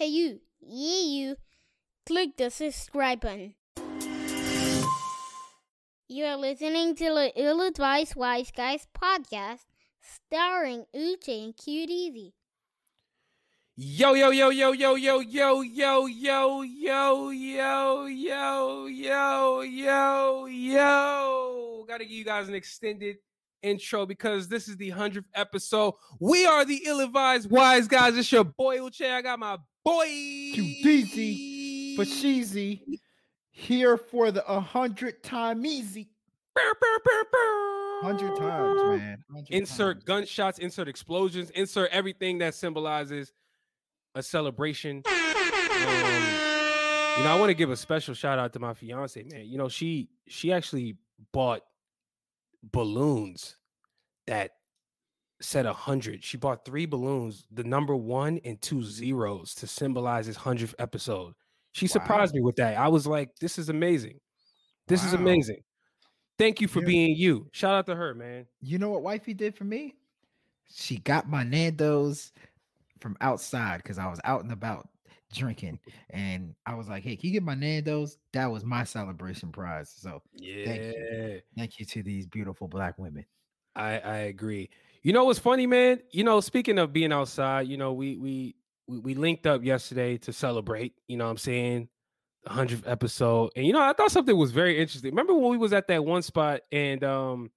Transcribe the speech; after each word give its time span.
Hey 0.00 0.06
you, 0.06 0.40
yeah 0.62 1.02
you, 1.02 1.36
click 2.06 2.38
the 2.38 2.48
subscribe 2.48 3.20
button. 3.20 3.54
You 6.08 6.24
are 6.24 6.38
listening 6.38 6.96
to 6.96 7.04
the 7.04 7.32
Ill 7.36 7.60
Advised 7.60 8.16
Wise 8.16 8.50
Guys 8.50 8.88
podcast, 8.98 9.66
starring 10.00 10.86
Uche 10.96 11.44
and 11.44 11.54
QDeezy. 11.54 12.32
Yo, 13.76 14.14
yo, 14.14 14.30
yo, 14.30 14.48
yo, 14.48 14.72
yo, 14.72 14.94
yo, 14.94 15.20
yo, 15.20 15.60
yo, 15.60 16.06
yo, 16.06 16.62
yo, 16.62 17.30
yo, 17.30 18.06
yo, 18.06 18.86
yo, 18.86 19.60
yo, 19.60 20.46
yo. 20.46 21.84
Gotta 21.86 22.04
give 22.04 22.12
you 22.12 22.24
guys 22.24 22.48
an 22.48 22.54
extended 22.54 23.16
intro 23.62 24.06
because 24.06 24.48
this 24.48 24.66
is 24.66 24.78
the 24.78 24.90
100th 24.92 25.24
episode. 25.34 25.92
We 26.18 26.46
are 26.46 26.64
the 26.64 26.80
ill 26.86 27.00
advised 27.00 27.50
wise 27.50 27.86
guys. 27.86 28.16
It's 28.16 28.32
your 28.32 28.44
boy 28.44 28.78
Uche. 28.78 29.10
I 29.10 29.20
got 29.20 29.38
my 29.38 29.58
boy 29.90 30.06
QDeezy 30.54 31.96
for 31.96 32.04
Sheezy 32.04 32.80
here 33.50 33.96
for 33.96 34.30
the 34.30 34.46
a 34.50 34.60
hundred 34.60 35.22
time 35.22 35.66
easy. 35.66 36.10
Hundred 36.56 38.36
times, 38.36 38.82
man. 38.82 39.24
100 39.28 39.50
Insert 39.50 39.96
times. 39.96 40.04
gunshots, 40.04 40.58
insert 40.58 40.88
explosions, 40.88 41.50
insert 41.50 41.90
everything 41.90 42.38
that 42.38 42.54
symbolizes 42.54 43.32
a 44.14 44.22
celebration. 44.22 45.02
Um, 45.06 45.12
you 47.18 47.24
know, 47.24 47.30
I 47.30 47.36
want 47.38 47.50
to 47.50 47.54
give 47.54 47.70
a 47.70 47.76
special 47.76 48.14
shout 48.14 48.38
out 48.38 48.52
to 48.54 48.58
my 48.58 48.74
fiance, 48.74 49.22
man. 49.24 49.44
You 49.46 49.58
know, 49.58 49.68
she 49.68 50.08
she 50.28 50.52
actually 50.52 50.96
bought 51.32 51.62
balloons 52.72 53.56
that 54.26 54.52
said 55.40 55.66
a 55.66 55.72
hundred. 55.72 56.22
She 56.24 56.36
bought 56.36 56.64
three 56.64 56.86
balloons, 56.86 57.44
the 57.50 57.64
number 57.64 57.96
one 57.96 58.40
and 58.44 58.60
two 58.60 58.82
zeros 58.82 59.54
to 59.56 59.66
symbolize 59.66 60.26
his 60.26 60.36
hundredth 60.36 60.74
episode. 60.78 61.34
She 61.72 61.86
surprised 61.86 62.34
me 62.34 62.40
with 62.40 62.56
that. 62.56 62.76
I 62.76 62.88
was 62.88 63.06
like, 63.06 63.30
this 63.40 63.58
is 63.58 63.68
amazing. 63.68 64.18
This 64.88 65.04
is 65.04 65.12
amazing. 65.12 65.62
Thank 66.38 66.60
you 66.60 66.68
for 66.68 66.80
Yeah. 66.80 66.86
being 66.86 67.16
you. 67.16 67.48
Shout 67.52 67.74
out 67.74 67.86
to 67.86 67.94
her, 67.94 68.14
man. 68.14 68.46
You 68.60 68.78
know 68.78 68.90
what 68.90 69.02
wifey 69.02 69.34
did 69.34 69.54
for 69.54 69.64
me? 69.64 69.94
She 70.72 70.98
got 70.98 71.28
my 71.28 71.42
Nando's 71.44 72.32
from 73.00 73.16
outside 73.20 73.78
because 73.78 73.98
I 73.98 74.08
was 74.08 74.20
out 74.24 74.42
and 74.42 74.52
about 74.52 74.88
drinking, 75.32 75.78
and 76.10 76.54
I 76.66 76.74
was 76.74 76.88
like, 76.88 77.02
"Hey, 77.04 77.16
can 77.16 77.28
you 77.28 77.32
get 77.34 77.42
my 77.44 77.54
Nando's?" 77.54 78.18
That 78.32 78.46
was 78.50 78.64
my 78.64 78.84
celebration 78.84 79.52
prize. 79.52 79.90
So 79.90 80.22
Yeah. 80.34 80.64
Thank 80.64 80.82
you. 80.82 81.42
thank 81.56 81.78
you 81.78 81.86
to 81.86 82.02
these 82.02 82.26
beautiful 82.26 82.68
black 82.68 82.98
women. 82.98 83.26
I 83.76 83.98
I 84.00 84.16
agree. 84.32 84.70
You 85.02 85.12
know 85.12 85.24
what's 85.24 85.38
funny, 85.38 85.66
man? 85.66 86.00
You 86.10 86.24
know, 86.24 86.40
speaking 86.40 86.78
of 86.78 86.92
being 86.92 87.12
outside, 87.12 87.68
you 87.68 87.76
know, 87.76 87.92
we 87.92 88.16
we 88.18 88.54
we, 88.86 88.98
we 88.98 89.14
linked 89.14 89.46
up 89.46 89.64
yesterday 89.64 90.18
to 90.18 90.32
celebrate. 90.32 90.94
You 91.08 91.16
know, 91.16 91.24
what 91.24 91.30
I'm 91.32 91.36
saying 91.38 91.88
the 92.44 92.50
hundredth 92.50 92.86
episode, 92.86 93.50
and 93.56 93.66
you 93.66 93.72
know, 93.72 93.80
I 93.82 93.92
thought 93.92 94.10
something 94.10 94.36
was 94.36 94.50
very 94.50 94.78
interesting. 94.78 95.10
Remember 95.10 95.34
when 95.34 95.50
we 95.50 95.56
was 95.58 95.72
at 95.72 95.88
that 95.88 96.04
one 96.04 96.22
spot, 96.22 96.60
and 96.72 97.02
um, 97.04 97.50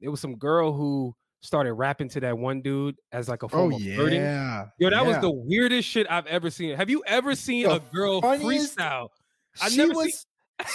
there 0.00 0.10
was 0.10 0.20
some 0.20 0.36
girl 0.36 0.72
who 0.72 1.14
started 1.40 1.72
rapping 1.74 2.08
to 2.10 2.20
that 2.20 2.36
one 2.36 2.60
dude 2.60 2.96
as 3.12 3.28
like 3.28 3.42
a 3.42 3.48
form 3.48 3.72
Oh 3.72 3.76
of 3.76 3.82
flirting. 3.82 4.20
yeah, 4.20 4.66
Yo, 4.78 4.90
that 4.90 5.06
was 5.06 5.18
the 5.20 5.30
weirdest 5.30 5.88
shit 5.88 6.06
I've 6.10 6.26
ever 6.26 6.50
seen. 6.50 6.76
Have 6.76 6.90
you 6.90 7.02
ever 7.06 7.34
seen 7.34 7.64
The 7.64 7.74
a 7.76 7.80
girl 7.80 8.20
funniest- 8.20 8.76
freestyle? 8.76 9.08
I've 9.62 9.70
she 9.72 9.78
never 9.78 9.94
seen- 9.94 10.02
was 10.04 10.26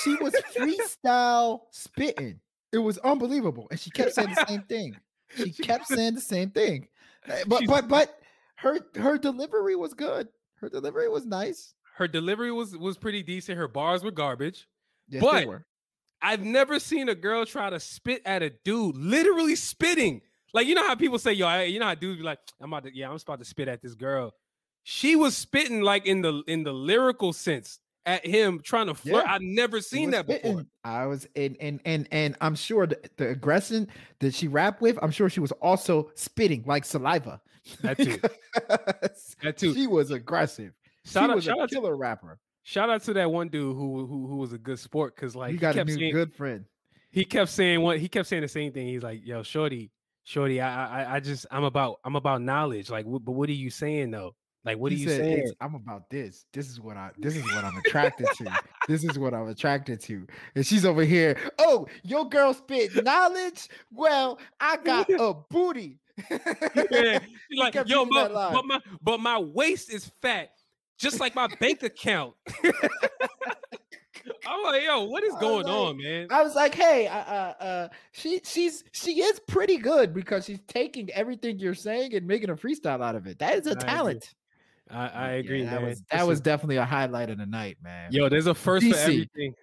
she 0.03 0.16
was 0.16 0.33
freestyle 0.55 1.61
spitting. 1.72 2.39
It 2.72 2.77
was 2.80 2.97
unbelievable, 2.99 3.67
and 3.69 3.80
she 3.80 3.89
kept 3.92 4.14
saying 4.14 4.30
the 4.30 4.45
same 4.47 4.61
thing. 4.64 4.95
She 5.36 5.52
kept 5.52 5.88
saying 5.88 6.16
the 6.16 6.22
same 6.22 6.52
thing, 6.52 6.88
Uh, 7.28 7.38
but 7.48 7.60
She's- 7.60 7.70
but 7.70 7.88
but 7.88 8.20
her 8.58 8.80
her 8.96 9.18
delivery 9.18 9.76
was 9.76 9.94
good. 9.94 10.28
Her 10.56 10.70
delivery 10.70 11.10
was 11.10 11.26
nice. 11.26 11.73
Her 11.96 12.08
delivery 12.08 12.52
was 12.52 12.76
was 12.78 12.98
pretty 12.98 13.23
decent. 13.23 13.58
Her 13.58 13.68
bars 13.68 14.04
were 14.04 14.12
garbage. 14.12 14.68
Yes, 15.10 15.22
But- 15.22 15.48
were. 15.48 15.66
I've 16.23 16.44
never 16.44 16.80
seen 16.80 17.10
a 17.10 17.16
girl 17.16 17.46
try 17.48 17.72
to 17.72 17.80
spit 17.80 18.22
at 18.26 18.44
a 18.44 18.52
dude, 18.52 18.96
literally 18.96 19.55
spitting. 19.55 20.22
Like 20.54 20.67
you 20.67 20.76
know 20.76 20.86
how 20.86 20.94
people 20.95 21.17
say, 21.17 21.34
"Yo, 21.34 21.48
I, 21.48 21.64
you 21.64 21.80
know 21.80 21.88
how 21.88 21.95
dudes 21.95 22.17
be 22.20 22.23
like, 22.23 22.38
I'm 22.60 22.72
about 22.72 22.84
to, 22.84 22.95
yeah, 22.95 23.08
I'm 23.10 23.16
just 23.16 23.23
about 23.26 23.39
to 23.39 23.45
spit 23.45 23.67
at 23.67 23.82
this 23.82 23.95
girl." 23.95 24.34
She 24.84 25.16
was 25.16 25.36
spitting 25.36 25.82
like 25.82 26.05
in 26.05 26.22
the 26.22 26.44
in 26.48 26.64
the 26.64 26.73
lyrical 26.73 27.34
sense 27.34 27.80
at 28.06 28.26
him, 28.26 28.60
trying 28.64 28.88
to 28.88 28.94
flirt. 28.95 29.23
Yeah. 29.26 29.34
I've 29.34 29.42
never 29.42 29.80
seen 29.82 30.12
that 30.12 30.28
before. 30.28 30.66
I 30.84 31.06
was 31.06 31.28
and 31.36 31.56
and 31.60 31.80
and 31.86 32.08
and 32.12 32.36
I'm 32.42 32.56
sure 32.56 32.88
the, 32.88 33.00
the 33.17 33.30
aggression 33.30 33.88
that 34.20 34.34
she 34.34 34.48
rapped 34.48 34.82
with, 34.82 34.98
I'm 35.02 35.12
sure 35.12 35.30
she 35.30 35.39
was 35.39 35.52
also 35.54 36.11
spitting 36.16 36.64
like 36.66 36.86
saliva. 36.86 37.42
That 37.82 37.98
too. 37.98 38.17
That 39.44 39.58
too. 39.58 39.73
She 39.73 39.88
was 39.88 40.11
aggressive. 40.11 40.73
Shout 41.06 41.26
she 41.26 41.30
out, 41.32 41.36
was 41.36 41.44
shout 41.44 41.58
a 41.60 41.61
out, 41.61 41.70
to, 41.70 41.76
killer 41.76 41.95
rapper. 41.95 42.40
shout 42.64 42.90
out 42.90 43.04
to 43.04 43.14
that 43.14 43.32
one 43.32 43.50
dude 43.50 43.76
who 43.76 44.06
who 44.06 44.28
who 44.28 44.38
was 44.38 44.54
a 44.54 44.58
good 44.58 44.80
sport 44.80 45.16
because 45.16 45.36
like 45.36 45.50
you 45.52 45.58
he 45.58 45.61
got 45.61 45.76
a 45.76 45.84
new 45.84 45.94
saying 45.95 46.14
good 46.14 46.34
friend. 46.34 46.66
he 47.11 47.23
kept 47.26 47.50
saying 47.52 47.82
what 47.82 48.00
he 48.00 48.08
kept 48.08 48.28
saying 48.28 48.42
the 48.42 48.48
same 48.48 48.72
thing. 48.72 48.88
He's 48.88 49.04
like, 49.04 49.26
"Yo, 49.26 49.44
shorty, 49.44 49.92
shorty, 50.23 50.60
I 50.61 51.04
I 51.04 51.16
I 51.16 51.20
just 51.20 51.45
I'm 51.52 51.64
about 51.64 52.00
I'm 52.04 52.16
about 52.16 52.42
knowledge. 52.42 52.90
Like, 52.90 53.06
but 53.06 53.32
what 53.32 53.50
are 53.50 53.54
you 53.54 53.70
saying 53.70 54.11
though? 54.11 54.36
Like, 54.64 54.77
what 54.77 54.92
are 54.92 54.95
you 54.95 55.10
said, 55.10 55.22
saying? 55.22 55.52
I'm 55.60 55.73
about 55.73 56.10
this. 56.10 56.45
This 56.54 56.70
is 56.70 56.80
what 56.80 56.95
I. 56.95 57.10
This 57.17 57.36
is 57.36 57.44
what 57.44 57.64
I'm 57.64 57.77
attracted 57.77 58.27
to. 58.38 58.52
This 58.88 59.04
is 59.04 59.17
what 59.17 59.33
I'm 59.33 59.48
attracted 59.48 59.99
to." 60.02 60.27
And 60.55 60.66
she's 60.66 60.86
over 60.86 61.04
here. 61.04 61.36
Oh, 61.58 61.88
your 62.04 62.30
girl 62.30 62.54
spit 62.54 63.04
knowledge. 63.04 63.70
Well, 63.92 64.39
I 64.60 64.77
got 64.77 65.10
a 65.20 65.33
booty. 65.49 65.98
yeah. 66.92 67.20
Like, 67.58 67.76
yo, 67.88 68.05
my, 68.05 68.27
but 68.27 68.66
my 68.66 68.80
but 69.02 69.20
my 69.20 69.39
waist 69.39 69.92
is 69.92 70.11
fat, 70.22 70.52
just 70.99 71.20
like 71.20 71.33
my 71.33 71.48
bank 71.60 71.82
account. 71.82 72.36
I'm 74.45 74.64
like, 74.64 74.83
yo, 74.83 75.05
what 75.05 75.23
is 75.23 75.33
going 75.39 75.66
like, 75.66 75.73
on, 75.73 75.98
man? 75.98 76.28
I 76.30 76.43
was 76.43 76.54
like, 76.54 76.76
"Hey, 76.76 77.08
uh, 77.08 77.17
uh, 77.17 77.54
uh, 77.60 77.88
she 78.11 78.42
she's 78.43 78.83
she 78.92 79.22
is 79.22 79.39
pretty 79.39 79.78
good 79.78 80.14
because 80.14 80.45
she's 80.45 80.61
taking 80.67 81.10
everything 81.11 81.58
you're 81.58 81.73
saying 81.73 82.14
and 82.14 82.28
making 82.28 82.52
a 82.52 82.55
freestyle 82.55 83.04
out 83.04 83.16
of 83.16 83.26
it. 83.26 83.39
That 83.39 83.55
is 83.55 83.66
a 83.66 83.73
talent." 83.73 84.36
I, 84.92 85.08
I 85.08 85.32
Yeah, 85.32 85.38
agree, 85.40 85.64
that 85.64 85.72
man. 85.82 85.86
was 85.90 86.04
that 86.12 86.28
was 86.28 86.42
definitely 86.42 86.78
a 86.78 86.86
highlight 86.86 87.30
of 87.30 87.38
the 87.38 87.46
night, 87.46 87.78
man. 87.84 88.12
yo, 88.12 88.30
there's 88.30 88.48
a 88.48 88.54
first 88.56 88.86
for 88.86 88.94
DC. 88.94 89.02
everything. 89.04 89.54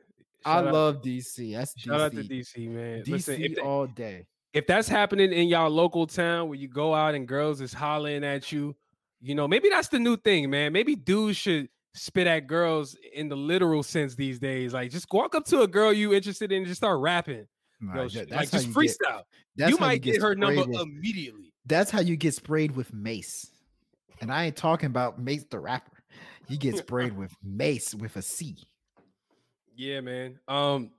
I 0.45 0.59
out- 0.59 0.73
love 0.73 1.03
DC. 1.03 1.53
That's 1.55 1.79
shout 1.79 2.01
out 2.01 2.13
to 2.13 2.23
DC. 2.23 2.55
DC, 2.57 2.69
man. 2.71 3.03
DC 3.03 3.09
Listen, 3.09 3.43
if, 3.43 3.59
all 3.63 3.87
day. 3.87 4.27
if 4.53 4.67
that's 4.67 4.89
happening 4.89 5.33
in 5.33 5.49
y'all 5.49 5.69
local 5.71 6.07
town 6.07 6.49
where 6.49 6.59
you 6.59 6.69
go 6.69 6.95
out 6.95 7.15
and 7.15 7.27
girls 7.29 7.61
is 7.61 7.73
hollering 7.73 8.25
at 8.25 8.51
you, 8.53 8.75
you 9.21 9.35
know, 9.35 9.49
maybe 9.49 9.69
that's 9.69 9.89
the 9.89 9.99
new 9.99 10.17
thing, 10.17 10.49
man. 10.51 10.73
Maybe 10.73 10.95
dudes 10.95 11.37
should 11.37 11.69
spit 11.95 12.27
at 12.29 12.47
girls 12.47 12.97
in 13.15 13.29
the 13.29 13.37
literal 13.37 13.83
sense 13.83 14.15
these 14.15 14.39
days. 14.39 14.73
Like, 14.73 14.91
just 14.93 15.13
walk 15.13 15.35
up 15.35 15.45
to 15.47 15.63
a 15.63 15.67
girl 15.67 15.93
you 15.93 16.15
interested 16.15 16.53
in 16.53 16.59
and 16.59 16.67
just 16.67 16.79
start 16.79 17.01
rapping. 17.01 17.47
Nah, 17.81 18.03
Yo, 18.03 18.09
that- 18.09 18.29
sh- 18.29 18.31
like, 18.31 18.51
just 18.51 18.69
you 18.69 18.73
get- 18.75 18.91
freestyle. 18.91 19.23
that's 19.57 19.71
you 19.73 19.79
might 19.79 20.03
get, 20.03 20.23
her 20.23 20.35
number 20.37 20.65
with- 20.65 20.81
immediately. 20.81 21.53
That's 21.67 21.91
how 21.91 22.01
you 22.01 22.17
get 22.17 22.33
sprayed 22.35 22.75
with 22.77 22.95
mace. 22.95 23.51
And 24.21 24.33
I 24.33 24.47
ain't 24.47 24.57
talking 24.57 24.87
about 24.87 25.19
Mase 25.19 25.47
the 25.51 25.59
rapper. 25.59 25.99
He 26.47 26.57
gets 26.57 26.79
sprayed 26.81 27.17
with 27.17 27.35
mace 27.43 27.95
with 27.95 28.17
a 28.17 28.23
C. 28.23 28.57
Yeah, 29.77 30.01
man. 30.01 30.39
Um, 30.49 30.91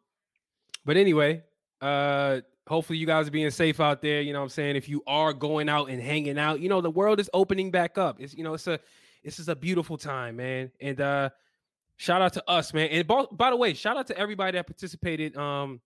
but 0.85 0.95
anyway, 0.95 1.43
uh, 1.81 2.41
hopefully 2.67 2.99
you 2.99 3.05
guys 3.05 3.27
are 3.27 3.31
being 3.31 3.49
safe 3.51 3.79
out 3.79 4.01
there. 4.01 4.21
You 4.21 4.31
know 4.31 4.39
what 4.39 4.45
I'm 4.45 4.49
saying? 4.49 4.75
If 4.75 4.87
you 4.87 5.03
are 5.07 5.33
going 5.33 5.67
out 5.67 5.89
and 5.89 6.01
hanging 6.01 6.37
out, 6.37 6.61
you 6.61 6.69
know, 6.69 6.81
the 6.81 6.91
world 6.91 7.19
is 7.19 7.29
opening 7.33 7.71
back 7.71 7.97
up. 7.97 8.17
It's 8.19 8.33
you 8.33 8.43
know, 8.43 8.53
it's 8.53 8.67
a 8.67 8.79
this 9.23 9.39
is 9.39 9.49
a 9.49 9.55
beautiful 9.55 9.97
time, 9.97 10.37
man. 10.37 10.71
And 10.79 11.01
uh 11.01 11.29
shout 11.97 12.21
out 12.21 12.33
to 12.33 12.49
us, 12.49 12.73
man. 12.73 12.89
And 12.89 13.07
by, 13.07 13.25
by 13.31 13.49
the 13.49 13.57
way, 13.57 13.73
shout 13.73 13.97
out 13.97 14.07
to 14.07 14.17
everybody 14.17 14.57
that 14.57 14.67
participated 14.67 15.35
um 15.35 15.81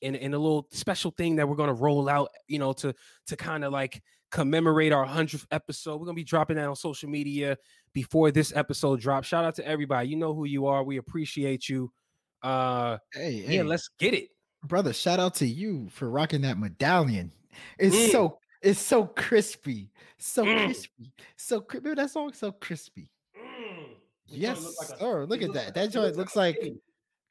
in, 0.00 0.14
in 0.14 0.32
a 0.32 0.38
little 0.38 0.68
special 0.70 1.10
thing 1.10 1.36
that 1.36 1.48
we're 1.48 1.56
gonna 1.56 1.74
roll 1.74 2.08
out, 2.08 2.30
you 2.46 2.58
know, 2.58 2.72
to 2.74 2.94
to 3.26 3.36
kind 3.36 3.64
of 3.64 3.72
like 3.72 4.02
commemorate 4.30 4.92
our 4.92 5.04
hundredth 5.04 5.46
episode. 5.50 5.98
We're 6.00 6.06
gonna 6.06 6.14
be 6.16 6.24
dropping 6.24 6.56
that 6.56 6.68
on 6.68 6.76
social 6.76 7.08
media 7.08 7.56
before 7.92 8.30
this 8.30 8.52
episode 8.54 9.00
drops. 9.00 9.26
Shout 9.28 9.44
out 9.44 9.54
to 9.56 9.66
everybody. 9.66 10.08
You 10.08 10.16
know 10.16 10.34
who 10.34 10.44
you 10.44 10.66
are. 10.66 10.82
We 10.84 10.98
appreciate 10.98 11.68
you. 11.68 11.90
Uh 12.42 12.98
Hey, 13.12 13.44
yeah, 13.48 13.62
let's 13.62 13.88
get 13.98 14.14
it. 14.14 14.28
brother, 14.64 14.92
shout 14.92 15.18
out 15.20 15.34
to 15.36 15.46
you 15.46 15.88
for 15.90 16.10
rocking 16.10 16.42
that 16.42 16.58
medallion. 16.58 17.32
It's 17.78 17.96
Mm. 17.96 18.10
so 18.12 18.38
it's 18.62 18.80
so 18.80 19.06
crispy. 19.06 19.90
So 20.18 20.44
Mm. 20.44 20.64
crispy. 20.66 21.12
So 21.36 21.60
cri- 21.60 21.80
remember 21.80 22.02
that 22.02 22.10
song 22.10 22.32
so 22.32 22.52
crispy. 22.52 23.10
Mm. 23.36 23.86
Yes, 24.26 24.76
sir. 24.98 25.24
Look 25.26 25.42
at 25.42 25.52
that. 25.54 25.74
That 25.74 25.90
joint 25.90 26.16
looks 26.16 26.36
like 26.36 26.58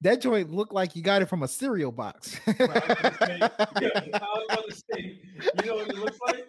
that 0.02 0.22
joint 0.22 0.52
looked 0.52 0.74
like 0.74 0.96
you 0.96 1.02
got 1.04 1.22
it 1.22 1.26
from 1.28 1.44
a 1.44 1.48
cereal 1.48 1.92
box. 1.92 2.40
I 2.48 2.52
was 2.52 4.46
about 4.50 4.66
to 4.70 4.76
say, 4.92 5.20
you 5.60 5.66
know 5.66 5.76
what 5.76 5.90
it 5.90 5.96
looks 5.98 6.18
like? 6.28 6.46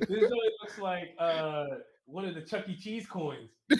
This 0.00 0.20
joint 0.20 0.32
looks 0.62 0.78
like 0.78 1.14
uh 1.18 1.66
one 2.06 2.24
of 2.24 2.34
the 2.34 2.42
Chuck 2.42 2.68
E. 2.68 2.76
Cheese 2.76 3.06
coins. 3.06 3.50
Like 3.70 3.78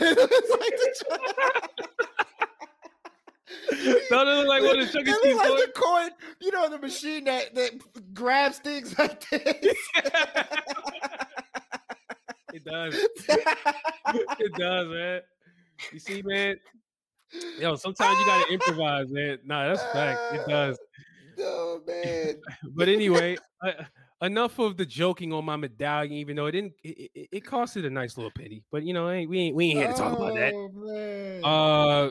the 3.68 4.00
Don't 4.10 4.28
it 4.28 4.32
look 4.32 4.46
like 4.46 4.62
one 4.62 4.78
of 4.78 4.86
the 4.86 4.92
Chuck 4.92 5.06
E. 5.06 5.10
It 5.10 5.22
Cheese 5.22 5.36
like 5.36 5.48
the 5.48 5.72
coin, 5.74 6.10
you 6.40 6.52
know, 6.52 6.68
the 6.68 6.78
machine 6.78 7.24
that 7.24 7.54
that 7.54 7.72
grabs 8.14 8.58
things 8.58 8.96
like 8.98 9.28
this. 9.30 9.42
it 12.52 12.64
does. 12.64 12.94
It 12.94 14.52
does, 14.54 14.88
man. 14.88 15.20
You 15.92 15.98
see, 15.98 16.22
man. 16.22 16.56
Yo, 17.58 17.76
sometimes 17.76 18.18
you 18.18 18.26
gotta 18.26 18.52
improvise, 18.52 19.08
man. 19.10 19.38
Nah, 19.44 19.68
that's 19.68 19.82
fact. 19.92 20.20
It 20.34 20.46
does. 20.48 20.78
No 21.38 21.80
man. 21.86 22.34
But 22.74 22.88
anyway, 22.90 23.38
uh, 23.64 23.72
enough 24.22 24.58
of 24.58 24.76
the 24.76 24.86
joking 24.86 25.32
on 25.32 25.44
my 25.44 25.56
medallion. 25.56 26.14
Even 26.14 26.36
though 26.36 26.46
it 26.46 26.52
didn't, 26.52 26.72
it, 26.82 27.10
it, 27.14 27.28
it 27.32 27.44
costed 27.44 27.86
a 27.86 27.90
nice 27.90 28.16
little 28.16 28.30
penny. 28.30 28.62
But 28.70 28.82
you 28.84 28.92
know, 28.94 29.10
ain't, 29.10 29.28
we 29.30 29.38
ain't 29.38 29.56
we 29.56 29.66
ain't 29.66 29.78
here 29.78 29.88
to 29.88 29.94
talk 29.94 30.16
about 30.16 30.34
that. 30.34 30.52
Oh. 31.44 31.48
Uh, 31.48 32.10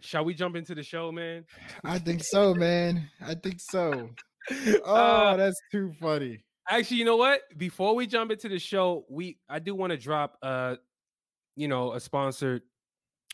shall 0.00 0.24
we 0.24 0.34
jump 0.34 0.56
into 0.56 0.74
the 0.74 0.82
show, 0.82 1.12
man? 1.12 1.44
I 1.84 1.98
think 1.98 2.24
so, 2.24 2.54
man. 2.54 3.08
I 3.20 3.34
think 3.34 3.60
so. 3.60 4.10
Oh, 4.84 4.94
Uh, 4.94 5.36
that's 5.36 5.60
too 5.70 5.92
funny. 6.00 6.42
Actually, 6.68 6.96
you 6.96 7.04
know 7.04 7.16
what? 7.16 7.42
Before 7.56 7.94
we 7.94 8.08
jump 8.08 8.32
into 8.32 8.48
the 8.48 8.58
show, 8.58 9.04
we 9.08 9.38
I 9.48 9.60
do 9.60 9.72
want 9.74 9.92
to 9.92 9.96
drop 9.96 10.36
uh, 10.42 10.76
you 11.54 11.68
know, 11.68 11.92
a 11.92 12.00
sponsored, 12.00 12.62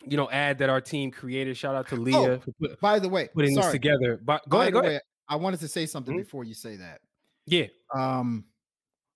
you 0.05 0.17
know, 0.17 0.29
ad 0.29 0.59
that 0.59 0.69
our 0.69 0.81
team 0.81 1.09
created. 1.09 1.57
Shout 1.57 1.73
out 1.73 1.87
to 1.87 1.95
Leah 1.95 2.39
for 2.39 2.51
put, 2.61 2.79
By 2.79 2.99
the 2.99 3.09
way, 3.09 3.27
putting 3.33 3.55
this 3.55 3.71
together. 3.71 4.19
But 4.23 4.47
go 4.49 4.57
By 4.57 4.63
ahead, 4.65 4.73
go 4.73 4.79
ahead. 4.81 5.01
I 5.27 5.35
wanted 5.37 5.59
to 5.61 5.67
say 5.67 5.87
something 5.87 6.13
Mhm. 6.13 6.19
before 6.19 6.43
you 6.43 6.53
say 6.53 6.75
that. 6.75 7.01
Yeah. 7.49 7.65
Um, 7.95 8.45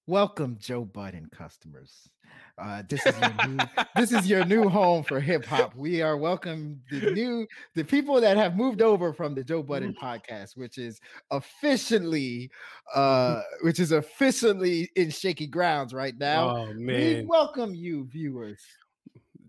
welcome, 0.08 0.58
Joe 0.60 0.86
Budden 0.86 1.30
customers. 1.32 2.10
Uh, 2.58 2.82
this 2.90 3.06
is 3.06 3.16
your 3.20 3.48
new, 3.48 3.58
this 3.96 4.12
is 4.12 4.28
your 4.28 4.46
new 4.46 4.68
home 4.70 5.04
for 5.04 5.20
hip 5.20 5.46
hop. 5.46 5.76
We 5.76 6.02
are 6.02 6.18
welcome 6.18 6.82
the 6.90 7.12
new 7.12 7.48
the 7.76 7.84
people 7.84 8.20
that 8.22 8.36
have 8.38 8.56
moved 8.56 8.82
over 8.82 9.14
from 9.14 9.36
the 9.36 9.44
Joe 9.44 9.62
Budden 9.62 9.94
podcast, 10.02 10.58
which 10.58 10.80
is 10.80 11.00
officially 11.30 12.50
uh 12.96 13.42
which 13.62 13.80
is 13.80 13.92
officially 13.92 14.90
in 14.96 15.12
shaky 15.12 15.46
grounds 15.46 15.94
right 15.94 16.18
now. 16.18 16.58
oh 16.58 16.68
we 16.76 16.84
man, 16.84 17.28
welcome 17.28 17.76
you, 17.76 18.06
viewers. 18.06 18.62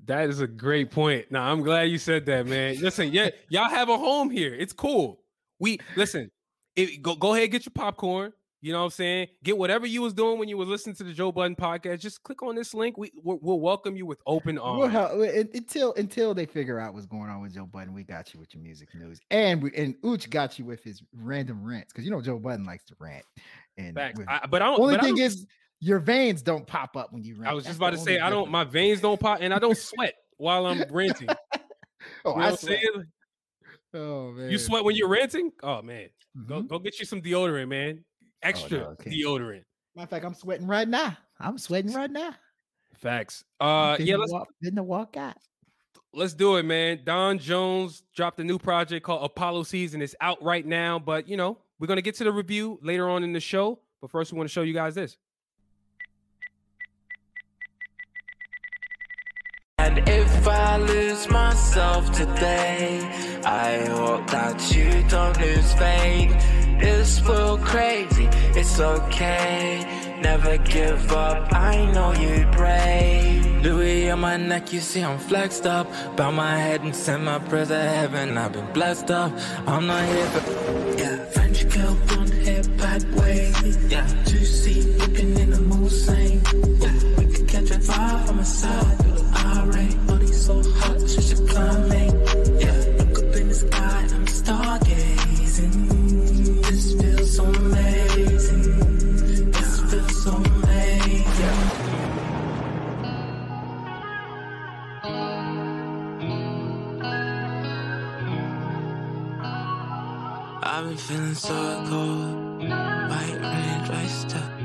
that 0.04 0.28
is 0.28 0.40
a 0.40 0.46
great 0.46 0.90
point. 0.90 1.30
Now 1.30 1.50
I'm 1.50 1.62
glad 1.62 1.84
you 1.84 1.96
said 1.98 2.26
that, 2.26 2.46
man. 2.46 2.78
Listen, 2.80 3.10
yeah, 3.12 3.30
y'all 3.48 3.70
have 3.70 3.88
a 3.88 3.96
home 3.96 4.28
here. 4.28 4.54
It's 4.54 4.74
cool. 4.74 5.20
We 5.58 5.78
listen. 5.96 6.30
It, 6.76 7.00
go 7.02 7.14
go 7.16 7.34
ahead, 7.34 7.50
get 7.50 7.64
your 7.64 7.72
popcorn. 7.74 8.34
You 8.64 8.72
know 8.72 8.78
what 8.78 8.84
I'm 8.86 8.90
saying? 8.92 9.26
Get 9.42 9.58
whatever 9.58 9.84
you 9.86 10.00
was 10.00 10.14
doing 10.14 10.38
when 10.38 10.48
you 10.48 10.56
was 10.56 10.68
listening 10.68 10.94
to 10.96 11.04
the 11.04 11.12
Joe 11.12 11.30
Budden 11.30 11.54
podcast. 11.54 12.00
Just 12.00 12.22
click 12.22 12.42
on 12.42 12.54
this 12.54 12.72
link. 12.72 12.96
We 12.96 13.12
we'll, 13.22 13.38
we'll 13.42 13.60
welcome 13.60 13.94
you 13.94 14.06
with 14.06 14.20
open 14.26 14.56
arms. 14.56 14.78
We'll 14.78 14.88
help, 14.88 15.12
until 15.52 15.92
until 15.98 16.32
they 16.32 16.46
figure 16.46 16.80
out 16.80 16.94
what's 16.94 17.04
going 17.04 17.28
on 17.28 17.42
with 17.42 17.52
Joe 17.54 17.66
Budden. 17.66 17.92
We 17.92 18.04
got 18.04 18.32
you 18.32 18.40
with 18.40 18.54
your 18.54 18.62
music 18.62 18.88
news, 18.94 19.20
and 19.30 19.62
we 19.62 19.70
and 19.76 19.94
Ooch 20.00 20.30
got 20.30 20.58
you 20.58 20.64
with 20.64 20.82
his 20.82 21.02
random 21.14 21.62
rants 21.62 21.92
because 21.92 22.06
you 22.06 22.10
know 22.10 22.22
Joe 22.22 22.38
Budden 22.38 22.64
likes 22.64 22.84
to 22.84 22.94
rant. 22.98 23.26
And 23.76 23.94
with- 24.16 24.26
I, 24.30 24.46
but 24.48 24.62
I 24.62 24.64
don't. 24.64 24.80
only 24.80 24.94
but 24.94 25.04
thing 25.04 25.16
don't- 25.16 25.24
is 25.26 25.46
your 25.80 25.98
veins 25.98 26.40
don't 26.40 26.66
pop 26.66 26.96
up 26.96 27.12
when 27.12 27.22
you 27.22 27.34
rant. 27.36 27.50
I 27.50 27.52
was 27.54 27.64
That's 27.64 27.72
just 27.76 27.80
about 27.80 27.90
to 27.90 27.98
say 27.98 28.12
only 28.12 28.20
I 28.22 28.30
don't. 28.30 28.50
My 28.50 28.64
veins 28.64 29.02
don't 29.02 29.20
pop, 29.20 29.40
and 29.42 29.52
I 29.52 29.58
don't 29.58 29.76
sweat 29.76 30.14
while 30.38 30.64
I'm 30.64 30.82
ranting. 30.90 31.28
You 32.24 32.30
Oh, 32.30 32.30
know 32.30 32.36
I 32.36 32.38
what 32.38 32.44
I'm 32.52 32.56
sweat. 32.56 32.78
saying? 32.80 33.04
Oh 33.92 34.32
man, 34.32 34.50
You 34.50 34.56
sweat 34.58 34.84
when 34.84 34.96
you're 34.96 35.08
ranting? 35.08 35.52
Oh 35.62 35.82
man, 35.82 36.08
go 36.46 36.62
Mhm. 36.62 36.68
go 36.68 36.78
get 36.78 36.98
you 36.98 37.04
some 37.04 37.20
deodorant, 37.20 37.68
man. 37.68 38.04
Extra 38.44 38.78
no, 38.78 38.96
deodorant. 39.00 39.62
Matter 39.96 40.04
of 40.04 40.10
fact, 40.10 40.24
I'm 40.24 40.34
sweating 40.34 40.66
right 40.66 40.86
now. 40.86 41.16
I'm 41.40 41.58
sweating 41.58 41.92
right 41.92 42.10
now. 42.10 42.34
Facts. 42.94 43.44
I'm 43.60 43.68
Uh, 43.68 43.96
yeah, 43.98 44.16
let's 44.16 44.32
walk, 44.32 44.48
fitting 44.62 44.76
to 44.76 44.82
walk 44.82 45.16
out. 45.16 45.36
let's 46.12 46.34
do 46.34 46.56
it, 46.56 46.64
man. 46.64 47.00
Don 47.04 47.38
Jones 47.38 48.02
dropped 48.14 48.38
a 48.38 48.44
new 48.44 48.58
project 48.58 49.04
called 49.04 49.24
Apollo 49.24 49.64
Season. 49.64 50.00
It's 50.02 50.14
out 50.20 50.42
right 50.42 50.64
now, 50.64 50.98
but 50.98 51.26
you 51.28 51.36
know 51.36 51.58
we're 51.78 51.86
gonna 51.88 52.02
get 52.02 52.14
to 52.16 52.24
the 52.24 52.32
review 52.32 52.78
later 52.82 53.08
on 53.08 53.24
in 53.24 53.32
the 53.32 53.40
show. 53.40 53.80
But 54.00 54.10
first, 54.10 54.32
we 54.32 54.36
want 54.36 54.48
to 54.48 54.52
show 54.52 54.62
you 54.62 54.74
guys 54.74 54.94
this. 54.94 55.16
And 59.78 60.08
if 60.08 60.46
I 60.46 60.76
lose 60.76 61.28
myself 61.28 62.10
today, 62.12 63.00
I 63.44 63.84
hope 63.88 64.26
that 64.28 64.74
you 64.74 65.02
don't 65.08 65.38
lose 65.40 65.72
faith. 65.74 66.63
This 66.80 67.20
will 67.22 67.58
crazy, 67.58 68.28
it's 68.58 68.78
okay. 68.80 69.84
Never 70.20 70.56
give 70.58 71.12
up, 71.12 71.52
I 71.52 71.90
know 71.92 72.12
you're 72.12 72.50
brave. 72.52 73.62
Louis 73.62 74.10
on 74.10 74.20
my 74.20 74.36
neck, 74.36 74.72
you 74.72 74.80
see 74.80 75.02
I'm 75.02 75.18
flexed 75.18 75.66
up. 75.66 75.86
Bow 76.16 76.30
my 76.30 76.56
head 76.58 76.82
and 76.82 76.94
send 76.94 77.24
my 77.24 77.38
prayers 77.38 77.68
to 77.68 77.78
heaven. 77.78 78.36
I've 78.36 78.52
been 78.52 78.70
blessed 78.72 79.10
up. 79.10 79.32
I'm 79.66 79.86
not 79.86 80.04
here 80.06 80.26
for 80.26 80.98
yeah. 80.98 81.24
French 81.34 81.68
girl, 81.74 81.96
blonde 82.06 82.32
hair, 82.46 82.62
bad 82.78 83.02
way. 83.14 83.52
Yeah, 83.88 84.06
juicy, 84.24 84.82
looking 84.98 85.38
in 85.38 85.50
the 85.50 85.60
mood, 85.60 85.90
same. 85.90 86.42
Yeah, 86.82 86.92
we 87.18 87.26
could 87.32 87.48
catch 87.48 87.70
a 87.70 87.78
vibe 87.78 88.26
from 88.26 88.38
a 88.38 88.44
side. 88.44 88.98
Alright, 89.34 90.06
body 90.06 90.26
so 90.26 90.62
hot, 90.80 91.00
she 91.08 91.20
should. 91.20 91.40
Yeah, 91.54 92.78
look 92.98 93.18
up 93.18 93.36
in 93.36 93.48
the 93.48 93.54
sky, 93.54 94.06
I'm 94.14 94.26
stargazing. 94.26 94.93
I've 110.84 110.90
been 110.90 110.98
feeling 110.98 111.34
so 111.34 111.84
cold. 111.88 112.60
White 112.60 113.38
range 113.40 113.90
iced 113.90 114.36
up. 114.36 114.60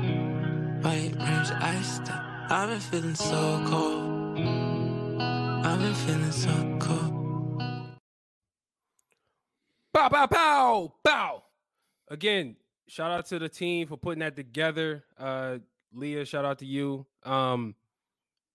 White 0.84 1.14
range 1.16 1.50
iced 1.50 2.10
up. 2.10 2.22
I've 2.50 2.68
been 2.68 2.80
feeling 2.80 3.14
so 3.14 3.64
cold. 3.66 4.38
I've 5.64 5.78
been 5.78 5.94
feeling 5.94 6.30
so 6.30 6.76
cold. 6.78 7.62
Bow, 9.94 10.08
bow, 10.10 10.26
bow, 10.26 10.92
bow. 11.02 11.42
Again, 12.08 12.56
shout 12.86 13.10
out 13.10 13.24
to 13.28 13.38
the 13.38 13.48
team 13.48 13.86
for 13.86 13.96
putting 13.96 14.20
that 14.20 14.36
together. 14.36 15.04
Uh, 15.18 15.56
Leah, 15.90 16.26
shout 16.26 16.44
out 16.44 16.58
to 16.58 16.66
you. 16.66 17.06
Um, 17.22 17.74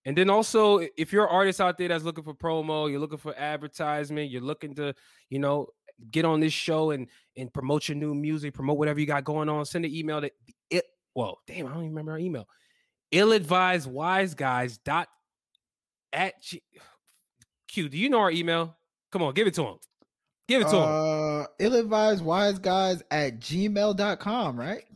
and 0.06 0.16
then 0.16 0.30
also, 0.30 0.88
if 0.98 1.12
you're 1.12 1.26
an 1.26 1.34
artist 1.34 1.60
out 1.60 1.80
there 1.80 1.88
that's 1.88 2.04
looking 2.04 2.24
for 2.24 2.36
promo, 2.36 2.92
you're 2.92 3.00
looking 3.00 3.18
for 3.18 3.36
advertisement, 3.36 4.30
you're 4.30 4.40
looking 4.40 4.76
to, 4.76 4.94
you 5.32 5.40
know, 5.40 5.70
get 6.12 6.26
on 6.26 6.40
this 6.40 6.54
show 6.54 6.92
and 6.92 7.08
and 7.38 7.54
promote 7.54 7.88
your 7.88 7.98
new 7.98 8.14
music, 8.14 8.54
promote 8.54 8.78
whatever 8.78 9.00
you 9.00 9.06
got 9.06 9.24
going 9.24 9.50
on, 9.50 9.66
send 9.66 9.86
an 9.86 9.94
email 9.94 10.22
to 10.22 10.32
it. 10.70 10.86
Whoa, 11.14 11.38
damn, 11.48 11.68
I 11.68 11.70
don't 11.70 11.80
even 11.80 11.90
remember 11.90 12.14
our 12.14 12.20
email. 12.20 12.48
Ill-advised 13.12 13.90
wise 13.90 14.34
guys 14.34 14.78
dot 14.80 15.08
at 16.12 16.42
G- 16.42 16.64
Q. 17.68 17.90
Do 17.90 17.98
you 17.98 18.10
know 18.10 18.20
our 18.20 18.32
email? 18.32 18.76
Come 19.12 19.22
on, 19.24 19.34
give 19.34 19.48
it 19.48 19.54
to 19.56 19.64
him. 19.64 19.76
Give 20.48 20.62
it 20.62 20.70
to 20.70 20.76
him. 20.76 20.84
Uh, 20.84 21.46
ill-advised 21.60 22.24
wise 22.24 22.60
guys 22.60 23.02
at 23.12 23.40
gmail.com, 23.40 24.60
right? 24.60 24.84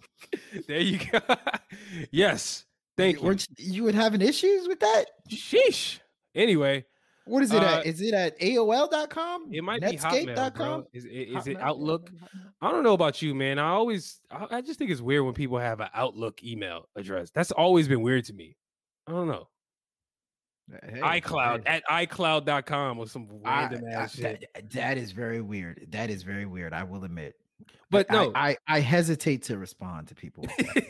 There 0.67 0.79
you 0.79 0.99
go. 1.11 1.19
yes. 2.11 2.65
Thank 2.97 3.21
you. 3.21 3.31
You, 3.31 3.37
you 3.57 3.83
would 3.83 3.95
having 3.95 4.21
issues 4.21 4.67
with 4.67 4.79
that? 4.81 5.05
Sheesh. 5.31 5.99
Anyway, 6.35 6.85
What 7.25 7.43
is 7.43 7.51
it 7.53 7.61
Uh, 7.61 7.65
at? 7.79 7.85
Is 7.85 8.01
it 8.01 8.13
at 8.13 8.39
AOL.com? 8.39 9.49
it 9.53 9.63
might 9.63 9.81
be 9.81 9.97
Hotmail? 9.97 10.85
Is, 10.93 11.05
it- 11.05 11.09
is 11.09 11.47
it 11.47 11.57
Outlook? 11.59 12.11
I 12.61 12.71
don't 12.71 12.83
know 12.83 12.93
about 12.93 13.21
you, 13.21 13.35
man. 13.35 13.59
I 13.59 13.69
always, 13.69 14.19
I, 14.31 14.47
I 14.57 14.61
just 14.61 14.79
think 14.79 14.89
it's 14.91 15.01
weird 15.01 15.23
when 15.25 15.33
people 15.33 15.59
have 15.59 15.79
an 15.79 15.89
Outlook 15.93 16.43
email 16.43 16.87
address. 16.95 17.29
That's 17.31 17.51
always 17.51 17.87
been 17.87 18.01
weird 18.01 18.25
to 18.25 18.33
me. 18.33 18.55
I 19.07 19.11
don't 19.11 19.27
know. 19.27 19.47
Hey, 20.87 20.99
iCloud 21.21 21.67
hey. 21.67 21.81
at 21.87 22.09
iCloud.com 22.09 22.99
or 22.99 23.07
some 23.07 23.27
random 23.43 23.83
I- 23.87 23.91
ass 23.91 24.15
shit. 24.15 24.45
that- 24.53 24.69
that 24.71 24.97
is 24.97 25.11
very 25.11 25.41
weird. 25.41 25.87
That 25.89 26.09
is 26.09 26.23
very 26.23 26.45
weird. 26.45 26.73
I 26.73 26.83
will 26.83 27.03
admit. 27.03 27.35
But 27.91 28.05
I- 28.09 28.13
no, 28.13 28.31
I, 28.35 28.49
I, 28.49 28.57
I 28.67 28.79
hesitate 28.81 29.43
to 29.43 29.57
respond 29.57 30.07
to 30.09 30.15
people. 30.15 30.45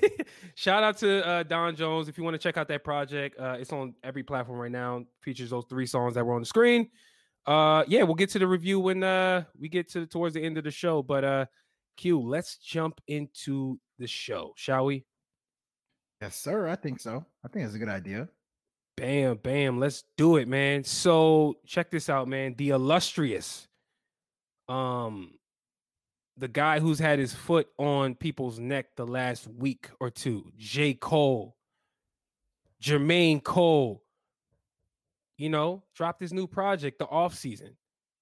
Shout 0.56 0.84
out 0.84 0.98
to 0.98 1.26
uh, 1.26 1.44
Don 1.44 1.76
Jones. 1.76 2.10
If 2.10 2.18
you 2.18 2.24
want 2.24 2.34
to 2.36 2.38
check 2.40 2.58
out 2.58 2.68
that 2.68 2.84
project, 2.84 3.40
uh, 3.40 3.56
it's 3.60 3.72
on 3.72 3.94
every 4.04 4.24
platform 4.24 4.60
right 4.60 4.72
now. 4.72 5.06
Features 5.22 5.50
those 5.52 5.66
three 5.70 5.86
songs 5.86 6.16
that 6.16 6.26
were 6.26 6.34
on 6.34 6.42
the 6.42 6.46
screen. 6.46 6.90
Uh, 7.46 7.84
yeah, 7.88 8.04
we'll 8.04 8.16
get 8.16 8.30
to 8.32 8.40
the 8.40 8.48
review 8.48 8.80
when 8.80 9.02
uh, 9.04 9.44
we 9.58 9.70
get 9.70 9.90
to 9.92 10.06
towards 10.06 10.34
the 10.36 10.44
end 10.44 10.58
of 10.58 10.66
the 10.66 10.72
show. 10.72 11.02
But 11.02 11.24
uh, 11.24 11.46
Q, 11.98 12.20
let's 12.22 12.58
jump 12.58 13.00
into 13.08 13.80
the 13.98 14.08
show, 14.08 14.54
shall 14.56 14.86
we? 14.86 15.06
yes, 16.22 16.36
sir. 16.36 16.68
I 16.68 16.76
think 16.76 17.00
so. 17.00 17.26
I 17.46 17.48
think 17.48 17.66
it's 17.66 17.76
a 17.76 17.80
good 17.80 17.88
idea. 17.90 18.28
Bam, 18.98 19.38
bam. 19.38 19.80
Let's 19.80 20.04
do 20.18 20.36
it, 20.36 20.50
man. 20.50 20.84
So 20.84 21.56
check 21.66 21.90
this 21.90 22.10
out, 22.10 22.28
man. 22.28 22.56
The 22.58 22.72
illustrious, 22.72 23.70
um, 24.68 25.32
the 26.40 26.48
guy 26.48 26.80
who's 26.80 27.00
had 27.00 27.20
his 27.20 27.34
foot 27.34 27.68
on 27.78 28.16
people's 28.16 28.60
neck 28.60 28.96
the 28.96 29.06
last 29.06 29.48
week 29.48 29.90
or 30.00 30.10
two, 30.10 30.52
J. 30.58 30.94
Cole, 30.94 31.56
Jermaine 32.82 33.44
Cole, 33.44 34.04
you 35.38 35.50
know, 35.50 35.84
dropped 35.94 36.22
his 36.22 36.34
new 36.34 36.48
project, 36.48 37.00
the 37.00 37.08
off 37.08 37.36
season. 37.36 37.76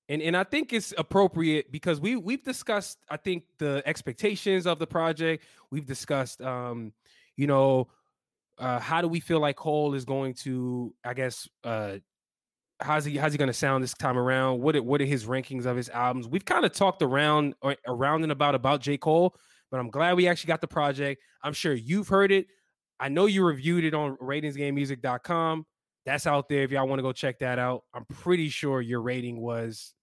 And 0.10 0.22
and 0.22 0.36
I 0.38 0.44
think 0.44 0.74
it's 0.74 0.94
appropriate 0.98 1.72
because 1.72 2.00
we 2.00 2.16
we've 2.16 2.44
discussed, 2.44 2.98
I 3.10 3.18
think, 3.18 3.44
the 3.60 3.84
expectations 3.86 4.66
of 4.66 4.80
the 4.80 4.88
project. 4.88 5.44
We've 5.70 5.86
discussed 5.86 6.42
um, 6.42 6.94
you 7.36 7.46
know, 7.46 7.90
uh, 8.58 8.80
how 8.80 9.02
do 9.02 9.08
we 9.08 9.20
feel 9.20 9.40
like 9.40 9.58
Cole 9.58 9.94
is 9.94 10.06
going 10.06 10.34
to, 10.36 10.94
I 11.04 11.14
guess, 11.14 11.48
uh, 11.64 11.98
how's 12.80 13.06
he 13.06 13.18
how's 13.18 13.32
he 13.32 13.38
going 13.38 13.48
to 13.48 13.54
sound 13.54 13.84
this 13.84 13.94
time 13.94 14.18
around? 14.18 14.62
What 14.62 14.76
are, 14.76 14.84
what 14.84 15.02
are 15.02 15.06
his 15.06 15.26
rankings 15.26 15.66
of 15.66 15.78
his 15.78 15.90
albums? 15.90 16.28
We've 16.28 16.46
kind 16.46 16.66
of 16.66 16.74
talked 16.74 17.02
around 17.02 17.56
or 17.62 17.76
around 17.88 18.24
and 18.24 18.32
about 18.32 18.56
about 18.56 18.82
J 18.82 18.98
Cole, 18.98 19.36
but 19.72 19.80
I'm 19.80 19.90
glad 19.90 20.16
we 20.16 20.28
actually 20.28 20.50
got 20.50 20.62
the 20.62 20.68
project. 20.68 21.22
I'm 21.44 21.54
sure 21.54 21.74
you've 21.74 22.08
heard 22.08 22.32
it. 22.32 22.48
I 23.00 23.10
know 23.10 23.26
you 23.26 23.46
reviewed 23.46 23.84
it 23.84 23.94
on 23.94 24.18
ratingsgamemusic.com. 24.18 25.66
That's 26.06 26.26
out 26.26 26.50
there 26.50 26.64
if 26.64 26.72
y'all 26.72 26.88
want 26.88 27.00
to 27.00 27.04
go 27.04 27.12
check 27.12 27.40
that 27.40 27.60
out. 27.60 27.84
I'm 27.94 28.06
pretty 28.06 28.50
sure 28.50 28.82
your 28.82 29.02
rating 29.02 29.42
was 29.42 29.94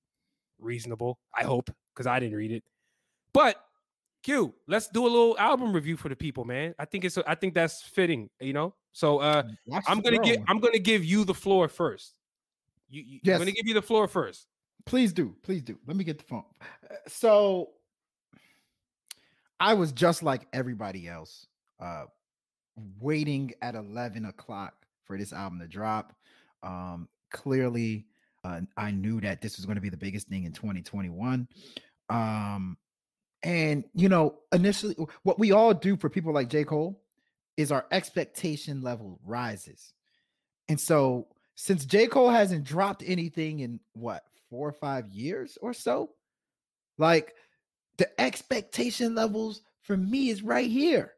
reasonable. 0.59 1.19
I 1.37 1.45
hope 1.45 1.71
because 1.95 2.07
I 2.07 2.21
didn't 2.21 2.37
read 2.37 2.52
it. 2.52 2.62
But 3.33 3.57
Q, 4.23 4.54
let's 4.69 4.88
do 4.88 5.02
a 5.02 5.09
little 5.09 5.38
album 5.38 5.73
review 5.73 5.97
for 5.97 6.09
the 6.09 6.16
people, 6.16 6.45
man. 6.45 6.75
I 6.78 6.85
think 6.85 7.04
it's 7.04 7.19
I 7.26 7.35
think 7.35 7.54
that's 7.54 7.83
fitting, 7.83 8.31
you 8.40 8.52
know. 8.52 8.75
So 8.93 9.19
uh 9.19 9.43
I'm 9.88 10.00
gonna 10.00 10.19
get. 10.19 10.40
I'm 10.47 10.61
gonna 10.61 10.78
give 10.78 11.04
you 11.04 11.25
the 11.25 11.35
floor 11.35 11.69
first. 11.69 12.14
You, 12.88 13.03
you 13.03 13.14
I'm 13.17 13.21
Yes. 13.25 13.38
gonna 13.38 13.53
give 13.53 13.67
you 13.67 13.75
the 13.75 13.83
floor 13.83 14.07
first. 14.09 14.47
Please 14.87 15.12
do. 15.12 15.35
Please 15.43 15.62
do. 15.62 15.79
Let 15.87 15.97
me 15.97 16.05
get 16.05 16.19
the 16.19 16.25
phone. 16.25 16.45
Uh, 16.91 16.95
So 17.09 17.71
I 19.61 19.75
was 19.75 19.93
just 19.93 20.23
like 20.23 20.47
everybody 20.53 21.09
else, 21.09 21.47
uh, 21.81 22.05
waiting 23.00 23.53
at 23.62 23.75
11 23.75 24.26
o'clock 24.26 24.75
for 25.05 25.17
this 25.17 25.33
album 25.33 25.61
to 25.61 25.67
drop. 25.67 26.14
Um, 26.62 27.09
clearly, 27.31 28.07
uh, 28.43 28.61
I 28.76 28.91
knew 28.91 29.21
that 29.21 29.41
this 29.41 29.57
was 29.57 29.64
going 29.64 29.76
to 29.76 29.81
be 29.81 29.88
the 29.88 29.97
biggest 29.97 30.29
thing 30.29 30.45
in 30.45 30.53
2021. 30.53 31.49
Um, 32.11 32.76
and, 33.43 33.85
you 33.95 34.09
know, 34.09 34.38
initially, 34.53 34.97
what 35.23 35.38
we 35.38 35.53
all 35.53 35.73
do 35.73 35.97
for 35.97 36.11
people 36.11 36.33
like 36.33 36.49
J. 36.49 36.64
Cole 36.64 37.00
is 37.57 37.71
our 37.73 37.87
expectation 37.91 38.83
level 38.83 39.21
rises. 39.25 39.93
And 40.69 40.81
so, 40.81 41.29
since 41.55 41.85
J. 41.85 42.07
Cole 42.07 42.31
hasn't 42.31 42.65
dropped 42.65 43.03
anything 43.07 43.61
in 43.61 43.81
what 43.93 44.25
four 44.51 44.69
or 44.69 44.73
five 44.73 45.09
years 45.09 45.57
or 45.61 45.73
so, 45.73 46.11
like 46.99 47.35
the 47.97 48.21
expectation 48.21 49.15
levels 49.15 49.63
for 49.83 49.97
me 49.97 50.31
is 50.31 50.43
right 50.43 50.71
here. 50.71 51.13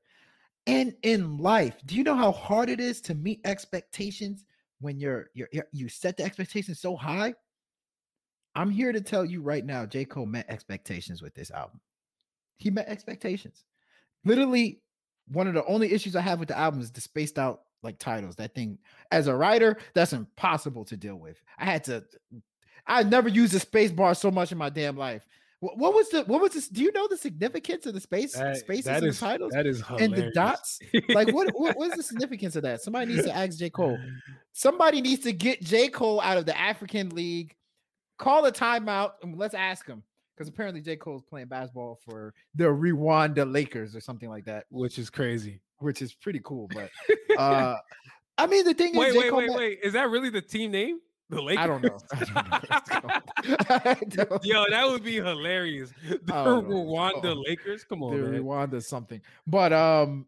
And 0.66 0.94
in 1.02 1.38
life, 1.38 1.76
do 1.86 1.94
you 1.94 2.02
know 2.02 2.16
how 2.16 2.32
hard 2.32 2.68
it 2.68 2.80
is 2.80 3.00
to 3.02 3.14
meet 3.14 3.40
expectations 3.44 4.44
when 4.80 4.98
you're, 4.98 5.30
you're, 5.32 5.48
you're 5.52 5.68
you 5.72 5.88
set 5.88 6.16
the 6.16 6.24
expectations 6.24 6.80
so 6.80 6.96
high? 6.96 7.34
I'm 8.54 8.70
here 8.70 8.90
to 8.90 9.00
tell 9.00 9.24
you 9.24 9.42
right 9.42 9.64
now, 9.64 9.86
J. 9.86 10.04
Cole 10.04 10.26
met 10.26 10.46
expectations 10.48 11.22
with 11.22 11.34
this 11.34 11.50
album. 11.50 11.80
He 12.56 12.70
met 12.70 12.88
expectations. 12.88 13.64
Literally, 14.24 14.80
one 15.28 15.46
of 15.46 15.54
the 15.54 15.64
only 15.66 15.92
issues 15.92 16.16
I 16.16 16.22
have 16.22 16.40
with 16.40 16.48
the 16.48 16.58
album 16.58 16.80
is 16.80 16.90
the 16.90 17.00
spaced 17.00 17.38
out 17.38 17.62
like 17.82 17.98
titles. 17.98 18.36
That 18.36 18.54
thing, 18.54 18.78
as 19.10 19.26
a 19.26 19.34
writer, 19.34 19.76
that's 19.94 20.12
impossible 20.12 20.84
to 20.86 20.96
deal 20.96 21.16
with. 21.16 21.40
I 21.58 21.64
had 21.64 21.84
to. 21.84 22.04
I 22.86 23.02
never 23.02 23.28
used 23.28 23.54
a 23.54 23.60
space 23.60 23.90
bar 23.90 24.14
so 24.14 24.30
much 24.30 24.52
in 24.52 24.58
my 24.58 24.68
damn 24.70 24.96
life. 24.96 25.26
What, 25.60 25.78
what 25.78 25.94
was 25.94 26.08
the? 26.10 26.22
What 26.24 26.40
was 26.40 26.52
this? 26.52 26.68
Do 26.68 26.82
you 26.82 26.92
know 26.92 27.08
the 27.08 27.16
significance 27.16 27.86
of 27.86 27.94
the 27.94 28.00
space 28.00 28.34
That- 28.34 28.58
spaces 28.58 28.84
that 28.84 29.02
is- 29.04 29.18
the 29.18 29.26
titles 29.26 29.52
That 29.52 29.66
is 29.66 29.82
and 29.98 30.14
the 30.14 30.30
dots? 30.32 30.78
Like, 31.08 31.32
what, 31.32 31.48
what? 31.54 31.76
Is 31.90 31.94
the 31.96 32.02
significance 32.12 32.56
of 32.56 32.62
that? 32.62 32.82
Somebody 32.82 33.12
needs 33.14 33.24
to 33.26 33.34
ask 33.34 33.58
J 33.58 33.70
Cole. 33.70 33.98
Somebody 34.52 35.00
needs 35.00 35.22
to 35.24 35.32
get 35.32 35.62
J 35.62 35.88
Cole 35.88 36.20
out 36.20 36.36
of 36.38 36.46
the 36.46 36.56
African 36.58 37.08
League. 37.10 37.54
Call 38.18 38.44
a 38.46 38.52
timeout 38.52 39.12
and 39.22 39.36
let's 39.36 39.54
ask 39.54 39.86
him 39.86 40.02
because 40.34 40.48
apparently 40.48 40.80
J 40.80 40.96
Cole 40.96 41.16
is 41.16 41.22
playing 41.22 41.48
basketball 41.48 41.98
for 42.04 42.32
the 42.54 42.64
Rwanda 42.64 43.50
Lakers 43.50 43.94
or 43.96 44.00
something 44.00 44.28
like 44.30 44.44
that, 44.46 44.64
which 44.70 44.98
is 44.98 45.10
crazy. 45.10 45.60
Which 45.78 46.02
is 46.02 46.14
pretty 46.14 46.40
cool. 46.44 46.68
But 46.72 46.90
uh 47.38 47.76
I 48.38 48.46
mean, 48.46 48.64
the 48.64 48.74
thing 48.74 48.92
is, 48.94 48.98
Wait, 48.98 49.12
J. 49.12 49.18
wait, 49.18 49.32
wait, 49.34 49.46
met- 49.48 49.56
wait. 49.58 49.78
Is 49.82 49.92
that 49.94 50.10
really 50.10 50.28
the 50.30 50.42
team 50.42 50.70
name? 50.70 51.00
The 51.30 51.40
Lakers? 51.42 51.64
I 51.64 51.66
don't 51.66 51.82
know. 51.82 51.98
I 52.12 52.18
don't 52.18 52.34
know 52.34 52.60
what's 52.68 52.88
going 52.88 53.04
on. 53.10 53.22
I 53.84 53.94
don't- 54.08 54.44
Yo, 54.44 54.64
that 54.70 54.86
would 54.88 55.02
be 55.02 55.14
hilarious. 55.16 55.92
The. 56.08 56.18
Rwanda 56.32 57.24
Oh. 57.36 57.42
Lakers. 57.46 57.82
Come 57.84 58.02
on, 58.02 58.16
the 58.20 58.30
man. 58.30 58.42
Rwanda 58.42 58.82
something. 58.82 59.20
But 59.46 59.72
um 59.72 60.26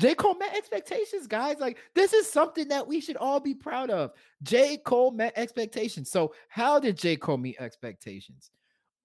J. 0.00 0.14
Cole 0.16 0.34
met 0.34 0.56
expectations, 0.56 1.26
guys. 1.28 1.58
Like 1.60 1.78
this 1.94 2.12
is 2.12 2.28
something 2.28 2.66
that 2.68 2.86
we 2.86 3.00
should 3.00 3.16
all 3.16 3.38
be 3.40 3.54
proud 3.54 3.88
of. 3.90 4.10
J. 4.42 4.78
Cole 4.78 5.12
met 5.12 5.32
expectations. 5.36 6.10
So 6.10 6.34
how 6.48 6.80
did 6.80 6.98
J. 6.98 7.16
Cole 7.16 7.38
meet 7.38 7.56
expectations? 7.60 8.50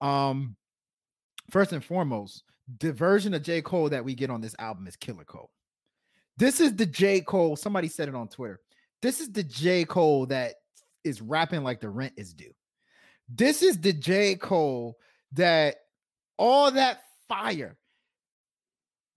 Um 0.01 0.55
first 1.51 1.71
and 1.71 1.83
foremost, 1.85 2.43
the 2.79 2.91
version 2.93 3.33
of 3.33 3.43
J. 3.43 3.61
Cole 3.61 3.89
that 3.89 4.03
we 4.03 4.13
get 4.15 4.29
on 4.29 4.41
this 4.41 4.55
album 4.59 4.87
is 4.87 4.95
Killer 4.95 5.23
Cole. 5.23 5.51
This 6.37 6.59
is 6.59 6.75
the 6.75 6.85
J. 6.85 7.21
Cole. 7.21 7.55
Somebody 7.55 7.87
said 7.87 8.09
it 8.09 8.15
on 8.15 8.27
Twitter. 8.27 8.59
This 9.01 9.19
is 9.21 9.31
the 9.31 9.43
J. 9.43 9.85
Cole 9.85 10.25
that 10.27 10.55
is 11.03 11.21
rapping 11.21 11.63
like 11.63 11.79
the 11.81 11.89
rent 11.89 12.13
is 12.17 12.33
due. 12.33 12.53
This 13.29 13.61
is 13.63 13.79
the 13.79 13.93
J. 13.93 14.35
Cole 14.35 14.97
that 15.33 15.77
all 16.37 16.71
that 16.71 17.01
fire 17.27 17.77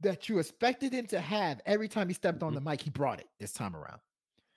that 0.00 0.28
you 0.28 0.38
expected 0.38 0.92
him 0.92 1.06
to 1.06 1.20
have 1.20 1.60
every 1.66 1.88
time 1.88 2.08
he 2.08 2.14
stepped 2.14 2.42
on 2.42 2.54
the 2.54 2.60
mic, 2.60 2.80
he 2.80 2.90
brought 2.90 3.20
it 3.20 3.28
this 3.38 3.52
time 3.52 3.76
around. 3.76 4.00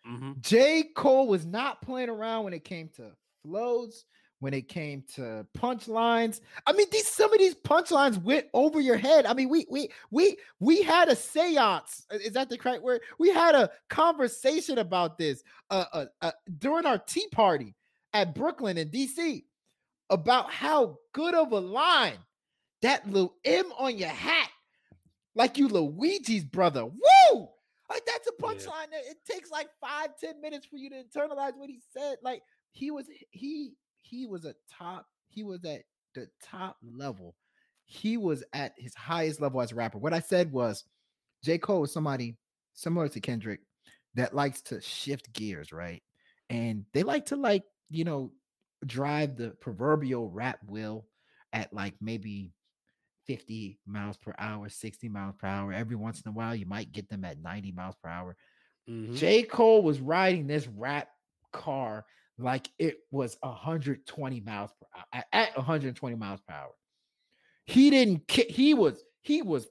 Mhm. 0.08 0.40
J. 0.42 0.84
Cole 0.96 1.28
was 1.28 1.46
not 1.46 1.82
playing 1.82 2.10
around 2.10 2.46
when 2.46 2.54
it 2.54 2.64
came 2.64 2.90
to 2.90 3.16
flows, 3.42 4.06
when 4.44 4.54
it 4.54 4.68
came 4.68 5.02
to 5.16 5.48
punchlines. 5.58 6.42
I 6.68 6.74
mean, 6.74 6.88
these 6.92 7.08
some 7.08 7.32
of 7.32 7.40
these 7.40 7.56
punchlines 7.56 8.22
went 8.22 8.48
over 8.54 8.82
your 8.82 8.98
head. 8.98 9.26
I 9.26 9.34
mean, 9.34 9.48
we 9.48 9.66
we 9.70 9.90
we 10.12 10.36
we 10.60 10.84
had 10.84 11.08
a 11.08 11.16
séance. 11.16 12.04
Is 12.12 12.34
that 12.34 12.50
the 12.50 12.58
correct 12.58 12.84
word? 12.84 13.00
We 13.18 13.30
had 13.30 13.56
a 13.56 13.72
conversation 13.90 14.80
about 14.80 15.18
this 15.18 15.44
uh, 15.70 15.86
uh, 15.94 16.06
uh 16.22 16.32
during 16.60 16.86
our 16.86 16.98
tea 16.98 17.26
party 17.32 17.74
at 18.12 18.36
Brooklyn 18.36 18.78
in 18.78 18.90
DC 18.90 19.46
about 20.10 20.52
how 20.52 20.98
good 21.14 21.36
of 21.36 21.54
a 21.54 21.60
line 21.60 22.18
that 22.82 23.10
little 23.10 23.36
M 23.46 23.72
on 23.80 23.98
your 23.98 24.10
hat, 24.10 24.50
like 25.36 25.58
you 25.58 25.70
Luigi's 25.70 26.44
brother. 26.44 26.84
Woo! 26.84 27.48
Like 27.90 28.06
that's 28.06 28.28
a 28.28 28.32
Yeah. 28.38 28.46
punchline 28.46 28.92
that 28.92 29.06
it 29.10 29.20
takes 29.26 29.50
like 29.50 29.70
five, 29.80 30.18
ten 30.20 30.42
minutes 30.42 30.66
for 30.66 30.76
you 30.76 30.90
to 30.90 31.02
internalize 31.02 31.56
what 31.56 31.70
he 31.70 31.80
said. 31.94 32.18
Like 32.22 32.44
he 32.74 32.92
was 32.92 33.06
he 33.32 33.76
he 34.04 34.28
was 34.28 34.46
a 34.46 34.56
top, 34.70 35.08
he 35.30 35.44
was 35.44 35.66
at 35.66 35.84
the 36.16 36.30
top 36.42 36.78
level. 36.84 37.36
He 37.86 38.18
was 38.18 38.44
at 38.54 38.74
his 38.78 38.96
highest 38.96 39.42
level 39.42 39.62
as 39.62 39.72
a 39.72 39.76
rapper. 39.76 39.98
What 40.00 40.14
I 40.14 40.20
said 40.20 40.52
was 40.52 40.86
J. 41.44 41.58
Cole 41.58 41.84
is 41.84 41.94
somebody 41.94 42.38
similar 42.74 43.10
to 43.10 43.20
Kendrick 43.22 43.62
that 44.16 44.36
likes 44.36 44.62
to 44.64 44.82
shift 44.82 45.34
gears, 45.34 45.72
right? 45.74 46.04
And 46.50 46.86
they 46.94 47.04
like 47.04 47.28
to 47.28 47.36
like, 47.36 47.64
you 47.90 48.04
know, 48.06 48.34
drive 48.86 49.38
the 49.38 49.52
proverbial 49.52 50.30
rap 50.30 50.60
wheel 50.68 51.08
at 51.54 51.74
like 51.74 51.96
maybe 52.02 52.54
50 53.26 53.80
miles 53.86 54.18
per 54.18 54.36
hour, 54.38 54.70
60 54.70 55.10
miles 55.10 55.36
per 55.38 55.48
hour. 55.48 55.74
Every 55.74 55.96
once 55.96 56.22
in 56.22 56.30
a 56.30 56.34
while, 56.34 56.56
you 56.56 56.66
might 56.66 56.92
get 56.92 57.10
them 57.10 57.26
at 57.26 57.40
90 57.40 57.72
miles 57.72 57.96
per 58.02 58.10
hour. 58.10 58.38
Mhm. 58.88 59.14
J. 59.14 59.44
Cole 59.44 59.84
was 59.84 60.00
riding 60.00 60.48
this 60.48 60.68
rap 60.68 61.10
car 61.52 62.06
like 62.38 62.70
it 62.80 62.98
was 63.12 63.38
120 63.42 64.40
miles 64.42 64.72
per 64.80 64.88
hour 64.98 65.06
at- 65.14 65.28
at 65.32 65.58
120 65.58 66.16
miles 66.16 66.42
per 66.48 66.54
hour. 66.54 66.72
He 67.66 67.90
didn't 67.90 68.30
he 68.30 68.74
was 68.74 69.04
he 69.22 69.42
was 69.42 69.68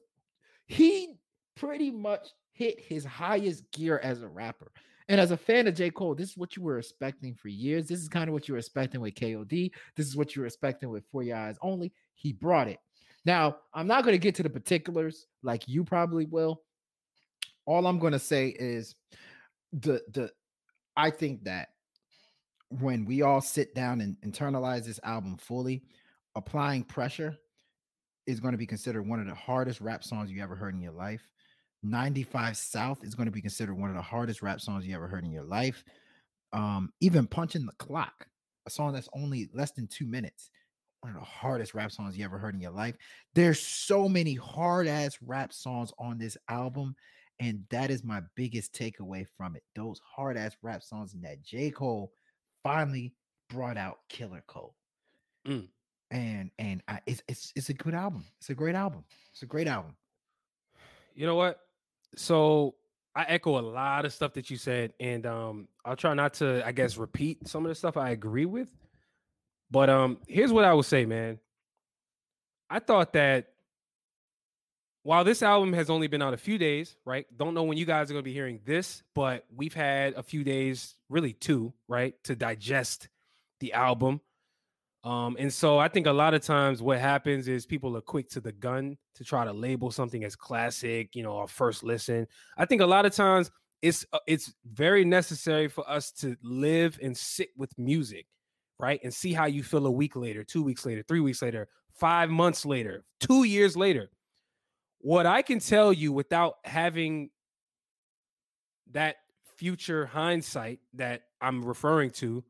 he 0.67 1.15
pretty 1.57 1.91
much 1.91 2.29
hit 2.53 2.81
his 2.81 3.05
highest 3.05 3.71
gear 3.73 3.99
as 4.03 4.23
a 4.23 4.29
rapper. 4.29 4.73
And 5.09 5.21
as 5.21 5.31
a 5.31 5.37
fan 5.37 5.67
of 5.67 5.75
J. 5.75 5.91
Cole, 5.91 6.15
this 6.15 6.31
is 6.31 6.37
what 6.37 6.57
you 6.57 6.63
were 6.63 6.79
expecting 6.79 7.35
for 7.35 7.49
years. 7.49 7.87
This 7.87 8.01
is 8.01 8.09
kind 8.09 8.29
of 8.29 8.33
what 8.33 8.49
you 8.49 8.55
were 8.55 8.59
expecting 8.59 9.01
with 9.01 9.15
KOD. 9.15 9.71
This 9.97 10.07
is 10.07 10.17
what 10.17 10.35
you 10.35 10.43
were 10.43 10.47
expecting 10.47 10.89
with 10.91 11.05
For 11.11 11.23
Your 11.23 11.37
Eyes 11.37 11.59
Only. 11.61 11.93
He 12.15 12.33
brought 12.33 12.69
it. 12.69 12.79
Now, 13.25 13.57
I'm 13.75 13.87
not 13.87 14.05
going 14.05 14.15
to 14.15 14.19
get 14.19 14.35
to 14.37 14.43
the 14.43 14.51
particulars 14.51 15.27
like 15.43 15.69
you 15.69 15.85
probably 15.85 16.27
will. 16.27 16.63
All 17.67 17.87
I'm 17.87 17.99
going 17.99 18.13
to 18.13 18.19
say 18.19 18.49
is 18.49 18.95
the 19.73 20.03
the 20.13 20.31
I 20.97 21.11
think 21.11 21.45
that 21.45 21.69
when 22.81 23.05
we 23.05 23.23
all 23.23 23.41
sit 23.41 23.75
down 23.75 24.01
and 24.01 24.17
internalize 24.25 24.85
this 24.85 25.01
album 25.03 25.37
fully, 25.37 25.83
applying 26.35 26.85
pressure 26.85 27.37
is 28.27 28.41
going 28.41 28.53
to 28.53 28.59
be 28.59 28.67
considered 28.67 29.07
one 29.07 29.21
of 29.21 29.27
the 29.27 29.35
hardest 29.35 29.81
rap 29.81 30.05
songs 30.05 30.31
you 30.31 30.43
ever 30.43 30.55
heard 30.55 30.75
in 30.75 30.81
your 30.81 30.93
life. 30.93 31.29
95 31.83 32.57
South 32.57 33.05
is 33.05 33.15
going 33.15 33.27
to 33.27 33.33
be 33.33 33.41
considered 33.41 33.75
one 33.75 33.91
of 33.91 33.97
the 33.97 34.03
hardest 34.03 34.41
rap 34.41 34.61
songs 34.61 34.87
you 34.87 34.95
ever 34.95 35.09
heard 35.09 35.25
in 35.25 35.33
your 35.33 35.45
life. 35.45 35.85
Um, 36.53 36.93
even 37.01 37.27
Punching 37.27 37.67
the 37.67 37.73
Clock, 37.73 38.27
a 38.67 38.71
song 38.71 38.93
that's 38.93 39.09
only 39.15 39.49
less 39.53 39.73
than 39.73 39.89
two 39.89 40.07
minutes, 40.07 40.51
one 41.01 41.13
of 41.13 41.19
the 41.19 41.27
hardest 41.27 41.75
rap 41.75 41.91
songs 41.91 42.17
you 42.17 42.25
ever 42.25 42.39
heard 42.39 42.55
in 42.55 42.61
your 42.61 42.71
life. 42.71 42.97
There's 43.35 43.61
so 43.61 44.09
many 44.09 44.35
hard 44.35 44.87
ass 44.87 45.19
rap 45.21 45.53
songs 45.53 45.93
on 45.99 46.19
this 46.19 46.37
album, 46.49 46.95
and 47.41 47.65
that 47.71 47.91
is 47.91 48.05
my 48.05 48.21
biggest 48.37 48.73
takeaway 48.73 49.27
from 49.37 49.57
it. 49.57 49.65
Those 49.75 50.01
hard 50.05 50.37
ass 50.37 50.57
rap 50.63 50.83
songs, 50.83 51.15
and 51.15 51.25
that 51.25 51.43
J. 51.43 51.71
Cole 51.71 52.13
finally 52.63 53.15
brought 53.49 53.77
out 53.77 53.99
Killer 54.09 54.43
Cole. 54.47 54.75
Mm. 55.47 55.69
And 56.11 56.51
and 56.59 56.83
I, 56.89 57.01
it's 57.07 57.23
it's 57.27 57.53
it's 57.57 57.69
a 57.71 57.75
good 57.75 57.95
album. 57.95 58.25
It's 58.39 58.51
a 58.51 58.55
great 58.55 58.75
album. 58.75 59.05
It's 59.33 59.43
a 59.43 59.47
great 59.47 59.67
album. 59.67 59.97
You 61.15 61.27
know 61.27 61.37
what? 61.37 61.61
So 62.17 62.75
I 63.15 63.25
echo 63.25 63.59
a 63.59 63.61
lot 63.61 64.05
of 64.05 64.13
stuff 64.13 64.35
that 64.35 64.51
you 64.51 64.57
said, 64.57 64.93
and 65.01 65.27
um, 65.27 65.69
I'll 65.85 65.97
try 65.97 66.15
not 66.15 66.35
to, 66.35 66.67
I 66.67 66.73
guess, 66.73 66.97
repeat 66.97 67.47
some 67.47 67.65
of 67.65 67.69
the 67.69 67.75
stuff 67.75 67.97
I 67.97 68.11
agree 68.11 68.47
with. 68.47 68.69
But 69.71 69.91
um, 69.91 70.19
here's 70.29 70.53
what 70.53 70.65
I 70.65 70.75
would 70.75 70.85
say, 70.85 71.07
man. 71.07 71.39
I 72.69 72.79
thought 72.79 73.13
that 73.15 73.52
while 75.05 75.25
this 75.25 75.43
album 75.43 75.73
has 75.73 75.91
only 75.91 76.07
been 76.07 76.23
out 76.23 76.35
a 76.35 76.39
few 76.39 76.59
days, 76.59 76.97
right? 77.05 77.27
Don't 77.37 77.55
know 77.55 77.65
when 77.65 77.77
you 77.77 77.85
guys 77.85 78.11
are 78.11 78.15
going 78.15 78.23
to 78.23 78.29
be 78.29 78.33
hearing 78.33 78.61
this, 78.65 79.03
but 79.15 79.45
we've 79.55 79.75
had 79.75 80.15
a 80.15 80.23
few 80.23 80.45
days, 80.45 80.95
really 81.09 81.33
two, 81.33 81.73
right, 81.89 82.15
to 82.25 82.37
digest 82.37 83.09
the 83.61 83.73
album. 83.73 84.21
Um, 85.05 85.37
and 85.41 85.53
so 85.53 85.79
I 85.79 85.89
think 85.89 86.07
a 86.07 86.13
lot 86.13 86.35
of 86.35 86.43
times 86.43 86.81
what 86.81 87.01
happens 87.01 87.49
is 87.49 87.67
people 87.67 87.97
are 87.97 88.01
quick 88.03 88.29
to 88.31 88.41
the 88.41 88.53
gun 88.53 88.97
to 89.17 89.25
try 89.25 89.45
to 89.45 89.53
label 89.53 89.91
something 89.91 90.23
as 90.23 90.37
classic, 90.37 91.17
you 91.17 91.25
know, 91.25 91.37
our 91.39 91.49
first 91.49 91.83
listen. 91.83 92.29
I 92.57 92.67
think 92.67 92.83
a 92.83 92.87
lot 92.87 93.05
of 93.05 93.13
times 93.13 93.51
it's 93.83 94.07
uh, 94.13 94.21
it's 94.29 94.55
very 94.65 95.05
necessary 95.05 95.67
for 95.67 95.89
us 95.91 96.13
to 96.13 96.37
live 96.45 97.01
and 97.03 97.17
sit 97.17 97.49
with 97.57 97.77
music, 97.77 98.27
right? 98.79 99.01
And 99.03 99.13
see 99.13 99.33
how 99.33 99.47
you 99.47 99.65
feel 99.65 99.87
a 99.87 99.91
week 99.91 100.15
later, 100.15 100.45
two 100.45 100.63
weeks 100.63 100.87
later, 100.87 101.03
three 101.03 101.19
weeks 101.19 101.43
later, 101.43 101.67
five 101.99 102.31
months 102.31 102.65
later, 102.65 103.05
two 103.19 103.43
years 103.43 103.77
later. 103.77 104.09
What 105.03 105.27
I 105.27 105.43
can 105.43 105.59
tell 105.59 105.93
you 105.93 106.13
without 106.13 106.57
having 106.65 107.31
that 108.93 109.17
future 109.57 110.07
hindsight 110.07 110.81
that 110.95 111.23
I'm 111.41 111.65
referring 111.65 112.11
to, 112.13 112.45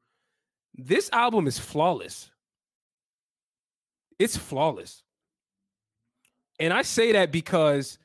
this 0.74 1.10
album 1.12 1.46
is 1.46 1.58
flawless. 1.58 2.30
It's 4.18 4.36
flawless. 4.36 5.02
And 6.60 6.72
I 6.72 6.82
say 6.82 7.12
that 7.12 7.32
because 7.32 7.98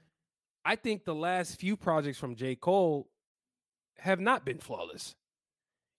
I 0.66 0.76
think 0.76 1.06
the 1.06 1.16
last 1.16 1.60
few 1.60 1.76
projects 1.78 2.18
from 2.18 2.36
J. 2.36 2.56
Cole 2.56 3.10
have 4.00 4.20
not 4.20 4.46
been 4.46 4.58
flawless. 4.58 5.16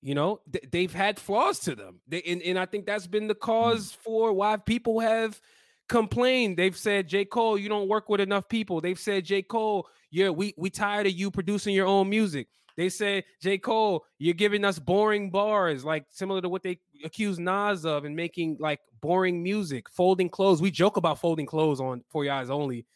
You 0.01 0.15
know, 0.15 0.41
th- 0.51 0.65
they've 0.71 0.93
had 0.93 1.19
flaws 1.19 1.59
to 1.61 1.75
them. 1.75 2.01
They, 2.07 2.23
and, 2.23 2.41
and 2.43 2.59
I 2.59 2.67
think 2.67 2.87
that's 2.87 3.07
been 3.07 3.27
the 3.27 3.35
mm. 3.35 3.41
cause 3.41 3.97
for 4.03 4.33
why 4.33 4.57
people 4.57 5.01
have 5.01 5.41
complained. 5.89 6.57
They've 6.57 6.77
said, 6.77 7.09
J. 7.09 7.25
Cole, 7.25 7.59
you 7.59 7.69
don't 7.69 7.89
work 7.89 8.09
with 8.09 8.21
enough 8.21 8.49
people. 8.49 8.81
They've 8.81 8.99
said, 8.99 9.25
J. 9.25 9.43
Cole, 9.43 9.89
yeah, 10.11 10.31
we 10.31 10.55
we 10.57 10.71
tired 10.71 11.07
of 11.07 11.13
you 11.13 11.31
producing 11.31 11.75
your 11.75 11.87
own 11.87 12.09
music. 12.09 12.49
They 12.77 12.89
said, 12.89 13.25
J. 13.43 13.59
Cole, 13.59 14.05
you're 14.19 14.35
giving 14.35 14.65
us 14.65 14.79
boring 14.79 15.31
bars, 15.31 15.85
like 15.85 16.05
similar 16.11 16.41
to 16.41 16.49
what 16.49 16.63
they 16.63 16.79
accuse 17.05 17.39
Nas 17.39 17.85
of 17.85 18.05
and 18.05 18.15
making 18.15 18.57
like 18.61 18.81
boring 19.01 19.43
music, 19.43 19.89
folding 19.91 20.29
clothes. 20.29 20.63
We 20.63 20.71
joke 20.71 20.97
about 20.97 21.19
folding 21.19 21.47
clothes 21.47 21.81
on 21.81 22.05
For 22.09 22.25
Your 22.25 22.35
Eyes 22.35 22.51
Only. 22.51 22.87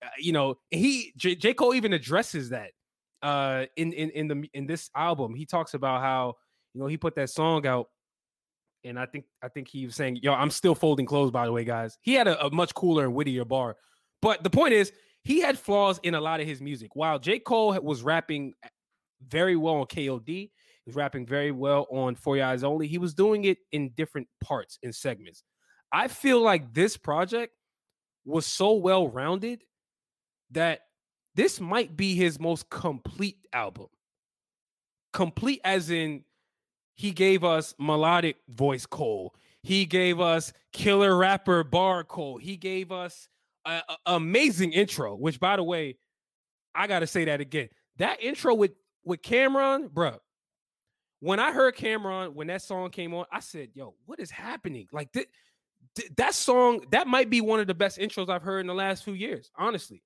Uh, 0.00 0.08
you 0.18 0.32
know, 0.32 0.58
he 0.70 1.12
J, 1.16 1.34
J. 1.34 1.54
Cole 1.54 1.74
even 1.74 1.92
addresses 1.92 2.50
that 2.50 2.70
uh 3.22 3.66
in 3.76 3.92
in 3.92 4.10
in 4.10 4.28
the 4.28 4.48
in 4.54 4.66
this 4.66 4.90
album. 4.94 5.34
He 5.34 5.46
talks 5.46 5.74
about 5.74 6.00
how 6.00 6.36
you 6.74 6.80
know 6.80 6.86
he 6.86 6.96
put 6.96 7.14
that 7.16 7.30
song 7.30 7.66
out 7.66 7.88
and 8.84 8.98
I 8.98 9.06
think 9.06 9.24
I 9.42 9.48
think 9.48 9.68
he 9.68 9.86
was 9.86 9.94
saying, 9.94 10.16
"Yo, 10.22 10.32
I'm 10.32 10.50
still 10.50 10.74
folding 10.74 11.06
clothes." 11.06 11.30
By 11.30 11.46
the 11.46 11.52
way, 11.52 11.64
guys, 11.64 11.98
he 12.02 12.14
had 12.14 12.28
a, 12.28 12.46
a, 12.46 12.50
much 12.50 12.74
cooler 12.74 13.04
and 13.04 13.14
wittier 13.14 13.44
bar, 13.44 13.76
but 14.20 14.42
the 14.42 14.50
point 14.50 14.74
is, 14.74 14.92
he 15.24 15.40
had 15.40 15.58
flaws 15.58 16.00
in 16.02 16.14
a 16.14 16.20
lot 16.20 16.40
of 16.40 16.46
his 16.46 16.60
music. 16.60 16.94
While 16.94 17.18
J. 17.18 17.38
Cole 17.38 17.78
was 17.80 18.02
rapping 18.02 18.54
eh, 18.64 18.68
very 19.28 19.56
well 19.56 19.76
on 19.76 19.86
KOD, 19.86 20.26
he 20.26 20.50
was 20.86 20.96
rapping 20.96 21.26
very 21.26 21.52
well 21.52 21.86
on 21.90 22.16
For 22.16 22.36
Your 22.36 22.46
Eyes 22.46 22.64
Only. 22.64 22.88
He 22.88 22.98
was 22.98 23.14
doing 23.14 23.44
it 23.44 23.58
in 23.70 23.90
different 23.90 24.28
parts 24.42 24.78
in 24.82 24.92
segments. 24.92 25.42
I 25.92 26.08
feel 26.08 26.40
like 26.40 26.72
this 26.72 26.96
project 26.96 27.52
was 28.24 28.46
so 28.46 28.74
well 28.74 29.08
rounded 29.08 29.62
that 30.52 30.80
this 31.34 31.60
might 31.60 31.96
be 31.96 32.14
his 32.14 32.40
most 32.40 32.68
complete 32.70 33.38
album. 33.52 33.86
Complete 35.12 35.60
as 35.64 35.90
in 35.90 36.24
he 37.02 37.10
gave 37.10 37.42
us 37.42 37.74
melodic 37.80 38.36
voice 38.48 38.86
Cole. 38.86 39.34
He 39.64 39.86
gave 39.86 40.20
us 40.20 40.52
killer 40.72 41.16
rapper 41.16 41.64
bar 41.64 42.04
Cole. 42.04 42.38
He 42.38 42.56
gave 42.56 42.92
us 42.92 43.28
an 43.66 43.82
amazing 44.06 44.72
intro, 44.72 45.16
which 45.16 45.40
by 45.40 45.56
the 45.56 45.64
way, 45.64 45.96
I 46.76 46.86
gotta 46.86 47.08
say 47.08 47.24
that 47.24 47.40
again. 47.40 47.70
That 47.96 48.22
intro 48.22 48.54
with 48.54 48.70
with 49.04 49.20
Cam'ron, 49.20 49.90
bro. 49.90 50.18
When 51.18 51.40
I 51.40 51.50
heard 51.50 51.74
Cam'ron, 51.74 52.34
when 52.34 52.46
that 52.46 52.62
song 52.62 52.88
came 52.90 53.14
on, 53.14 53.24
I 53.32 53.40
said, 53.40 53.70
"Yo, 53.74 53.96
what 54.06 54.20
is 54.20 54.30
happening?" 54.30 54.86
Like 54.92 55.10
th- 55.10 55.28
th- 55.96 56.12
that 56.18 56.34
song, 56.34 56.84
that 56.92 57.08
might 57.08 57.30
be 57.30 57.40
one 57.40 57.58
of 57.58 57.66
the 57.66 57.74
best 57.74 57.98
intros 57.98 58.28
I've 58.28 58.44
heard 58.44 58.60
in 58.60 58.68
the 58.68 58.74
last 58.74 59.02
few 59.02 59.14
years. 59.14 59.50
Honestly, 59.56 60.04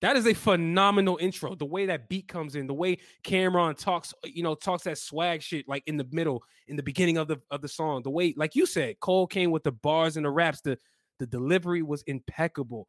that 0.00 0.16
is 0.16 0.26
a 0.26 0.34
phenomenal 0.34 1.18
intro. 1.20 1.54
The 1.54 1.66
way 1.66 1.86
that 1.86 2.08
beat 2.08 2.28
comes 2.28 2.54
in, 2.54 2.66
the 2.66 2.74
way 2.74 2.98
Cam'ron 3.24 3.76
talks, 3.76 4.14
you 4.24 4.42
know, 4.42 4.54
talks 4.54 4.84
that 4.84 4.98
swag 4.98 5.42
shit 5.42 5.68
like 5.68 5.82
in 5.86 5.96
the 5.96 6.06
middle, 6.12 6.42
in 6.68 6.76
the 6.76 6.82
beginning 6.82 7.16
of 7.16 7.28
the 7.28 7.38
of 7.50 7.62
the 7.62 7.68
song. 7.68 8.02
The 8.02 8.10
way, 8.10 8.34
like 8.36 8.54
you 8.54 8.66
said, 8.66 9.00
Cole 9.00 9.26
came 9.26 9.50
with 9.50 9.64
the 9.64 9.72
bars 9.72 10.16
and 10.16 10.24
the 10.24 10.30
raps. 10.30 10.60
The 10.60 10.78
the 11.18 11.26
delivery 11.26 11.82
was 11.82 12.02
impeccable. 12.02 12.86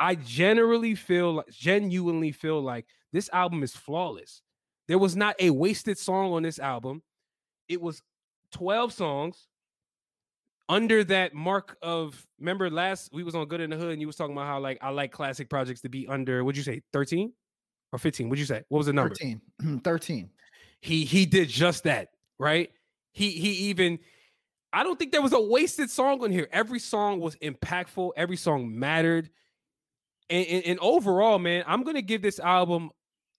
I 0.00 0.16
generally 0.16 0.94
feel 0.94 1.34
like 1.34 1.48
genuinely 1.50 2.32
feel 2.32 2.60
like 2.60 2.86
this 3.12 3.30
album 3.32 3.62
is 3.62 3.74
flawless. 3.74 4.42
There 4.88 4.98
was 4.98 5.16
not 5.16 5.36
a 5.38 5.50
wasted 5.50 5.98
song 5.98 6.32
on 6.32 6.42
this 6.42 6.58
album. 6.58 7.02
It 7.68 7.80
was 7.80 8.02
12 8.52 8.92
songs 8.92 9.46
under 10.68 11.02
that 11.02 11.34
mark 11.34 11.76
of 11.82 12.26
remember 12.38 12.68
last 12.68 13.10
we 13.12 13.22
was 13.22 13.34
on 13.34 13.46
good 13.46 13.60
in 13.60 13.70
the 13.70 13.76
hood 13.76 13.92
and 13.92 14.00
you 14.00 14.06
was 14.06 14.16
talking 14.16 14.32
about 14.32 14.46
how 14.46 14.58
like 14.58 14.78
i 14.82 14.90
like 14.90 15.10
classic 15.10 15.48
projects 15.48 15.80
to 15.80 15.88
be 15.88 16.06
under 16.08 16.44
what'd 16.44 16.56
you 16.56 16.62
say 16.62 16.82
13 16.92 17.32
or 17.92 17.98
15 17.98 18.28
what'd 18.28 18.38
you 18.38 18.46
say? 18.46 18.62
What 18.68 18.78
was 18.78 18.86
the 18.86 18.92
number? 18.92 19.14
13 19.14 19.40
13 19.84 20.30
he 20.80 21.04
he 21.04 21.26
did 21.26 21.48
just 21.48 21.84
that 21.84 22.08
right? 22.38 22.70
He 23.12 23.30
he 23.30 23.50
even 23.70 23.98
i 24.72 24.82
don't 24.82 24.98
think 24.98 25.12
there 25.12 25.22
was 25.22 25.32
a 25.32 25.40
wasted 25.40 25.90
song 25.90 26.22
on 26.22 26.30
here. 26.30 26.48
Every 26.52 26.78
song 26.78 27.20
was 27.20 27.36
impactful. 27.36 28.12
Every 28.16 28.36
song 28.36 28.78
mattered. 28.78 29.30
And, 30.30 30.46
and, 30.46 30.64
and 30.66 30.78
overall 30.80 31.38
man 31.38 31.64
i'm 31.66 31.84
gonna 31.84 32.02
give 32.02 32.20
this 32.20 32.38
album 32.38 32.90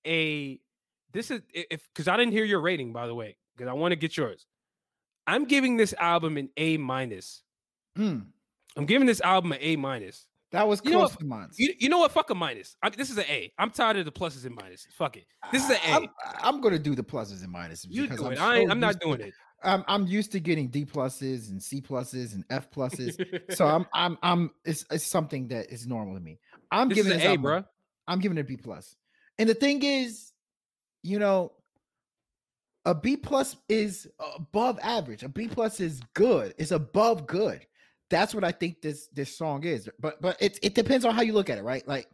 a 0.08 0.60
this 1.14 1.30
is 1.30 1.42
if 1.54 1.88
because 1.94 2.08
i 2.08 2.18
didn't 2.18 2.32
hear 2.32 2.46
your 2.46 2.62
rating 2.62 2.94
by 2.94 3.06
the 3.06 3.14
way 3.14 3.38
because 3.56 3.70
i 3.70 3.74
want 3.74 3.92
to 3.92 3.96
get 3.96 4.18
yours 4.18 4.48
I'm 5.34 5.46
giving 5.46 5.78
this 5.78 5.94
album 6.00 6.38
an 6.38 6.50
A 6.58 6.78
minus. 6.78 7.44
Mm. 7.98 8.26
I'm 8.78 8.86
giving 8.86 9.08
this 9.08 9.22
album 9.22 9.52
an 9.52 9.60
A 9.62 9.76
minus. 9.76 10.26
That 10.52 10.68
was 10.68 10.82
You 10.84 10.92
know 10.92 10.98
close 11.00 11.12
what? 11.12 11.20
to 11.20 11.26
mine. 11.26 11.50
You, 11.58 11.74
you 11.78 11.90
know 11.90 12.00
what? 12.00 12.12
Fuck 12.12 12.30
a 12.32 12.36
minus. 12.36 12.76
I, 12.82 12.90
this 12.90 13.12
is 13.12 13.18
an 13.18 13.26
A. 13.30 13.52
I'm 13.60 13.70
tired 13.70 13.98
of 13.98 14.06
the 14.06 14.12
pluses 14.12 14.46
and 14.46 14.58
minuses. 14.58 14.88
Fuck 14.98 15.18
it. 15.18 15.26
This 15.52 15.64
is 15.66 15.70
an 15.72 15.78
A. 15.86 15.92
I'm, 15.96 16.08
I'm 16.42 16.62
gonna 16.62 16.80
do 16.80 16.96
the 16.96 17.04
pluses 17.04 17.44
and 17.44 17.54
minuses. 17.54 17.86
you 17.90 18.04
because 18.04 18.20
do 18.20 18.26
I'm 18.26 18.32
it. 18.34 18.40
I 18.40 18.64
so 18.66 18.72
I'm 18.72 18.80
not 18.80 18.88
used 18.88 19.02
to- 19.02 19.06
doing 19.08 19.22
it. 19.22 19.34
I'm 19.62 19.84
I'm 19.90 20.08
used 20.08 20.32
to 20.32 20.40
getting 20.40 20.70
D 20.70 20.86
pluses 20.86 21.50
and 21.50 21.62
C 21.62 21.82
pluses 21.82 22.34
and 22.34 22.46
F 22.50 22.72
pluses. 22.72 23.14
so 23.54 23.68
I'm 23.76 23.86
I'm 23.94 24.18
I'm 24.24 24.52
it's, 24.66 24.86
it's 24.90 25.06
something 25.06 25.50
that 25.50 25.72
is 25.72 25.86
normal 25.86 26.16
to 26.16 26.22
me. 26.22 26.40
I'm 26.72 26.88
this 26.90 27.00
is 27.00 27.04
giving 27.06 27.20
an 27.20 27.26
A, 27.26 27.30
album- 27.32 27.42
bro. 27.44 27.64
I'm 28.08 28.20
giving 28.20 28.38
it 28.38 28.42
a 28.42 28.44
B 28.46 28.56
plus. 28.58 28.96
And 29.38 29.48
the 29.50 29.54
thing 29.54 29.84
is, 29.84 30.32
you 31.04 31.20
know, 31.20 31.52
a 32.86 32.96
B 32.96 33.18
plus 33.18 33.56
is 33.68 34.08
above 34.36 34.80
average. 34.82 35.24
A 35.24 35.30
B 35.30 35.48
plus 35.48 35.80
is 35.80 36.02
good. 36.14 36.54
It's 36.58 36.72
above 36.72 37.28
good. 37.28 37.66
That's 38.10 38.34
what 38.34 38.44
I 38.44 38.52
think 38.52 38.82
this 38.82 39.08
this 39.14 39.36
song 39.36 39.64
is. 39.64 39.90
But 40.00 40.22
but 40.22 40.42
it 40.42 40.60
it 40.64 40.76
depends 40.76 41.06
on 41.06 41.14
how 41.14 41.22
you 41.22 41.34
look 41.34 41.50
at 41.50 41.58
it, 41.58 41.64
right? 41.64 41.88
Like 41.88 42.08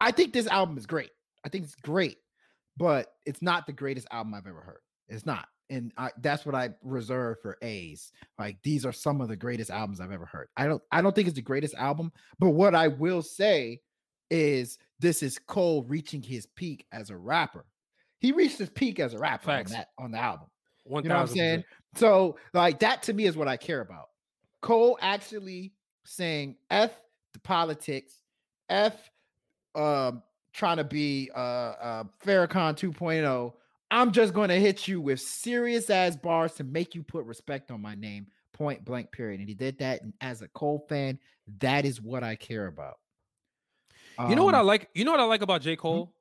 I 0.00 0.10
think 0.10 0.32
this 0.32 0.46
album 0.46 0.76
is 0.76 0.86
great. 0.86 1.10
I 1.44 1.48
think 1.48 1.64
it's 1.64 1.74
great, 1.76 2.18
but 2.76 3.12
it's 3.26 3.42
not 3.42 3.66
the 3.66 3.72
greatest 3.72 4.06
album 4.10 4.34
I've 4.34 4.46
ever 4.46 4.60
heard. 4.60 4.80
It's 5.08 5.26
not. 5.26 5.46
And 5.70 5.92
I, 5.98 6.10
that's 6.22 6.46
what 6.46 6.54
I 6.54 6.70
reserve 6.82 7.36
for 7.42 7.58
A's. 7.62 8.12
Like 8.38 8.58
these 8.62 8.86
are 8.86 8.92
some 8.92 9.20
of 9.20 9.28
the 9.28 9.36
greatest 9.36 9.70
albums 9.70 10.00
I've 10.00 10.12
ever 10.12 10.26
heard. 10.26 10.48
I 10.56 10.66
don't 10.66 10.82
I 10.90 11.00
don't 11.00 11.14
think 11.14 11.28
it's 11.28 11.36
the 11.36 11.42
greatest 11.42 11.74
album, 11.74 12.12
but 12.38 12.50
what 12.50 12.74
I 12.74 12.88
will 12.88 13.22
say 13.22 13.80
is 14.30 14.78
this 14.98 15.22
is 15.22 15.38
Cole 15.38 15.84
reaching 15.84 16.22
his 16.22 16.46
peak 16.46 16.86
as 16.92 17.10
a 17.10 17.16
rapper. 17.16 17.64
He 18.20 18.32
reached 18.32 18.58
his 18.58 18.70
peak 18.70 19.00
as 19.00 19.14
a 19.14 19.18
rapper 19.18 19.46
Facts. 19.46 19.72
on 19.72 19.78
that 19.78 19.88
on 19.98 20.10
the 20.10 20.18
album. 20.18 20.48
One 20.84 21.02
You 21.02 21.10
know 21.10 21.16
what 21.16 21.30
I'm 21.30 21.36
saying? 21.36 21.64
So 21.96 22.36
like 22.52 22.80
that 22.80 23.02
to 23.04 23.12
me 23.12 23.26
is 23.26 23.36
what 23.36 23.48
I 23.48 23.56
care 23.56 23.80
about. 23.80 24.08
Cole 24.60 24.98
actually 25.00 25.72
saying 26.04 26.56
F 26.70 26.90
the 27.32 27.40
politics, 27.40 28.20
F 28.68 28.94
um 29.74 30.22
trying 30.52 30.78
to 30.78 30.84
be 30.84 31.30
uh 31.34 31.38
uh 31.38 32.04
Farrakhan 32.24 32.76
2.0. 32.76 33.52
I'm 33.90 34.12
just 34.12 34.34
going 34.34 34.50
to 34.50 34.60
hit 34.60 34.86
you 34.86 35.00
with 35.00 35.18
serious 35.20 35.88
ass 35.88 36.14
bars 36.14 36.52
to 36.54 36.64
make 36.64 36.94
you 36.94 37.02
put 37.02 37.24
respect 37.24 37.70
on 37.70 37.80
my 37.80 37.94
name. 37.94 38.26
Point 38.52 38.84
blank 38.84 39.12
period. 39.12 39.40
And 39.40 39.48
he 39.48 39.54
did 39.54 39.78
that. 39.78 40.02
And 40.02 40.12
as 40.20 40.42
a 40.42 40.48
Cole 40.48 40.84
fan, 40.90 41.18
that 41.60 41.86
is 41.86 42.00
what 42.00 42.22
I 42.22 42.36
care 42.36 42.66
about. 42.66 42.98
You 44.28 44.34
know 44.34 44.44
what 44.44 44.54
I 44.54 44.60
Um, 44.60 44.66
like? 44.66 44.90
You 44.94 45.04
know 45.04 45.12
what 45.12 45.20
I 45.20 45.24
like 45.24 45.42
about 45.42 45.62
J. 45.62 45.76
Cole? 45.76 46.12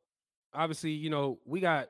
Obviously, 0.58 0.92
you 0.92 1.10
know, 1.12 1.40
we 1.46 1.62
got 1.62 1.90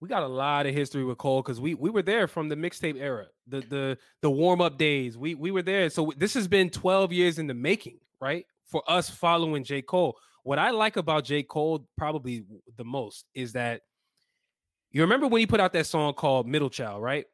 we 0.00 0.08
got 0.08 0.22
a 0.24 0.28
lot 0.28 0.66
of 0.66 0.74
history 0.74 1.04
with 1.04 1.18
Cole 1.18 1.42
because 1.42 1.60
we 1.60 1.74
we 1.74 1.90
were 1.90 2.02
there 2.02 2.28
from 2.28 2.48
the 2.50 2.56
mixtape 2.56 3.00
era, 3.00 3.26
the 3.48 3.60
the 3.62 3.98
the 4.22 4.30
warm-up 4.30 4.78
days. 4.78 5.18
We 5.18 5.34
we 5.36 5.50
were 5.52 5.62
there. 5.62 5.90
So 5.90 6.12
this 6.18 6.34
has 6.34 6.48
been 6.48 6.70
12 6.70 7.12
years 7.12 7.38
in 7.38 7.48
the 7.48 7.54
making, 7.54 7.98
right? 8.20 8.46
For 8.66 8.82
us 8.88 9.10
following 9.10 9.64
J. 9.64 9.82
Cole. 9.82 10.18
What 10.44 10.58
I 10.58 10.70
like 10.70 10.96
about 10.96 11.24
J. 11.24 11.44
Cole 11.44 11.88
probably 11.96 12.44
the 12.76 12.84
most 12.84 13.26
is 13.34 13.52
that 13.54 13.82
You 14.90 15.02
remember 15.02 15.26
when 15.28 15.40
he 15.40 15.46
put 15.46 15.60
out 15.60 15.72
that 15.74 15.86
song 15.86 16.14
called 16.14 16.46
Middle 16.48 16.70
Child, 16.70 17.02
right? 17.02 17.26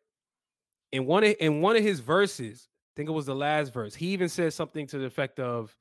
In 0.93 1.07
one 1.07 1.25
of 1.25 1.35
in 1.41 1.61
one 1.61 1.77
of 1.77 1.83
his 1.83 2.01
verses, 2.01 2.69
I 2.69 2.93
think 2.97 3.09
it 3.09 3.13
was 3.13 3.27
the 3.27 3.35
last 3.35 3.73
verse, 3.73 3.95
he 3.95 4.09
even 4.09 4.29
said 4.29 4.53
something 4.53 4.87
to 4.89 4.99
the 4.99 5.07
effect 5.07 5.41
of 5.41 5.75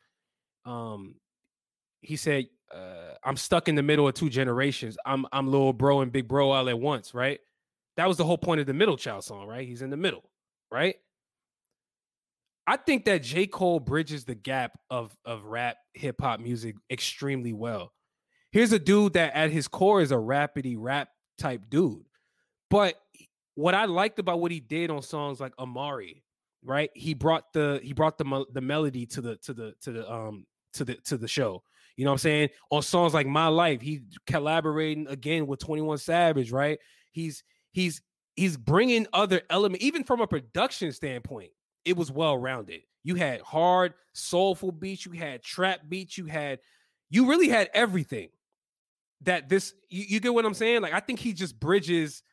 um 0.66 1.16
he 2.02 2.16
said, 2.16 2.48
uh, 2.74 3.14
I'm 3.24 3.38
stuck 3.38 3.68
in 3.68 3.76
the 3.76 3.84
middle 3.84 4.08
of 4.08 4.14
two 4.14 4.30
generations. 4.30 4.98
I'm 5.06 5.26
I'm 5.32 5.48
little 5.50 5.74
bro 5.74 6.02
and 6.02 6.12
big 6.12 6.28
bro 6.28 6.52
all 6.52 6.70
at 6.70 6.80
once, 6.80 7.14
right? 7.14 7.40
That 7.96 8.08
was 8.08 8.18
the 8.18 8.26
whole 8.26 8.38
point 8.38 8.62
of 8.62 8.68
the 8.68 8.74
middle 8.74 8.98
child 8.98 9.24
song, 9.24 9.48
right? 9.48 9.68
He's 9.68 9.82
in 9.82 9.90
the 9.90 9.98
middle, 9.98 10.30
right? 10.72 10.96
I 12.68 12.76
think 12.76 13.06
that 13.06 13.24
J. 13.24 13.48
Cole 13.48 13.80
bridges 13.80 14.26
the 14.26 14.36
gap 14.36 14.78
of 14.90 15.16
of 15.26 15.46
rap 15.46 15.78
hip 15.94 16.20
hop 16.20 16.40
music 16.40 16.76
extremely 16.92 17.54
well. 17.54 17.94
Here's 18.52 18.74
a 18.74 18.80
dude 18.80 19.14
that 19.14 19.34
at 19.34 19.52
his 19.52 19.68
core 19.68 20.02
is 20.02 20.12
a 20.12 20.16
rapidy 20.16 20.76
rap 20.78 21.10
type 21.38 21.62
dude. 21.70 22.06
But 22.70 22.96
what 23.56 23.74
I 23.74 23.86
liked 23.86 24.20
about 24.20 24.40
what 24.40 24.52
he 24.52 24.60
did 24.60 24.92
on 24.92 25.02
songs 25.02 25.40
like 25.40 25.54
Amari, 25.58 26.24
right? 26.64 26.90
He 26.94 27.14
brought 27.14 27.54
the 27.54 27.80
he 27.82 27.94
brought 27.94 28.18
the 28.18 28.46
the 28.52 28.62
melody 28.62 29.06
to 29.08 29.22
the 29.22 29.38
to 29.38 29.54
the 29.54 29.74
to 29.82 29.92
the 29.92 30.12
um 30.12 30.46
to 30.74 30.86
the 30.86 30.96
to 31.06 31.18
the 31.18 31.28
show. 31.28 31.64
You 31.98 32.06
know 32.06 32.12
what 32.12 32.16
I'm 32.16 32.20
saying? 32.20 32.50
On 32.72 32.82
songs 32.82 33.14
like 33.14 33.28
My 33.28 33.48
Life, 33.48 33.82
he 33.82 34.02
collaborating 34.26 35.08
again 35.08 35.48
with 35.48 35.60
21 35.60 35.98
Savage, 35.98 36.52
right? 36.52 36.80
He's 37.12 37.44
he's 37.72 38.02
he's 38.36 38.56
bringing 38.56 39.08
other 39.12 39.42
element 39.50 39.82
even 39.84 40.04
from 40.04 40.22
a 40.22 40.28
production 40.28 40.92
standpoint 40.92 41.52
it 41.88 41.96
was 41.96 42.12
well 42.12 42.38
rounded. 42.38 42.82
You 43.04 43.16
had 43.16 43.40
hard, 43.40 43.94
soulful 44.12 44.74
beats, 44.74 45.06
you 45.06 45.14
had 45.14 45.42
trap 45.42 45.80
beats, 45.88 46.18
you 46.18 46.26
had, 46.26 46.60
you 47.10 47.30
really 47.30 47.48
had 47.48 47.70
everything 47.74 48.28
that 49.22 49.48
this, 49.48 49.74
you, 49.90 50.04
you 50.04 50.20
get 50.20 50.34
what 50.34 50.46
I'm 50.46 50.54
saying? 50.54 50.82
Like, 50.82 50.94
I 50.94 51.00
think 51.00 51.20
he 51.20 51.32
just 51.32 51.58
bridges 51.58 52.24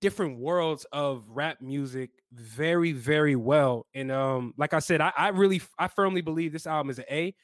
different 0.00 0.38
worlds 0.38 0.86
of 0.90 1.22
rap 1.28 1.60
music 1.60 2.10
very, 2.32 2.92
very 2.92 3.36
well. 3.36 3.86
And 3.94 4.10
um, 4.10 4.54
like 4.56 4.72
I 4.72 4.78
said, 4.78 5.02
I, 5.02 5.12
I 5.14 5.28
really, 5.28 5.60
I 5.78 5.88
firmly 5.88 6.22
believe 6.22 6.50
this 6.50 6.66
album 6.66 6.88
is 6.88 6.98
an 6.98 7.04
A. 7.10 7.34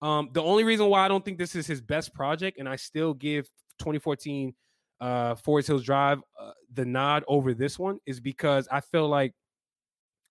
Um, 0.00 0.30
the 0.32 0.42
only 0.42 0.64
reason 0.64 0.86
why 0.86 1.04
I 1.04 1.08
don't 1.08 1.24
think 1.24 1.38
this 1.38 1.54
is 1.56 1.66
his 1.66 1.80
best 1.80 2.14
project, 2.14 2.58
and 2.58 2.68
I 2.68 2.76
still 2.76 3.14
give 3.14 3.46
2014 3.78 4.54
uh 5.00 5.36
Forest 5.36 5.68
Hills 5.68 5.84
Drive 5.84 6.18
uh, 6.40 6.50
the 6.72 6.84
nod 6.84 7.24
over 7.28 7.54
this 7.54 7.78
one, 7.78 7.98
is 8.06 8.20
because 8.20 8.68
I 8.70 8.80
feel 8.80 9.08
like 9.08 9.32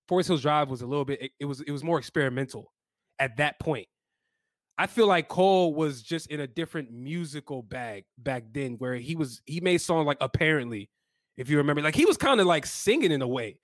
Forest 0.08 0.28
Hills 0.30 0.42
Drive 0.42 0.70
was 0.70 0.82
a 0.82 0.88
little 0.88 1.06
bit. 1.06 1.22
It, 1.22 1.32
it 1.40 1.46
was 1.46 1.62
it 1.62 1.72
was 1.72 1.84
more 1.84 2.00
experimental 2.00 2.72
at 3.20 3.38
that 3.38 3.60
point. 3.60 3.88
I 4.78 4.88
feel 4.88 5.08
like 5.08 5.28
Cole 5.28 5.74
was 5.74 6.04
just 6.04 6.28
in 6.28 6.40
a 6.40 6.48
different 6.48 6.92
musical 6.92 7.64
bag 7.64 8.06
back 8.18 8.44
then, 8.54 8.74
where 8.74 8.96
he 8.96 9.16
was 9.16 9.42
he 9.46 9.60
made 9.60 9.80
songs 9.80 10.06
like 10.06 10.18
apparently, 10.22 10.90
if 11.36 11.50
you 11.50 11.58
remember, 11.58 11.82
like 11.82 11.96
he 11.96 12.06
was 12.06 12.18
kind 12.18 12.40
of 12.40 12.46
like 12.46 12.66
singing 12.66 13.12
in 13.12 13.22
a 13.22 13.28
way 13.28 13.60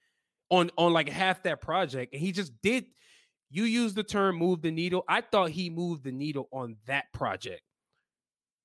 on 0.50 0.72
on 0.78 0.92
like 0.92 1.10
half 1.10 1.44
that 1.44 1.62
project, 1.62 2.14
and 2.14 2.22
he 2.22 2.32
just 2.32 2.54
did. 2.62 2.86
You 3.54 3.66
use 3.66 3.94
the 3.94 4.04
term 4.04 4.38
"move 4.38 4.64
the 4.64 4.72
needle." 4.72 5.06
I 5.08 5.22
thought 5.22 5.52
he 5.52 5.70
moved 5.70 6.04
the 6.04 6.12
needle 6.12 6.50
on 6.52 6.78
that 6.88 7.06
project. 7.14 7.62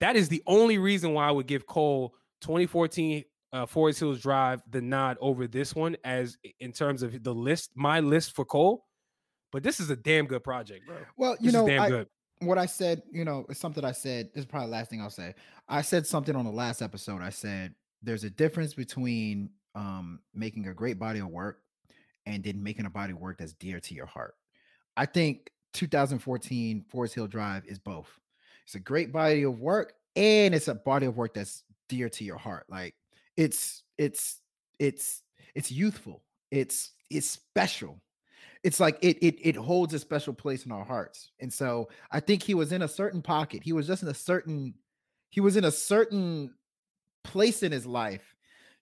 That 0.01 0.17
is 0.17 0.29
the 0.29 0.43
only 0.47 0.79
reason 0.79 1.13
why 1.13 1.29
I 1.29 1.31
would 1.31 1.47
give 1.47 1.67
Cole 1.67 2.15
2014 2.41 3.25
uh, 3.53 3.67
Forest 3.67 4.01
Hills 4.01 4.21
Drive 4.21 4.63
the 4.71 4.81
nod 4.81 5.19
over 5.21 5.47
this 5.47 5.75
one 5.75 5.97
as 6.05 6.39
in 6.61 6.73
terms 6.73 7.03
of 7.03 7.23
the 7.23 7.35
list, 7.35 7.71
my 7.75 8.01
list 8.01 8.35
for 8.35 8.45
Cole. 8.45 8.87
But 9.53 9.63
this 9.63 9.79
is 9.79 9.91
a 9.91 9.97
damn 9.97 10.27
good 10.27 10.43
project, 10.43 10.87
bro. 10.87 10.97
Well, 11.17 11.37
you 11.41 11.47
this 11.47 11.55
know, 11.55 11.67
damn 11.67 11.83
I, 11.83 11.89
good. 11.89 12.09
what 12.41 12.59
I 12.59 12.67
said, 12.67 13.03
you 13.11 13.25
know, 13.25 13.45
it's 13.49 13.61
something 13.61 13.85
I 13.85 13.93
said. 13.93 14.31
This 14.35 14.45
is 14.45 14.47
probably 14.47 14.69
the 14.69 14.73
last 14.73 14.91
thing 14.91 15.01
I'll 15.01 15.11
say. 15.11 15.35
I 15.69 15.83
said 15.83 16.07
something 16.07 16.37
on 16.37 16.45
the 16.45 16.51
last 16.51 16.83
episode. 16.83 17.23
I 17.23 17.31
said 17.31 17.75
there's 18.03 18.25
a 18.25 18.31
difference 18.31 18.75
between 18.75 19.51
um, 19.75 20.21
making 20.35 20.67
a 20.67 20.75
great 20.75 20.99
body 20.99 21.21
of 21.21 21.29
work 21.29 21.61
and 22.27 22.45
then 22.45 22.63
making 22.63 22.87
a 22.87 22.91
body 22.91 23.13
of 23.13 23.19
work 23.19 23.39
that's 23.39 23.55
dear 23.55 23.81
to 23.81 23.95
your 23.95 24.07
heart. 24.07 24.35
I 24.99 25.07
think 25.07 25.51
2014 25.75 26.85
Forest 26.89 27.15
Hill 27.15 27.29
Drive 27.29 27.67
is 27.67 27.79
both. 27.79 28.11
It's 28.65 28.75
a 28.75 28.81
great 28.81 29.13
body 29.13 29.45
of 29.45 29.61
work 29.61 29.95
and 30.17 30.55
it's 30.55 30.69
a 30.69 30.75
body 30.75 31.07
of 31.07 31.17
work 31.17 31.35
that's 31.35 31.65
dear 31.89 32.09
to 32.11 32.25
your 32.25 32.39
heart. 32.39 32.67
Like 32.69 32.97
it's 33.37 33.85
it's 33.99 34.43
it's 34.79 35.23
it's 35.55 35.73
youthful 35.73 36.25
it's 36.51 36.93
it's 37.11 37.29
special 37.31 38.01
it's 38.65 38.81
like 38.81 38.99
it 39.03 39.19
it 39.23 39.37
it 39.47 39.57
holds 39.57 39.95
a 39.95 39.99
special 39.99 40.35
place 40.35 40.67
in 40.67 40.73
our 40.73 40.85
hearts 40.85 41.33
and 41.41 41.53
so 41.53 41.89
i 42.13 42.21
think 42.21 42.43
he 42.43 42.55
was 42.55 42.73
in 42.73 42.83
a 42.83 42.89
certain 42.89 43.23
pocket 43.23 43.63
he 43.65 43.73
was 43.73 43.87
just 43.87 44.03
in 44.03 44.09
a 44.09 44.15
certain 44.15 44.75
he 45.31 45.41
was 45.41 45.57
in 45.57 45.65
a 45.65 45.71
certain 45.73 46.55
place 47.25 47.63
in 47.63 47.73
his 47.73 47.87
life 47.87 48.37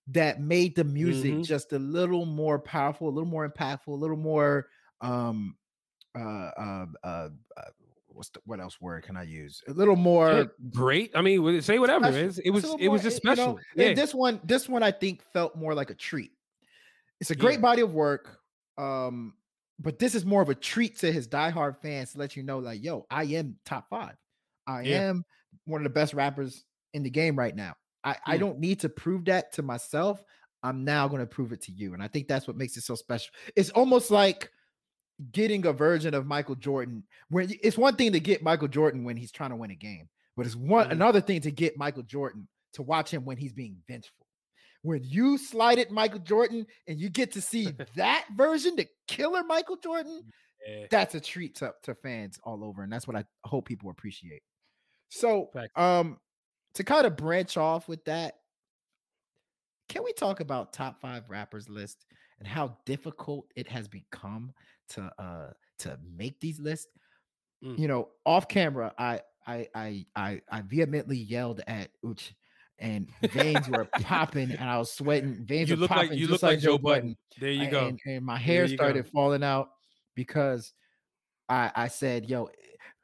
that 0.07 0.41
made 0.41 0.75
the 0.75 0.83
music 0.83 1.41
Mhm. 1.41 1.43
just 1.43 1.73
a 1.73 1.79
little 1.79 2.25
more 2.25 2.59
powerful 2.59 3.09
a 3.09 3.11
little 3.11 3.29
more 3.29 3.49
impactful 3.49 3.87
a 3.87 3.91
little 3.91 4.17
more 4.17 4.67
um 5.01 5.57
uh 6.17 6.51
uh 6.59 6.85
uh, 7.03 7.29
uh 7.57 7.61
what's 8.07 8.29
the, 8.29 8.39
what 8.45 8.59
else 8.59 8.81
word 8.81 9.03
can 9.03 9.15
i 9.15 9.23
use 9.23 9.61
a 9.67 9.71
little 9.71 9.95
more 9.95 10.33
Yeah, 10.33 10.43
great. 10.71 11.11
I 11.13 11.21
mean, 11.21 11.61
say 11.61 11.77
whatever. 11.77 12.11
special. 12.11 12.41
It 12.43 12.49
was 12.49 12.63
a 12.63 12.67
little 12.67 12.83
it 12.83 12.87
was 12.87 13.03
just 13.03 13.23
you 13.23 13.29
know, 13.29 13.35
special. 13.35 13.59
and 13.77 13.89
yeah. 13.89 13.93
this 13.93 14.13
one, 14.15 14.39
this 14.43 14.67
one, 14.67 14.81
I 14.81 14.91
think 14.91 15.21
felt 15.33 15.55
more 15.55 15.75
like 15.75 15.91
a 15.91 15.93
treat. 15.93 16.31
It's 17.19 17.29
a 17.29 17.35
great 17.35 17.55
Yeah. 17.55 17.61
body 17.61 17.81
of 17.81 17.93
work, 17.93 18.39
um, 18.77 19.33
but 19.79 19.99
this 19.99 20.15
is 20.15 20.25
more 20.25 20.41
of 20.41 20.49
a 20.49 20.55
treat 20.55 20.97
to 20.99 21.11
his 21.11 21.27
diehard 21.27 21.77
fans 21.81 22.13
to 22.13 22.17
let 22.19 22.35
you 22.35 22.41
know, 22.41 22.57
like, 22.59 22.83
yo, 22.83 23.05
I 23.11 23.23
am 23.25 23.57
top 23.65 23.87
five. 23.89 24.15
I 24.65 24.83
am 24.83 25.23
one 25.65 25.81
of 25.81 25.83
the 25.83 25.91
best 25.93 26.13
rappers 26.15 26.63
in 26.93 27.03
the 27.03 27.09
game 27.11 27.37
right 27.37 27.55
now. 27.55 27.75
I, 28.03 28.15
I 28.25 28.37
Mm. 28.37 28.39
don't 28.39 28.59
need 28.59 28.79
to 28.79 28.89
prove 28.89 29.25
that 29.25 29.53
to 29.53 29.61
myself. 29.61 30.23
I'm 30.63 30.83
now 30.83 31.07
going 31.07 31.21
to 31.21 31.27
prove 31.27 31.51
it 31.53 31.61
to 31.63 31.71
you, 31.71 31.93
and 31.93 32.01
I 32.01 32.07
think 32.07 32.27
that's 32.27 32.47
what 32.47 32.57
makes 32.57 32.75
it 32.77 32.81
so 32.83 32.95
special. 32.95 33.31
It's 33.55 33.69
almost 33.71 34.09
like 34.09 34.49
getting 35.31 35.65
a 35.65 35.73
version 35.73 36.13
of 36.13 36.25
Michael 36.27 36.55
Jordan. 36.55 37.03
When 37.29 37.49
it's 37.63 37.77
one 37.77 37.95
thing 37.95 38.11
to 38.13 38.19
get 38.19 38.43
Michael 38.43 38.67
Jordan 38.67 39.03
when 39.03 39.17
he's 39.17 39.31
trying 39.31 39.49
to 39.49 39.55
win 39.55 39.71
a 39.71 39.75
game, 39.75 40.09
but 40.35 40.45
it's 40.45 40.55
one 40.55 40.87
Mhm. 40.87 40.91
another 40.91 41.21
thing 41.21 41.41
to 41.41 41.51
get 41.51 41.77
Michael 41.77 42.03
Jordan 42.03 42.47
to 42.73 42.83
watch 42.83 43.11
him 43.11 43.25
when 43.25 43.37
he's 43.37 43.53
being 43.53 43.81
vengeful. 43.87 44.27
When 44.83 45.03
you 45.03 45.37
slighted 45.37 45.89
Michael 45.91 46.19
Jordan 46.19 46.67
and 46.87 46.99
you 46.99 47.09
get 47.09 47.31
to 47.33 47.41
see 47.41 47.65
that 47.95 48.27
version, 48.35 48.75
the 48.75 48.87
killer 49.07 49.43
Michael 49.43 49.77
Jordan, 49.77 50.21
Yeah. 50.67 50.85
that's 50.91 51.15
a 51.15 51.19
treat 51.19 51.55
to, 51.55 51.73
to 51.83 51.95
fans 51.95 52.39
all 52.43 52.63
over, 52.63 52.83
and 52.83 52.91
that's 52.91 53.07
what 53.07 53.15
I 53.17 53.25
hope 53.43 53.67
people 53.67 53.89
appreciate. 53.89 54.43
So, 55.09 55.51
um, 55.75 56.19
to 56.75 56.83
kind 56.83 57.07
of 57.07 57.15
branch 57.17 57.57
off 57.57 57.87
with 57.87 58.03
that, 58.05 58.35
can 59.89 60.03
we 60.03 60.13
talk 60.13 60.41
about 60.41 60.73
top 60.73 60.99
five 61.01 61.29
rappers 61.29 61.69
list 61.69 62.05
and 62.39 62.47
how 62.47 62.77
difficult 62.85 63.47
it 63.55 63.67
has 63.67 63.87
become 63.87 64.53
to 64.89 65.11
uh 65.19 65.51
to 65.79 65.97
make 66.15 66.39
these 66.39 66.59
lists? 66.59 66.87
Mm. 67.63 67.79
You 67.79 67.87
know, 67.87 68.09
off 68.25 68.47
camera, 68.47 68.93
I 68.97 69.21
I 69.45 69.67
I 69.73 70.05
I 70.15 70.41
I 70.51 70.61
vehemently 70.61 71.17
yelled 71.17 71.61
at 71.67 71.89
Uch 72.07 72.33
and 72.79 73.07
veins 73.31 73.67
were 73.69 73.85
popping 74.01 74.51
and 74.51 74.69
I 74.69 74.77
was 74.77 74.91
sweating. 74.91 75.45
Veins 75.45 75.69
You 75.69 75.75
were 75.75 75.81
look 75.81 75.89
like 75.89 76.07
popping 76.07 76.19
you 76.19 76.27
look 76.27 76.43
like 76.43 76.59
Joe 76.59 76.77
Budden. 76.77 77.15
There 77.39 77.51
you 77.51 77.69
go. 77.69 77.87
And, 77.87 77.99
and 78.05 78.25
my 78.25 78.37
hair 78.37 78.65
you 78.65 78.77
go. 78.77 78.83
started 78.83 79.07
falling 79.07 79.43
out 79.43 79.69
because 80.15 80.73
I 81.49 81.71
I 81.75 81.87
said, 81.87 82.29
yo, 82.29 82.49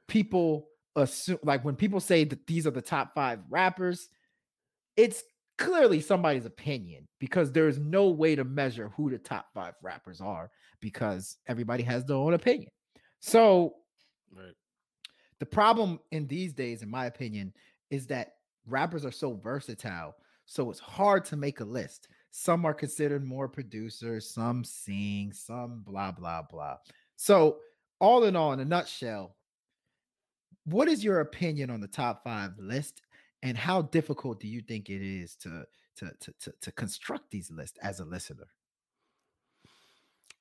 people 0.07 0.67
assume 0.95 1.39
like 1.43 1.65
when 1.65 1.75
people 1.75 1.99
say 1.99 2.23
that 2.23 2.45
these 2.45 2.67
are 2.67 2.71
the 2.71 2.81
top 2.81 3.13
five 3.15 3.39
rappers, 3.49 4.09
it's 4.95 5.23
clearly 5.57 6.01
somebody's 6.01 6.45
opinion 6.45 7.07
because 7.19 7.51
there's 7.51 7.79
no 7.79 8.09
way 8.09 8.35
to 8.35 8.43
measure 8.43 8.89
who 8.89 9.09
the 9.09 9.17
top 9.17 9.47
five 9.53 9.75
rappers 9.81 10.21
are 10.21 10.49
because 10.79 11.37
everybody 11.47 11.83
has 11.83 12.05
their 12.05 12.17
own 12.17 12.33
opinion. 12.33 12.71
So 13.19 13.75
Right. 14.31 14.55
the 15.39 15.45
problem 15.45 15.99
in 16.11 16.27
these 16.27 16.53
days, 16.53 16.81
in 16.81 16.89
my 16.89 17.05
opinion, 17.05 17.53
is 17.89 18.07
that 18.07 18.35
rappers 18.65 19.05
are 19.05 19.11
so 19.11 19.35
versatile. 19.35 20.15
So 20.45 20.69
it's 20.69 20.79
hard 20.79 21.25
to 21.25 21.37
make 21.37 21.59
a 21.59 21.65
list. 21.65 22.07
Some 22.31 22.65
are 22.65 22.73
considered 22.73 23.23
more 23.23 23.47
producers, 23.47 24.29
some 24.33 24.63
sing, 24.63 25.31
some 25.33 25.81
blah, 25.81 26.11
blah, 26.11 26.41
blah. 26.41 26.77
So, 27.15 27.59
all 27.99 28.23
in 28.25 28.35
all, 28.35 28.51
in 28.53 28.59
a 28.59 28.65
nutshell, 28.65 29.37
what 30.65 30.87
is 30.87 31.03
your 31.03 31.19
opinion 31.21 31.69
on 31.69 31.79
the 31.81 31.87
top 31.87 32.23
five 32.23 32.57
list? 32.57 33.01
And 33.43 33.57
how 33.57 33.81
difficult 33.81 34.39
do 34.39 34.47
you 34.47 34.61
think 34.61 34.89
it 34.89 35.05
is 35.05 35.35
to 35.35 35.65
to 35.97 36.11
to 36.21 36.33
to, 36.39 36.53
to 36.61 36.71
construct 36.71 37.29
these 37.29 37.51
lists 37.51 37.77
as 37.83 37.99
a 37.99 38.05
listener? 38.05 38.47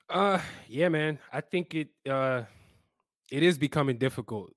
Uh 0.09 0.39
yeah, 0.67 0.87
man. 0.87 1.19
I 1.31 1.41
think 1.41 1.75
it 1.75 1.89
uh 2.09 2.43
it 3.29 3.43
is 3.43 3.57
becoming 3.57 3.97
difficult. 3.97 4.53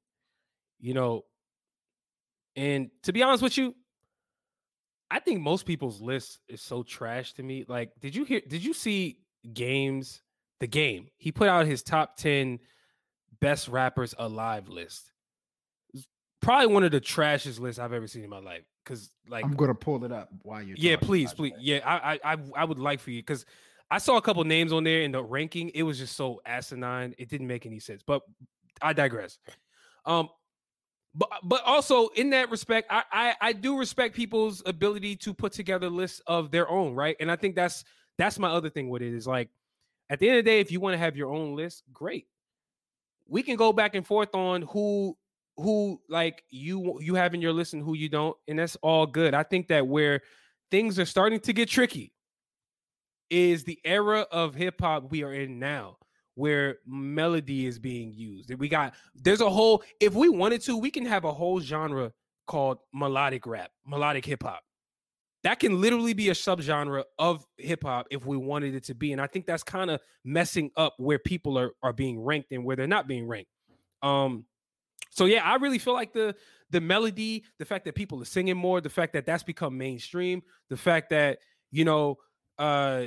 You 0.78 0.94
know, 0.94 1.24
and 2.54 2.90
to 3.02 3.12
be 3.12 3.22
honest 3.22 3.42
with 3.42 3.58
you, 3.58 3.74
I 5.10 5.18
think 5.18 5.40
most 5.40 5.66
people's 5.66 6.00
list 6.00 6.38
is 6.48 6.62
so 6.62 6.84
trash 6.84 7.32
to 7.34 7.42
me. 7.42 7.64
Like, 7.66 7.90
did 8.00 8.14
you 8.14 8.24
hear 8.24 8.40
did 8.46 8.64
you 8.64 8.74
see 8.74 9.18
games 9.52 10.22
the 10.60 10.68
game? 10.68 11.08
He 11.16 11.32
put 11.32 11.48
out 11.48 11.66
his 11.66 11.82
top 11.82 12.16
10 12.16 12.60
best 13.40 13.66
rappers 13.66 14.14
alive 14.16 14.68
list. 14.68 15.10
Probably 16.46 16.68
one 16.68 16.84
of 16.84 16.92
the 16.92 17.00
trashiest 17.00 17.58
lists 17.58 17.80
I've 17.80 17.92
ever 17.92 18.06
seen 18.06 18.22
in 18.22 18.30
my 18.30 18.38
life. 18.38 18.62
because 18.84 19.10
like 19.28 19.44
I'm 19.44 19.54
gonna 19.54 19.74
pull 19.74 20.04
it 20.04 20.12
up 20.12 20.28
while 20.42 20.62
you're. 20.62 20.76
yeah, 20.78 20.94
talking, 20.94 21.06
please, 21.06 21.32
please, 21.34 21.52
yeah, 21.58 21.80
I 21.84 22.14
I 22.24 22.34
I, 22.34 22.36
I 22.58 22.64
would 22.64 22.78
like 22.78 23.00
for 23.00 23.10
you 23.10 23.20
because 23.20 23.44
I 23.90 23.98
saw 23.98 24.16
a 24.16 24.22
couple 24.22 24.44
names 24.44 24.72
on 24.72 24.84
there 24.84 25.02
in 25.02 25.10
the 25.10 25.22
ranking. 25.22 25.70
It 25.74 25.82
was 25.82 25.98
just 25.98 26.16
so 26.16 26.40
asinine. 26.46 27.16
It 27.18 27.28
didn't 27.28 27.48
make 27.48 27.66
any 27.66 27.80
sense. 27.80 28.02
But 28.06 28.22
I 28.80 28.92
digress. 28.92 29.38
Um, 30.04 30.28
but 31.16 31.28
but 31.42 31.62
also 31.64 32.08
in 32.08 32.30
that 32.30 32.48
respect, 32.48 32.86
I 32.90 33.02
I, 33.10 33.34
I 33.40 33.52
do 33.52 33.76
respect 33.76 34.14
people's 34.14 34.62
ability 34.66 35.16
to 35.16 35.34
put 35.34 35.52
together 35.52 35.90
lists 35.90 36.20
of 36.28 36.52
their 36.52 36.70
own, 36.70 36.94
right? 36.94 37.16
And 37.18 37.28
I 37.28 37.34
think 37.34 37.56
that's 37.56 37.82
that's 38.18 38.38
my 38.38 38.50
other 38.50 38.70
thing 38.70 38.88
with 38.88 39.02
it 39.02 39.12
is 39.12 39.26
like 39.26 39.48
at 40.10 40.20
the 40.20 40.28
end 40.28 40.38
of 40.38 40.44
the 40.44 40.50
day, 40.50 40.60
if 40.60 40.70
you 40.70 40.78
want 40.78 40.94
to 40.94 40.98
have 40.98 41.16
your 41.16 41.32
own 41.32 41.56
list, 41.56 41.82
great. 41.92 42.28
We 43.26 43.42
can 43.42 43.56
go 43.56 43.72
back 43.72 43.96
and 43.96 44.06
forth 44.06 44.32
on 44.32 44.62
who 44.62 45.16
who 45.56 46.00
like 46.08 46.42
you 46.50 46.98
you 47.00 47.14
have 47.14 47.34
in 47.34 47.40
your 47.40 47.52
list 47.52 47.74
and 47.74 47.82
who 47.82 47.94
you 47.94 48.08
don't, 48.08 48.36
and 48.48 48.58
that's 48.58 48.76
all 48.76 49.06
good. 49.06 49.34
I 49.34 49.42
think 49.42 49.68
that 49.68 49.86
where 49.86 50.22
things 50.70 50.98
are 50.98 51.06
starting 51.06 51.40
to 51.40 51.52
get 51.52 51.68
tricky 51.68 52.12
is 53.30 53.64
the 53.64 53.78
era 53.84 54.26
of 54.30 54.54
hip 54.54 54.80
hop 54.80 55.10
we 55.10 55.22
are 55.22 55.32
in 55.32 55.58
now 55.58 55.96
where 56.36 56.78
melody 56.86 57.66
is 57.66 57.78
being 57.78 58.12
used. 58.12 58.54
We 58.54 58.68
got 58.68 58.94
there's 59.14 59.40
a 59.40 59.50
whole 59.50 59.82
if 60.00 60.14
we 60.14 60.28
wanted 60.28 60.60
to, 60.62 60.76
we 60.76 60.90
can 60.90 61.04
have 61.06 61.24
a 61.24 61.32
whole 61.32 61.60
genre 61.60 62.12
called 62.46 62.78
melodic 62.94 63.46
rap, 63.46 63.70
melodic 63.84 64.24
hip 64.24 64.42
hop. 64.42 64.62
That 65.42 65.60
can 65.60 65.80
literally 65.80 66.12
be 66.12 66.28
a 66.28 66.32
subgenre 66.32 67.04
of 67.18 67.46
hip 67.56 67.84
hop 67.84 68.06
if 68.10 68.26
we 68.26 68.36
wanted 68.36 68.74
it 68.74 68.84
to 68.84 68.94
be. 68.94 69.12
And 69.12 69.20
I 69.20 69.26
think 69.26 69.46
that's 69.46 69.62
kind 69.62 69.90
of 69.90 70.00
messing 70.24 70.70
up 70.76 70.94
where 70.98 71.18
people 71.18 71.58
are 71.58 71.72
are 71.82 71.92
being 71.92 72.20
ranked 72.20 72.52
and 72.52 72.64
where 72.64 72.76
they're 72.76 72.86
not 72.86 73.08
being 73.08 73.26
ranked. 73.26 73.50
Um 74.02 74.44
so 75.16 75.24
yeah, 75.24 75.42
I 75.42 75.56
really 75.56 75.78
feel 75.78 75.94
like 75.94 76.12
the 76.12 76.36
the 76.70 76.80
melody, 76.80 77.44
the 77.58 77.64
fact 77.64 77.86
that 77.86 77.94
people 77.94 78.20
are 78.20 78.26
singing 78.26 78.56
more, 78.56 78.80
the 78.82 78.90
fact 78.90 79.14
that 79.14 79.24
that's 79.24 79.42
become 79.42 79.78
mainstream, 79.78 80.42
the 80.68 80.76
fact 80.76 81.10
that 81.10 81.38
you 81.70 81.84
know 81.84 82.18
uh 82.58 83.04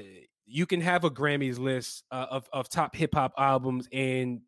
you 0.48 0.65
can 0.65 0.82
have 0.82 1.04
a 1.04 1.12
Grammys 1.12 1.60
list 1.60 2.04
uh, 2.12 2.26
of 2.32 2.50
of 2.52 2.67
top 2.67 2.95
hip 2.95 3.13
hop 3.13 3.34
albums 3.38 3.88
and 3.93 4.41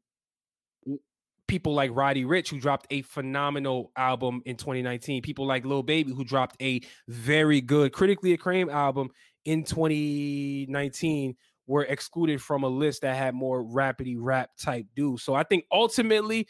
people 1.47 1.75
like 1.75 1.91
Roddy 1.93 2.23
Ricch 2.23 2.49
who 2.49 2.59
dropped 2.59 2.87
a 2.89 3.03
phenomenal 3.03 3.91
album 3.95 4.41
in 4.45 4.55
2019, 4.55 5.21
people 5.21 5.45
like 5.45 5.63
Lil 5.63 5.83
Baby 5.83 6.13
who 6.13 6.23
dropped 6.23 6.55
a 6.61 6.81
very 7.09 7.61
good 7.61 7.93
critically 7.93 8.33
acclaimed 8.33 8.71
album 8.71 9.09
in 9.45 9.63
2019 9.63 11.35
were 11.67 11.83
excluded 11.83 12.41
from 12.41 12.63
a 12.63 12.67
list 12.67 13.03
that 13.03 13.15
had 13.15 13.35
more 13.35 13.63
rapidy 13.63 14.15
rap 14.17 14.49
type 14.59 14.87
dudes. 14.95 15.21
So 15.21 15.35
I 15.35 15.43
think 15.43 15.65
ultimately 15.71 16.47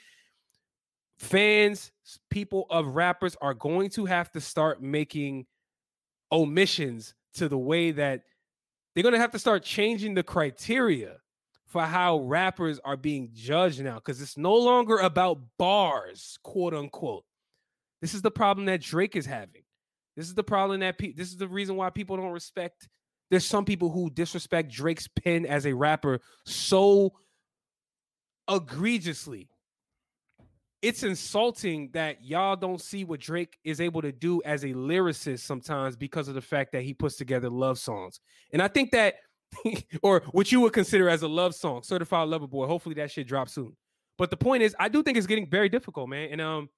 fans, 1.22 1.92
people 2.32 2.66
of 2.70 2.96
rappers 2.96 3.38
are 3.42 3.54
going 3.54 3.92
to 3.92 4.06
have 4.06 4.32
to 4.32 4.42
start 4.42 4.82
making 4.82 5.46
omissions 6.32 7.14
to 7.36 7.48
the 7.48 7.58
way 7.58 7.92
that 7.92 8.24
they're 8.94 9.04
going 9.04 9.14
to 9.14 9.20
have 9.20 9.32
to 9.32 9.40
start 9.40 9.64
changing 9.64 10.16
the 10.16 10.24
criteria 10.24 11.18
for 11.68 11.84
how 11.84 12.20
rappers 12.20 12.80
are 12.84 12.98
being 12.98 13.30
judged 13.34 13.82
now 13.82 13.96
because 13.96 14.20
it's 14.20 14.38
no 14.38 14.56
longer 14.56 14.98
about 14.98 15.38
bars, 15.58 16.40
quote 16.44 16.74
unquote. 16.74 17.24
This 18.02 18.14
is 18.16 18.24
the 18.24 18.32
problem 18.32 18.66
that 18.66 18.82
Drake 18.82 19.16
is 19.16 19.28
having. 19.28 19.62
This 20.18 20.26
is 20.26 20.34
the 20.34 20.44
problem 20.44 20.80
that 20.80 20.98
pe- 20.98 21.14
this 21.14 21.30
is 21.30 21.38
the 21.38 21.48
reason 21.48 21.76
why 21.76 21.92
people 21.92 22.18
don't 22.18 22.32
respect. 22.32 22.90
There's 23.30 23.46
some 23.46 23.64
people 23.64 23.92
who 23.92 24.10
disrespect 24.10 24.72
Drake's 24.72 25.08
pen 25.08 25.46
as 25.46 25.66
a 25.66 25.74
rapper 25.74 26.20
so 26.46 27.14
egregiously. 28.50 29.51
It's 30.82 31.04
insulting 31.04 31.90
that 31.94 32.24
y'all 32.24 32.56
don't 32.56 32.82
see 32.82 33.04
what 33.04 33.20
Drake 33.20 33.58
is 33.64 33.80
able 33.80 34.02
to 34.02 34.12
do 34.12 34.42
as 34.44 34.64
a 34.64 34.70
lyricist 34.70 35.40
sometimes 35.40 35.96
because 35.96 36.28
of 36.28 36.34
the 36.34 36.42
fact 36.42 36.72
that 36.72 36.82
he 36.82 36.94
puts 36.94 37.18
together 37.18 37.50
love 37.50 37.78
songs. 37.78 38.20
And 38.52 38.62
I 38.62 38.68
think 38.68 38.92
that, 38.92 39.16
or 40.02 40.24
what 40.32 40.52
you 40.52 40.60
would 40.62 40.74
consider 40.74 41.08
as 41.08 41.22
a 41.22 41.28
love 41.28 41.54
song, 41.54 41.84
Certified 41.84 42.28
Lover 42.30 42.48
Boy. 42.48 42.66
Hopefully 42.66 42.96
that 42.96 43.12
shit 43.12 43.28
drops 43.28 43.54
soon. 43.54 43.76
But 44.18 44.32
the 44.32 44.38
point 44.38 44.64
is, 44.64 44.76
I 44.80 44.90
do 44.90 45.04
think 45.04 45.18
it's 45.18 45.28
getting 45.28 45.50
very 45.50 45.70
difficult, 45.70 46.10
man. 46.10 46.30
And 46.32 46.42
um, 46.42 46.70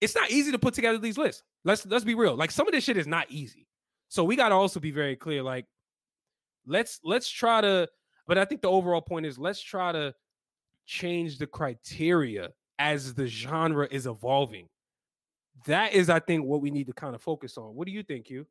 it's 0.00 0.14
not 0.14 0.30
easy 0.30 0.50
to 0.52 0.58
put 0.58 0.74
together 0.74 0.98
these 0.98 1.18
lists. 1.18 1.42
Let's 1.64 1.86
let's 1.86 2.04
be 2.04 2.14
real. 2.14 2.36
Like 2.36 2.50
some 2.50 2.66
of 2.66 2.72
this 2.72 2.84
shit 2.84 2.96
is 2.96 3.06
not 3.06 3.30
easy. 3.30 3.66
So 4.08 4.24
we 4.24 4.36
got 4.36 4.50
to 4.50 4.54
also 4.54 4.80
be 4.80 4.90
very 4.90 5.16
clear. 5.16 5.42
Like, 5.42 5.66
let's 6.66 7.00
let's 7.04 7.28
try 7.28 7.60
to. 7.60 7.88
But 8.26 8.38
I 8.38 8.44
think 8.44 8.62
the 8.62 8.70
overall 8.70 9.00
point 9.00 9.26
is 9.26 9.38
let's 9.38 9.60
try 9.60 9.92
to 9.92 10.14
change 10.86 11.38
the 11.38 11.46
criteria 11.46 12.50
as 12.78 13.14
the 13.14 13.26
genre 13.26 13.86
is 13.90 14.06
evolving. 14.06 14.68
That 15.66 15.92
is, 15.92 16.10
I 16.10 16.18
think, 16.18 16.44
what 16.44 16.60
we 16.60 16.70
need 16.70 16.86
to 16.88 16.92
kind 16.92 17.14
of 17.14 17.22
focus 17.22 17.56
on. 17.56 17.74
What 17.74 17.86
do 17.86 17.92
you 17.92 18.02
think, 18.02 18.28
you? 18.28 18.46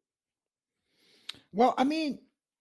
Well, 1.51 1.73
I 1.77 1.83
mean, 1.83 2.19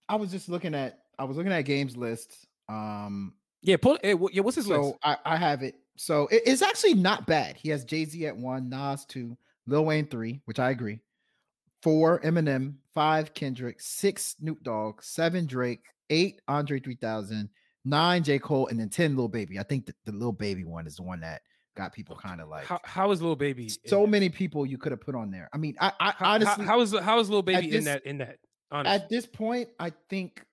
I 0.08 0.16
was 0.16 0.30
just 0.30 0.48
looking 0.48 0.74
at 0.74 1.00
I 1.18 1.24
was 1.24 1.36
looking 1.36 1.52
at 1.52 1.62
games 1.62 1.96
list. 1.96 2.46
Um, 2.68 3.34
Yeah, 3.62 3.76
pull. 3.76 3.98
Hey, 4.02 4.14
what, 4.14 4.34
yeah, 4.34 4.42
what's 4.42 4.56
his 4.56 4.66
so 4.66 4.80
list? 4.80 4.98
I, 5.02 5.16
I 5.24 5.36
have 5.36 5.62
it. 5.62 5.76
So 5.96 6.26
it- 6.28 6.42
it's 6.46 6.62
actually 6.62 6.94
not 6.94 7.26
bad. 7.26 7.56
He 7.56 7.68
has 7.70 7.84
Jay 7.84 8.04
Z 8.04 8.26
at 8.26 8.36
one, 8.36 8.68
Nas 8.68 9.04
two, 9.04 9.36
Lil 9.66 9.84
Wayne 9.84 10.06
three, 10.06 10.40
which 10.46 10.58
I 10.58 10.70
agree. 10.70 11.00
Four 11.82 12.20
Eminem, 12.20 12.74
five 12.94 13.34
Kendrick, 13.34 13.80
six 13.80 14.36
Snoop 14.38 14.62
Dogg, 14.62 15.02
seven 15.02 15.46
Drake, 15.46 15.84
eight 16.10 16.40
Andre 16.48 16.80
three 16.80 16.96
thousand, 16.96 17.48
nine 17.84 18.22
J 18.22 18.38
Cole, 18.38 18.68
and 18.68 18.78
then 18.78 18.88
ten 18.88 19.16
Lil 19.16 19.28
Baby. 19.28 19.58
I 19.58 19.62
think 19.62 19.86
the, 19.86 19.94
the 20.04 20.12
Lil 20.12 20.32
Baby 20.32 20.64
one 20.64 20.86
is 20.86 20.96
the 20.96 21.02
one 21.02 21.20
that 21.20 21.42
got 21.74 21.92
people 21.92 22.16
kind 22.16 22.40
of 22.40 22.48
like 22.48 22.66
How, 22.66 22.80
how 22.84 23.10
is 23.10 23.22
Lil 23.22 23.36
Baby? 23.36 23.70
so 23.86 24.06
many 24.06 24.28
people 24.28 24.66
you 24.66 24.78
could 24.78 24.92
have 24.92 25.00
put 25.00 25.14
on 25.14 25.30
there. 25.30 25.48
I 25.52 25.56
mean, 25.58 25.74
I, 25.80 25.92
I 26.00 26.04
How, 26.06 26.12
how- 26.12 26.34
honestly 26.34 26.64
how 26.64 26.80
is 26.80 26.98
how 26.98 27.18
is 27.20 27.30
Lil 27.30 27.42
Baby 27.42 27.74
in 27.76 27.84
that 27.84 28.04
in 28.06 28.18
that? 28.18 28.38
Honestly, 28.70 28.94
at 28.94 29.08
this 29.08 29.26
point, 29.26 29.68
I 29.78 29.92
think 30.08 30.44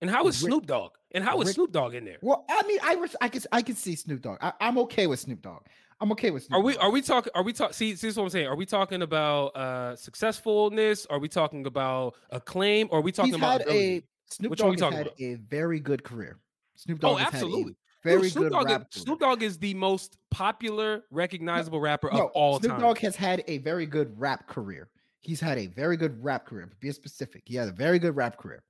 and 0.00 0.10
how 0.10 0.26
is 0.28 0.42
Rick- 0.42 0.50
Snoop 0.50 0.66
Dogg? 0.66 0.92
And 1.12 1.24
how 1.24 1.40
is 1.40 1.48
Rick- 1.48 1.54
Snoop 1.54 1.72
Dogg 1.72 1.94
in 1.94 2.04
there? 2.04 2.18
Well, 2.20 2.44
I 2.50 2.62
mean, 2.66 2.78
I 2.82 2.94
res- 2.94 3.16
I 3.20 3.28
can 3.28 3.42
I 3.52 3.62
can 3.62 3.74
see 3.76 3.96
Snoop 3.96 4.22
Dogg. 4.22 4.38
I, 4.40 4.52
I'm 4.60 4.78
okay 4.78 5.06
with 5.06 5.20
Snoop 5.20 5.40
Dogg. 5.42 5.62
I'm 6.00 6.12
okay 6.12 6.30
with 6.30 6.44
Snoop. 6.44 6.58
Are 6.58 6.62
we 6.62 6.74
Dogg. 6.74 6.82
are 6.82 6.90
we 6.90 7.02
talking 7.02 7.32
are 7.34 7.42
we 7.42 7.52
talking 7.52 7.72
see, 7.72 7.90
see 7.96 8.06
this 8.08 8.12
is 8.12 8.16
what 8.18 8.24
I'm 8.24 8.30
saying? 8.30 8.46
Are 8.46 8.56
we 8.56 8.66
talking 8.66 9.02
about 9.02 9.46
uh 9.56 9.96
successfulness? 9.96 11.06
Are 11.06 11.18
we 11.18 11.28
talking 11.28 11.66
about 11.66 12.14
acclaim? 12.30 12.88
Or 12.90 12.98
are 12.98 13.02
we 13.02 13.12
talking 13.12 13.32
He's 13.32 13.40
about 13.40 13.62
ability? 13.62 13.96
a 13.96 14.02
Snoop 14.34 14.50
Which 14.50 14.58
Dogg 14.60 14.78
has 14.80 14.92
had 14.94 15.10
a 15.18 15.34
very 15.34 15.80
good 15.80 16.02
career. 16.04 16.38
Snoop 16.76 16.98
Oh, 17.02 17.10
Dogg 17.12 17.18
has 17.20 17.34
absolutely. 17.34 17.76
Dude, 18.06 18.18
very 18.18 18.30
Snoop 18.30 18.44
good 18.44 18.52
Dogg, 18.52 18.70
is, 18.70 19.02
Snoop 19.02 19.20
Dogg 19.20 19.42
is 19.42 19.58
the 19.58 19.74
most 19.74 20.18
popular, 20.30 21.04
recognizable 21.10 21.80
rapper 21.80 22.08
career. 22.08 22.24
of 22.24 22.30
all 22.32 22.58
Snoop 22.60 22.72
time. 22.72 22.80
Snoop 22.80 22.88
Dogg 22.88 22.98
has 22.98 23.16
had 23.16 23.44
a 23.48 23.58
very 23.58 23.86
good 23.86 24.18
rap 24.18 24.46
career. 24.46 24.88
He's 25.20 25.40
had 25.40 25.58
a 25.58 25.66
very 25.66 25.96
good 25.96 26.22
rap 26.22 26.46
career. 26.46 26.66
To 26.66 26.76
be 26.76 26.90
specific, 26.92 27.42
he 27.46 27.56
had 27.56 27.68
a 27.68 27.72
very 27.72 27.98
good 27.98 28.14
rap 28.14 28.36
career. 28.36 28.62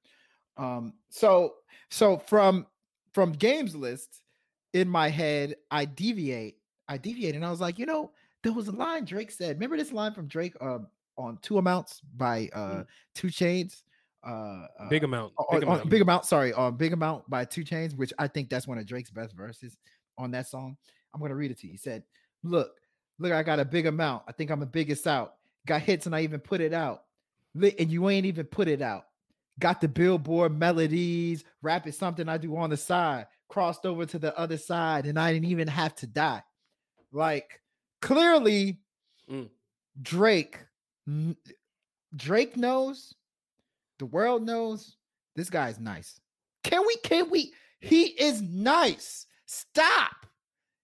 Um, 0.57 0.94
so 1.11 1.55
so 1.90 2.18
from 2.18 2.66
from 3.12 3.33
games 3.33 3.77
list 3.77 4.22
in 4.72 4.88
my 4.88 5.09
head, 5.09 5.57
I 5.70 5.85
deviate, 5.85 6.57
I 6.88 6.96
deviate, 6.99 7.35
and 7.35 7.44
I 7.44 7.51
was 7.51 7.61
like, 7.61 7.79
you 7.79 7.87
know, 7.87 8.12
there 8.42 8.53
was 8.53 8.68
a 8.68 8.72
line 8.72 9.05
Drake 9.05 9.31
said. 9.31 9.57
Remember 9.57 9.77
this 9.77 9.92
line 9.92 10.12
from 10.12 10.29
Drake 10.29 10.55
uh, 10.61 10.79
on 11.16 11.38
Two 11.42 11.59
Amounts 11.59 12.01
by 12.16 12.49
uh 12.53 12.85
2 13.14 13.29
Chainz? 13.29 13.83
Uh, 14.27 14.67
uh, 14.81 14.89
Big 14.89 15.05
amount. 15.05 15.33
on- 15.39 15.47
Big 15.61 15.69
on- 15.69 15.75
amount. 15.77 15.91
big 15.91 16.03
amount. 16.03 16.25
Sorry, 16.25 16.53
on 16.53 16.77
big 16.77 16.93
amount 16.93 17.29
by 17.31 17.45
2 17.45 17.62
Chainz, 17.65 17.95
which 17.97 18.12
I 18.19 18.27
think 18.29 18.49
that's 18.51 18.67
one 18.67 18.77
of 18.79 18.87
Drake's 18.87 19.11
best 19.11 19.35
verses 19.35 19.77
on 20.19 20.31
that 20.33 20.49
song. 20.49 20.77
I'm 21.15 21.21
gonna 21.21 21.35
read 21.37 21.51
it 21.51 21.59
to 21.61 21.67
you. 21.67 21.73
He 21.73 21.79
said, 21.79 22.03
"Look, 22.43 22.81
look, 23.19 23.33
I 23.33 23.43
got 23.43 23.61
a 23.61 23.65
big 23.65 23.87
amount. 23.87 24.25
I 24.27 24.33
think 24.33 24.51
I'm 24.51 24.61
the 24.61 24.67
biggest 24.67 25.07
out. 25.07 25.37
Got 25.67 25.83
hits 25.83 26.07
and 26.07 26.15
I 26.15 26.23
even 26.23 26.41
put 26.41 26.61
it 26.61 26.73
out. 26.73 27.05
Lit 27.55 27.77
and 27.79 27.91
you 27.91 28.09
ain't 28.11 28.27
even 28.27 28.47
put 28.47 28.69
it 28.69 28.83
out. 28.83 29.07
Got 29.59 29.81
the 29.81 29.89
billboard 29.89 30.59
melodies. 30.59 31.45
Rap 31.62 31.87
is 31.87 31.97
something 31.97 32.29
I 32.29 32.37
do 32.37 32.57
on 32.57 32.71
the 32.71 32.77
side. 32.77 33.27
Crossed 33.49 33.87
over 33.87 34.05
to 34.07 34.19
the 34.19 34.37
other 34.39 34.59
side, 34.59 35.07
and 35.07 35.19
I 35.19 35.33
didn't 35.33 35.49
even 35.49 35.69
have 35.69 35.95
to 35.97 36.07
die. 36.07 36.43
Like 37.12 37.61
clearly, 38.03 38.81
Mm. 39.31 39.49
Drake, 40.03 40.59
Drake 42.15 42.57
knows, 42.57 43.15
the 43.99 44.07
world 44.07 44.45
knows 44.45 44.97
this 45.35 45.51
guy's 45.51 45.79
nice. 45.79 46.21
Can 46.63 46.87
we? 46.87 46.97
Can 46.97 47.31
we? 47.31 47.53
He 47.81 48.05
is 48.05 48.43
nice. 48.43 49.27
Stop. 49.47 50.27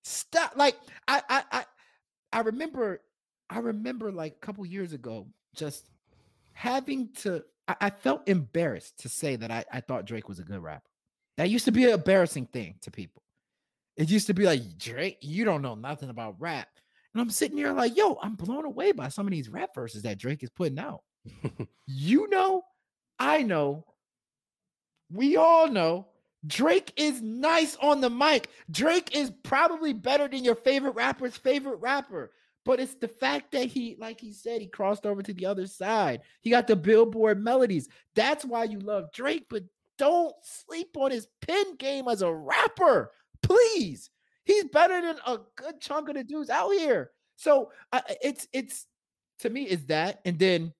Stop. 0.04 0.52
Like 0.56 0.76
I, 1.08 1.22
I, 1.28 1.44
I, 1.52 1.64
I 2.32 2.40
remember. 2.40 3.00
I 3.50 3.58
remember 3.58 4.10
like 4.10 4.34
a 4.34 4.46
couple 4.46 4.64
years 4.64 4.92
ago, 4.92 5.26
just 5.54 5.90
having 6.52 7.10
to. 7.20 7.44
I, 7.68 7.76
I 7.80 7.90
felt 7.90 8.28
embarrassed 8.28 9.00
to 9.00 9.08
say 9.08 9.36
that 9.36 9.50
I, 9.50 9.64
I 9.72 9.80
thought 9.80 10.06
Drake 10.06 10.28
was 10.28 10.38
a 10.38 10.44
good 10.44 10.62
rapper. 10.62 10.88
That 11.36 11.50
used 11.50 11.64
to 11.66 11.72
be 11.72 11.84
an 11.84 11.90
embarrassing 11.90 12.46
thing 12.46 12.76
to 12.82 12.90
people. 12.90 13.22
It 13.96 14.10
used 14.10 14.26
to 14.28 14.34
be 14.34 14.44
like 14.44 14.78
Drake, 14.78 15.18
you 15.20 15.44
don't 15.44 15.62
know 15.62 15.74
nothing 15.74 16.10
about 16.10 16.36
rap. 16.38 16.68
And 17.14 17.20
I'm 17.20 17.30
sitting 17.30 17.58
here 17.58 17.72
like, 17.72 17.96
yo, 17.96 18.18
I'm 18.22 18.36
blown 18.36 18.64
away 18.64 18.92
by 18.92 19.08
some 19.08 19.26
of 19.26 19.32
these 19.32 19.48
rap 19.48 19.74
verses 19.74 20.02
that 20.02 20.18
Drake 20.18 20.42
is 20.42 20.50
putting 20.50 20.78
out. 20.78 21.02
you 21.86 22.28
know, 22.30 22.62
I 23.22 23.42
know, 23.44 23.84
we 25.08 25.36
all 25.36 25.68
know 25.68 26.08
Drake 26.44 26.92
is 26.96 27.22
nice 27.22 27.76
on 27.80 28.00
the 28.00 28.10
mic. 28.10 28.48
Drake 28.68 29.16
is 29.16 29.30
probably 29.44 29.92
better 29.92 30.26
than 30.26 30.42
your 30.42 30.56
favorite 30.56 30.96
rapper's 30.96 31.36
favorite 31.36 31.76
rapper. 31.76 32.32
But 32.64 32.80
it's 32.80 32.94
the 32.94 33.06
fact 33.06 33.52
that 33.52 33.66
he, 33.66 33.96
like 34.00 34.20
he 34.20 34.32
said, 34.32 34.60
he 34.60 34.66
crossed 34.66 35.06
over 35.06 35.22
to 35.22 35.32
the 35.32 35.46
other 35.46 35.68
side. 35.68 36.22
He 36.40 36.50
got 36.50 36.66
the 36.66 36.74
Billboard 36.74 37.42
melodies. 37.42 37.88
That's 38.16 38.44
why 38.44 38.64
you 38.64 38.80
love 38.80 39.12
Drake, 39.12 39.46
but 39.48 39.62
don't 39.98 40.34
sleep 40.42 40.96
on 40.96 41.12
his 41.12 41.28
pin 41.42 41.76
game 41.76 42.08
as 42.08 42.22
a 42.22 42.34
rapper. 42.34 43.12
Please. 43.42 44.10
He's 44.44 44.64
better 44.64 45.00
than 45.00 45.16
a 45.24 45.38
good 45.54 45.80
chunk 45.80 46.08
of 46.08 46.16
the 46.16 46.24
dudes 46.24 46.50
out 46.50 46.70
here. 46.70 47.12
So 47.36 47.70
I, 47.92 48.02
it's 48.20 48.48
it's 48.52 48.86
to 49.40 49.50
me 49.50 49.62
is 49.62 49.86
that, 49.86 50.20
and 50.24 50.38
then 50.40 50.72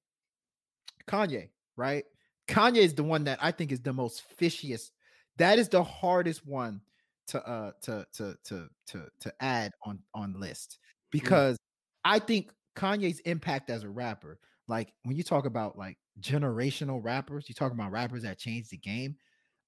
Kanye, 1.07 1.51
right? 1.77 2.05
Kanye 2.49 2.79
is 2.79 2.95
the 2.95 3.05
one 3.05 3.25
that 3.25 3.39
I 3.43 3.51
think 3.53 3.73
is 3.73 3.81
the 3.81 3.93
most 3.93 4.23
fishiest. 4.39 4.91
That 5.39 5.59
is 5.59 5.69
the 5.69 5.83
hardest 5.83 6.47
one 6.47 6.81
to 7.29 7.47
uh 7.47 7.73
to 7.83 8.07
to 8.15 8.37
to 8.45 8.69
to 8.89 9.09
to 9.21 9.35
add 9.41 9.73
on 9.85 10.01
on 10.15 10.39
list 10.39 10.79
because 11.11 11.57
I 12.05 12.19
think 12.19 12.53
Kanye's 12.77 13.21
impact 13.21 13.71
as 13.71 13.85
a 13.85 13.89
rapper, 13.89 14.39
like 14.69 14.93
when 15.05 15.17
you 15.17 15.23
talk 15.23 15.47
about 15.47 15.79
like 15.79 15.97
generational 16.21 17.03
rappers, 17.03 17.49
you 17.49 17.55
talk 17.55 17.73
about 17.73 17.93
rappers 17.93 18.23
that 18.23 18.39
changed 18.39 18.71
the 18.71 18.77
game. 18.79 19.17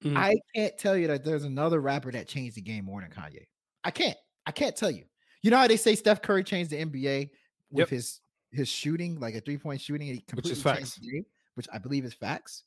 Mhm. 0.03 0.17
I 0.17 0.35
can't 0.53 0.77
tell 0.77 0.97
you 0.97 1.07
that 1.07 1.23
there's 1.23 1.45
another 1.45 1.79
rapper 1.81 2.11
that 2.11 2.27
changed 2.27 2.57
the 2.57 2.61
game 2.61 2.85
more 2.85 3.01
than 3.01 3.09
Kanye. 3.09 3.45
I 3.83 3.91
can't. 3.91 4.17
I 4.45 4.51
can't 4.51 4.75
tell 4.75 4.91
you. 4.91 5.05
You 5.41 5.51
know 5.51 5.57
how 5.57 5.67
they 5.67 5.77
say 5.77 5.95
Steph 5.95 6.21
Curry 6.21 6.43
changed 6.43 6.71
the 6.71 6.77
NBA 6.81 7.29
with 7.71 7.79
Yep. 7.79 7.89
his 7.89 8.21
his 8.51 8.67
shooting, 8.67 9.19
like 9.19 9.35
a 9.35 9.41
three 9.41 9.57
point 9.57 9.79
shooting, 9.81 10.09
and 10.09 10.17
he 10.17 10.25
Which 10.33 10.49
is 10.49 10.61
facts. 10.61 10.95
the 10.95 11.09
game, 11.11 11.25
which 11.55 11.67
I 11.73 11.77
believe 11.77 12.05
is 12.05 12.13
facts. 12.13 12.63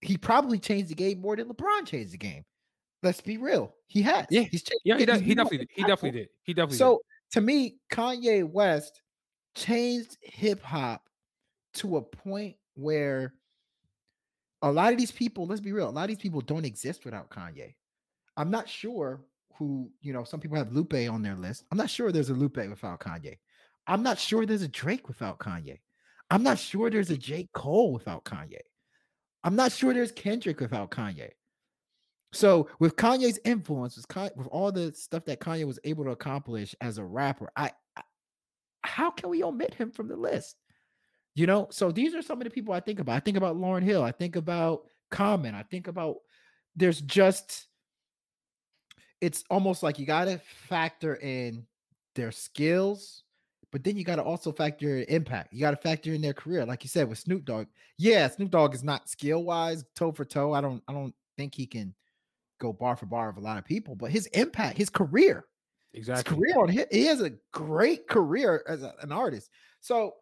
He 0.00 0.16
probably 0.16 0.58
changed 0.58 0.90
the 0.90 0.94
game 0.94 1.20
more 1.20 1.36
than 1.36 1.48
LeBron 1.48 1.86
changed 1.86 2.12
the 2.12 2.18
game. 2.18 2.44
Let's 3.02 3.20
be 3.20 3.36
real. 3.36 3.74
He 3.86 4.02
has. 4.02 4.26
Yeah. 4.30 4.42
he's 4.42 4.62
changed. 4.62 4.82
Yeah, 4.84 4.98
he, 4.98 5.06
does, 5.06 5.20
he 5.20 5.34
definitely 5.34 5.58
did. 5.58 5.68
He 5.72 5.82
definitely 5.82 6.20
did. 6.20 6.28
He 6.42 6.54
definitely 6.54 6.78
So 6.78 7.02
to 7.32 7.40
me, 7.40 7.76
Kanye 7.92 8.48
West 8.48 9.02
changed 9.54 10.16
hip 10.22 10.62
hop 10.62 11.02
to 11.74 11.96
a 11.96 12.02
point 12.02 12.56
where 12.74 13.34
a 14.62 14.70
lot 14.70 14.92
of 14.92 14.98
these 14.98 15.12
people, 15.12 15.46
let's 15.46 15.60
be 15.60 15.72
real, 15.72 15.88
a 15.88 15.90
lot 15.90 16.02
of 16.02 16.08
these 16.08 16.18
people 16.18 16.40
don't 16.40 16.64
exist 16.64 17.04
without 17.04 17.30
Kanye. 17.30 17.74
I'm 18.36 18.50
not 18.50 18.68
sure 18.68 19.20
who, 19.56 19.90
you 20.00 20.12
know, 20.12 20.24
some 20.24 20.40
people 20.40 20.56
have 20.56 20.72
Lupe 20.72 20.94
on 20.94 21.22
their 21.22 21.34
list. 21.34 21.64
I'm 21.70 21.78
not 21.78 21.90
sure 21.90 22.12
there's 22.12 22.30
a 22.30 22.34
Lupe 22.34 22.56
without 22.56 23.00
Kanye. 23.00 23.38
I'm 23.86 24.02
not 24.02 24.18
sure 24.18 24.46
there's 24.46 24.62
a 24.62 24.68
Drake 24.68 25.08
without 25.08 25.38
Kanye. 25.38 25.78
I'm 26.30 26.42
not 26.42 26.58
sure 26.58 26.90
there's 26.90 27.10
a 27.10 27.16
J. 27.16 27.48
Cole 27.54 27.92
without 27.92 28.24
Kanye. 28.24 28.60
I'm 29.44 29.56
not 29.56 29.72
sure 29.72 29.94
there's 29.94 30.12
Kendrick 30.12 30.60
without 30.60 30.90
Kanye. 30.90 31.30
So 32.32 32.68
with 32.78 32.96
Kanye's 32.96 33.38
influence, 33.44 33.96
with, 33.96 34.46
all 34.48 34.70
the 34.70 34.92
stuff 34.92 35.24
that 35.24 35.40
Kanye 35.40 35.64
was 35.64 35.78
able 35.84 36.04
to 36.04 36.10
accomplish 36.10 36.74
as 36.80 36.98
a 36.98 37.04
rapper, 37.04 37.50
I, 37.56 37.72
I 37.96 38.02
how 38.82 39.10
can 39.10 39.30
we 39.30 39.42
omit 39.42 39.74
him 39.74 39.90
from 39.90 40.08
the 40.08 40.16
list? 40.16 40.56
You 41.34 41.46
know, 41.46 41.68
so 41.70 41.90
these 41.90 42.14
are 42.14 42.22
some 42.22 42.40
of 42.40 42.44
the 42.44 42.50
people 42.50 42.74
I 42.74 42.80
think 42.80 43.00
about. 43.00 43.16
I 43.16 43.20
think 43.20 43.36
about 43.36 43.56
Lauryn 43.56 43.82
Hill. 43.82 44.02
I 44.02 44.12
think 44.12 44.36
about 44.36 44.82
Common. 45.10 45.54
I 45.54 45.62
think 45.62 45.88
about 45.88 46.16
there's 46.76 47.00
just 47.00 47.66
it's 49.20 49.44
almost 49.50 49.82
like 49.82 49.98
you 49.98 50.06
got 50.06 50.26
to 50.26 50.40
factor 50.68 51.14
in 51.14 51.66
their 52.14 52.30
skills, 52.32 53.22
but 53.70 53.84
then 53.84 53.96
you 53.96 54.04
got 54.04 54.16
to 54.16 54.22
also 54.22 54.52
factor 54.52 54.98
in 54.98 55.04
impact. 55.04 55.52
You 55.52 55.60
got 55.60 55.70
to 55.72 55.76
factor 55.76 56.12
in 56.14 56.20
their 56.20 56.32
career, 56.34 56.64
like 56.64 56.84
you 56.84 56.88
said 56.88 57.08
with 57.08 57.18
Snoop 57.18 57.44
Dogg. 57.44 57.66
Yeah, 57.98 58.28
Snoop 58.28 58.50
Dogg 58.50 58.74
is 58.74 58.82
not 58.82 59.08
skill 59.08 59.44
wise, 59.44 59.84
toe 59.94 60.12
for 60.12 60.24
toe. 60.24 60.52
I 60.52 60.60
don't, 60.60 60.82
I 60.88 60.92
don't 60.92 61.14
think 61.36 61.54
he 61.54 61.66
can 61.66 61.94
go 62.60 62.72
bar 62.72 62.96
for 62.96 63.06
bar 63.06 63.28
of 63.28 63.36
a 63.36 63.40
lot 63.40 63.58
of 63.58 63.64
people, 63.64 63.94
but 63.94 64.10
his 64.10 64.26
impact, 64.28 64.76
his 64.76 64.90
career, 64.90 65.44
did. 65.92 66.00
his 66.00 66.08
Exactly. 66.08 66.36
career 66.36 66.58
on 66.58 66.68
him, 66.68 66.86
he 66.90 67.04
has 67.06 67.20
a 67.20 67.32
great 67.52 68.08
career 68.08 68.64
as 68.66 68.82
a- 68.82 68.94
an 69.00 69.12
artist. 69.12 69.50
So 69.80 70.14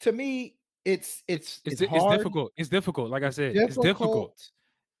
to 0.00 0.12
me, 0.12 0.56
it's 0.84 1.22
it's 1.28 1.60
It's, 1.64 1.80
it's, 1.82 1.92
it's 1.92 2.06
difficult. 2.06 2.52
It's 2.56 2.68
difficult. 2.68 3.10
Like 3.10 3.22
I 3.22 3.30
said, 3.30 3.54
it's 3.56 3.76
difficult. 3.76 3.84
difficult. 3.84 4.50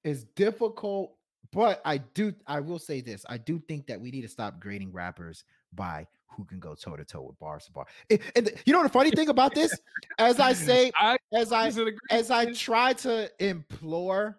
It's 0.04 0.24
difficult, 0.24 1.16
but 1.52 1.80
I 1.84 1.98
do. 1.98 2.34
I 2.46 2.60
will 2.60 2.78
say 2.78 3.00
this: 3.00 3.24
I 3.28 3.38
do 3.38 3.58
think 3.58 3.86
that 3.86 4.00
we 4.00 4.10
need 4.10 4.22
to 4.22 4.28
stop 4.28 4.60
grading 4.60 4.92
rappers 4.92 5.44
by 5.72 6.06
who 6.30 6.44
can 6.44 6.58
go 6.60 6.74
toe 6.74 6.96
to 6.96 7.04
toe 7.04 7.22
with 7.22 7.38
bars 7.38 7.64
to 7.66 7.72
bar. 7.72 7.86
And, 8.10 8.20
and 8.36 8.52
you 8.64 8.72
know 8.72 8.82
the 8.82 8.88
funny 8.88 9.10
thing 9.10 9.28
about 9.28 9.54
this, 9.54 9.76
as 10.18 10.38
I 10.40 10.52
say, 10.68 10.92
I 10.98 11.16
as 11.34 11.52
I 11.52 11.72
as 12.10 12.30
I 12.30 12.52
try 12.52 12.92
to 12.94 13.30
implore 13.38 14.38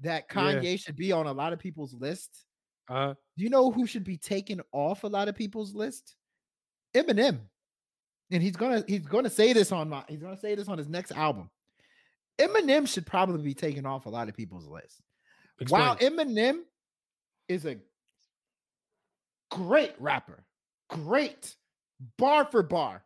that 0.00 0.24
Yeah. 0.28 0.54
Kanye 0.54 0.80
should 0.80 0.96
be 0.96 1.12
on 1.12 1.26
a 1.26 1.32
lot 1.32 1.52
of 1.52 1.58
people's 1.58 1.94
list. 1.94 2.44
uh, 2.88 3.14
Do 3.36 3.44
you 3.44 3.50
know 3.50 3.70
who 3.70 3.86
should 3.86 4.04
be 4.04 4.16
taken 4.16 4.60
off 4.72 5.04
a 5.04 5.08
lot 5.08 5.28
of 5.28 5.34
people's 5.34 5.74
list? 5.74 6.16
Eminem. 6.94 7.40
And 8.30 8.42
he's 8.42 8.56
gonna 8.56 8.84
he's 8.86 9.06
gonna 9.06 9.30
say 9.30 9.52
this 9.52 9.72
on 9.72 9.88
my 9.88 10.04
he's 10.08 10.22
gonna 10.22 10.36
say 10.36 10.54
this 10.54 10.68
on 10.68 10.78
his 10.78 10.88
next 10.88 11.12
album. 11.12 11.50
Eminem 12.38 12.88
should 12.88 13.06
probably 13.06 13.42
be 13.42 13.54
taken 13.54 13.86
off 13.86 14.06
a 14.06 14.10
lot 14.10 14.28
of 14.28 14.34
people's 14.36 14.66
list. 14.66 15.00
While. 15.68 15.96
Eminem 15.96 16.60
is 17.48 17.64
a 17.64 17.76
great 19.50 19.94
rapper, 20.00 20.43
great 20.88 21.56
bar 22.18 22.44
for 22.44 22.62
bar. 22.62 23.02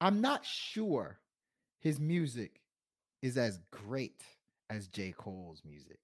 I'm 0.00 0.20
not 0.20 0.44
sure 0.44 1.18
his 1.80 1.98
music 1.98 2.60
is 3.22 3.36
as 3.36 3.58
great 3.70 4.22
as 4.70 4.86
J. 4.88 5.12
Cole's 5.16 5.62
music, 5.64 5.98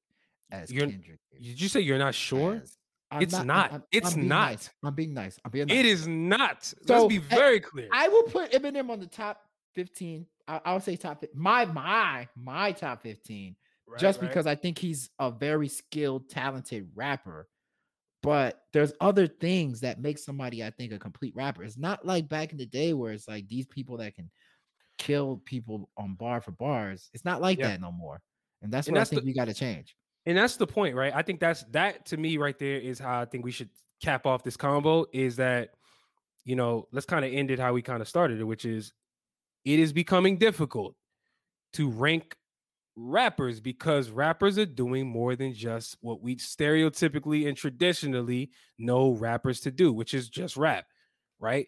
as 0.50 0.70
You're- 0.72 0.90
Kendrick. 0.90 1.20
Did 1.33 1.61
you 1.61 1.68
say 1.68 1.81
you're 1.81 1.98
not 1.98 2.14
sure? 2.14 2.57
as- 2.62 2.77
I'm 3.11 3.22
It's 3.22 3.35
I'm- 3.35 3.46
not. 3.46 3.70
I'm- 3.70 3.85
It's 3.92 4.14
I'm 4.14 4.27
not. 4.27 4.50
nice. 4.50 4.70
I'm 4.83 4.94
being 4.94 5.14
nice. 5.14 5.38
I'm 5.44 5.50
being 5.53 5.66
nice. 5.68 5.79
It 5.79 5.87
is 5.87 6.09
not. 6.09 6.64
So, 6.64 6.74
Let's 6.88 7.07
be 7.07 7.18
eh, 7.18 7.20
very 7.37 7.61
clear. 7.61 7.88
I 7.92 8.09
will 8.09 8.24
put 8.24 8.50
Eminem 8.50 8.90
on 8.90 8.98
the 8.98 9.07
top 9.07 9.48
15. 9.74 10.27
I, 10.48 10.61
I'll 10.64 10.81
say 10.81 10.96
top 10.96 11.22
my 11.35 11.64
my 11.66 12.29
my 12.37 12.72
top 12.72 13.03
15 13.03 13.55
Right, 13.87 14.00
just 14.00 14.20
right. 14.20 14.29
because 14.29 14.46
I 14.46 14.55
think 14.57 14.79
he's 14.79 15.11
a 15.20 15.31
very 15.31 15.68
skilled, 15.68 16.29
talented 16.29 16.90
rapper. 16.94 17.48
But 18.25 18.63
there's 18.73 18.93
other 19.01 19.27
things 19.27 19.81
that 19.81 20.01
make 20.01 20.19
somebody, 20.19 20.65
I 20.65 20.71
think, 20.71 20.93
a 20.93 20.99
complete 20.99 21.35
rapper. 21.37 21.63
It's 21.63 21.77
not 21.77 22.05
like 22.07 22.29
back 22.29 22.53
in 22.53 22.59
the 22.59 22.67
day 22.67 22.93
where 22.95 23.13
it's 23.13 23.29
like 23.29 23.47
these 23.49 23.67
people 23.67 23.99
that 23.99 24.15
can 24.15 24.31
kill 24.99 25.43
people 25.45 25.91
on 25.97 26.15
bar 26.15 26.41
for 26.41 26.53
bars. 26.53 27.11
It's 27.13 27.25
not 27.25 27.41
like 27.41 27.59
Yeah. 27.59 27.69
that 27.69 27.81
no 27.81 27.93
more. 27.93 28.21
And 28.63 28.73
that's 28.73 28.87
And 28.89 28.95
what 28.95 29.01
that's 29.01 29.11
I 29.11 29.17
think 29.17 29.23
the- 29.23 29.27
we 29.27 29.35
got 29.35 29.47
to 29.47 29.55
change. 29.55 29.95
and 30.27 30.37
that's 30.39 30.57
the 30.57 30.67
point, 30.67 30.95
right? 30.97 31.13
I 31.15 31.23
think 31.23 31.39
that's 31.39 31.65
that 31.73 32.07
to 32.07 32.17
me 32.17 32.39
right 32.39 32.59
there 32.59 32.79
is 32.81 32.99
how 32.99 33.21
I 33.21 33.25
think 33.27 33.45
we 33.45 33.51
should 33.53 33.69
cap 34.03 34.25
off 34.27 34.43
this 34.43 34.57
combo 34.57 35.07
is 35.13 35.37
that 35.37 35.75
you 36.47 36.57
know, 36.57 36.87
let's 36.93 37.07
kind 37.07 37.25
of 37.25 37.33
end 37.33 37.51
it 37.51 37.59
how 37.59 37.73
we 37.73 37.81
kind 37.81 38.03
of 38.03 38.09
started 38.09 38.39
it, 38.39 38.45
which 38.45 38.67
is 38.67 38.93
it 39.65 39.79
is 39.79 39.95
becoming 39.95 40.37
difficult 40.37 40.95
to 41.73 41.89
rank 41.91 42.37
rappers 42.97 43.61
because 43.61 44.11
rappers 44.11 44.59
are 44.59 44.67
doing 44.67 45.07
more 45.07 45.37
than 45.37 45.53
just 45.53 45.97
what 46.01 46.23
we 46.23 46.37
stereotypically 46.37 47.49
and 47.49 47.57
traditionally 47.57 48.51
know 48.79 49.11
rappers 49.11 49.61
to 49.61 49.71
do, 49.71 49.93
which 49.93 50.15
is 50.15 50.29
just 50.29 50.57
rap, 50.57 50.87
right? 51.41 51.67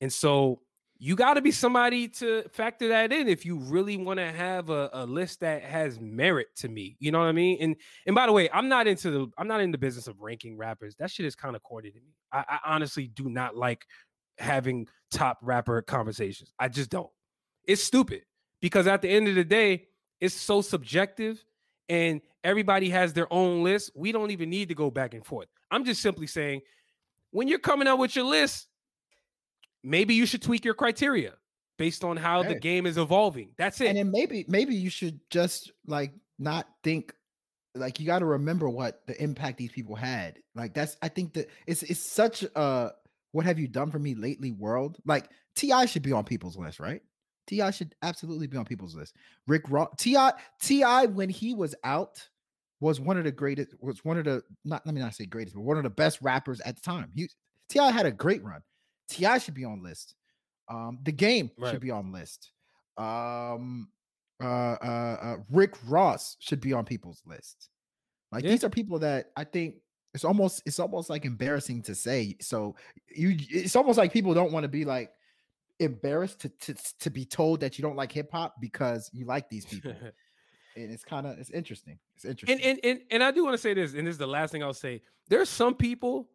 And 0.00 0.12
so 0.12 0.60
you 1.00 1.14
got 1.14 1.34
to 1.34 1.40
be 1.40 1.52
somebody 1.52 2.08
to 2.08 2.42
factor 2.52 2.88
that 2.88 3.12
in 3.12 3.28
if 3.28 3.46
you 3.46 3.58
really 3.58 3.96
want 3.96 4.18
to 4.18 4.30
have 4.30 4.68
a, 4.68 4.90
a 4.92 5.06
list 5.06 5.40
that 5.40 5.62
has 5.62 6.00
merit 6.00 6.48
to 6.56 6.68
me. 6.68 6.96
You 6.98 7.12
know 7.12 7.20
what 7.20 7.28
I 7.28 7.32
mean? 7.32 7.58
And 7.60 7.76
and 8.06 8.16
by 8.16 8.26
the 8.26 8.32
way, 8.32 8.48
I'm 8.52 8.68
not 8.68 8.86
into 8.86 9.10
the 9.10 9.26
I'm 9.38 9.46
not 9.46 9.60
in 9.60 9.70
the 9.70 9.78
business 9.78 10.08
of 10.08 10.20
ranking 10.20 10.56
rappers. 10.56 10.96
That 10.96 11.10
shit 11.10 11.26
is 11.26 11.36
kind 11.36 11.54
of 11.54 11.62
corny 11.62 11.90
to 11.90 12.00
me. 12.00 12.14
I, 12.32 12.44
I 12.48 12.58
honestly 12.74 13.06
do 13.06 13.28
not 13.28 13.56
like 13.56 13.86
having 14.38 14.88
top 15.10 15.38
rapper 15.40 15.82
conversations. 15.82 16.52
I 16.58 16.68
just 16.68 16.90
don't. 16.90 17.10
It's 17.64 17.82
stupid 17.82 18.22
because 18.60 18.86
at 18.86 19.02
the 19.02 19.08
end 19.08 19.28
of 19.28 19.36
the 19.36 19.44
day, 19.44 19.87
it's 20.20 20.34
so 20.34 20.60
subjective 20.60 21.44
and 21.88 22.20
everybody 22.44 22.90
has 22.90 23.12
their 23.12 23.32
own 23.32 23.62
list. 23.62 23.92
We 23.94 24.12
don't 24.12 24.30
even 24.30 24.50
need 24.50 24.68
to 24.68 24.74
go 24.74 24.90
back 24.90 25.14
and 25.14 25.24
forth. 25.24 25.48
I'm 25.70 25.84
just 25.84 26.02
simply 26.02 26.26
saying 26.26 26.62
when 27.30 27.48
you're 27.48 27.58
coming 27.58 27.88
out 27.88 27.98
with 27.98 28.16
your 28.16 28.24
list, 28.24 28.68
maybe 29.82 30.14
you 30.14 30.26
should 30.26 30.42
tweak 30.42 30.64
your 30.64 30.74
criteria 30.74 31.34
based 31.76 32.04
on 32.04 32.16
how 32.16 32.42
the 32.42 32.54
game 32.54 32.86
is 32.86 32.98
evolving. 32.98 33.50
That's 33.56 33.80
it. 33.80 33.88
And 33.88 33.98
then 33.98 34.10
maybe 34.10 34.44
maybe 34.48 34.74
you 34.74 34.90
should 34.90 35.20
just 35.30 35.72
like 35.86 36.12
not 36.38 36.66
think 36.82 37.14
like 37.74 38.00
you 38.00 38.06
got 38.06 38.18
to 38.20 38.26
remember 38.26 38.68
what 38.68 39.06
the 39.06 39.20
impact 39.22 39.58
these 39.58 39.72
people 39.72 39.94
had. 39.94 40.38
Like 40.54 40.74
that's 40.74 40.96
I 41.02 41.08
think 41.08 41.34
that 41.34 41.48
it's 41.66 41.82
it's 41.84 42.00
such 42.00 42.44
a 42.54 42.90
what 43.32 43.44
have 43.44 43.58
you 43.58 43.68
done 43.68 43.90
for 43.90 43.98
me 43.98 44.14
lately 44.14 44.52
world. 44.52 44.98
Like 45.04 45.28
T.I. 45.54 45.86
should 45.86 46.02
be 46.02 46.12
on 46.12 46.24
people's 46.24 46.56
list, 46.56 46.80
right? 46.80 47.02
T.I. 47.48 47.70
should 47.72 47.94
absolutely 48.02 48.46
be 48.46 48.56
on 48.56 48.64
people's 48.64 48.94
list. 48.94 49.16
Rick 49.48 49.62
Ross, 49.68 49.88
T.I. 49.98 50.32
T.I. 50.60 51.06
when 51.06 51.28
he 51.28 51.54
was 51.54 51.74
out 51.82 52.26
was 52.80 53.00
one 53.00 53.16
of 53.18 53.24
the 53.24 53.32
greatest. 53.32 53.74
Was 53.80 54.04
one 54.04 54.18
of 54.18 54.24
the 54.24 54.42
not 54.64 54.86
let 54.86 54.94
me 54.94 55.00
not 55.00 55.14
say 55.14 55.26
greatest, 55.26 55.56
but 55.56 55.62
one 55.62 55.76
of 55.78 55.82
the 55.82 55.90
best 55.90 56.20
rappers 56.22 56.60
at 56.60 56.76
the 56.76 56.82
time. 56.82 57.10
He 57.14 57.28
T.I. 57.68 57.90
had 57.90 58.06
a 58.06 58.12
great 58.12 58.44
run. 58.44 58.60
T.I. 59.08 59.38
should 59.38 59.54
be 59.54 59.64
on 59.64 59.82
list. 59.82 60.14
Um, 60.70 60.98
the 61.02 61.12
game 61.12 61.50
Right. 61.58 61.72
should 61.72 61.80
be 61.80 61.90
on 61.90 62.12
list. 62.12 62.52
Um, 62.98 63.88
uh, 64.42 64.46
uh, 64.46 65.16
uh, 65.22 65.36
Rick 65.50 65.74
Ross 65.88 66.36
should 66.40 66.60
be 66.60 66.72
on 66.72 66.84
people's 66.84 67.22
list. 67.26 67.70
Like 68.30 68.44
Yeah. 68.44 68.50
these 68.50 68.64
are 68.64 68.70
people 68.70 68.98
that 69.00 69.32
I 69.36 69.44
think, 69.44 69.76
It's 70.14 70.24
almost 70.24 70.62
it's 70.66 70.78
almost 70.80 71.10
like 71.10 71.24
embarrassing 71.24 71.82
to 71.82 71.94
say. 71.94 72.36
So 72.40 72.76
you 73.14 73.36
it's 73.50 73.76
almost 73.76 73.98
like 73.98 74.12
people 74.12 74.34
don't 74.34 74.52
want 74.52 74.64
to 74.64 74.68
be 74.68 74.84
like 74.84 75.12
embarrassed 75.80 76.40
to 76.40 76.48
to, 76.48 76.74
to 77.00 77.10
be 77.10 77.24
told 77.24 77.60
that 77.60 77.78
you 77.78 77.82
don't 77.82 77.96
like 77.96 78.12
hip 78.12 78.30
hop 78.32 78.56
because 78.60 79.10
you 79.12 79.24
like 79.26 79.48
these 79.48 79.64
people. 79.64 79.92
and 80.76 80.92
it's 80.92 81.04
kind 81.04 81.26
of 81.26 81.38
it's 81.38 81.50
interesting. 81.50 81.98
It's 82.16 82.24
interesting. 82.24 82.60
and, 82.60 82.78
and 82.84 82.84
and 82.84 83.00
and 83.10 83.24
I 83.24 83.30
do 83.30 83.44
want 83.44 83.54
to 83.54 83.58
say 83.58 83.74
this, 83.74 83.94
and 83.94 84.06
this 84.06 84.12
is 84.12 84.18
the 84.18 84.26
last 84.26 84.52
thing 84.52 84.62
I'll 84.62 84.74
say. 84.74 85.02
There's 85.28 85.48
some 85.48 85.74
people. 85.74 86.28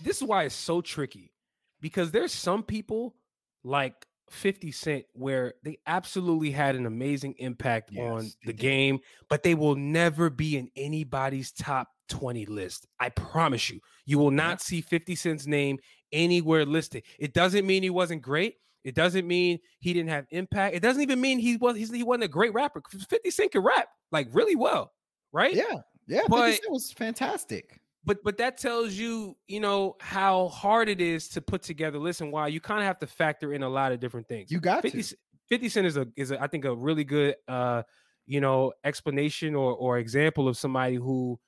This 0.00 0.16
is 0.16 0.24
why 0.24 0.44
it's 0.44 0.54
so 0.54 0.80
tricky, 0.80 1.32
because 1.80 2.10
there's 2.10 2.32
some 2.32 2.62
people 2.62 3.14
like 3.62 4.06
50 4.30 4.72
Cent 4.72 5.04
where 5.12 5.54
they 5.62 5.78
absolutely 5.86 6.50
had 6.50 6.74
an 6.74 6.86
amazing 6.86 7.34
impact 7.38 7.90
on 7.96 8.24
Yes, 8.24 8.36
they 8.44 8.52
the 8.52 8.56
game, 8.56 9.00
but 9.28 9.42
they 9.42 9.54
will 9.54 9.76
never 9.76 10.30
be 10.30 10.56
in 10.56 10.70
anybody's 10.76 11.52
top 11.52 11.88
20 12.08 12.46
list. 12.46 12.86
I 12.98 13.10
promise 13.10 13.70
you. 13.70 13.80
You 14.06 14.18
will 14.18 14.30
not 14.30 14.60
see 14.60 14.80
50 14.80 15.14
Cent's 15.14 15.46
name 15.46 15.78
anywhere 16.12 16.64
listed. 16.64 17.04
It 17.18 17.34
doesn't 17.34 17.66
mean 17.66 17.82
he 17.82 17.90
wasn't 17.90 18.22
great. 18.22 18.56
It 18.84 18.94
doesn't 18.94 19.26
mean 19.26 19.58
he 19.80 19.92
didn't 19.92 20.10
have 20.10 20.26
impact. 20.30 20.74
It 20.74 20.80
doesn't 20.80 21.02
even 21.02 21.20
mean 21.20 21.38
he 21.38 21.56
was 21.56 21.76
he 21.76 22.02
wasn't 22.02 22.24
a 22.24 22.28
great 22.28 22.52
rapper. 22.52 22.80
'cause 22.80 23.04
50 23.04 23.30
Cent 23.30 23.52
can 23.52 23.62
rap 23.62 23.88
like 24.10 24.28
really 24.32 24.56
well, 24.56 24.92
right? 25.32 25.54
yeah, 25.54 25.80
yeah, 26.06 26.22
But- 26.28 26.46
50 26.50 26.62
Cent 26.62 26.72
was 26.72 26.92
fantastic. 26.92 27.80
but 28.04 28.18
but 28.24 28.36
that 28.38 28.58
tells 28.58 28.94
you 28.94 29.36
you 29.46 29.60
know 29.60 29.94
how 30.00 30.48
hard 30.48 30.88
it 30.88 31.00
is 31.00 31.28
to 31.28 31.40
put 31.40 31.62
together 31.62 31.98
listen 31.98 32.30
why 32.32 32.48
you 32.48 32.60
kind 32.60 32.80
of 32.80 32.86
have 32.86 32.98
to 32.98 33.06
factor 33.06 33.52
in 33.52 33.62
a 33.62 33.68
lot 33.68 33.92
of 33.92 34.00
different 34.00 34.26
things 34.26 34.50
You 34.50 34.58
got 34.58 34.82
50, 34.82 35.02
to. 35.02 35.16
50 35.48 35.68
cent 35.68 35.86
is 35.86 35.96
a 35.96 36.08
is 36.16 36.32
a, 36.32 36.42
i 36.42 36.48
think 36.48 36.64
a 36.64 36.74
really 36.74 37.04
good 37.04 37.36
uh 37.46 37.82
you 38.26 38.40
know 38.40 38.72
explanation 38.82 39.54
or 39.54 39.72
or 39.76 39.98
example 39.98 40.48
of 40.48 40.56
somebody 40.56 40.96
who 40.96 41.38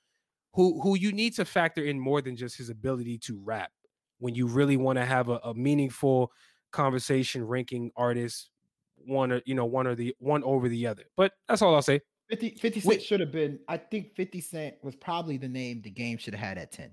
who 0.53 0.79
who 0.81 0.95
you 0.95 1.11
need 1.11 1.35
to 1.35 1.43
factor 1.43 1.83
in 1.83 1.99
more 1.99 2.21
than 2.21 2.37
just 2.37 2.57
his 2.57 2.69
ability 2.69 3.17
to 3.17 3.37
rap 3.43 3.71
when 4.19 4.33
you 4.33 4.47
really 4.47 4.77
want 4.77 4.97
to 4.97 5.03
have 5.05 5.27
a, 5.27 5.37
a 5.43 5.53
meaningful 5.53 6.31
conversation 6.75 7.45
ranking 7.47 7.91
artists 7.95 8.49
one 8.97 9.31
or 9.31 9.41
you 9.45 9.55
know 9.55 9.65
one 9.65 9.87
or 9.87 9.95
the 9.95 10.13
one 10.19 10.43
over 10.43 10.67
the 10.67 10.85
other 10.85 11.03
but 11.15 11.31
that's 11.47 11.61
all 11.61 11.73
i'll 11.75 11.81
say 11.81 11.99
50, 12.29 12.55
50 12.59 12.79
Cent 12.79 13.01
should 13.03 13.19
have 13.19 13.31
been. 13.31 13.59
I 13.67 13.77
think 13.77 14.15
50 14.15 14.41
Cent 14.41 14.75
was 14.81 14.95
probably 14.95 15.37
the 15.37 15.47
name 15.47 15.83
the 15.83 15.91
game 15.91 16.17
should 16.17 16.33
have 16.33 16.43
had 16.43 16.57
at 16.57 16.71
10. 16.71 16.89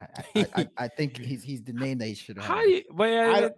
I, 0.00 0.06
I, 0.36 0.46
I, 0.54 0.68
I- 0.78 0.88
think 0.96 1.18
he's 1.18 1.42
he's 1.42 1.64
the 1.64 1.72
name 1.72 1.98
they 1.98 2.14
should 2.14 2.36
have 2.36 2.46
how 2.46 2.62
you, 2.62 2.84
but 2.94 3.12
uh, 3.12 3.50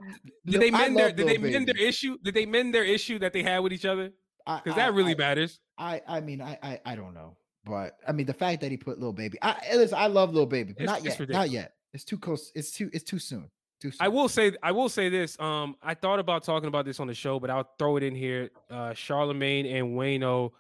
did 0.47 0.63
they 0.63 0.71
mend 0.71 0.97
their 0.97 1.13
did 1.13 1.29
they 1.29 1.37
mend 1.37 1.69
their 1.69 1.77
issue 1.77 2.17
did 2.25 2.33
they 2.33 2.47
mend 2.47 2.75
their 2.75 2.85
issue 2.85 3.19
that 3.19 3.35
they 3.35 3.43
had 3.43 3.59
with 3.59 3.75
each 3.75 3.85
other 3.85 4.13
because 4.47 4.77
that 4.77 4.95
really 4.95 5.15
matters 5.15 5.61
I 5.77 6.01
I 6.09 6.21
mean 6.21 6.41
I, 6.41 6.59
I 6.63 6.81
I 6.87 6.95
don't 6.97 7.13
know, 7.13 7.37
but 7.67 7.99
I 8.09 8.13
mean 8.13 8.25
the 8.25 8.33
fact 8.33 8.63
that 8.63 8.71
he 8.71 8.79
put 8.79 8.99
Lil 8.99 9.13
Baby. 9.13 9.37
I 9.43 9.57
listen, 9.75 9.99
I 9.99 10.07
love 10.07 10.33
Lil 10.33 10.47
Baby, 10.47 10.73
but 10.73 10.85
It's- 10.85 11.05
not 11.05 11.19
yet, 11.19 11.29
not 11.29 11.51
yet. 11.51 11.75
It's 11.93 12.05
too 12.05 12.17
close. 12.19 12.51
It's 12.55 12.71
too 12.71 12.89
it's 12.95 13.05
too 13.05 13.19
soon. 13.19 13.51
Too 13.81 13.91
soon. 13.93 13.99
I 14.01 14.09
will 14.09 14.29
say 14.29 14.53
I 14.63 14.73
will 14.73 14.89
say 14.89 15.09
this. 15.09 15.39
Um, 15.39 15.77
I 15.83 15.95
thought 15.95 16.19
about 16.19 16.43
talking 16.43 16.69
about 16.69 16.85
this 16.85 16.99
on 16.99 17.07
the 17.07 17.15
show, 17.15 17.39
but 17.39 17.51
I'll 17.51 17.71
throw 17.79 17.97
it 17.97 18.03
in 18.03 18.15
here. 18.15 18.51
Uh, 18.71 18.91
Charlamagne 18.91 19.73
and 19.73 19.97
Wayno 19.97 20.51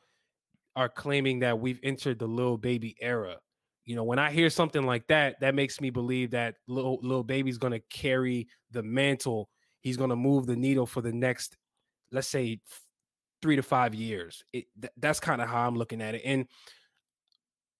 are 0.76 0.88
claiming 0.88 1.40
that 1.40 1.58
we've 1.58 1.80
entered 1.82 2.18
the 2.18 2.26
Lil 2.28 2.56
Baby 2.56 2.96
era. 3.00 3.36
You 3.84 3.96
know, 3.96 4.04
when 4.04 4.18
I 4.18 4.30
hear 4.30 4.50
something 4.50 4.84
like 4.84 5.06
that, 5.08 5.40
that 5.40 5.54
makes 5.54 5.80
me 5.80 5.90
believe 5.90 6.30
that 6.32 6.56
little 6.68 7.00
Lil 7.02 7.24
Baby's 7.24 7.58
going 7.58 7.72
to 7.72 7.80
carry 7.90 8.46
the 8.70 8.82
mantle. 8.82 9.48
He's 9.80 9.96
going 9.96 10.10
to 10.10 10.16
move 10.16 10.46
the 10.46 10.56
needle 10.56 10.86
for 10.86 11.00
the 11.00 11.12
next, 11.12 11.56
let's 12.12 12.28
say, 12.28 12.60
three 13.42 13.56
to 13.56 13.62
five 13.62 13.94
years. 13.94 14.44
It, 14.52 14.66
th- 14.80 14.92
that's 14.98 15.18
kind 15.18 15.40
of 15.40 15.48
how 15.48 15.66
I'm 15.66 15.74
looking 15.74 16.02
at 16.02 16.14
it. 16.14 16.22
And 16.24 16.46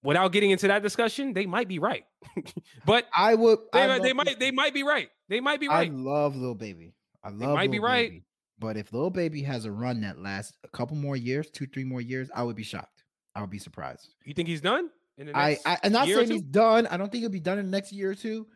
without 0.03 0.31
getting 0.31 0.51
into 0.51 0.67
that 0.67 0.83
discussion, 0.83 1.33
they 1.33 1.45
might 1.45 1.67
be 1.67 1.79
right, 1.79 2.03
but 2.85 3.05
I 3.15 3.35
would. 3.35 3.59
they, 3.71 3.81
I 3.81 3.99
they 3.99 4.13
might 4.13 4.39
they 4.39 4.51
might 4.51 4.73
be 4.73 4.83
right. 4.83 5.09
They 5.29 5.39
might 5.39 5.59
be 5.59 5.67
right. 5.67 5.89
I 5.89 5.93
love 5.93 6.35
Lil 6.35 6.55
Baby. 6.55 6.93
I 7.23 7.29
love. 7.29 7.39
They 7.39 7.47
might 7.47 7.71
be 7.71 7.79
right. 7.79 8.09
Baby. 8.09 8.25
But 8.59 8.75
if 8.75 8.91
Lil 8.91 9.09
Baby 9.09 9.41
has 9.43 9.65
a 9.65 9.71
run 9.71 10.01
that 10.01 10.19
lasts 10.19 10.57
a 10.63 10.67
couple 10.67 10.97
more 10.97 11.15
years, 11.15 11.49
two, 11.49 11.65
three 11.65 11.85
more 11.85 12.01
years, 12.01 12.29
I 12.35 12.43
would 12.43 12.55
be 12.55 12.63
shocked. 12.63 13.03
I 13.35 13.41
would 13.41 13.49
be 13.49 13.59
surprised. 13.59 14.15
You 14.25 14.33
think 14.33 14.49
he's 14.49 14.59
done? 14.61 14.89
In 15.17 15.27
the 15.27 15.37
I, 15.37 15.49
next 15.49 15.67
I 15.67 15.77
I'm 15.83 15.91
not 15.91 16.07
saying 16.07 16.31
he's 16.31 16.41
done. 16.41 16.87
I 16.87 16.97
don't 16.97 17.11
think 17.11 17.21
he'll 17.21 17.29
be 17.29 17.39
done 17.39 17.59
in 17.59 17.65
the 17.65 17.71
next 17.71 17.93
year 17.93 18.11
or 18.11 18.15
two, 18.15 18.47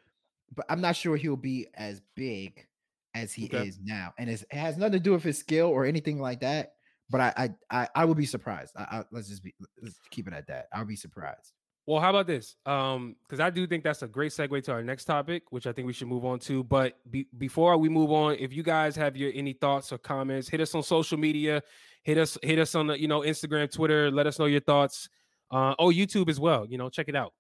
but 0.56 0.66
I'm 0.68 0.82
not 0.82 0.96
sure 0.96 1.16
he'll 1.16 1.36
be 1.36 1.68
as 1.76 2.02
big 2.16 2.66
as 3.14 3.32
he 3.32 3.46
Okay. 3.46 3.68
is 3.68 3.80
now. 3.82 4.14
And 4.18 4.30
it's, 4.30 4.44
it 4.44 4.56
has 4.58 4.78
nothing 4.78 4.94
to 4.94 5.00
do 5.00 5.12
with 5.12 5.24
his 5.24 5.38
skill 5.38 5.68
or 5.68 5.86
anything 5.86 6.20
like 6.20 6.40
that. 6.42 6.74
But 7.10 7.22
I 7.22 7.34
I 7.38 7.50
I, 7.84 7.88
I 7.96 8.06
would 8.06 8.18
be 8.18 8.26
surprised. 8.26 8.74
I, 8.76 8.84
I, 8.84 9.04
let's 9.12 9.30
just 9.30 9.44
be 9.44 9.54
let's 9.82 10.00
keep 10.10 10.28
it 10.28 10.34
at 10.34 10.48
that. 10.48 10.68
I'll 10.74 10.86
be 10.86 10.96
surprised. 10.96 11.52
Well, 11.86 12.00
how 12.00 12.12
about 12.12 12.28
this? 12.28 12.56
Um, 12.66 13.16
because 13.24 13.42
I 13.42 13.50
do 13.50 13.68
think 13.68 13.84
that's 13.84 14.04
a 14.04 14.08
great 14.08 14.32
segue 14.32 14.64
to 14.64 14.72
our 14.72 14.82
next 14.84 15.04
topic, 15.06 15.44
which 15.52 15.68
I 15.68 15.74
think 15.74 15.86
we 15.86 15.92
should 15.94 16.08
move 16.08 16.24
on 16.24 16.40
to. 16.40 16.64
But 16.64 16.98
be, 17.12 17.28
before 17.38 17.78
we 17.78 17.90
move 17.90 18.10
on, 18.12 18.36
if 18.40 18.54
you 18.54 18.64
guys 18.64 18.96
have 18.96 19.18
your 19.18 19.32
any 19.36 19.52
thoughts 19.54 19.92
or 19.92 19.98
comments, 19.98 20.48
hit 20.48 20.62
us 20.62 20.74
on 20.76 20.84
social 20.84 21.18
media, 21.18 21.62
hit 22.04 22.18
us, 22.18 22.38
hit 22.42 22.58
us 22.58 22.74
on 22.76 22.88
the 22.88 23.00
you 23.00 23.08
know 23.10 23.20
Instagram, 23.22 23.70
Twitter. 23.70 24.10
Let 24.10 24.28
us 24.28 24.40
know 24.40 24.46
your 24.46 24.62
thoughts. 24.62 25.10
Uh, 25.52 25.76
oh, 25.78 25.90
YouTube 25.90 26.30
as 26.30 26.40
well. 26.40 26.66
You 26.66 26.78
know, 26.78 26.90
check 26.90 27.10
it 27.10 27.16
out. 27.18 27.34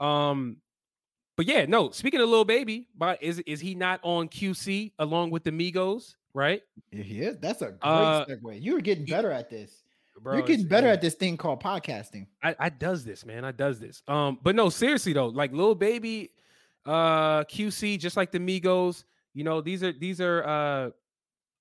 Um, 0.00 0.56
but 1.36 1.46
yeah, 1.46 1.66
no. 1.66 1.90
Speaking 1.90 2.20
of 2.20 2.28
Lil 2.28 2.44
Baby, 2.44 2.88
but 2.96 3.22
is 3.22 3.38
is 3.40 3.60
he 3.60 3.76
not 3.76 4.00
on 4.02 4.28
QC 4.28 4.92
along 4.98 5.30
with 5.30 5.44
the 5.44 5.52
Migos? 5.52 6.16
Right, 6.34 6.60
Yeah, 6.92 7.02
he 7.02 7.22
is. 7.22 7.38
That's 7.38 7.62
a 7.62 7.66
great 7.68 7.78
Uh, 7.82 8.26
segue. 8.26 8.58
You're 8.62 8.82
getting 8.82 9.06
better 9.06 9.30
at 9.30 9.48
this. 9.48 9.84
Bro. 10.20 10.34
You're 10.34 10.46
getting 10.46 10.66
better 10.66 10.86
yeah. 10.88 10.94
at 10.94 11.00
this 11.00 11.14
thing 11.14 11.36
called 11.36 11.62
podcasting. 11.62 12.26
I, 12.42 12.56
I 12.58 12.68
does 12.68 13.04
this, 13.04 13.24
man. 13.24 13.44
I 13.44 13.52
does 13.52 13.78
this. 13.78 14.02
Um, 14.08 14.38
but 14.42 14.54
no, 14.54 14.68
seriously 14.68 15.12
though, 15.12 15.28
like 15.28 15.52
Lil 15.52 15.74
Baby, 15.74 16.30
uh, 16.84 17.44
QC, 17.44 17.98
just 17.98 18.16
like 18.16 18.32
the 18.32 18.38
Migos, 18.38 19.04
you 19.34 19.44
know, 19.44 19.60
these 19.60 19.82
are 19.82 19.92
these 19.92 20.20
are 20.20 20.44
uh, 20.44 20.90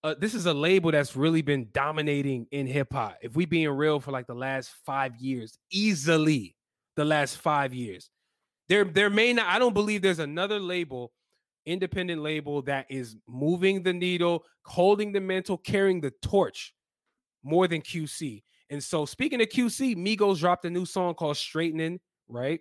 uh 0.08 0.16
this 0.20 0.34
is 0.34 0.46
a 0.46 0.54
label 0.54 0.92
that's 0.92 1.16
really 1.16 1.42
been 1.42 1.68
dominating 1.74 2.48
in 2.52 2.68
hip 2.68 2.94
hop. 2.94 3.18
If 3.22 3.36
we 3.36 3.46
being 3.46 3.70
real 3.70 4.00
for 4.00 4.12
like 4.12 4.28
the 4.28 4.36
last 4.36 4.72
five 4.86 5.16
years, 5.18 5.58
easily 5.72 6.56
the 6.96 7.06
last 7.06 7.38
five 7.38 7.74
years. 7.74 8.10
There, 8.68 8.84
there 8.84 9.10
may 9.10 9.34
not, 9.34 9.48
I 9.48 9.60
don't 9.60 9.74
believe 9.74 10.02
there's 10.02 10.20
another 10.20 10.60
label, 10.60 11.12
independent 11.66 12.22
label 12.22 12.62
that 12.64 12.88
is 12.90 13.16
moving 13.28 13.84
the 13.84 13.94
needle, 13.94 14.44
holding 14.64 15.12
the 15.12 15.22
mantle, 15.22 15.58
carrying 15.58 16.02
the 16.02 16.12
torch 16.22 16.74
more 17.46 17.68
than 17.68 17.82
QC. 17.82 18.44
And 18.70 18.84
so 18.84 19.06
speaking 19.06 19.42
of 19.42 19.48
QC, 19.48 19.96
Migos 19.96 20.40
dropped 20.40 20.66
a 20.66 20.70
new 20.70 20.86
song 20.86 21.14
called 21.14 21.38
Straightening, 21.38 22.00
right? 22.28 22.60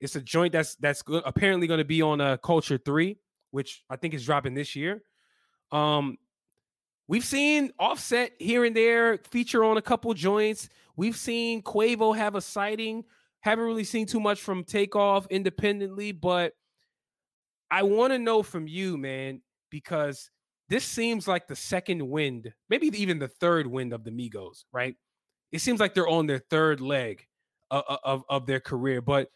It's 0.00 0.14
a 0.14 0.20
joint 0.20 0.52
that's 0.52 0.76
that's 0.76 1.02
go- 1.02 1.22
apparently 1.24 1.66
going 1.66 1.78
to 1.78 1.84
be 1.84 2.02
on 2.02 2.20
uh, 2.20 2.36
Culture 2.36 2.78
3, 2.78 3.16
which 3.50 3.82
I 3.88 3.96
think 3.96 4.12
is 4.12 4.24
dropping 4.24 4.54
this 4.54 4.76
year. 4.76 5.02
Um 5.72 6.18
we've 7.08 7.24
seen 7.24 7.72
Offset 7.78 8.32
here 8.38 8.64
and 8.64 8.76
there 8.76 9.18
feature 9.30 9.64
on 9.64 9.78
a 9.78 9.82
couple 9.82 10.12
joints. 10.14 10.68
We've 10.96 11.16
seen 11.16 11.62
Quavo 11.62 12.16
have 12.16 12.34
a 12.34 12.40
sighting. 12.40 13.04
Haven't 13.40 13.64
really 13.64 13.84
seen 13.84 14.06
too 14.06 14.20
much 14.20 14.40
from 14.40 14.64
Takeoff 14.64 15.26
independently, 15.28 16.12
but 16.12 16.52
I 17.70 17.82
want 17.82 18.12
to 18.12 18.18
know 18.18 18.42
from 18.42 18.68
you, 18.68 18.96
man, 18.96 19.40
because 19.70 20.30
this 20.68 20.84
seems 20.84 21.28
like 21.28 21.46
the 21.46 21.56
second 21.56 22.08
wind, 22.08 22.52
maybe 22.68 22.88
even 23.00 23.18
the 23.18 23.28
third 23.28 23.66
wind 23.66 23.92
of 23.92 24.04
the 24.04 24.10
Migos, 24.10 24.64
right? 24.72 24.96
It 25.52 25.60
seems 25.60 25.80
like 25.80 25.94
they're 25.94 26.08
on 26.08 26.26
their 26.26 26.40
third 26.50 26.80
leg 26.80 27.24
of, 27.70 27.84
of, 28.04 28.24
of 28.28 28.46
their 28.46 28.60
career. 28.60 29.00
But 29.00 29.30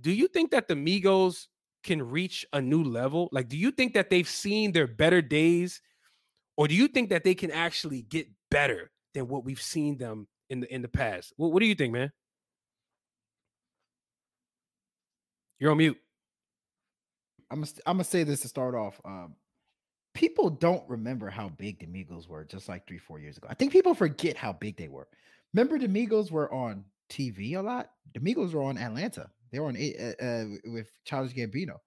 do 0.00 0.12
you 0.12 0.28
think 0.28 0.50
that 0.52 0.68
the 0.68 0.74
Migos 0.74 1.46
can 1.82 2.02
reach 2.02 2.46
a 2.52 2.60
new 2.60 2.84
level? 2.84 3.28
Like, 3.32 3.48
do 3.48 3.56
you 3.56 3.70
think 3.70 3.94
that 3.94 4.10
they've 4.10 4.28
seen 4.28 4.72
their 4.72 4.86
better 4.86 5.22
days, 5.22 5.80
or 6.56 6.68
do 6.68 6.74
you 6.74 6.88
think 6.88 7.10
that 7.10 7.24
they 7.24 7.34
can 7.34 7.50
actually 7.50 8.02
get 8.02 8.28
better 8.50 8.90
than 9.14 9.28
what 9.28 9.44
we've 9.44 9.60
seen 9.60 9.96
them 9.96 10.28
in 10.50 10.60
the 10.60 10.74
in 10.74 10.82
the 10.82 10.88
past? 10.88 11.32
What, 11.36 11.52
what 11.52 11.60
do 11.60 11.66
you 11.66 11.74
think, 11.74 11.92
man? 11.92 12.12
You're 15.58 15.70
on 15.70 15.78
mute. 15.78 15.98
I'm 17.50 17.60
gonna, 17.60 17.72
I'm 17.86 17.96
gonna 17.96 18.04
say 18.04 18.24
this 18.24 18.40
to 18.40 18.48
start 18.48 18.74
off. 18.74 19.00
Um, 19.04 19.36
people 20.16 20.48
don't 20.48 20.82
remember 20.88 21.28
how 21.28 21.50
big 21.50 21.78
the 21.78 21.86
Migos 21.86 22.26
were 22.26 22.42
just 22.44 22.68
like 22.70 22.86
three, 22.88 22.98
four 22.98 23.20
years 23.20 23.36
ago. 23.36 23.48
I 23.50 23.54
think 23.54 23.70
people 23.70 23.94
forget 23.94 24.34
how 24.36 24.52
big 24.54 24.76
they 24.78 24.88
were. 24.88 25.06
Remember, 25.52 25.78
the 25.78 25.88
Migos 25.88 26.30
were 26.30 26.52
on 26.52 26.84
TV 27.10 27.56
a 27.56 27.60
lot. 27.60 27.90
The 28.14 28.20
Migos 28.20 28.54
were 28.54 28.62
on 28.62 28.78
Atlanta. 28.78 29.30
They 29.52 29.60
were 29.60 29.66
on 29.66 29.76
uh, 29.76 30.24
uh, 30.24 30.44
with 30.72 30.90
Childish 31.04 31.36
Gambino. 31.36 31.78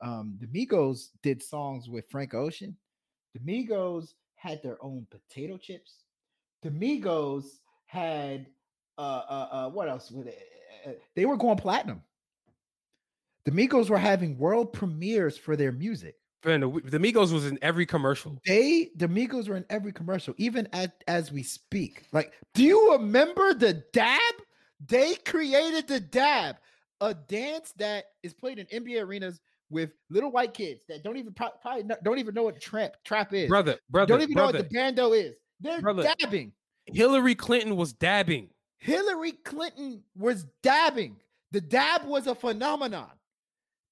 Um, 0.00 0.38
the 0.40 0.46
Migos 0.46 1.08
did 1.22 1.42
songs 1.42 1.88
with 1.88 2.08
Frank 2.08 2.34
Ocean. 2.34 2.76
The 3.34 3.40
Migos 3.40 4.14
had 4.36 4.62
their 4.62 4.82
own 4.82 5.06
potato 5.10 5.56
chips. 5.56 6.04
The 6.62 6.70
Migos 6.70 7.44
had 7.86 8.46
uh 8.96 9.22
uh, 9.28 9.48
uh 9.50 9.70
what 9.70 9.88
else? 9.88 10.12
They 11.16 11.24
were 11.24 11.36
going 11.36 11.58
platinum. 11.58 12.02
The 13.44 13.50
Migos 13.50 13.90
were 13.90 13.98
having 13.98 14.38
world 14.38 14.72
premieres 14.72 15.36
for 15.36 15.56
their 15.56 15.72
music. 15.72 16.14
The, 16.42 16.98
Migos 16.98 17.32
was 17.32 17.46
in 17.46 17.58
every 17.62 17.86
commercial. 17.86 18.38
They, 18.46 18.90
the 18.96 19.06
Migos, 19.06 19.48
were 19.48 19.56
in 19.56 19.64
every 19.70 19.92
commercial, 19.92 20.34
even 20.38 20.68
at 20.72 21.02
as 21.06 21.30
we 21.32 21.42
speak. 21.42 22.04
Like, 22.12 22.32
do 22.54 22.62
you 22.64 22.92
remember 22.92 23.54
the 23.54 23.84
dab? 23.92 24.20
They 24.84 25.14
created 25.14 25.86
the 25.86 26.00
dab. 26.00 26.56
a 27.00 27.14
dance 27.14 27.72
that 27.78 28.06
is 28.22 28.34
played 28.34 28.58
in 28.58 28.66
NBA 28.66 29.02
arenas 29.04 29.40
with 29.70 29.90
little 30.10 30.30
white 30.30 30.52
kids 30.54 30.82
that 30.88 31.02
don't 31.02 31.16
even 31.16 31.32
pro- 31.32 31.50
probably 31.62 31.84
don't 32.04 32.18
even 32.18 32.34
know 32.34 32.42
what 32.42 32.60
trap 32.60 32.96
trap 33.04 33.32
is. 33.32 33.48
brother, 33.48 33.76
brother, 33.90 34.08
don't 34.08 34.22
even 34.22 34.34
brother. 34.34 34.52
know 34.52 34.58
what 34.60 34.68
the 34.68 34.74
bando 34.74 35.12
is. 35.12 35.34
They're 35.60 35.80
Brother. 35.80 36.02
dabbing. 36.20 36.52
Hillary 36.86 37.34
Clinton 37.36 37.76
was 37.76 37.92
dabbing. 37.92 38.50
Hillary 38.78 39.32
Clinton 39.32 40.02
was 40.16 40.44
dabbing. 40.62 41.16
The 41.52 41.60
dab 41.60 42.04
was 42.04 42.26
a 42.26 42.34
phenomenon. 42.34 43.10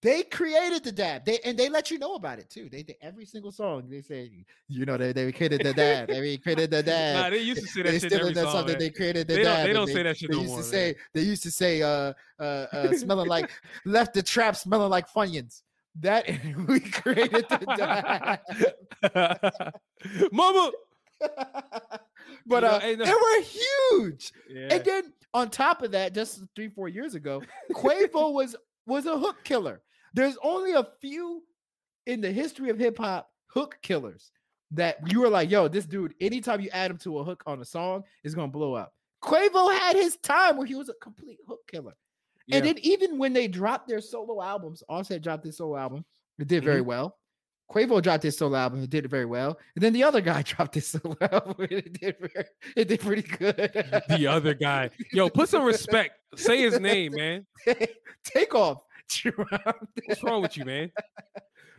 They 0.02 0.22
created 0.22 0.82
the 0.82 0.92
dab. 0.92 1.26
They 1.26 1.38
and 1.44 1.58
they 1.58 1.68
let 1.68 1.90
you 1.90 1.98
know 1.98 2.14
about 2.14 2.38
it 2.38 2.48
too. 2.48 2.68
They, 2.70 2.82
they 2.82 2.96
every 3.02 3.26
single 3.26 3.52
song 3.52 3.84
they 3.90 4.00
say, 4.00 4.30
you 4.66 4.86
know, 4.86 4.96
they, 4.96 5.12
they 5.12 5.30
created 5.30 5.62
the 5.62 5.74
dab. 5.74 6.08
They 6.08 6.38
created 6.38 6.70
the 6.70 6.82
dab. 6.82 7.16
Nah, 7.24 7.30
they 7.30 7.42
used 7.42 7.60
to 7.60 7.66
say 7.66 7.82
that 7.82 7.90
they 7.92 7.98
shit 7.98 8.10
still 8.12 8.28
every 8.28 8.34
song. 8.34 8.66
that 8.66 8.78
they 8.78 8.88
created 8.90 9.28
the 9.28 9.34
They 9.34 9.42
don't- 9.42 9.56
dab. 9.56 9.66
they 9.66 9.72
don't 9.74 9.88
say 9.88 10.02
that 10.02 10.16
shit 10.16 10.30
They 10.30 10.36
no 10.36 10.42
used 10.42 10.52
more, 10.54 10.62
to 10.62 10.66
say 10.68 10.94
they 11.12 11.20
used 11.20 11.42
to 11.42 11.50
say 11.50 11.82
uh 11.82 12.14
uh, 12.38 12.42
uh 12.42 12.92
smelling 12.96 13.28
like 13.28 13.50
left 13.84 14.14
the 14.14 14.22
trap 14.22 14.56
smelling 14.56 14.88
like 14.90 15.06
funyuns. 15.12 15.62
That 16.00 16.26
we 16.68 16.80
created 16.80 17.46
the 17.50 18.38
dab. 19.02 19.72
Mama. 20.32 20.70
but 22.46 22.64
uh, 22.64 22.78
they 22.78 22.94
were 22.96 23.40
huge. 23.42 24.32
Yeah. 24.48 24.68
And 24.74 24.84
then 24.84 25.12
on 25.34 25.50
top 25.50 25.82
of 25.82 25.90
that, 25.92 26.14
just 26.14 26.42
three, 26.56 26.68
four 26.68 26.88
years 26.88 27.14
ago, 27.14 27.42
Quavo 27.72 28.32
was 28.32 28.56
was 28.86 29.04
a 29.06 29.18
hook 29.18 29.36
killer. 29.44 29.82
There's 30.14 30.36
only 30.42 30.72
a 30.72 30.86
few 31.00 31.42
in 32.06 32.20
the 32.20 32.32
history 32.32 32.70
of 32.70 32.78
hip 32.78 32.98
hop 32.98 33.30
hook 33.46 33.78
killers 33.82 34.30
that 34.72 34.98
you 35.10 35.20
were 35.20 35.28
like, 35.28 35.50
yo, 35.50 35.68
this 35.68 35.86
dude, 35.86 36.14
anytime 36.20 36.60
you 36.60 36.70
add 36.72 36.90
him 36.90 36.98
to 36.98 37.18
a 37.18 37.24
hook 37.24 37.42
on 37.46 37.60
a 37.60 37.64
song, 37.64 38.04
is 38.24 38.34
gonna 38.34 38.48
blow 38.48 38.74
up. 38.74 38.92
Quavo 39.22 39.72
had 39.76 39.96
his 39.96 40.16
time 40.16 40.56
where 40.56 40.66
he 40.66 40.74
was 40.74 40.88
a 40.88 40.94
complete 40.94 41.38
hook 41.46 41.60
killer. 41.70 41.94
And 42.52 42.64
then 42.64 42.78
even 42.82 43.16
when 43.18 43.32
they 43.32 43.46
dropped 43.46 43.88
their 43.88 44.00
solo 44.00 44.42
albums, 44.42 44.82
Offset 44.88 45.22
dropped 45.22 45.44
his 45.44 45.56
solo 45.56 45.76
album, 45.76 46.04
it 46.38 46.48
did 46.48 46.64
very 46.64 46.80
mm-hmm. 46.80 46.88
well. 46.88 47.16
Quavo 47.70 48.02
dropped 48.02 48.24
his 48.24 48.36
solo 48.36 48.56
album, 48.56 48.82
it 48.82 48.90
did 48.90 49.08
very 49.08 49.26
well. 49.26 49.56
And 49.76 49.84
then 49.84 49.92
the 49.92 50.02
other 50.02 50.20
guy 50.20 50.42
dropped 50.46 50.74
his 50.74 50.88
solo 50.88 51.16
album, 51.20 51.54
and 51.58 51.72
it 51.72 52.00
did 52.00 52.16
very, 52.18 52.46
it 52.76 52.88
did 52.88 53.00
pretty 53.00 53.22
good. 53.22 53.56
the 54.08 54.26
other 54.26 54.54
guy. 54.54 54.90
Yo, 55.12 55.28
put 55.28 55.48
some 55.48 55.62
respect. 55.62 56.18
Say 56.34 56.62
his 56.62 56.80
name, 56.80 57.12
man. 57.14 57.46
Takeoff. 58.24 58.82
What's 60.06 60.22
wrong 60.22 60.42
with 60.42 60.56
you, 60.56 60.64
man? 60.64 60.90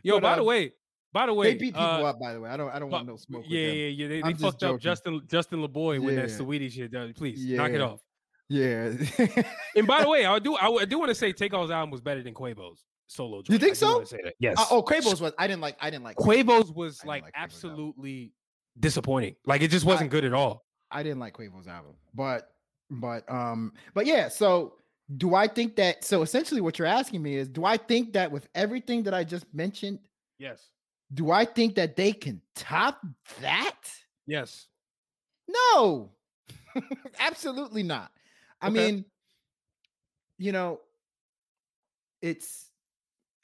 Yo, 0.04 0.16
But, 0.16 0.22
by 0.22 0.36
the 0.36 0.42
um, 0.42 0.48
way, 0.48 0.74
by 1.14 1.26
the 1.26 1.34
way, 1.34 1.48
they 1.54 1.60
beat 1.60 1.74
people 1.74 1.82
uh, 1.82 2.04
up, 2.04 2.20
by 2.20 2.34
the 2.34 2.40
way. 2.40 2.50
I 2.50 2.58
don't 2.58 2.70
I 2.70 2.80
don't 2.80 2.90
want 2.90 3.08
no 3.08 3.18
smoke. 3.18 3.42
with 3.44 3.52
Yeah, 3.52 3.68
them. 3.68 3.76
yeah, 3.76 3.86
yeah. 3.88 4.08
They, 4.08 4.18
I'm 4.22 4.24
they 4.28 4.32
just 4.32 4.44
fucked 4.44 4.64
up. 4.64 4.80
Justin 4.80 5.22
Justin 5.28 5.60
LaBoy 5.60 6.04
with 6.04 6.16
that 6.16 6.30
Yeah. 6.30 6.36
Saweetie 6.38 6.72
shit. 6.72 6.96
uh, 6.96 7.08
Please 7.16 7.44
knock 7.46 7.72
it 7.72 7.82
off. 7.82 8.00
Yeah. 8.50 8.92
And 9.76 9.88
by 9.88 10.02
the 10.04 10.10
way, 10.14 10.26
I 10.26 10.40
do 10.40 10.56
I, 10.56 10.68
I 10.68 10.86
do 10.86 10.98
want 11.00 11.10
to 11.10 11.16
say 11.16 11.32
Takeoff's 11.34 11.72
album 11.72 11.92
was 11.92 12.02
better 12.02 12.24
than 12.24 12.34
Quavo's 12.34 12.84
solo. 13.08 13.42
joint. 13.42 13.62
think 13.62 13.76
so? 13.76 14.04
wanna 14.04 14.32
Yes. 14.40 14.58
Uh, 14.60 14.66
oh, 14.72 14.84
Quavo's 14.84 15.22
was 15.22 15.34
I 15.38 15.48
didn't 15.48 15.62
like 15.62 15.78
I 15.82 15.90
didn't 15.90 16.04
like 16.06 16.18
Quavo's 16.18 16.72
was 16.72 17.04
like 17.06 17.24
like 17.24 17.34
Quavo's 17.34 17.36
album. 17.36 17.44
absolutely 17.44 18.34
disappointing. 18.80 19.36
Like 19.46 19.62
it 19.62 19.70
just 19.70 19.86
wasn't 19.86 20.10
good 20.12 20.24
at 20.26 20.34
all. 20.34 20.64
I 20.90 21.04
didn't 21.04 21.20
like 21.20 21.36
Quavo's 21.38 21.68
album. 21.68 21.94
But 22.14 22.48
but 22.90 23.30
um 23.32 23.74
but 23.94 24.06
yeah, 24.06 24.28
so 24.30 24.76
do 25.18 25.36
I 25.36 25.48
think 25.48 25.76
that 25.76 26.04
so 26.04 26.22
essentially 26.22 26.62
what 26.62 26.80
you're 26.80 26.88
asking 26.88 27.22
me 27.22 27.36
is 27.36 27.48
do 27.50 27.66
I 27.66 27.78
think 27.78 28.14
that 28.14 28.32
with 28.32 28.48
everything 28.56 29.04
that 29.04 29.14
I 29.14 29.24
just 29.24 29.46
mentioned, 29.54 30.00
Yes. 30.38 30.70
do 31.14 31.32
I 31.32 31.46
think 31.46 31.76
that 31.76 31.96
they 31.96 32.14
can 32.14 32.42
top 32.56 33.06
that? 33.42 33.76
Yes. 34.26 34.68
No, 35.48 36.12
absolutely 37.20 37.84
not. 37.84 38.12
I 38.62 38.68
Okay. 38.68 38.92
mean, 38.92 39.06
you 40.38 40.52
know, 40.52 40.80
it's 42.22 42.70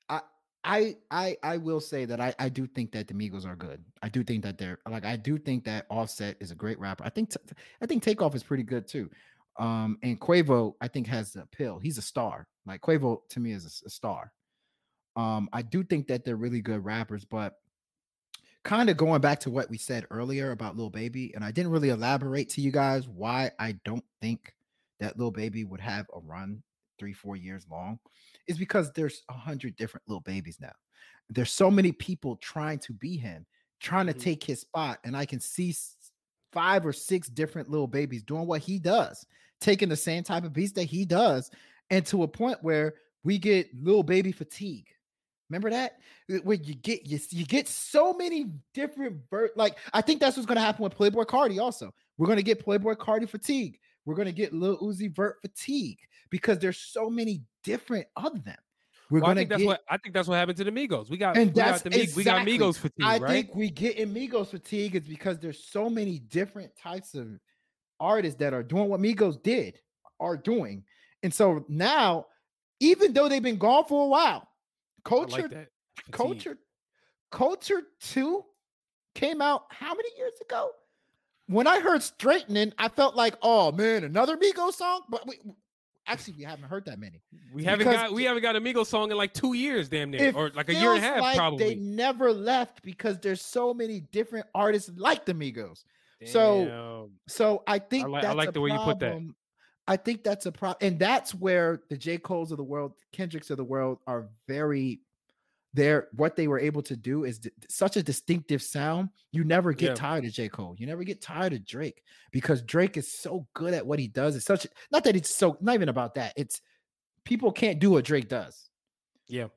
I 0.09 0.22
I 0.63 0.95
I 1.11 1.38
I 1.43 1.57
will 1.57 1.80
say 1.82 2.05
that 2.05 2.20
I 2.22 2.34
I 2.39 2.49
do 2.49 2.68
think 2.68 2.91
that 2.93 3.07
the 3.07 3.13
Migos 3.13 3.45
are 3.45 3.55
good. 3.55 3.84
I 4.01 4.09
do 4.09 4.24
think 4.24 4.43
that 4.43 4.57
they're 4.57 4.80
like 4.89 5.05
I 5.05 5.15
do 5.15 5.38
think 5.38 5.63
that 5.65 5.86
Offset 5.89 6.38
is 6.39 6.51
a 6.51 6.55
great 6.55 6.80
rapper. 6.80 7.03
I 7.03 7.09
think 7.09 7.32
t- 7.32 7.39
I 7.82 7.86
think 7.86 8.03
Takeoff 8.03 8.36
is 8.36 8.43
pretty 8.43 8.63
good 8.63 8.88
too. 8.88 9.09
Um, 9.60 9.97
and 10.03 10.20
Quavo 10.20 10.76
I 10.82 10.88
think 10.88 11.08
has 11.08 11.34
the 11.34 11.41
appeal. 11.43 11.80
He's 11.80 11.97
a 11.97 12.01
star. 12.01 12.47
Like 12.66 12.82
Quavo 12.82 13.28
to 13.30 13.39
me 13.39 13.51
is 13.51 13.82
a 13.86 13.89
star. 13.89 14.34
Um, 15.16 15.49
I 15.51 15.64
do 15.64 15.84
think 15.84 16.08
that 16.08 16.24
they're 16.24 16.36
really 16.36 16.62
good 16.62 16.86
rappers, 16.86 17.26
but 17.26 17.55
kind 18.64 18.89
of 18.89 18.97
going 18.97 19.22
back 19.22 19.39
to 19.39 19.49
what 19.49 19.70
we 19.70 19.78
said 19.78 20.05
earlier 20.12 20.51
about 20.51 20.76
Lil 20.76 20.89
Baby, 20.89 21.34
and 21.34 21.43
I 21.43 21.51
didn't 21.51 21.72
really 21.72 21.89
elaborate 21.89 22.49
to 22.49 22.62
you 22.62 22.72
guys 22.72 23.08
why 23.08 23.51
I 23.60 23.74
don't 23.86 24.03
think 24.22 24.53
that 24.99 25.18
Lil 25.18 25.32
Baby 25.32 25.64
would 25.64 25.80
have 25.80 26.05
a 26.14 26.20
run 26.20 26.62
three, 26.99 27.14
four 27.14 27.36
years 27.36 27.66
long, 27.70 27.99
is 28.47 28.58
because 28.58 28.91
there's 28.93 29.24
a 29.30 29.34
hundred 29.34 29.76
different 29.76 30.03
Lil 30.08 30.20
Babies 30.20 30.58
now. 30.60 30.74
There's 31.30 31.51
so 31.51 31.72
many 31.72 31.91
people 31.91 32.36
trying 32.38 32.80
to 32.80 32.93
be 32.93 33.18
him, 33.18 33.45
trying 33.80 34.08
to 34.08 34.14
Mhm. 34.14 34.22
take 34.22 34.43
his 34.43 34.62
spot, 34.62 34.99
and 35.03 35.16
I 35.16 35.26
can 35.26 35.39
see 35.39 35.76
five 36.51 36.86
or 36.86 36.93
six 36.93 37.28
different 37.30 37.70
Lil 37.70 37.88
Babies 37.88 38.24
doing 38.24 38.47
what 38.47 38.62
he 38.62 38.80
does, 38.80 39.26
taking 39.60 39.89
the 39.89 39.95
same 39.95 40.24
type 40.24 40.43
of 40.43 40.53
beats 40.53 40.74
that 40.74 40.84
he 40.84 41.05
does, 41.05 41.49
and 41.89 42.05
to 42.08 42.24
a 42.24 42.28
point 42.28 42.60
where 42.62 42.95
we 43.24 43.38
get 43.38 43.70
Lil 43.74 44.03
Baby 44.03 44.32
fatigue. 44.32 44.88
Remember 45.49 45.70
that? 45.70 45.99
Where 46.43 46.58
you 46.58 46.76
get 46.76 47.05
you, 47.08 47.20
you 47.30 47.45
get 47.45 47.68
so 47.68 48.14
many 48.14 48.51
different 48.74 49.18
ver- 49.30 49.51
like 49.55 49.78
I 49.93 50.01
think 50.01 50.20
that's 50.20 50.36
what's 50.36 50.45
gonna 50.45 50.60
happen 50.62 50.84
with 50.84 50.97
Playboi 50.97 51.26
Carti 51.26 51.60
also. 51.62 51.93
We're 52.18 52.28
gonna 52.28 52.41
get 52.41 52.66
Playboi 52.66 52.95
Carti 52.97 53.30
fatigue. 53.30 53.80
We're 54.05 54.16
gonna 54.16 54.34
get 54.34 54.53
Lil 54.53 54.78
Uzi 54.80 55.14
Vert 55.14 55.38
fatigue 55.41 55.99
because 56.30 56.60
there's 56.60 56.78
so 56.78 57.10
many 57.10 57.43
different 57.64 58.08
of 58.18 58.43
them. 58.43 58.58
We're 59.10 59.20
Well, 59.20 59.30
gonna 59.30 59.39
think 59.41 59.49
that's 59.49 59.62
get 59.62 59.68
what 59.68 59.82
I 59.89 59.97
think 59.97 60.14
that's 60.14 60.28
what 60.28 60.36
happened 60.36 60.58
to 60.58 60.66
the 60.66 60.72
Migos. 60.72 61.10
We 61.10 61.18
got 61.18 61.38
and 61.38 61.51
we 61.51 61.53
got 61.62 61.66
that's 61.72 61.82
the 61.84 61.89
Mig- 61.91 62.16
we 62.16 62.24
got 62.26 62.45
Migos 62.45 62.78
fatigue, 62.78 63.05
I 63.05 63.18
right? 63.18 63.32
think 63.32 63.55
we 63.55 63.70
get 63.70 63.97
Migos 63.97 64.47
fatigue 64.47 64.95
is 64.95 65.08
because 65.08 65.39
there's 65.39 65.64
so 65.64 65.89
many 65.89 66.20
different 66.20 66.76
types 66.76 67.16
of 67.16 67.39
artists 67.99 68.39
that 68.39 68.53
are 68.53 68.63
doing 68.63 68.89
what 68.89 68.99
Migos 68.99 69.41
did, 69.41 69.79
are 70.19 70.37
doing. 70.37 70.83
And 71.23 71.33
so 71.33 71.65
now, 71.67 72.27
even 72.79 73.13
though 73.13 73.27
they've 73.27 73.41
been 73.41 73.57
gone 73.57 73.85
for 73.85 74.05
a 74.05 74.07
while, 74.07 74.47
culture, 75.03 75.49
like 75.49 75.71
culture, 76.11 76.57
culture 77.31 77.81
two 77.99 78.43
came 79.15 79.41
out 79.41 79.65
how 79.69 79.93
many 79.93 80.09
years 80.17 80.33
ago? 80.41 80.69
When 81.47 81.65
I 81.65 81.79
heard 81.79 82.03
straightening, 82.03 82.73
I 82.77 82.89
felt 82.89 83.15
like, 83.15 83.35
oh 83.41 83.71
man, 83.71 84.03
another 84.03 84.37
Migos 84.37 84.73
song. 84.73 85.01
But 85.09 85.25
we, 85.25 85.39
actually, 86.05 86.35
we 86.37 86.43
haven't 86.43 86.65
heard 86.65 86.85
that 86.85 86.99
many. 86.99 87.21
We 87.53 87.63
haven't 87.63 87.85
got 87.85 88.11
we 88.11 88.25
haven't 88.25 88.43
got 88.43 88.55
a 88.55 88.61
Migos 88.61 88.87
song 88.87 89.11
in 89.11 89.17
like 89.17 89.33
two 89.33 89.53
years, 89.53 89.87
damn 89.87 90.11
near, 90.11 90.33
or 90.35 90.51
like 90.53 90.69
a 90.69 90.73
year 90.73 90.93
and 90.93 91.03
a 91.03 91.07
half, 91.07 91.21
like 91.21 91.57
They 91.57 91.75
never 91.75 92.33
left 92.33 92.83
because 92.83 93.17
there's 93.19 93.41
so 93.41 93.73
many 93.73 94.01
different 94.01 94.45
artists 94.53 94.91
like 94.97 95.25
the 95.25 95.33
Migos. 95.33 95.83
So- 96.26 96.65
Damn. 96.65 97.20
So 97.28 97.63
I 97.68 97.80
think 97.80 98.07
like- 98.07 98.24
I 98.26 98.34
like 98.34 98.53
the 98.53 98.61
way 98.61 98.72
you 98.72 98.80
put 98.80 98.99
that. 98.99 99.22
I 99.89 99.95
think 99.95 100.24
that's 100.24 100.45
a 100.45 100.51
problem, 100.51 100.78
and 100.82 100.99
that's 100.99 101.34
where 101.34 101.82
the 101.89 101.97
J. 101.97 102.18
Cole's 102.18 102.51
of 102.51 102.57
the 102.57 102.63
world, 102.63 102.93
Kendricks 103.13 103.49
of 103.51 103.57
the 103.57 103.63
world, 103.63 103.99
are 104.07 104.30
very. 104.47 104.99
They're 105.74 106.07
what 106.13 106.36
they 106.36 106.47
were 106.47 106.59
able 106.59 106.82
to 106.84 106.95
do 106.95 107.24
is 107.24 107.39
d- 107.39 107.51
such 107.70 107.97
a 107.97 108.03
distinctive 108.03 108.63
sound. 108.63 109.09
You 109.32 109.43
never 109.43 109.74
get 109.74 109.89
Yeah. 109.89 109.93
tired 109.95 110.26
of 110.26 110.32
J. 110.32 110.49
Cole. 110.49 110.76
You 110.80 110.88
never 110.88 111.03
get 111.03 111.22
tired 111.22 111.53
of 111.53 111.65
Drake 111.65 112.01
because 112.32 112.61
Drake 112.63 112.97
is 112.97 113.13
so 113.13 113.47
good 113.53 113.74
at 113.74 113.86
what 113.86 113.99
he 113.99 114.07
does. 114.07 114.36
It's 114.36 114.45
such 114.45 114.65
not 114.91 115.03
that 115.03 115.15
it's 115.15 115.34
so 115.34 115.57
not 115.61 115.76
even 115.76 115.89
about 115.89 116.15
that. 116.15 116.34
It's 116.36 116.61
people 117.26 117.51
can't 117.51 117.80
do 117.80 117.91
what 117.91 118.05
Drake 118.05 118.28
does 118.28 118.70
Yeah. 119.28 119.49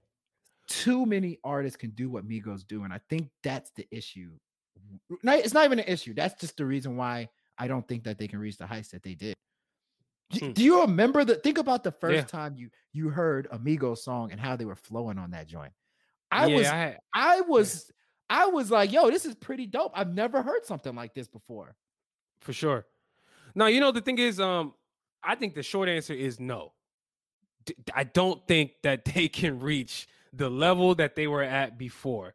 too 0.69 1.07
many 1.07 1.39
artists 1.43 1.77
can 1.79 1.91
do 1.91 2.11
what 2.11 2.29
Migos 2.29 2.67
do, 2.67 2.85
and 2.85 2.93
I 2.93 3.01
think 3.09 3.31
that's 3.43 3.71
the 3.71 3.87
issue. 3.91 4.33
It's 5.25 5.55
not 5.55 5.65
even 5.65 5.79
an 5.79 5.87
issue. 5.87 6.15
That's 6.15 6.41
just 6.41 6.57
the 6.57 6.67
reason 6.67 6.97
why 6.97 7.29
I 7.59 7.69
don't 7.69 7.87
think 7.87 8.05
that 8.05 8.19
they 8.19 8.29
can 8.29 8.39
reach 8.39 8.57
the 8.59 8.67
heights 8.67 8.89
that 8.91 9.03
they 9.03 9.15
did. 9.15 9.35
Hmm. 10.39 10.53
Do 10.53 10.63
you 10.63 10.83
remember 10.83 11.25
the? 11.25 11.35
Think 11.37 11.59
about 11.59 11.83
the 11.85 11.91
first 11.93 12.15
Yeah. 12.17 12.23
time 12.25 12.55
you 12.57 12.71
you 12.93 13.09
heard 13.09 13.49
a 13.51 13.59
Migos 13.59 13.99
song 13.99 14.31
and 14.33 14.41
how 14.41 14.57
they 14.57 14.65
were 14.65 14.77
flowing 14.77 15.19
on 15.19 15.31
that 15.33 15.47
joint. 15.49 15.73
I 16.31 16.47
yeah, 16.47 16.57
was, 16.57 16.67
I 16.69 16.97
I 17.13 17.41
was, 17.41 17.91
I 18.29 18.47
was 18.47 18.71
like, 18.71 18.93
yo, 18.93 19.11
this 19.11 19.25
is 19.27 19.35
pretty 19.35 19.67
dope. 19.67 19.91
I've 19.95 20.15
never 20.15 20.43
heard 20.43 20.65
something 20.65 20.95
like 20.95 21.15
this 21.15 21.27
before. 21.27 21.75
for 22.41 22.53
sure. 22.53 22.87
Now, 23.57 23.67
you 23.67 23.81
know 23.81 23.91
the 23.91 24.01
thing 24.01 24.19
is, 24.19 24.39
um, 24.39 24.75
I 25.25 25.35
think 25.35 25.55
the 25.55 25.63
short 25.65 25.89
answer 25.89 26.15
is 26.15 26.39
no. 26.39 26.73
D- 27.65 27.75
I 27.93 28.05
don't 28.05 28.47
think 28.47 28.73
that 28.85 29.05
they 29.15 29.27
can 29.29 29.59
reach 29.59 30.07
the 30.33 30.49
level 30.49 30.95
that 30.95 31.17
they 31.17 31.27
were 31.27 31.43
at 31.43 31.77
before, 31.77 32.35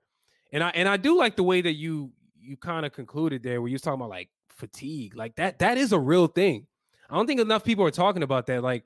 and 0.51 0.61
I 0.61 0.69
and 0.71 0.89
I 0.89 0.97
do 0.97 1.17
like 1.17 1.37
the 1.37 1.43
way 1.43 1.61
that 1.61 1.73
you 1.75 2.11
you 2.45 2.57
kind 2.57 2.85
of 2.85 2.93
concluded 2.93 3.43
there, 3.43 3.61
where 3.61 3.69
you 3.69 3.75
was 3.75 3.81
talking 3.81 3.99
about 3.99 4.09
like 4.09 4.29
fatigue, 4.49 5.15
like 5.15 5.35
that 5.35 5.59
that 5.59 5.77
is 5.77 5.91
a 5.91 5.99
real 5.99 6.27
thing. 6.27 6.67
I 7.09 7.15
don't 7.15 7.27
think 7.27 7.39
enough 7.39 7.63
people 7.63 7.85
are 7.85 7.91
talking 7.91 8.23
about 8.23 8.47
that. 8.47 8.63
Like, 8.63 8.83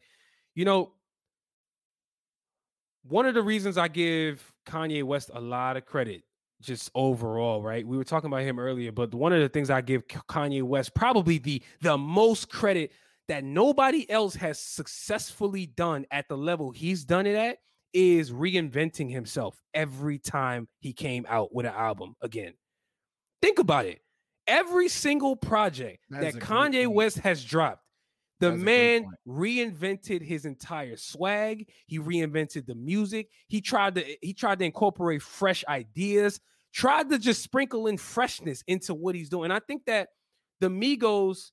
you 0.56 0.66
know, 0.66 0.94
one 3.04 3.26
of 3.26 3.34
the 3.34 3.42
reasons 3.42 3.78
I 3.78 3.88
give 3.88 4.52
Kanye 4.68 5.04
West 5.04 5.32
a 5.34 5.40
lot 5.40 5.78
of 5.78 5.86
credit, 5.86 6.24
just 6.62 6.92
overall, 6.94 7.62
right? 7.62 7.86
We 7.86 7.98
were 7.98 8.04
talking 8.04 8.28
about 8.28 8.44
him 8.44 8.60
earlier, 8.60 8.92
but 8.92 9.14
one 9.14 9.34
of 9.34 9.42
the 9.42 9.50
things 9.50 9.70
I 9.70 9.82
give 9.82 10.08
Kanye 10.08 10.64
West 10.64 10.94
probably 10.94 11.38
the 11.38 11.62
the 11.82 11.98
most 11.98 12.50
credit 12.50 12.92
that 13.28 13.44
nobody 13.44 14.10
else 14.10 14.36
has 14.36 14.60
successfully 14.60 15.68
done 15.68 16.06
at 16.12 16.28
the 16.28 16.38
level 16.38 16.72
he's 16.72 17.06
done 17.06 17.28
it 17.28 17.36
at 17.36 17.60
is 17.94 18.32
reinventing 18.32 19.10
himself 19.12 19.62
every 19.74 20.18
time 20.20 20.68
he 20.80 20.94
came 20.94 21.26
out 21.30 21.54
with 21.54 21.66
an 21.66 21.74
album 21.74 22.16
again. 22.22 22.54
Think 23.42 23.60
about 23.60 23.86
it. 23.86 24.00
Every 24.48 24.90
single 24.90 25.36
project 25.36 26.06
That 26.10 26.22
that, 26.22 26.28
is 26.30 26.36
a 26.36 26.40
great 26.40 26.50
Kanye. 26.50 26.88
West 26.88 27.20
has 27.20 27.44
dropped, 27.44 27.84
the 28.40 28.52
That's 28.52 28.62
man 28.62 29.06
reinvented 29.28 30.22
his 30.22 30.46
entire 30.46 30.96
swag. 30.96 31.70
He 31.88 32.00
reinvented 32.00 32.66
the 32.66 32.76
music. 32.76 33.30
He 33.48 33.62
tried 33.62 33.96
to 33.96 34.06
he 34.22 34.34
tried 34.34 34.60
to 34.60 34.66
incorporate 34.66 35.22
fresh 35.22 35.66
ideas, 35.68 36.40
tried 36.74 37.10
to 37.10 37.20
just 37.20 37.44
sprinkle 37.44 37.88
in 37.88 37.98
freshness 37.98 38.64
into 38.66 38.94
what 38.94 39.14
he's 39.14 39.30
doing. 39.30 39.52
I 39.52 39.60
think 39.60 39.86
that 39.86 40.10
the 40.62 40.70
Migos, 40.70 41.52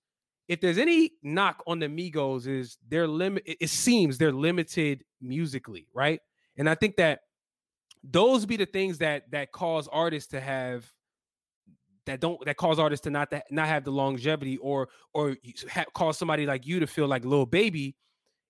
if 0.49 0.61
there's 0.61 0.79
any 0.79 1.13
knock 1.23 1.63
on 1.67 1.81
the 1.81 1.87
Migos, 1.87 2.47
is 2.47 2.79
they're 2.89 3.09
limit. 3.09 3.43
It 3.47 3.59
it 3.61 3.71
seems 3.71 4.17
they're 4.17 4.33
limited 4.33 5.05
musically, 5.21 5.89
right? 5.93 6.21
And 6.57 6.71
I 6.71 6.77
think 6.77 6.97
that 6.97 7.21
those 8.05 8.47
be 8.47 8.57
the 8.57 8.67
things 8.67 8.99
that 8.99 9.31
that 9.33 9.51
cause 9.51 9.89
artists 9.89 10.31
to 10.31 10.41
have 10.41 10.91
that 12.07 12.21
don't 12.21 12.43
that 12.45 12.57
cause 12.57 12.79
artists 12.79 13.05
to 13.05 13.11
not 13.11 13.31
that 13.31 13.45
not 13.51 13.67
have 13.67 13.85
the 13.85 13.91
longevity 13.91 14.57
or 14.59 14.89
or 15.15 15.37
ha- 15.71 15.85
cause 15.95 16.19
somebody 16.19 16.47
like 16.47 16.67
you 16.67 16.81
to 16.81 16.87
feel 16.87 17.07
like 17.07 17.25
Lil 17.25 17.47
Baby 17.47 17.97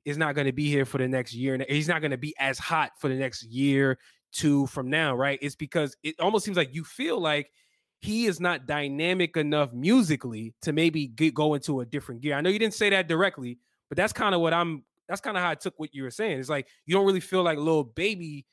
is 0.04 0.16
not 0.16 0.34
going 0.34 0.46
to 0.46 0.52
be 0.52 0.68
here 0.68 0.84
for 0.84 0.98
the 0.98 1.08
next 1.08 1.34
year 1.34 1.54
and 1.54 1.64
he's 1.68 1.88
not 1.88 2.00
going 2.00 2.12
to 2.12 2.18
be 2.18 2.34
as 2.38 2.58
hot 2.58 2.92
for 3.00 3.08
the 3.08 3.14
next 3.14 3.42
year 3.44 3.98
two 4.32 4.66
from 4.68 4.88
now 4.88 5.14
right? 5.14 5.38
It's 5.42 5.56
because 5.56 5.96
it 6.02 6.14
almost 6.20 6.44
seems 6.44 6.56
like 6.56 6.74
you 6.74 6.84
feel 6.84 7.20
like 7.20 7.50
he 8.00 8.26
is 8.26 8.40
not 8.40 8.66
dynamic 8.66 9.36
enough 9.36 9.72
musically 9.72 10.54
to 10.62 10.72
maybe 10.72 11.08
get, 11.08 11.34
go 11.34 11.54
into 11.54 11.80
a 11.80 11.86
different 11.86 12.20
gear. 12.20 12.36
I 12.36 12.40
know 12.40 12.50
you 12.50 12.58
didn't 12.58 12.74
say 12.74 12.90
that 12.90 13.08
directly 13.08 13.58
but 13.88 13.96
that's 13.96 14.12
kind 14.12 14.34
of 14.34 14.40
what 14.40 14.52
i'm 14.52 14.84
that's 15.08 15.20
kind 15.20 15.36
of 15.36 15.42
how 15.42 15.50
i 15.50 15.54
took 15.54 15.74
what 15.78 15.94
you 15.94 16.02
were 16.02 16.10
saying. 16.10 16.40
It's 16.40 16.48
like 16.48 16.66
you 16.84 16.94
don't 16.94 17.06
really 17.06 17.20
feel 17.20 17.42
like 17.42 17.58
Lil 17.58 17.84
Baby 17.84 18.44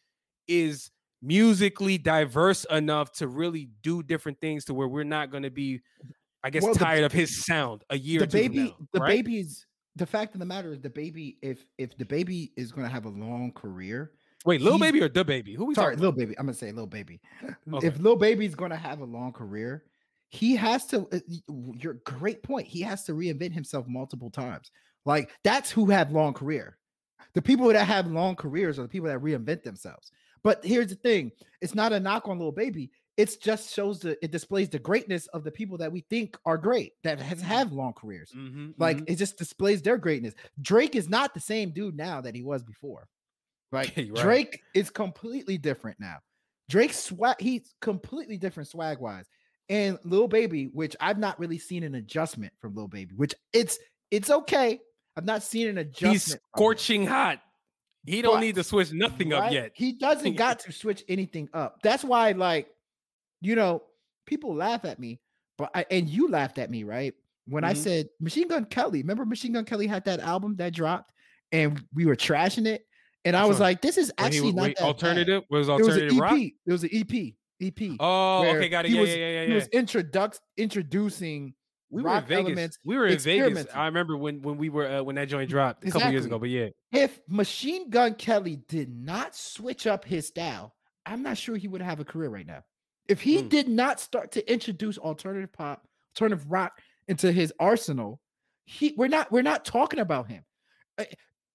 is 0.47 0.91
musically 1.24 1.98
diverse 1.98 2.66
enough 2.66 3.12
to 3.14 3.28
really 3.28 3.70
do 3.82 4.04
different 4.04 4.40
things 4.42 4.66
to 4.66 4.74
where 4.74 4.88
we're 4.88 5.04
not 5.06 5.32
going 5.32 5.44
to 5.44 5.50
be 5.50 5.82
i 6.44 6.50
guess 6.50 6.64
Well, 6.64 6.74
the- 6.74 6.80
tired 6.80 7.04
of 7.06 7.12
his 7.14 7.46
sound 7.46 7.84
a 7.90 7.98
year 7.98 8.20
the 8.20 8.26
or 8.26 8.28
two 8.28 8.38
from 8.44 8.48
baby 8.54 8.64
now, 8.70 8.88
the 8.92 9.00
right? 9.00 9.10
baby's 9.18 9.66
the 9.96 10.06
fact 10.06 10.34
of 10.34 10.40
the 10.40 10.46
matter 10.46 10.74
is 10.74 10.82
the 10.82 10.90
baby 10.90 11.38
if 11.42 11.66
if 11.78 11.98
the 11.98 12.06
baby 12.06 12.52
is 12.58 12.72
going 12.72 12.86
to 12.86 12.92
have 12.92 13.06
a 13.06 13.10
long 13.10 13.52
career 13.54 14.12
wait 14.46 14.60
Lil 14.60 14.78
Baby 14.78 15.02
or 15.02 15.08
the 15.08 15.24
baby? 15.24 15.54
Who 15.54 15.66
we 15.66 15.76
sorry 15.76 15.96
Lil 15.96 16.12
Baby 16.12 16.38
i'm 16.38 16.46
gonna 16.46 16.54
say 16.54 16.72
Lil 16.74 16.88
Baby. 16.88 17.22
Okay. 17.72 17.88
if 17.88 17.98
Lil 18.00 18.18
Baby's 18.18 18.56
going 18.56 18.72
to 18.72 18.78
have 18.78 19.00
a 19.00 19.06
long 19.06 19.32
career 19.32 19.86
he 20.30 20.56
has 20.56 20.86
to 20.88 21.08
uh, 21.14 21.20
your 21.78 21.94
great 22.06 22.44
point 22.44 22.68
he 22.68 22.82
has 22.82 23.04
to 23.06 23.14
reinvent 23.14 23.54
himself 23.54 23.86
multiple 23.88 24.30
times. 24.32 24.72
Like 25.06 25.30
that's 25.44 25.70
who 25.70 25.86
have 25.92 26.12
long 26.12 26.34
career. 26.34 26.78
The 27.36 27.42
people 27.42 27.68
that 27.68 27.86
have 27.86 28.08
long 28.08 28.36
careers 28.36 28.80
are 28.80 28.82
the 28.84 28.88
people 28.90 29.08
that 29.10 29.20
reinvent 29.20 29.62
themselves 29.64 30.12
but 30.44 30.64
here's 30.64 30.88
the 30.88 30.96
thing 30.96 31.32
it's 31.62 31.76
not 31.76 31.94
a 31.94 32.00
knock 32.00 32.28
on 32.28 32.39
Lil 32.39 32.52
Baby 32.52 32.91
It 33.18 33.36
just 33.41 33.74
shows 33.74 34.00
the 34.00 34.18
it 34.24 34.32
displays 34.32 34.70
the 34.70 34.80
greatness 34.80 35.28
of 35.28 35.44
the 35.44 35.52
people 35.52 35.78
that 35.78 35.91
we 35.91 36.02
think 36.10 36.38
are 36.46 36.58
great 36.58 36.94
that 37.04 37.20
has 37.22 37.41
have 37.41 37.72
long 37.72 37.94
careers 37.94 38.32
Mhm, 38.36 38.74
like 38.78 38.98
mhm. 38.98 39.04
it 39.10 39.16
just 39.18 39.38
displays 39.38 39.82
their 39.82 39.98
greatness. 39.98 40.34
Drake 40.62 40.96
is 40.96 41.08
not 41.10 41.34
the 41.34 41.39
same 41.39 41.72
dude 41.72 41.96
now 41.96 42.22
that 42.22 42.36
he 42.36 42.44
was 42.44 42.64
before. 42.64 43.08
Like 43.72 43.94
right. 43.98 44.16
Drake 44.16 44.62
is 44.74 44.89
completely 44.89 45.58
different 45.58 46.00
now. 46.00 46.18
Drake 46.70 46.94
swag, 46.94 47.36
he's 47.39 47.74
completely 47.82 48.38
different 48.38 48.70
swag 48.70 49.00
wise. 49.00 49.26
And 49.70 49.98
Lil 50.04 50.28
Baby, 50.28 50.66
which 50.74 50.96
I've 51.00 51.18
not 51.20 51.39
really 51.39 51.58
seen 51.60 51.84
an 51.84 51.96
adjustment 51.96 52.54
from 52.60 52.76
Lil 52.76 52.88
Baby, 52.88 53.14
which 53.16 53.34
it's 53.54 53.78
it's 54.12 54.30
okay. 54.30 54.80
I've 55.16 55.26
not 55.26 55.44
seen 55.44 55.68
an 55.68 55.78
adjustment. 55.78 56.14
he's 56.14 56.38
scorching 56.56 57.06
hot 57.06 57.39
he 58.06 58.22
don't 58.22 58.36
But- 58.36 58.39
need 58.41 58.56
to 58.56 58.64
switch 58.64 58.91
nothing 58.93 59.34
up 59.34 59.51
yet 59.51 59.72
He 59.76 59.93
doesn't 59.93 60.34
got 60.38 60.60
to 60.60 60.72
switch 60.72 61.04
anything 61.08 61.49
up. 61.54 61.80
That's 61.84 62.04
why, 62.04 62.32
like, 62.34 62.68
you 63.41 63.56
know, 63.56 63.84
people 64.26 64.56
laugh 64.56 64.86
at 64.86 64.99
me, 64.99 65.20
but 65.58 65.70
I 65.76 65.86
and 65.91 66.10
you 66.10 66.30
laughed 66.30 66.58
at 66.58 66.70
me, 66.72 66.84
right? 66.84 67.14
When 67.47 67.64
I 67.64 67.74
Mhm. 67.74 67.78
said 67.78 68.10
Machine 68.20 68.47
Gun 68.47 68.66
Kelly, 68.66 69.01
remember 69.01 69.26
Machine 69.26 69.51
Gun 69.54 69.66
Kelly 69.66 69.88
had 69.88 70.06
that 70.06 70.20
album 70.22 70.56
that 70.58 70.74
dropped 70.74 71.12
and 71.51 71.82
we 71.93 72.06
were 72.06 72.16
trashing 72.16 72.66
it. 72.68 72.86
And 73.26 73.36
I 73.38 73.45
was 73.45 73.60
like, 73.60 73.82
this 73.82 73.97
is 73.97 74.12
actually 74.18 74.47
was- 74.47 74.56
not 74.56 74.62
wait, 74.64 74.76
that 74.78 74.82
bad. 74.84 74.88
alternative 74.88 75.43
was 75.49 75.68
It 75.68 75.72
was 75.72 75.82
an 75.82 75.84
alternative 75.86 76.14
EP. 76.18 76.22
rock 76.22 76.39
It 76.39 76.72
was 76.72 76.84
an 76.84 76.89
EP. 76.93 77.36
EP. 77.62 77.95
oh 77.99 78.45
okay 78.45 78.68
got 78.70 78.84
it 78.86 78.89
he 78.89 78.95
yeah, 78.95 79.01
was- 79.01 79.10
yeah 79.10 79.16
yeah 79.16 79.41
yeah 79.41 79.47
He 79.47 79.54
was 79.54 79.68
introduc- 79.70 80.39
introducing 80.58 81.54
we 81.94 82.04
were 82.04 82.18
in 82.18 82.26
Vegas. 82.26 82.46
elements. 82.46 82.80
We 82.84 82.98
were 82.98 83.08
in 83.08 83.20
Vegas. 83.20 83.68
I 83.74 83.86
remember 83.86 84.18
when 84.18 84.41
when 84.41 84.58
we 84.58 84.70
were 84.70 84.88
uh, 84.88 85.04
when 85.04 85.16
that 85.16 85.30
joint 85.30 85.50
dropped 85.50 85.86
a 85.88 85.91
couple 85.91 86.10
years 86.12 86.26
ago. 86.26 86.39
But 86.39 86.50
yeah, 86.50 86.70
If 86.91 87.20
Machine 87.28 87.89
Gun 87.89 88.16
Kelly 88.16 88.58
did 88.68 88.89
not 88.94 89.36
switch 89.36 89.88
up 89.88 90.04
his 90.06 90.28
style, 90.28 90.74
I'm 91.06 91.22
not 91.24 91.38
sure 91.38 91.56
he 91.56 91.68
would 91.68 91.82
have 91.82 92.00
a 92.00 92.06
career 92.06 92.30
right 92.30 92.46
now. 92.48 92.64
If 93.08 93.22
he 93.22 93.39
Mm. 93.44 93.50
did 93.50 93.68
not 93.68 94.00
start 94.00 94.32
to 94.34 94.52
introduce 94.52 94.98
alternative 94.98 95.52
pop, 95.54 95.86
alternative 96.16 96.50
rock 96.50 96.80
into 97.08 97.32
his 97.32 97.54
arsenal, 97.60 98.20
he 98.66 98.94
we're 98.98 99.08
not 99.08 99.32
we're 99.32 99.41
not 99.41 99.66
talking 99.66 100.00
about 100.00 100.30
him. 100.30 100.44
Uh, 100.98 101.06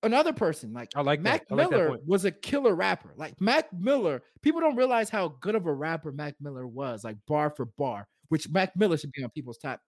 Another 0.04 0.32
person 0.32 0.72
like 0.72 0.90
I 0.94 1.00
like 1.00 1.20
Mac. 1.20 1.44
I 1.50 1.56
like 1.56 1.70
Miller 1.70 1.88
point. 1.88 2.02
was 2.06 2.24
a 2.24 2.30
killer 2.30 2.72
rapper. 2.76 3.14
Like 3.16 3.40
Mac 3.40 3.66
Miller, 3.72 4.22
people 4.42 4.60
don't 4.60 4.76
realize 4.76 5.10
how 5.10 5.26
good 5.40 5.56
of 5.56 5.66
a 5.66 5.72
rapper 5.72 6.12
Mac 6.12 6.36
Miller 6.40 6.68
was, 6.68 7.02
like 7.02 7.16
bar 7.26 7.50
for 7.50 7.64
bar, 7.64 8.06
which 8.28 8.48
Mac 8.48 8.76
Miller 8.76 8.96
should 8.96 9.10
be 9.10 9.24
on 9.24 9.30
people's 9.30 9.58
top 9.58 9.80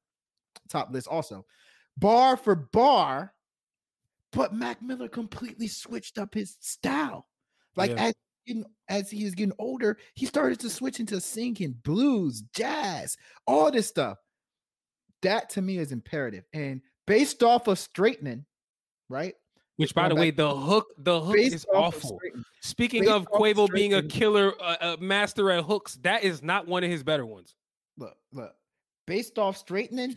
top 0.68 0.90
list 0.92 1.08
also. 1.08 1.44
Bar 1.96 2.36
for 2.36 2.54
bar, 2.54 3.34
but 4.32 4.54
Mac 4.54 4.80
Miller 4.82 5.08
completely 5.08 5.68
switched 5.68 6.18
up 6.18 6.34
his 6.34 6.56
style. 6.60 7.26
Like 7.76 7.90
Yeah. 7.90 8.04
as 8.04 8.14
getting, 8.46 8.64
as 8.88 9.10
he 9.10 9.24
is 9.24 9.34
getting 9.34 9.54
older, 9.58 9.98
he 10.14 10.26
started 10.26 10.60
to 10.60 10.70
switch 10.70 11.00
into 11.00 11.20
singing 11.20 11.72
blues, 11.82 12.42
jazz, 12.54 13.16
all 13.46 13.70
this 13.70 13.88
stuff. 13.88 14.18
That 15.22 15.50
to 15.50 15.62
me 15.62 15.78
is 15.78 15.92
imperative. 15.92 16.44
And 16.52 16.80
based 17.06 17.42
off 17.42 17.68
of 17.68 17.78
straightening, 17.78 18.46
right? 19.08 19.34
Which, 19.76 19.94
by 19.94 20.08
the 20.08 20.14
way, 20.14 20.30
the 20.30 20.54
hook, 20.54 20.88
the 20.98 21.20
hook 21.20 21.38
is 21.38 21.66
off 21.72 21.96
of 21.96 22.04
awful. 22.04 22.18
Straightening, 22.18 22.44
Speaking 22.60 23.00
based 23.02 23.12
of 23.12 23.30
Quavo 23.30 23.70
being 23.72 23.94
a 23.94 24.02
killer, 24.02 24.52
uh, 24.60 24.76
uh, 24.80 24.96
master 25.00 25.50
at 25.50 25.64
hooks, 25.64 25.96
that 26.02 26.22
is 26.22 26.42
not 26.42 26.66
one 26.68 26.84
of 26.84 26.90
his 26.90 27.02
better 27.02 27.24
ones. 27.26 27.54
look, 27.96 28.16
look, 28.32 28.54
based 29.10 29.40
off 29.40 29.56
straightening, 29.56 30.14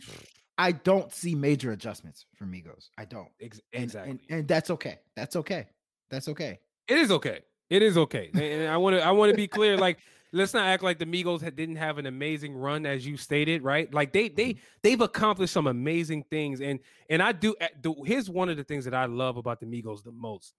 I 0.56 0.70
don't 0.70 1.12
see 1.12 1.34
major 1.34 1.72
adjustments 1.72 2.26
for 2.36 2.44
Migos. 2.44 2.90
I 2.96 3.04
don't. 3.04 3.28
Ex- 3.40 3.60
And, 3.72 3.82
exactly. 3.84 4.10
and, 4.12 4.20
and 4.30 4.48
that's 4.48 4.70
okay. 4.70 5.00
That's 5.16 5.34
okay. 5.34 5.66
That's 6.10 6.28
okay. 6.28 6.60
It 6.86 6.98
is 6.98 7.10
okay. 7.10 7.40
It 7.70 7.82
is 7.82 7.98
okay. 7.98 8.30
And- 8.34 8.68
I 8.70 8.76
want 8.76 8.94
to 8.96 9.02
I 9.02 9.10
want 9.10 9.30
to 9.30 9.36
be 9.36 9.48
clear. 9.48 9.76
Like, 9.76 9.98
let's 10.32 10.54
not 10.54 10.66
act 10.66 10.84
like 10.84 11.00
the 11.00 11.06
Migos 11.06 11.40
had, 11.42 11.56
didn't 11.56 11.76
have 11.76 11.98
an 11.98 12.06
amazing 12.06 12.54
run 12.54 12.86
as 12.86 13.04
you 13.04 13.16
stated, 13.16 13.64
right? 13.64 13.92
Like 13.92 14.12
they 14.12 14.28
they 14.28 14.50
mm-hmm. 14.50 14.60
they've 14.84 15.00
accomplished 15.00 15.52
some 15.52 15.66
amazing 15.66 16.22
things, 16.30 16.60
and 16.60 16.78
and 17.10 17.20
I 17.20 17.32
do. 17.32 17.56
Eh, 17.60 17.68
the- 17.82 17.94
Here's 18.06 18.30
one 18.30 18.48
of 18.48 18.56
the 18.56 18.64
things 18.64 18.84
that 18.84 18.94
I 18.94 19.06
love 19.06 19.36
about 19.38 19.58
the 19.58 19.66
Migos 19.66 20.04
the 20.04 20.12
most. 20.12 20.54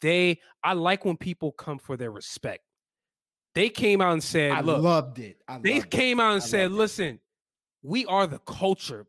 They 0.00 0.40
I 0.64 0.72
like 0.72 1.04
when 1.04 1.16
people 1.16 1.52
come 1.52 1.78
for 1.78 1.96
their 1.96 2.10
respect. 2.10 2.64
They 3.54 3.68
came 3.68 4.00
out 4.00 4.12
and 4.12 4.22
said, 4.24 4.52
I 4.52 4.60
"Look, 4.60 4.82
loved 4.82 5.20
it. 5.20 5.36
I 5.46 5.58
they 5.58 5.74
loved 5.74 5.86
it. 5.86 5.90
came 5.90 6.18
out 6.18 6.32
and 6.34 6.42
I 6.42 6.46
said, 6.46 6.66
it. 6.66 6.74
"Listen, 6.74 7.20
we 7.82 8.06
are 8.06 8.26
the 8.26 8.38
culture. 8.40 9.06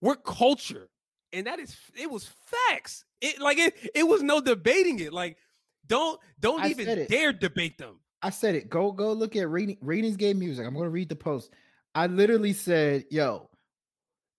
We're 0.00 0.16
culture." 0.16 0.88
And 1.32 1.46
that 1.46 1.58
is 1.58 1.76
it 1.94 2.10
was 2.10 2.28
facts. 2.46 3.04
It 3.20 3.40
like 3.40 3.58
it 3.58 3.74
it 3.94 4.06
was 4.06 4.22
no 4.22 4.40
debating 4.40 4.98
it. 5.00 5.12
Like 5.12 5.36
don't 5.86 6.20
don't 6.38 6.60
I 6.60 6.68
even 6.68 7.06
dare 7.08 7.32
debate 7.32 7.78
them. 7.78 8.00
I 8.22 8.30
said 8.30 8.54
it. 8.54 8.68
Go 8.68 8.92
go 8.92 9.12
look 9.12 9.36
at 9.36 9.48
reading 9.48 9.78
ratings 9.80 10.16
game 10.16 10.38
music. 10.38 10.66
I'm 10.66 10.74
going 10.74 10.84
to 10.84 10.90
read 10.90 11.08
the 11.08 11.16
post. 11.16 11.50
I 11.94 12.06
literally 12.06 12.52
said, 12.52 13.06
"Yo, 13.10 13.50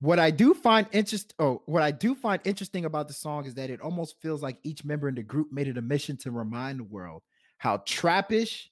what 0.01 0.17
I 0.17 0.31
do 0.31 0.53
find 0.53 0.87
interest 0.91 1.33
oh, 1.39 1.61
what 1.65 1.83
I 1.83 1.91
do 1.91 2.15
find 2.15 2.41
interesting 2.43 2.85
about 2.85 3.07
the 3.07 3.13
song 3.13 3.45
is 3.45 3.53
that 3.55 3.69
it 3.69 3.81
almost 3.81 4.19
feels 4.21 4.41
like 4.41 4.57
each 4.63 4.83
member 4.83 5.07
in 5.07 5.15
the 5.15 5.23
group 5.23 5.51
made 5.51 5.67
it 5.67 5.77
a 5.77 5.81
mission 5.81 6.17
to 6.17 6.31
remind 6.31 6.79
the 6.79 6.83
world 6.83 7.21
how 7.57 7.77
trappish, 7.77 8.65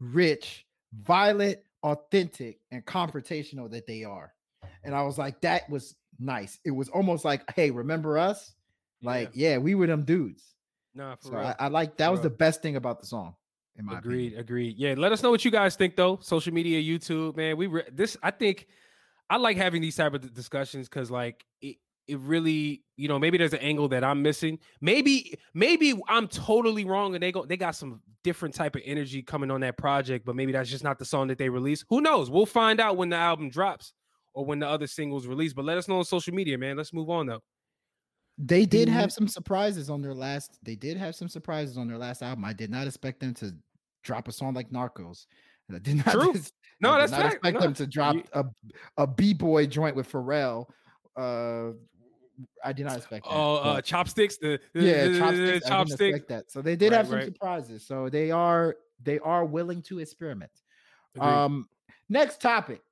rich, 0.00 0.64
violent, 0.92 1.58
authentic, 1.82 2.60
and 2.70 2.84
confrontational 2.84 3.70
that 3.70 3.86
they 3.86 4.04
are." 4.04 4.32
And 4.84 4.94
I 4.94 5.02
was 5.02 5.18
like, 5.18 5.40
"That 5.40 5.68
was 5.70 5.96
nice." 6.18 6.58
It 6.64 6.70
was 6.70 6.88
almost 6.88 7.24
like, 7.24 7.42
"Hey, 7.54 7.70
remember 7.70 8.18
us?" 8.18 8.54
Like, 9.02 9.30
yeah, 9.34 9.56
we 9.58 9.74
were 9.74 9.86
them 9.86 10.04
dudes. 10.04 10.54
Nah, 10.94 11.16
for 11.16 11.28
So 11.28 11.30
real. 11.32 11.40
I, 11.40 11.54
I 11.58 11.68
like 11.68 11.96
that 11.96 12.06
For 12.06 12.12
was 12.12 12.20
the 12.20 12.30
best 12.30 12.60
thing 12.62 12.76
about 12.76 13.00
the 13.00 13.06
song. 13.06 13.34
In 13.76 13.86
my 13.86 13.98
agreed, 13.98 14.26
opinion. 14.26 14.40
agreed. 14.40 14.76
Yeah, 14.76 14.94
let 14.98 15.12
us 15.12 15.22
know 15.22 15.30
what 15.30 15.44
you 15.44 15.50
guys 15.50 15.76
think 15.76 15.96
though. 15.96 16.18
Social 16.20 16.52
media, 16.52 16.80
YouTube, 16.82 17.36
man. 17.36 17.56
We 17.56 17.66
re- 17.66 17.88
this 17.90 18.16
I 18.22 18.30
think 18.30 18.66
I 19.30 19.36
like 19.38 19.56
having 19.56 19.80
these 19.80 19.96
type 19.96 20.12
of 20.12 20.34
discussions 20.34 20.88
because 20.88 21.10
like 21.10 21.46
it 21.62 21.76
it 22.10 22.18
really 22.18 22.82
you 22.96 23.08
know 23.08 23.18
maybe 23.18 23.38
there's 23.38 23.52
an 23.54 23.60
angle 23.60 23.88
that 23.88 24.04
I'm 24.04 24.20
missing. 24.22 24.58
Maybe 24.80 25.34
maybe 25.54 25.94
I'm 26.08 26.28
totally 26.28 26.84
wrong 26.84 27.14
and 27.14 27.22
they 27.22 27.32
go 27.32 27.44
they 27.44 27.56
got 27.56 27.74
some 27.76 28.00
different 28.24 28.54
type 28.54 28.76
of 28.76 28.82
energy 28.84 29.22
coming 29.22 29.50
on 29.50 29.60
that 29.62 29.78
project, 29.78 30.26
but 30.26 30.36
maybe 30.36 30.52
that's 30.52 30.68
just 30.68 30.84
not 30.84 30.98
the 30.98 31.04
song 31.04 31.28
that 31.28 31.38
they 31.38 31.48
release. 31.48 31.84
Who 31.88 32.00
knows? 32.02 32.30
We'll 32.30 32.44
find 32.46 32.78
out 32.80 32.96
when 32.98 33.08
the 33.08 33.16
album 33.16 33.48
drops 33.48 33.92
or 34.34 34.44
when 34.44 34.58
the 34.58 34.68
other 34.68 34.86
singles 34.86 35.26
release. 35.26 35.52
But 35.54 35.64
let 35.64 35.78
us 35.78 35.88
know 35.88 35.98
on 35.98 36.04
social 36.04 36.34
media, 36.34 36.58
man. 36.58 36.76
Let's 36.76 36.92
move 36.92 37.08
on 37.10 37.26
though. 37.26 37.40
They 38.38 38.64
did 38.66 38.88
Mhm. 38.88 38.92
have 38.92 39.12
some 39.12 39.28
surprises 39.28 39.90
on 39.90 40.00
their 40.02 40.14
last. 40.14 40.58
They 40.62 40.74
did 40.76 40.96
have 40.96 41.14
some 41.14 41.28
surprises 41.28 41.76
on 41.78 41.88
their 41.88 41.98
last 41.98 42.22
album. 42.22 42.44
I 42.44 42.52
did 42.52 42.70
not 42.70 42.86
expect 42.86 43.20
them 43.20 43.34
to 43.34 43.54
drop 44.02 44.28
a 44.28 44.32
song 44.32 44.54
like 44.54 44.70
Narcos. 44.70 45.26
And 45.68 45.76
I 45.76 45.80
did 45.80 45.96
not. 46.06 46.12
True. 46.12 46.32
dis- 46.32 46.52
No, 46.80 46.90
I 46.92 47.00
that's 47.00 47.12
did 47.12 47.16
not 47.18 47.22
fact. 47.22 47.34
expect 47.34 47.54
No, 47.54 47.60
them 47.60 47.74
to 47.74 47.86
drop 47.86 48.14
you- 48.16 48.24
a 48.32 48.44
a 48.98 49.06
b 49.06 49.34
boy 49.34 49.66
joint 49.66 49.94
with 49.96 50.10
Pharrell. 50.10 50.66
Uh, 51.16 51.72
I 52.64 52.72
did 52.72 52.86
not 52.86 52.96
expect 52.96 53.24
that. 53.24 53.32
Oh, 53.34 53.56
uh, 53.56 53.80
chopsticks. 53.80 54.36
The, 54.38 54.60
the- 54.74 54.82
yeah, 54.82 55.04
the- 55.04 55.10
the- 55.10 55.18
chopsticks. 55.18 55.66
I 55.70 55.84
didn't 55.84 56.00
expect 56.00 56.28
that. 56.28 56.50
So 56.50 56.62
they 56.62 56.76
did 56.76 56.92
Right, 56.92 56.96
have 56.98 57.06
some 57.08 57.16
right. 57.16 57.24
surprises. 57.26 57.86
So 57.86 58.08
they 58.08 58.30
are 58.30 58.76
they 59.02 59.18
are 59.20 59.44
willing 59.44 59.82
to 59.82 59.98
experiment. 59.98 60.50
Agreed. 61.14 61.26
Um, 61.28 61.68
next 62.08 62.40
topic. 62.40 62.82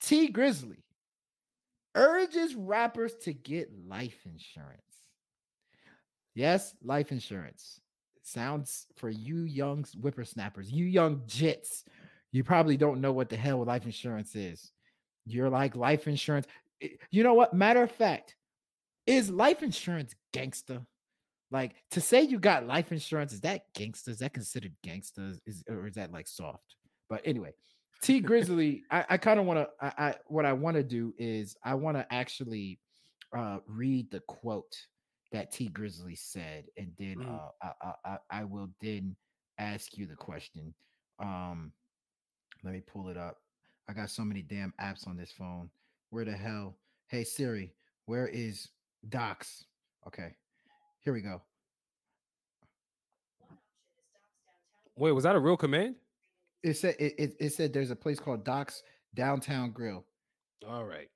T 0.00 0.28
Grizzly 0.28 0.84
urges 1.94 2.54
rappers 2.54 3.14
to 3.22 3.32
get 3.32 3.70
life 3.88 4.24
insurance. 4.24 4.82
Yes, 6.34 6.74
life 6.82 7.10
insurance. 7.10 7.80
Sounds 8.22 8.86
for 8.96 9.08
you 9.10 9.38
young 9.40 9.84
whippersnappers, 10.00 10.70
you 10.70 10.84
young 10.84 11.20
jits. 11.26 11.82
You 12.30 12.44
probably 12.44 12.76
don't 12.76 13.00
know 13.00 13.12
what 13.12 13.28
the 13.30 13.36
hell 13.36 13.64
life 13.64 13.86
insurance 13.86 14.36
is. 14.36 14.70
You're 15.26 15.48
like 15.50 15.74
life 15.76 16.06
insurance. 16.06 16.46
You 17.10 17.22
know 17.22 17.34
what? 17.34 17.54
Matter 17.54 17.82
of 17.82 17.90
fact, 17.90 18.36
is 19.06 19.30
life 19.30 19.62
insurance 19.62 20.14
gangster? 20.32 20.82
Like 21.50 21.74
to 21.92 22.00
say 22.00 22.22
you 22.22 22.38
got 22.38 22.66
life 22.66 22.92
insurance, 22.92 23.32
is 23.32 23.40
that 23.40 23.72
gangster? 23.74 24.10
Is 24.10 24.18
that 24.18 24.34
considered 24.34 24.72
gangster? 24.82 25.32
Is 25.46 25.64
or 25.68 25.86
is 25.86 25.94
that 25.94 26.12
like 26.12 26.28
soft? 26.28 26.76
But 27.08 27.22
anyway, 27.24 27.52
T 28.02 28.20
Grizzly, 28.28 28.82
I, 28.90 29.04
I 29.10 29.16
kind 29.16 29.40
of 29.40 29.46
want 29.46 29.60
to. 29.60 29.68
I, 29.80 30.08
I 30.08 30.14
what 30.26 30.44
I 30.44 30.52
want 30.52 30.76
to 30.76 30.82
do 30.82 31.14
is 31.18 31.56
I 31.64 31.74
want 31.74 31.96
to 31.96 32.06
actually 32.12 32.78
uh 33.36 33.58
read 33.66 34.10
the 34.10 34.20
quote 34.20 34.76
that 35.32 35.50
Tee 35.52 35.68
Grizzley 35.70 36.18
said, 36.18 36.64
and 36.76 36.92
then 36.98 37.16
Mm. 37.16 37.34
uh 37.34 37.48
I, 37.62 37.72
I 37.82 37.94
I 38.04 38.18
I 38.40 38.44
will 38.44 38.68
then 38.82 39.16
ask 39.58 39.96
you 39.96 40.06
the 40.06 40.16
question. 40.16 40.74
Um, 41.18 41.72
let 42.62 42.74
me 42.74 42.80
pull 42.86 43.08
it 43.08 43.16
up. 43.16 43.38
I 43.88 43.94
got 43.94 44.10
so 44.10 44.22
many 44.22 44.42
damn 44.42 44.74
apps 44.80 45.08
on 45.08 45.16
this 45.16 45.32
phone. 45.32 45.70
Where 46.10 46.24
the 46.24 46.32
hell? 46.32 46.76
Hey 47.08 47.24
Siri, 47.24 47.72
where 48.06 48.26
is 48.26 48.68
Docs? 49.08 49.64
Okay, 50.06 50.34
here 51.00 51.12
we 51.12 51.20
go. 51.20 51.42
Wait, 54.96 55.12
was 55.12 55.24
that 55.24 55.36
a 55.36 55.38
real 55.38 55.56
command? 55.56 55.94
It 56.62 56.74
said 56.76 56.96
it, 56.98 57.14
it, 57.18 57.36
it 57.38 57.52
said 57.52 57.72
there's 57.72 57.90
a 57.90 57.96
place 57.96 58.18
called 58.18 58.44
Docs 58.44 58.82
Downtown 59.14 59.70
Grill. 59.70 60.04
All 60.68 60.84
right. 60.84 61.08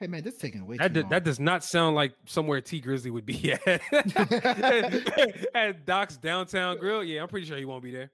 Hey 0.00 0.06
man, 0.06 0.22
this 0.22 0.34
is 0.34 0.40
taking 0.40 0.66
way 0.66 0.78
That 0.78 0.94
that 1.10 1.24
does 1.24 1.38
not 1.38 1.62
sound 1.62 1.94
like 1.94 2.14
somewhere 2.24 2.62
Tee 2.62 2.80
Grizzley 2.80 3.12
would 3.12 3.26
be 3.26 3.52
at. 3.66 3.82
at 5.54 5.84
Doc's 5.84 6.16
downtown 6.16 6.78
grill. 6.78 7.04
Yeah, 7.04 7.22
I'm 7.22 7.28
pretty 7.28 7.46
sure 7.46 7.58
he 7.58 7.66
won't 7.66 7.82
be 7.82 7.90
there. 7.90 8.10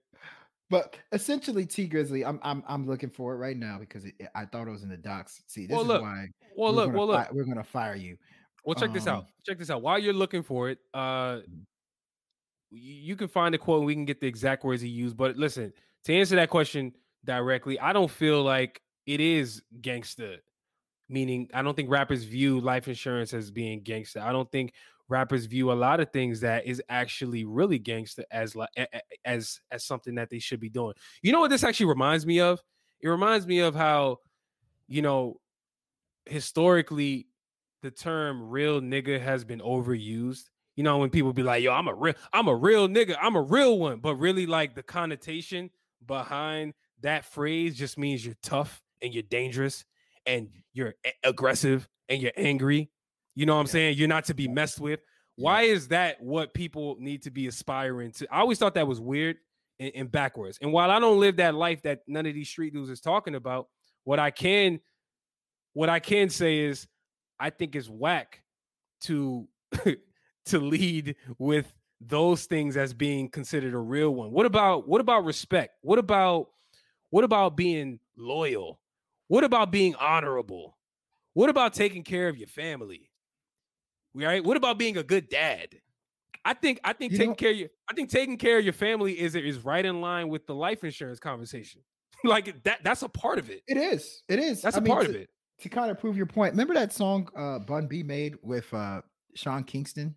But 0.69 0.97
essentially, 1.13 1.65
Tee 1.65 1.89
Grizzley, 1.89 2.27
I'm 2.27 2.41
I'm 2.43 2.63
I'm 2.67 2.87
looking 2.87 3.11
for 3.11 3.35
it 3.35 3.37
right 3.37 3.57
now 3.57 3.79
because 3.79 4.05
it, 4.05 4.15
I 4.35 4.47
thought 4.47 4.67
it 4.67 4.71
was 4.73 4.83
in 4.83 4.89
the 4.89 4.97
docs. 4.97 5.43
See, 5.47 5.67
this 5.67 5.73
Well, 5.73 5.83
is 5.83 5.89
look, 5.89 6.03
why. 6.03 6.27
Well, 6.57 6.73
we're 6.73 6.77
look, 6.77 6.87
gonna 6.87 6.99
well, 6.99 7.07
look. 7.07 7.33
we're 7.33 7.45
gonna 7.45 7.65
fire 7.65 7.95
you. 7.95 8.17
Well, 8.65 8.75
check 8.75 8.93
this 8.93 9.07
out. 9.07 9.19
Um, 9.21 9.27
Check 9.45 9.59
this 9.59 9.71
out. 9.71 9.81
While 9.83 10.01
you're 10.01 10.13
looking 10.13 10.43
for 10.43 10.71
it, 10.71 10.79
uh, 10.93 11.39
you 12.71 13.15
can 13.15 13.29
find 13.29 13.55
the 13.55 13.59
quote 13.59 13.79
and 13.79 13.87
we 13.87 13.95
can 13.95 14.05
get 14.05 14.21
the 14.21 14.27
exact 14.27 14.65
words 14.65 14.83
he 14.83 14.89
used. 14.89 15.17
But 15.17 15.37
listen, 15.37 15.73
to 16.05 16.13
answer 16.15 16.35
that 16.35 16.51
question 16.51 16.93
directly, 17.25 17.79
I 17.79 17.93
don't 17.93 18.11
feel 18.11 18.43
like 18.43 18.81
it 19.07 19.21
is 19.21 19.63
gangster. 19.81 20.39
Meaning, 21.09 21.49
I 21.55 21.63
don't 21.63 21.77
think 21.77 21.89
rappers 21.89 22.25
view 22.25 22.59
life 22.59 22.89
insurance 22.89 23.33
as 23.33 23.53
being 23.53 23.83
gangster. 23.83 24.19
I 24.21 24.33
don't 24.33 24.51
think 24.51 24.73
rappers 25.09 25.47
view 25.47 25.73
a 25.73 25.75
lot 25.75 26.01
of 26.01 26.11
things 26.11 26.41
that 26.41 26.67
is 26.67 26.83
actually 26.89 27.45
really 27.45 27.79
gangster 27.79 28.25
as 28.31 28.57
like 28.57 28.69
as 29.25 29.61
as 29.71 29.85
something 29.85 30.15
that 30.17 30.31
they 30.31 30.39
should 30.39 30.61
be 30.61 30.69
doing. 30.69 30.95
You 31.23 31.33
know 31.33 31.41
what 31.41 31.51
this 31.51 31.65
actually 31.65 31.87
reminds 31.87 32.27
me 32.27 32.41
of? 32.41 32.61
It 33.01 33.09
reminds 33.09 33.47
me 33.47 33.61
of 33.61 33.75
how, 33.75 34.19
you 34.89 35.03
know, 35.03 35.41
historically 36.27 37.29
the 37.83 37.91
term 37.91 38.49
real 38.49 38.81
nigga 38.81 39.21
has 39.21 39.45
been 39.45 39.61
overused. 39.61 40.45
You 40.75 40.83
know, 40.83 40.99
when 40.99 41.11
people 41.11 41.33
be 41.33 41.43
like, 41.43 41.63
yo, 41.63 41.73
I'm 41.73 41.89
a 41.89 41.95
real, 41.95 42.15
I'm 42.33 42.49
a 42.49 42.55
real 42.55 42.89
nigga, 42.89 43.17
I'm 43.21 43.37
a 43.37 43.43
real 43.43 43.79
one. 43.79 44.01
But 44.01 44.17
really, 44.17 44.47
like 44.47 44.75
the 44.75 44.83
connotation 44.83 45.71
behind 46.05 46.75
that 47.01 47.25
phrase 47.25 47.77
just 47.77 47.99
means 47.99 48.25
you're 48.25 48.35
tough 48.43 48.83
and 49.01 49.15
you're 49.15 49.23
dangerous 49.23 49.85
and 50.27 50.49
you're 50.73 50.95
aggressive 51.25 51.89
and 52.09 52.21
you're 52.21 52.33
angry. 52.37 52.91
You 53.37 53.47
know 53.47 53.55
what 53.55 53.61
I'm 53.61 53.67
Yeah. 53.67 53.73
saying? 53.73 53.99
You're 53.99 54.09
not 54.09 54.25
to 54.25 54.35
be 54.35 54.49
messed 54.49 54.81
with. 54.81 55.01
Why 55.37 55.63
is 55.63 55.89
that 55.89 56.21
what 56.21 56.55
people 56.55 56.97
need 56.99 57.23
to 57.23 57.31
be 57.31 57.47
aspiring 57.47 58.11
to? 58.13 58.27
I 58.35 58.41
always 58.41 58.59
thought 58.59 58.75
that 58.75 58.89
was 58.89 58.99
weird 59.01 59.37
and, 59.79 59.93
and 59.95 60.11
backwards. 60.11 60.59
And 60.63 60.73
while 60.73 60.91
I 60.91 60.99
don't 60.99 61.21
live 61.21 61.37
that 61.37 61.55
life 61.55 61.83
that 61.83 62.01
none 62.09 62.27
of 62.27 62.35
these 62.35 62.49
street 62.49 62.73
dudes 62.73 62.91
is 62.91 63.01
talking 63.01 63.35
about, 63.35 63.69
what 64.05 64.19
I 64.19 64.31
can, 64.31 64.81
what 65.75 65.89
I 65.91 66.01
can 66.01 66.31
say 66.31 66.61
is, 66.61 66.89
I 67.39 67.51
think 67.51 67.77
it's 67.77 67.89
whack 67.89 68.43
to 69.03 69.47
to 70.47 70.59
lead 70.59 71.17
with 71.39 71.71
those 72.01 72.47
things 72.47 72.77
as 72.77 72.95
being 72.95 73.29
considered 73.29 73.75
a 73.75 73.79
real 73.79 74.15
one. 74.15 74.31
What 74.31 74.47
about 74.47 74.89
what 74.89 75.03
about 75.03 75.25
respect? 75.27 75.75
What 75.83 75.99
about 75.99 76.49
what 77.11 77.25
about 77.25 77.57
being 77.57 78.01
loyal? 78.17 78.81
What 79.29 79.45
about 79.45 79.71
being 79.71 79.95
honorable? 79.97 80.79
What 81.35 81.51
about 81.51 81.75
taking 81.75 82.05
care 82.05 82.29
of 82.29 82.39
your 82.39 82.49
family? 82.49 83.11
Right? 84.25 84.43
What 84.43 84.57
about 84.57 84.79
being 84.79 84.97
a 84.97 85.03
good 85.03 85.29
dad? 85.29 85.69
I 86.45 86.55
think 86.55 86.81
I 86.85 86.93
think 86.93 87.13
You 87.13 87.19
taking 87.19 87.31
know- 87.31 87.37
care 87.37 87.51
of 87.51 87.57
your 87.57 87.69
I 87.91 87.95
think 87.95 88.09
taking 88.11 88.39
care 88.39 88.59
of 88.59 88.65
your 88.65 88.73
family 88.73 89.19
is 89.19 89.35
is 89.35 89.65
right 89.65 89.85
in 89.85 90.01
line 90.01 90.29
with 90.29 90.47
the 90.47 90.55
life 90.55 90.85
insurance 90.85 91.19
conversation. 91.19 91.83
like 92.25 92.63
that 92.65 92.83
that's 92.83 93.03
a 93.03 93.09
part 93.09 93.39
of 93.39 93.51
it. 93.51 93.63
It 93.69 93.77
is. 93.77 94.23
It 94.29 94.39
is. 94.39 94.63
That's 94.63 94.77
a 94.77 94.81
a 94.81 94.83
part 94.83 95.05
to, 95.05 95.11
of 95.11 95.17
it. 95.17 95.29
To 95.61 95.69
kind 95.69 95.91
of 95.91 95.99
prove 95.99 96.17
your 96.17 96.27
point, 96.27 96.53
remember 96.53 96.75
that 96.75 96.93
song 96.93 97.29
uh 97.37 97.59
Bun 97.59 97.87
B 97.87 98.03
made 98.03 98.37
with 98.43 98.73
uh 98.73 99.03
Sean 99.35 99.65
Kingston? 99.65 100.15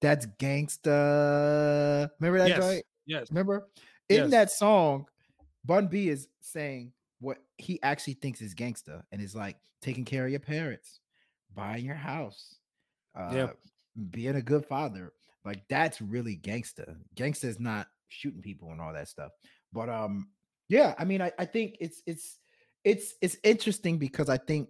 That's 0.00 0.26
gangsta. 0.38 2.10
Remember 2.20 2.38
that 2.38 2.48
Yes. 2.48 2.82
Yes. 3.06 3.30
Remember? 3.30 3.68
In 4.08 4.16
Yes. 4.22 4.30
that 4.30 4.50
song, 4.50 5.06
Bun 5.64 5.86
B 5.86 6.08
is 6.08 6.28
saying 6.40 6.92
what 7.20 7.38
he 7.58 7.80
actually 7.82 8.14
thinks 8.14 8.40
is 8.40 8.54
gangsta 8.54 9.02
and 9.12 9.20
is 9.20 9.34
like 9.34 9.56
taking 9.82 10.04
care 10.04 10.24
of 10.24 10.30
your 10.30 10.40
parents, 10.40 11.00
buying 11.54 11.84
your 11.84 11.94
house, 11.94 12.56
uh, 13.14 13.48
Yeah. 13.48 13.52
being 14.10 14.36
a 14.36 14.42
good 14.42 14.66
father. 14.66 15.12
Like 15.44 15.62
that's 15.68 16.00
really 16.00 16.36
gangsta. 16.36 16.96
Gangsta 17.16 17.44
is 17.44 17.58
not 17.60 17.88
shooting 18.08 18.42
people 18.42 18.70
and 18.72 18.80
all 18.80 18.92
that 18.92 19.08
stuff. 19.08 19.32
But 19.72 19.88
um, 19.88 20.30
yeah, 20.68 20.94
I 20.98 21.04
mean, 21.04 21.22
I, 21.22 21.32
I 21.38 21.44
think 21.46 21.76
it's 21.80 22.02
it's 22.06 22.38
it's 22.84 23.14
it's 23.22 23.36
interesting 23.42 23.98
because 23.98 24.28
I 24.28 24.38
think 24.38 24.68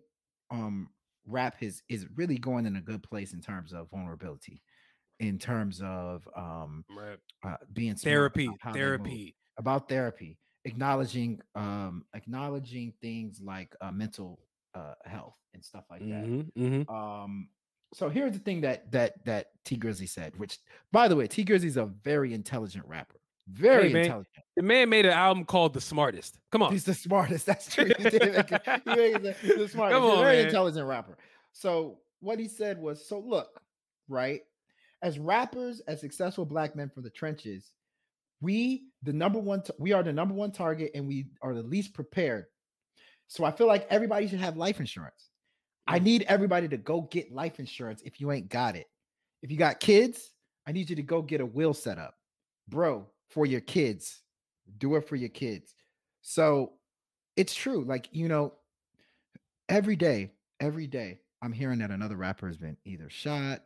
um 0.51 0.91
rap 1.27 1.63
is 1.63 1.83
is 1.89 2.07
really 2.17 2.39
going 2.39 2.67
in 2.67 2.77
a 2.77 2.81
good 2.81 3.03
place 3.03 3.33
in 3.33 3.41
terms 3.41 3.73
of 3.73 3.91
vulnerability, 3.91 4.63
in 5.21 5.39
terms 5.39 5.81
of 5.83 6.29
um 6.37 6.85
Right. 6.89 7.21
uh, 7.45 7.57
being 7.73 7.97
Therapy. 8.03 8.47
about 8.47 8.59
how 8.61 8.79
they 8.79 8.91
move 8.93 9.21
Therapy. 9.21 9.37
about 9.59 9.89
therapy 9.89 10.39
acknowledging 10.65 11.41
um 11.55 12.05
acknowledging 12.15 12.93
things 13.01 13.41
like 13.43 13.75
uh, 13.81 13.91
mental 13.93 14.41
uh 14.75 14.95
health 15.05 15.37
and 15.55 15.65
stuff 15.65 15.85
like 15.91 16.05
that 16.09 16.31
Mhm, 16.31 16.51
mhm. 16.57 16.87
um 16.89 17.49
so 17.93 18.09
here's 18.09 18.33
the 18.33 18.39
thing 18.39 18.61
that 18.63 18.91
that 18.93 19.25
that 19.25 19.47
Tee 19.65 19.77
Grizzley 19.77 20.09
said 20.09 20.37
which 20.39 20.59
by 20.93 21.09
the 21.09 21.17
way 21.17 21.27
Tee 21.27 21.45
Grizzley's 21.45 21.77
a 21.77 21.87
very 21.87 22.33
intelligent 22.35 22.85
rapper 22.87 23.17
very 23.49 23.89
man, 23.93 24.03
intelligent 24.03 24.45
The 24.57 24.63
man 24.63 24.89
made 24.89 25.07
an 25.07 25.13
album 25.13 25.45
called 25.45 25.75
The 25.75 25.81
Smartest. 25.81 26.39
Come 26.53 26.63
on. 26.63 26.71
he's 26.73 26.85
the 26.85 26.95
smartest 26.95 27.47
that's 27.51 27.75
true 27.75 27.87
he 27.99 28.11
did 28.11 28.33
make 28.33 28.53
it- 28.53 28.63
he 28.85 28.95
made 28.95 29.15
the, 29.23 29.35
the 29.57 29.69
smartest 29.69 29.75
Come 29.99 30.03
he's 30.05 30.13
a 30.13 30.17
on, 30.17 30.23
very 30.23 30.37
man. 30.37 30.47
intelligent 30.47 30.87
rapper 30.87 31.19
so 31.53 31.99
what 32.21 32.39
he 32.39 32.47
said 32.47 32.79
was 32.79 33.07
so 33.09 33.19
look 33.19 33.61
right 34.09 34.43
as 35.03 35.19
rappers 35.19 35.81
as 35.89 36.01
successful 36.01 36.45
black 36.45 36.77
men 36.77 36.91
from 36.91 37.03
the 37.03 37.11
trenches 37.11 37.73
we 38.41 38.85
the 39.03 39.13
number 39.13 39.39
one 39.41 39.63
t- 39.63 39.73
we 39.79 39.93
are 39.93 40.03
the 40.05 40.13
number 40.13 40.35
one 40.35 40.53
target 40.53 40.93
and 40.95 41.09
we 41.09 41.27
are 41.43 41.55
the 41.55 41.63
least 41.63 41.93
prepared 41.95 42.45
so 43.27 43.45
i 43.45 43.51
feel 43.51 43.67
like 43.67 43.87
everybody 43.91 44.29
should 44.29 44.39
have 44.41 44.57
life 44.57 44.79
insurance 44.79 45.30
i 45.91 45.99
Mm. 45.99 46.03
need 46.05 46.23
everybody 46.29 46.69
to 46.69 46.77
go 46.77 47.03
get 47.03 47.33
life 47.33 47.59
insurance 47.59 48.03
if 48.05 48.21
you 48.21 48.31
ain't 48.33 48.49
got 48.49 48.77
it 48.77 48.87
if 49.43 49.51
you 49.51 49.57
got 49.59 49.81
kids 49.81 50.33
i 50.67 50.73
need 50.73 50.89
you 50.91 50.97
to 50.97 51.03
go 51.03 51.21
get 51.23 51.41
a 51.41 51.47
will 51.47 51.75
set 51.75 51.99
up 51.99 52.15
bro 52.69 53.07
for 53.29 53.47
your 53.47 53.61
kids 53.61 54.23
do 54.79 54.95
it 54.97 55.07
for 55.09 55.17
your 55.17 55.29
kids 55.29 55.75
so 56.23 56.73
it's 57.37 57.55
true 57.55 57.85
like 57.85 58.09
you 58.13 58.29
know 58.29 58.55
every 59.69 59.97
day 59.97 60.31
every 60.61 60.87
day 60.87 61.21
i'm 61.43 61.53
hearing 61.53 61.79
that 61.79 61.91
another 61.91 62.17
rapper 62.17 62.47
has 62.47 62.57
been 62.59 62.77
either 62.85 63.09
shot 63.09 63.63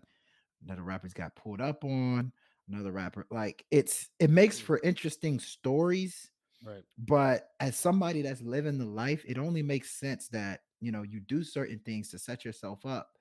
another 0.65 0.83
rapper's 0.83 1.13
got 1.15 1.35
pulled 1.37 1.61
up 1.61 1.85
on 1.85 2.33
another 2.69 2.93
rapper 2.93 3.27
like 3.31 3.65
it's 3.71 4.09
it 4.19 4.31
makes 4.31 4.59
for 4.59 4.79
interesting 4.83 5.39
stories 5.39 6.31
Right. 6.63 6.83
but 6.97 7.51
as 7.61 7.77
somebody 7.77 8.23
that's 8.23 8.41
living 8.41 8.79
the 8.79 8.87
life 8.87 9.23
it 9.29 9.37
only 9.37 9.63
makes 9.63 9.91
sense 9.91 10.29
that 10.29 10.61
you 10.85 10.93
know 10.93 11.03
you 11.03 11.21
do 11.21 11.43
certain 11.43 11.81
things 11.81 12.11
to 12.11 12.19
set 12.19 12.45
yourself 12.45 12.85
up 12.87 13.13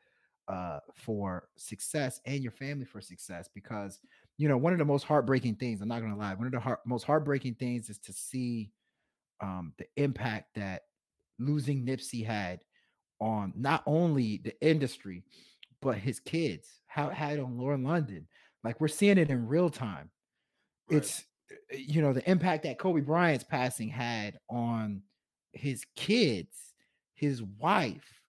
uh 0.49 0.79
for 0.93 1.49
success 1.57 2.19
and 2.25 2.43
your 2.43 2.51
family 2.51 2.85
for 2.85 3.01
success 3.01 3.49
because 3.53 3.99
you 4.37 4.49
know 4.49 4.57
one 4.57 4.73
of 4.73 4.79
the 4.79 4.85
most 4.85 5.03
heartbreaking 5.03 5.55
things 5.55 5.81
i'm 5.81 5.87
not 5.87 6.01
gonna 6.01 6.17
lie 6.17 6.33
one 6.33 6.47
of 6.47 6.53
the 6.53 6.59
heart, 6.59 6.79
most 6.85 7.03
heartbreaking 7.03 7.55
things 7.55 7.89
is 7.89 7.99
to 7.99 8.13
see 8.13 8.71
um 9.41 9.73
the 9.77 9.85
impact 9.97 10.49
that 10.55 10.83
losing 11.39 11.85
nipsey 11.85 12.25
had 12.25 12.61
on 13.19 13.53
not 13.55 13.83
only 13.85 14.37
the 14.43 14.55
industry 14.65 15.23
but 15.81 15.97
his 15.97 16.19
kids 16.19 16.81
how 16.87 17.07
it 17.09 17.13
had 17.13 17.39
on 17.39 17.57
lauren 17.57 17.83
london 17.83 18.27
like 18.63 18.79
we're 18.81 18.87
seeing 18.87 19.17
it 19.17 19.29
in 19.29 19.47
real 19.47 19.69
time 19.69 20.09
Right. 20.87 20.97
it's 20.97 21.23
uh, 21.51 21.55
you 21.77 22.01
know 22.01 22.13
the 22.13 22.29
impact 22.29 22.63
that 22.63 22.79
kobe 22.79 23.01
bryant's 23.01 23.43
passing 23.43 23.89
had 23.89 24.37
on 24.49 25.01
his 25.53 25.85
kids 25.95 26.72
his 27.15 27.41
wife. 27.43 28.21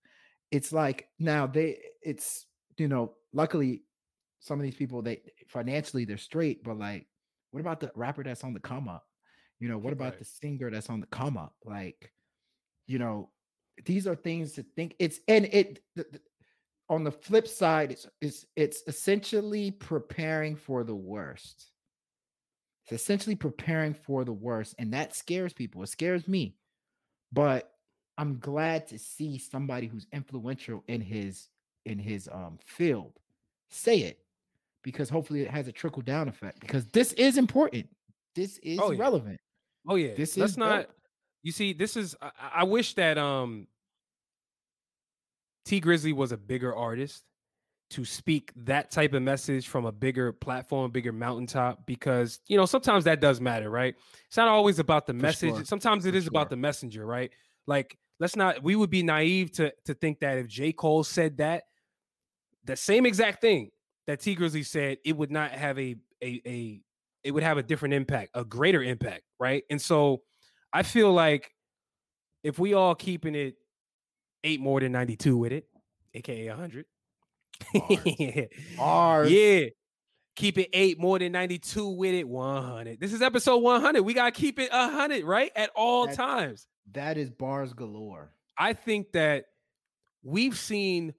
It's 0.51 0.73
like 0.73 1.09
now 1.19 1.47
they 1.47 1.79
it's 2.03 2.47
you 2.79 2.89
know 2.89 3.15
luckily 3.33 3.85
some 4.41 4.59
of 4.61 4.65
these 4.65 4.77
people 4.77 5.03
they 5.03 5.23
financially 5.49 6.05
they're 6.05 6.19
straight 6.19 6.63
but 6.65 6.79
like 6.79 7.07
what 7.51 7.61
about 7.61 7.81
the 7.81 7.91
rapper 7.95 8.23
that's 8.25 8.45
on 8.45 8.53
the 8.55 8.61
come 8.61 8.89
up? 8.89 9.05
You 9.61 9.69
know 9.69 9.79
what 9.79 9.93
about 9.93 10.15
Right. 10.15 10.19
the 10.19 10.25
singer 10.25 10.71
that's 10.71 10.91
on 10.91 11.01
the 11.01 11.07
come 11.07 11.37
up? 11.37 11.55
Like 11.65 12.13
you 12.87 12.99
know 12.99 13.31
these 13.87 14.07
are 14.07 14.15
things 14.17 14.53
to 14.53 14.63
think 14.63 14.95
it's 14.99 15.21
and 15.29 15.47
it 15.47 15.81
the, 15.97 16.05
the- 16.13 16.21
on 16.91 17.03
the 17.05 17.13
flip 17.13 17.49
side 17.49 17.93
it's 17.93 18.07
it's 18.21 18.47
it's 18.57 18.83
essentially 18.87 19.71
preparing 19.71 20.55
for 20.57 20.85
the 20.85 20.95
worst. 20.95 21.71
It's 22.87 23.01
essentially 23.03 23.37
preparing 23.37 23.95
for 23.95 24.25
the 24.25 24.33
worst 24.33 24.75
and 24.79 24.93
that 24.93 25.15
scares 25.15 25.53
people 25.53 25.83
it 25.83 25.89
scares 25.89 26.29
me. 26.29 26.57
But 27.33 27.71
i'm 28.19 28.39
glad 28.39 28.87
to 28.87 28.99
see 28.99 29.39
somebody 29.39 29.87
who's 29.87 30.07
influential 30.13 30.83
in 30.89 31.01
his 31.01 31.49
in 31.87 31.99
his 31.99 32.29
um 32.33 32.59
field 32.65 33.13
say 33.71 33.99
it 34.01 34.19
because 34.83 35.09
hopefully 35.09 35.41
it 35.43 35.51
has 35.51 35.67
a 35.69 35.73
trickle 35.73 36.03
down 36.03 36.29
effect 36.29 36.61
because 36.61 36.87
this 36.87 37.13
is 37.15 37.37
important 37.39 37.87
this 38.35 38.59
is 38.59 38.79
Oh, 38.83 38.91
yeah. 38.91 39.01
relevant 39.01 39.41
Oh 39.87 39.97
yeah. 39.97 40.15
This 40.17 40.37
Let's 40.39 40.53
is 40.53 40.57
not. 40.59 40.87
dope. 40.87 40.91
You 41.43 41.53
see, 41.53 41.75
this 41.75 41.95
is. 41.95 42.17
I, 42.23 42.31
I 42.55 42.65
wish 42.65 42.95
that 42.95 43.19
um. 43.19 43.67
Tee 45.67 45.81
Grizzley 45.81 46.15
was 46.15 46.33
a 46.33 46.37
bigger 46.37 46.75
artist 46.75 47.23
to 47.91 48.05
speak 48.05 48.51
that 48.57 48.91
type 48.91 49.13
of 49.13 49.23
message 49.23 49.69
from 49.69 49.85
a 49.85 49.93
bigger 49.93 50.33
platform, 50.33 50.91
bigger 50.91 51.13
mountaintop, 51.13 51.87
because 51.87 52.41
you 52.49 52.57
know 52.57 52.67
sometimes 52.67 53.05
that 53.05 53.21
does 53.21 53.41
matter, 53.43 53.71
right? 53.71 53.95
It's 54.27 54.37
not 54.37 54.49
always 54.49 54.79
about 54.79 55.07
the 55.07 55.13
For 55.13 55.19
message. 55.19 55.55
sure. 55.55 55.65
Sometimes 55.65 56.07
it 56.07 56.13
For 56.13 56.17
is 56.17 56.27
about 56.27 56.51
the 56.51 56.57
messenger, 56.57 57.05
right? 57.05 57.31
Like 57.67 57.97
let's 58.21 58.37
not. 58.37 58.63
We 58.63 58.77
would 58.77 58.91
be 58.91 59.03
naive 59.03 59.53
to 59.53 59.73
to 59.87 59.95
think 59.95 60.21
that 60.21 60.39
if 60.39 60.49
J 60.49 60.73
Cole 60.73 61.05
said 61.05 61.39
that, 61.39 61.65
the 62.65 62.77
same 62.77 63.07
exact 63.07 63.41
thing 63.41 63.71
that 64.07 64.21
Tee 64.21 64.37
Grizzley 64.37 64.65
said, 64.65 64.99
it 65.05 65.17
would 65.17 65.31
not 65.31 65.51
have 65.53 65.79
a 65.79 65.97
a 66.23 66.43
a 66.47 66.81
it 67.23 67.33
would 67.33 67.43
have 67.43 67.59
a 67.59 67.63
different 67.63 67.95
impact, 67.95 68.31
a 68.35 68.45
greater 68.45 68.83
impact, 68.83 69.23
right? 69.41 69.65
And 69.71 69.81
so 69.81 70.23
I 70.73 70.83
feel 70.83 71.13
like 71.13 71.51
if 72.43 72.59
we 72.59 72.75
all 72.75 72.95
keeping 72.95 73.35
it 73.35 73.55
eight 74.45 74.61
more 74.61 74.79
than 74.79 74.93
92 74.93 75.37
with 75.37 75.53
it, 75.53 75.67
aka 76.13 76.49
100. 76.49 76.85
Bars. 78.77 79.31
yeah. 79.31 79.67
Keep 80.37 80.59
it 80.59 80.69
eight 80.73 80.99
more 80.99 81.19
than 81.19 81.33
92 81.33 81.89
with 81.91 82.13
it, 82.13 82.29
100. 82.29 83.01
This 83.01 83.13
is 83.13 83.23
episode 83.23 83.59
100. 83.59 84.03
We 84.03 84.15
got 84.15 84.35
to 84.35 84.41
keep 84.41 84.59
it 84.59 84.71
100, 84.73 85.25
right? 85.25 85.53
At 85.55 85.71
all 85.77 86.09
times. 86.09 86.67
That 86.93 87.17
is 87.19 87.31
bars 87.31 87.73
galore 87.73 88.31
I 88.57 88.73
think 88.73 89.13
that 89.13 89.47
we've 90.23 90.57
seen 90.57 91.15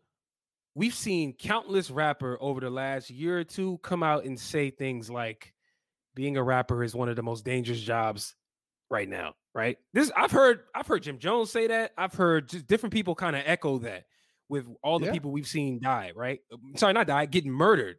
we've 0.73 0.93
seen 0.93 1.33
countless 1.33 1.89
rapper 1.91 2.37
over 2.41 2.59
the 2.59 2.69
last 2.69 3.09
year 3.09 3.39
or 3.39 3.43
two 3.43 3.77
come 3.79 4.03
out 4.03 4.25
and 4.25 4.39
say 4.39 4.69
things 4.69 5.09
like 5.09 5.53
being 6.15 6.37
a 6.37 6.43
rapper 6.43 6.83
is 6.83 6.95
one 6.95 7.09
of 7.09 7.15
the 7.15 7.23
most 7.23 7.43
dangerous 7.43 7.79
jobs 7.81 8.35
right 8.89 9.09
now, 9.09 9.33
right? 9.53 9.77
This 9.93 10.11
I've 10.15 10.31
heard 10.31 10.61
I've 10.73 10.87
heard 10.87 11.03
Jim 11.03 11.17
Jones 11.19 11.51
say 11.51 11.67
that. 11.67 11.91
I've 11.97 12.13
heard 12.13 12.47
just 12.49 12.67
different 12.67 12.93
people 12.93 13.15
kind 13.15 13.35
of 13.35 13.43
echo 13.45 13.79
that 13.79 14.05
with 14.47 14.65
all 14.83 14.99
the 14.99 15.07
Yeah. 15.07 15.11
people 15.11 15.31
we've 15.31 15.47
seen 15.47 15.79
die, 15.81 16.11
right? 16.15 16.39
Um, 16.53 16.73
Sorry, 16.77 16.93
not 16.93 17.07
die, 17.07 17.25
getting 17.25 17.51
murdered 17.51 17.97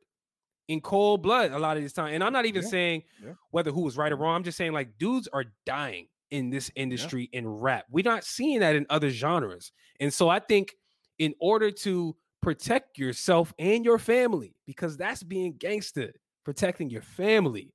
in 0.68 0.80
cold 0.80 1.22
blood 1.22 1.50
a 1.52 1.58
lot 1.58 1.76
of 1.76 1.82
this 1.82 1.92
time. 1.92 2.14
And 2.14 2.24
I'm 2.24 2.32
not 2.32 2.46
even 2.46 2.62
Yeah. 2.62 2.68
saying 2.68 3.02
Yeah. 3.22 3.32
whether 3.50 3.70
who 3.70 3.82
was 3.82 3.96
right 3.98 4.10
or 4.12 4.16
wrong. 4.16 4.36
I'm 4.36 4.44
just 4.44 4.56
saying 4.56 4.72
like 4.72 4.96
dudes 4.98 5.28
are 5.28 5.44
dying 5.66 6.08
in 6.30 6.50
this 6.50 6.70
industry 6.74 7.28
in 7.32 7.46
rap. 7.46 7.84
We're 7.90 8.04
not 8.04 8.24
seeing 8.24 8.60
that 8.60 8.76
in 8.76 8.86
other 8.90 9.10
genres. 9.10 9.72
And 10.00 10.12
so 10.12 10.28
I 10.28 10.38
think 10.38 10.74
in 11.18 11.34
order 11.40 11.70
to 11.70 12.16
protect 12.42 12.98
yourself 12.98 13.52
and 13.58 13.84
your 13.84 13.98
family, 13.98 14.54
because 14.66 14.96
that's 14.96 15.22
being 15.22 15.54
gangster, 15.58 16.12
protecting 16.44 16.90
your 16.90 17.02
family. 17.02 17.72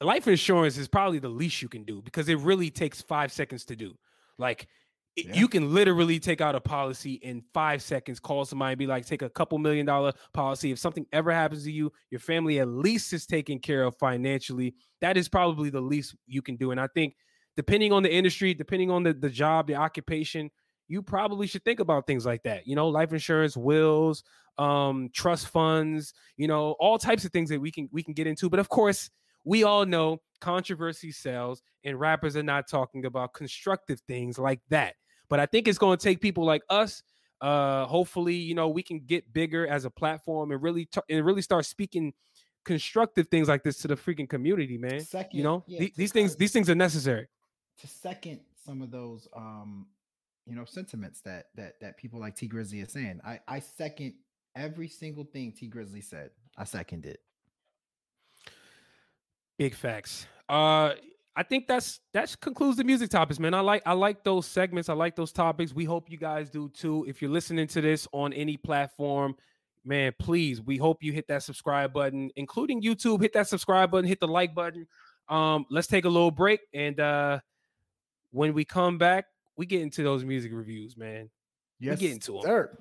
Life 0.00 0.28
insurance 0.28 0.76
is 0.76 0.88
probably 0.88 1.18
the 1.18 1.28
least 1.28 1.62
you 1.62 1.68
can 1.68 1.84
do 1.84 2.02
because 2.02 2.28
it 2.28 2.38
really 2.40 2.70
takes 2.70 3.00
five 3.00 3.32
seconds 3.32 3.64
to 3.66 3.76
do. 3.76 3.94
Like 4.38 4.68
Yeah. 5.24 5.34
you 5.34 5.48
can 5.48 5.72
literally 5.72 6.20
take 6.20 6.40
out 6.42 6.54
a 6.54 6.60
policy 6.60 7.14
in 7.14 7.42
five 7.54 7.80
seconds, 7.82 8.20
call 8.20 8.44
somebody, 8.44 8.72
and 8.72 8.78
be 8.78 8.86
like, 8.86 9.06
take 9.06 9.22
a 9.22 9.30
couple 9.30 9.58
million 9.58 9.86
dollar 9.86 10.12
policy. 10.34 10.70
If 10.70 10.78
something 10.78 11.06
ever 11.12 11.32
happens 11.32 11.64
to 11.64 11.72
you, 11.72 11.90
your 12.10 12.20
family 12.20 12.60
at 12.60 12.68
least 12.68 13.12
is 13.14 13.26
taken 13.26 13.58
care 13.58 13.84
of 13.84 13.96
financially. 13.96 14.74
That 15.00 15.16
is 15.16 15.28
probably 15.28 15.70
the 15.70 15.80
least 15.80 16.16
you 16.26 16.42
can 16.42 16.56
do. 16.56 16.70
And 16.70 16.80
I 16.80 16.88
think 16.94 17.14
depending 17.56 17.92
on 17.92 18.02
the 18.02 18.12
industry, 18.12 18.52
depending 18.52 18.90
on 18.90 19.02
the, 19.04 19.14
the 19.14 19.30
job, 19.30 19.66
the 19.66 19.74
occupation, 19.76 20.50
you 20.88 21.02
probably 21.02 21.46
should 21.46 21.64
think 21.64 21.80
about 21.80 22.06
things 22.06 22.26
like 22.26 22.42
that. 22.44 22.66
You 22.66 22.76
know, 22.76 22.88
life 22.88 23.12
insurance, 23.12 23.56
wills, 23.56 24.22
um, 24.58 25.08
trust 25.14 25.48
funds, 25.48 26.12
you 26.36 26.46
know, 26.46 26.72
all 26.78 26.98
types 26.98 27.24
of 27.24 27.32
things 27.32 27.48
that 27.50 27.60
we 27.60 27.70
can 27.70 27.88
we 27.92 28.02
can 28.02 28.14
get 28.14 28.26
into. 28.26 28.48
But 28.50 28.60
of 28.60 28.68
course, 28.68 29.10
we 29.44 29.64
all 29.64 29.86
know 29.86 30.18
controversy 30.40 31.10
sells, 31.10 31.62
and 31.84 31.98
rappers 31.98 32.36
are 32.36 32.42
not 32.42 32.68
talking 32.68 33.04
about 33.06 33.32
constructive 33.32 34.00
things 34.06 34.38
like 34.38 34.60
that. 34.68 34.94
But 35.28 35.40
I 35.40 35.46
think 35.46 35.68
it's 35.68 35.78
going 35.78 35.96
to 35.98 36.02
take 36.02 36.20
people 36.20 36.44
like 36.44 36.62
us. 36.70 37.02
Uh, 37.40 37.84
hopefully, 37.86 38.34
you 38.34 38.54
know, 38.54 38.68
we 38.68 38.82
can 38.82 39.00
get 39.00 39.32
bigger 39.32 39.66
as 39.66 39.84
a 39.84 39.90
platform 39.90 40.52
and 40.52 40.62
really 40.62 40.86
t- 40.86 41.00
and 41.10 41.24
really 41.24 41.42
start 41.42 41.66
speaking 41.66 42.14
constructive 42.64 43.28
things 43.28 43.46
like 43.48 43.62
this 43.62 43.78
to 43.78 43.88
the 43.88 43.94
freaking 43.94 44.28
community, 44.28 44.78
man. 44.78 45.00
Second, 45.00 45.36
you 45.36 45.44
know, 45.44 45.62
yeah, 45.66 45.80
to 45.80 45.90
these 45.96 46.12
things 46.12 46.34
these 46.36 46.52
things 46.52 46.70
are 46.70 46.74
necessary. 46.74 47.28
to 47.78 47.86
second 47.86 48.40
some 48.64 48.82
of 48.82 48.90
those 48.90 49.28
um 49.36 49.86
you 50.46 50.56
know 50.56 50.64
sentiments 50.64 51.20
that 51.20 51.46
that 51.54 51.78
that 51.80 51.96
people 51.98 52.18
like 52.18 52.34
Tee 52.34 52.48
Grizzley 52.48 52.82
is 52.82 52.90
saying. 52.90 53.20
I 53.24 53.38
I 53.46 53.60
second 53.60 54.14
every 54.56 54.88
single 54.88 55.24
thing 55.24 55.52
Tee 55.52 55.68
Grizzley 55.68 56.02
said. 56.02 56.30
I 56.56 56.64
second 56.64 57.04
it. 57.04 57.20
Big 59.58 59.74
facts. 59.74 60.26
Uh 60.48 60.92
I 61.38 61.42
think 61.42 61.66
that's 61.66 62.00
that 62.14 62.34
concludes 62.40 62.78
the 62.78 62.84
music 62.84 63.10
topics, 63.10 63.38
man. 63.38 63.52
I 63.52 63.60
like 63.60 63.82
I 63.84 63.92
like 63.92 64.24
those 64.24 64.46
segments. 64.46 64.88
I 64.88 64.94
like 64.94 65.14
those 65.16 65.32
topics. 65.32 65.74
We 65.74 65.84
hope 65.84 66.10
you 66.10 66.16
guys 66.16 66.48
do 66.48 66.70
too. 66.70 67.04
If 67.06 67.20
you're 67.20 67.30
listening 67.30 67.66
to 67.68 67.82
this 67.82 68.08
on 68.12 68.32
any 68.32 68.56
platform, 68.56 69.36
man, 69.84 70.14
please, 70.18 70.62
we 70.62 70.78
hope 70.78 71.02
you 71.02 71.12
hit 71.12 71.28
that 71.28 71.42
subscribe 71.42 71.92
button, 71.92 72.30
including 72.36 72.80
YouTube. 72.82 73.20
Hit 73.20 73.34
that 73.34 73.48
subscribe 73.48 73.90
button, 73.90 74.08
hit 74.08 74.18
the 74.18 74.26
like 74.26 74.54
button. 74.54 74.86
Um, 75.28 75.66
let's 75.70 75.86
take 75.88 76.06
a 76.06 76.08
little 76.08 76.30
break, 76.30 76.60
and 76.72 76.98
uh 76.98 77.40
when 78.30 78.54
we 78.54 78.64
come 78.64 78.96
back, 78.96 79.26
we 79.56 79.66
get 79.66 79.82
into 79.82 80.02
those 80.02 80.24
music 80.24 80.52
reviews, 80.54 80.96
man. 80.96 81.28
Yes, 81.78 82.00
we 82.00 82.06
get 82.06 82.14
into 82.14 82.38
'em. 82.38 82.42
sir. 82.44 82.78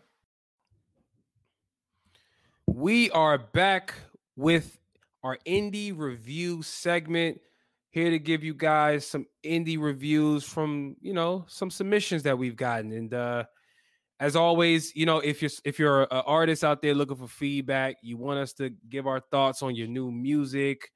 We 2.67 3.11
are 3.11 3.37
back 3.37 3.93
with 4.35 4.79
our 5.23 5.37
indie 5.45 5.97
review 5.97 6.61
segment. 6.61 7.41
Here 7.95 8.09
to 8.09 8.19
give 8.19 8.43
you 8.43 8.53
guys 8.53 9.07
some 9.07 9.25
indie 9.41 9.81
reviews 9.81 10.43
from, 10.43 10.97
you 10.99 11.13
know, 11.13 11.45
some 11.47 11.71
submissions 11.71 12.23
that 12.23 12.37
we've 12.37 12.57
gotten. 12.57 12.91
And 12.91 13.13
uh 13.13 13.45
as 14.19 14.35
always, 14.35 14.93
you 14.97 15.05
know, 15.05 15.19
if 15.19 15.41
you're 15.41 15.51
if 15.63 15.79
you're 15.79 16.01
an 16.01 16.07
artist 16.25 16.65
out 16.65 16.81
there 16.81 16.93
looking 16.93 17.15
for 17.15 17.29
feedback, 17.29 17.95
you 18.01 18.17
want 18.17 18.39
us 18.39 18.51
to 18.55 18.71
give 18.89 19.07
our 19.07 19.21
thoughts 19.31 19.63
on 19.63 19.75
your 19.75 19.87
new 19.87 20.11
music, 20.11 20.91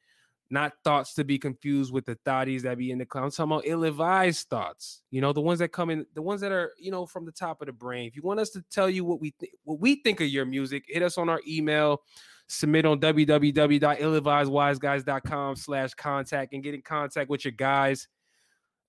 not 0.50 0.74
thoughts 0.84 1.14
to 1.14 1.24
be 1.24 1.40
confused 1.40 1.94
with 1.94 2.06
the 2.06 2.18
thoughties 2.26 2.64
that 2.64 2.78
be 2.78 2.92
in 2.92 2.98
the 2.98 3.06
cloud. 3.06 3.24
I'm 3.24 3.32
talking 3.32 3.54
about 3.54 3.64
ill-advised 3.66 4.50
thoughts. 4.50 5.02
You 5.10 5.22
know, 5.22 5.32
the 5.32 5.40
ones 5.40 5.60
that 5.60 5.70
come 5.70 5.90
in, 5.90 6.06
the 6.16 6.22
ones 6.22 6.42
that 6.42 6.52
are, 6.52 6.74
you 6.78 6.92
know, 6.92 7.06
from 7.06 7.24
the 7.24 7.32
top 7.32 7.62
of 7.62 7.68
the 7.68 7.72
brain. 7.72 8.08
If 8.08 8.18
you 8.18 8.24
want 8.24 8.42
us 8.42 8.50
to 8.50 8.64
tell 8.70 8.90
you 8.90 9.06
what 9.06 9.22
we 9.22 9.34
think, 9.40 9.54
what 9.64 9.80
we 9.80 10.02
think 10.02 10.20
of 10.20 10.28
your 10.28 10.46
music, 10.46 10.84
hit 10.86 11.02
us 11.02 11.18
on 11.18 11.30
our 11.30 11.40
email, 11.48 12.02
submit 12.50 12.86
on 12.86 13.00
www.illadvisedwiseguys.com 13.00 15.56
slash 15.56 15.94
contact 15.94 16.54
and 16.54 16.64
get 16.64 16.74
in 16.74 16.82
contact 16.82 17.30
with 17.30 17.46
your 17.46 17.52
guys. 17.52 18.08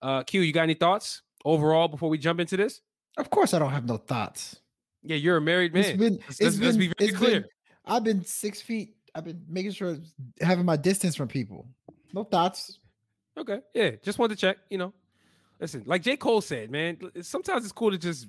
Uh 0.03 0.23
Q, 0.23 0.41
you 0.41 0.53
got 0.53 0.63
any 0.63 0.75
thoughts 0.75 1.23
overall 1.45 1.89
before 1.89 2.09
we 2.09 2.19
jump 2.19 2.41
into 2.41 2.57
this? 2.57 2.81
Of 3.19 3.31
course, 3.31 3.55
I 3.55 3.59
don't 3.59 3.71
have 3.73 3.87
no 3.87 3.97
thoughts. 3.99 4.59
Yeah, 5.03 5.17
you're 5.17 5.37
a 5.37 5.41
married 5.41 5.75
man. 5.75 5.85
It's 5.85 5.99
been, 5.99 6.15
let's, 6.15 6.29
it's 6.29 6.41
let's- 6.41 6.59
let's 6.59 6.77
been- 6.77 6.91
be 6.91 6.95
very 6.99 7.11
it's 7.11 7.19
clear. 7.19 7.41
been- 7.41 7.49
I've 7.87 8.05
been 8.05 8.25
six 8.25 8.61
feet. 8.61 8.95
I've 9.15 9.25
been 9.25 9.43
making 9.49 9.73
sure 9.73 9.97
having 10.41 10.65
my 10.65 10.77
distance 10.77 11.17
from 11.17 11.29
people. 11.29 11.67
No 12.13 12.25
thoughts. 12.25 12.79
Okay. 13.39 13.61
Yeah. 13.75 13.93
Just 14.03 14.19
wanted 14.19 14.37
to 14.37 14.41
check, 14.41 14.59
you 14.69 14.79
know. 14.79 14.93
Listen, 15.61 15.83
like 15.87 16.03
J. 16.03 16.17
Cole 16.17 16.41
said, 16.41 16.71
man, 16.71 16.99
sometimes 17.23 17.65
it's 17.65 17.73
cool 17.73 17.91
to 17.91 17.99
just 17.99 18.27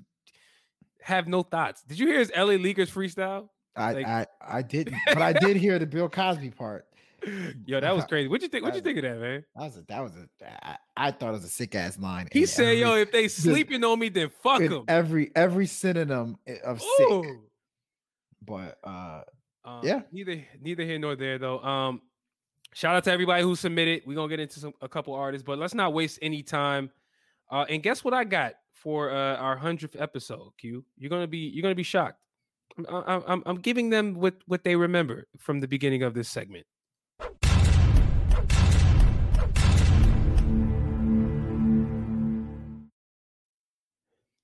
have 1.01 1.27
no 1.27 1.43
thoughts. 1.43 1.83
Did 1.83 1.99
you 1.99 2.07
hear 2.07 2.19
his 2.19 2.31
LA 2.35 2.53
Leakers 2.53 2.89
freestyle? 2.89 3.49
I, 3.75 3.93
Like- 3.93 4.05
I 4.07 4.25
I 4.41 4.61
didn't, 4.61 4.95
but 5.07 5.21
I 5.21 5.33
did 5.33 5.55
hear 5.57 5.79
the 5.79 5.85
Bill 5.85 6.09
Cosby 6.09 6.51
part. 6.51 6.85
Yo, 7.65 7.79
that 7.79 7.95
was 7.95 8.03
crazy. 8.05 8.27
What'd 8.27 8.41
you 8.41 8.49
think? 8.49 8.63
What'd 8.65 8.75
you 8.75 8.81
think 8.81 8.97
of 8.97 9.03
that, 9.03 9.19
man? 9.21 9.43
That 9.55 9.63
was 9.63 9.77
a 9.77 9.81
that 9.87 10.01
was 10.01 10.11
a 10.15 10.67
I, 10.67 10.77
I 10.97 11.11
thought 11.11 11.29
it 11.29 11.33
was 11.33 11.43
a 11.43 11.49
sick 11.49 11.75
ass 11.75 11.99
line. 11.99 12.27
He 12.31 12.45
said, 12.47 12.77
"Yo, 12.79 12.95
if 12.95 13.11
they 13.11 13.27
sleeping 13.29 13.83
on 13.83 13.99
me, 13.99 14.09
then 14.09 14.29
fuck 14.41 14.59
them." 14.59 14.85
every 14.87 15.31
every 15.35 15.67
synonym 15.67 16.37
of 16.65 16.81
sick. 16.81 17.25
But 18.45 18.77
uh 18.83 19.21
Um, 19.63 19.81
Yeah. 19.83 20.01
Neither 20.11 20.43
neither 20.61 20.83
here 20.83 20.97
nor 20.99 21.15
there 21.15 21.37
though. 21.37 21.59
Um, 21.59 22.01
shout 22.73 22.95
out 22.95 23.03
to 23.03 23.11
everybody 23.11 23.43
who 23.43 23.55
submitted. 23.55 24.01
We're 24.07 24.15
gonna 24.15 24.29
get 24.29 24.39
into 24.39 24.59
some 24.59 24.73
a 24.81 24.89
couple 24.89 25.13
artists, 25.13 25.45
but 25.45 25.59
let's 25.59 25.75
not 25.75 25.93
waste 25.93 26.17
any 26.21 26.41
time. 26.43 26.89
Uh, 27.51 27.65
and 27.69 27.83
guess 27.83 28.03
what 28.03 28.13
I 28.15 28.23
got 28.23 28.53
for 28.73 29.11
uh, 29.11 29.35
our 29.35 29.55
hundredth 29.57 29.95
episode? 29.99 30.53
Q, 30.57 30.83
you're 30.97 31.09
gonna 31.11 31.27
be 31.27 31.37
you're 31.53 31.61
gonna 31.61 31.75
be 31.75 31.83
shocked. 31.83 32.17
I'm, 32.77 32.85
I'm 33.07 33.23
I'm 33.27 33.43
I'm 33.45 33.55
giving 33.57 33.89
them 33.89 34.15
what 34.15 34.35
what 34.47 34.63
they 34.63 34.75
remember 34.75 35.27
from 35.37 35.59
the 35.59 35.67
beginning 35.67 36.03
of 36.03 36.13
this 36.13 36.29
segment. 36.29 36.65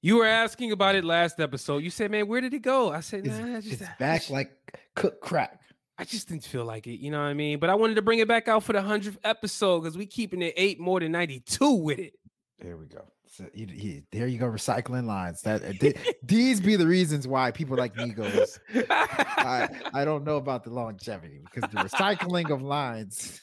You 0.02 0.18
were 0.18 0.26
asking 0.26 0.72
about 0.72 0.96
it 0.96 1.04
last 1.04 1.40
episode. 1.40 1.84
You 1.84 1.90
said, 1.90 2.12
"Man, 2.12 2.28
where 2.28 2.40
did 2.40 2.54
it 2.54 2.62
go?" 2.62 2.92
I 2.92 3.00
said, 3.02 3.26
it's, 3.26 3.38
"Nah, 3.38 3.58
I 3.58 3.62
just, 3.62 3.82
it's 3.82 3.82
I 3.82 3.94
back 4.00 4.22
just- 4.22 4.32
like 4.32 4.52
cook 4.96 5.20
crack. 5.22 5.60
I 6.00 6.04
just 6.04 6.28
didn't 6.30 6.44
feel 6.44 6.64
like 6.64 6.86
it. 6.86 7.00
You 7.00 7.10
know 7.10 7.18
what 7.18 7.26
I 7.26 7.34
mean? 7.34 7.58
But 7.58 7.72
I 7.72 7.76
wanted 7.76 7.96
to 7.96 8.04
bring 8.04 8.20
it 8.20 8.28
back 8.28 8.48
out 8.48 8.64
for 8.64 8.72
the 8.74 8.84
hundredth 8.84 9.18
episode 9.24 9.80
because 9.82 9.98
we 9.98 10.06
keeping 10.06 10.44
it 10.44 10.54
eight 10.56 10.80
more 10.80 11.00
than 11.00 11.12
ninety 11.12 11.40
two 11.40 11.72
with 11.74 11.98
it. 11.98 12.14
There 12.60 12.78
we 12.78 12.86
go. 12.86 13.08
So 13.30 13.46
you, 13.54 13.68
you- 13.68 14.04
there 14.12 14.28
you 14.28 14.38
go, 14.38 14.46
recycling 14.48 15.06
lines. 15.06 15.42
That 15.42 15.64
uh, 15.64 16.00
these 16.24 16.60
be 16.62 16.76
the 16.76 16.88
reasons 16.88 17.28
why 17.28 17.52
people 17.52 17.78
like 17.78 17.96
me 17.96 18.10
goes. 18.10 18.60
I 18.76 19.68
I 19.94 20.06
don't 20.06 20.24
know 20.24 20.38
about 20.38 20.64
the 20.64 20.70
longevity 20.72 21.40
because 21.44 21.70
the 21.72 21.78
recycling 21.78 22.52
of 22.52 22.62
lines. 22.62 23.42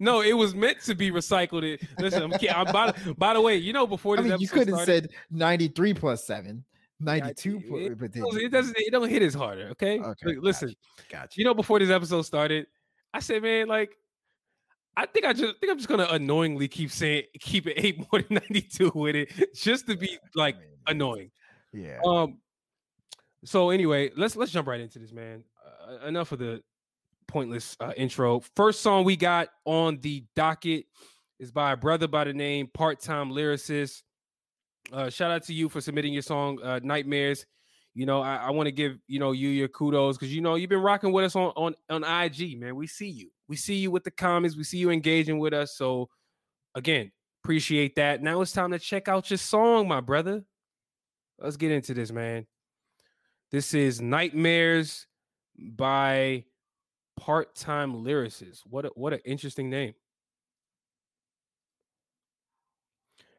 no, 0.00 0.20
it 0.20 0.32
was 0.32 0.54
meant 0.54 0.80
to 0.82 0.94
be 0.94 1.10
recycled. 1.12 1.62
It 1.62 1.80
listen. 1.98 2.22
I'm, 2.24 2.32
I'm 2.66 2.72
by, 2.72 2.90
the- 2.92 3.14
by 3.14 3.34
the 3.34 3.40
way, 3.40 3.56
you 3.56 3.72
know 3.72 3.86
before 3.86 4.18
I 4.18 4.22
this 4.22 4.30
mean, 4.32 4.40
you 4.40 4.48
could 4.48 4.68
have 4.68 4.80
said 4.80 5.08
93 5.30 5.94
plus 5.94 6.26
7, 6.26 6.64
I- 7.06 7.18
92, 7.20 7.60
it- 7.76 7.98
but 7.98 8.12
then 8.12 8.24
it 8.32 8.50
doesn't. 8.50 8.76
It 8.78 8.90
don't 8.90 9.08
hit 9.08 9.22
as 9.22 9.34
harder. 9.34 9.68
Okay. 9.70 10.00
Okay, 10.00 10.36
listen. 10.40 10.74
Gotcha. 11.08 11.38
You 11.38 11.44
know, 11.44 11.54
before 11.54 11.78
this 11.78 11.90
episode 11.90 12.22
started, 12.22 12.66
I 13.12 13.20
said, 13.20 13.42
man, 13.42 13.68
like, 13.68 13.96
I 14.96 15.06
think 15.06 15.26
I 15.26 15.32
just 15.32 15.58
think 15.58 15.70
I'm 15.70 15.78
just 15.78 15.88
gonna 15.88 16.08
annoyingly 16.10 16.68
keep 16.68 16.90
saying 16.90 17.24
keep 17.40 17.66
it 17.66 17.74
eight 17.76 17.98
more 18.12 18.22
than 18.22 18.40
ninety 18.42 18.62
two 18.62 18.92
with 18.94 19.16
it, 19.16 19.54
just 19.54 19.86
to 19.88 19.96
be 19.96 20.18
like 20.34 20.56
annoying. 20.86 21.30
Yeah. 21.72 21.98
Um. 22.04 22.38
So 23.44 23.70
anyway, 23.70 24.10
let's 24.16 24.36
let's 24.36 24.52
jump 24.52 24.68
right 24.68 24.80
into 24.80 24.98
this, 24.98 25.12
man. 25.12 25.44
Uh, 25.86 26.06
enough 26.06 26.32
of 26.32 26.38
the 26.38 26.62
pointless 27.26 27.76
uh, 27.80 27.92
intro. 27.96 28.40
First 28.54 28.80
song 28.80 29.04
we 29.04 29.16
got 29.16 29.48
on 29.64 29.98
the 30.00 30.24
docket 30.36 30.86
is 31.38 31.50
by 31.50 31.72
a 31.72 31.76
brother 31.76 32.06
by 32.06 32.24
the 32.24 32.32
name 32.32 32.68
Part 32.72 33.00
Time 33.00 33.30
Lyricist. 33.30 34.02
Uh, 34.92 35.10
shout 35.10 35.30
out 35.30 35.42
to 35.44 35.54
you 35.54 35.68
for 35.68 35.80
submitting 35.80 36.12
your 36.12 36.22
song 36.22 36.60
uh, 36.62 36.80
"Nightmares." 36.82 37.46
You 37.94 38.06
know, 38.06 38.20
I, 38.20 38.36
I 38.36 38.50
want 38.50 38.66
to 38.66 38.72
give 38.72 38.98
you 39.06 39.20
know 39.20 39.32
you 39.32 39.48
your 39.48 39.68
kudos 39.68 40.16
because 40.16 40.34
you 40.34 40.40
know 40.40 40.56
you've 40.56 40.70
been 40.70 40.80
rocking 40.80 41.12
with 41.12 41.24
us 41.24 41.36
on 41.36 41.52
on 41.56 41.74
on 41.88 42.02
IG, 42.02 42.58
man. 42.58 42.74
We 42.74 42.88
see 42.88 43.08
you. 43.08 43.30
We 43.48 43.56
see 43.56 43.76
you 43.76 43.90
with 43.90 44.02
the 44.02 44.10
comments. 44.10 44.56
We 44.56 44.64
see 44.64 44.78
you 44.78 44.90
engaging 44.90 45.38
with 45.38 45.52
us. 45.52 45.76
So 45.76 46.08
again, 46.74 47.12
appreciate 47.44 47.94
that. 47.96 48.20
Now 48.20 48.40
it's 48.40 48.52
time 48.52 48.72
to 48.72 48.80
check 48.80 49.06
out 49.06 49.30
your 49.30 49.38
song, 49.38 49.86
my 49.86 50.00
brother. 50.00 50.44
Let's 51.38 51.56
get 51.56 51.70
into 51.70 51.94
this, 51.94 52.10
man. 52.10 52.46
This 53.52 53.74
is 53.74 54.00
Nightmares 54.00 55.06
by 55.56 56.44
Part-Time 57.16 58.04
Lyricist. 58.04 58.62
What 58.64 58.86
a, 58.86 58.88
what 58.96 59.12
an 59.12 59.20
interesting 59.24 59.70
name. 59.70 59.94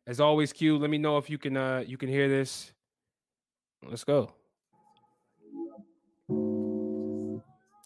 As 0.08 0.20
always, 0.20 0.54
Q, 0.54 0.78
let 0.78 0.90
me 0.90 0.98
know 0.98 1.18
if 1.18 1.30
you 1.30 1.38
can 1.38 1.58
uh 1.58 1.84
you 1.86 1.98
can 1.98 2.08
hear 2.08 2.30
this. 2.30 2.72
Let's 3.84 4.06
go. 4.06 4.34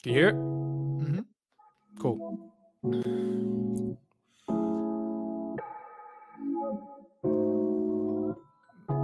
Can 0.02 0.14
you 0.14 0.18
hear 0.18 0.30
it? 0.30 0.36
Mm-hmm. 0.36 1.20
Cool. 2.00 2.40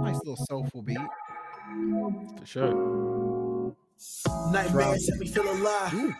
Nice 0.02 0.16
little 0.24 0.36
soulful 0.36 0.80
beat. 0.80 0.96
For 2.38 2.46
sure. 2.46 3.74
Nightmares 4.50 5.08
let 5.10 5.18
me 5.18 5.26
feel 5.26 5.50
alive. 5.50 6.14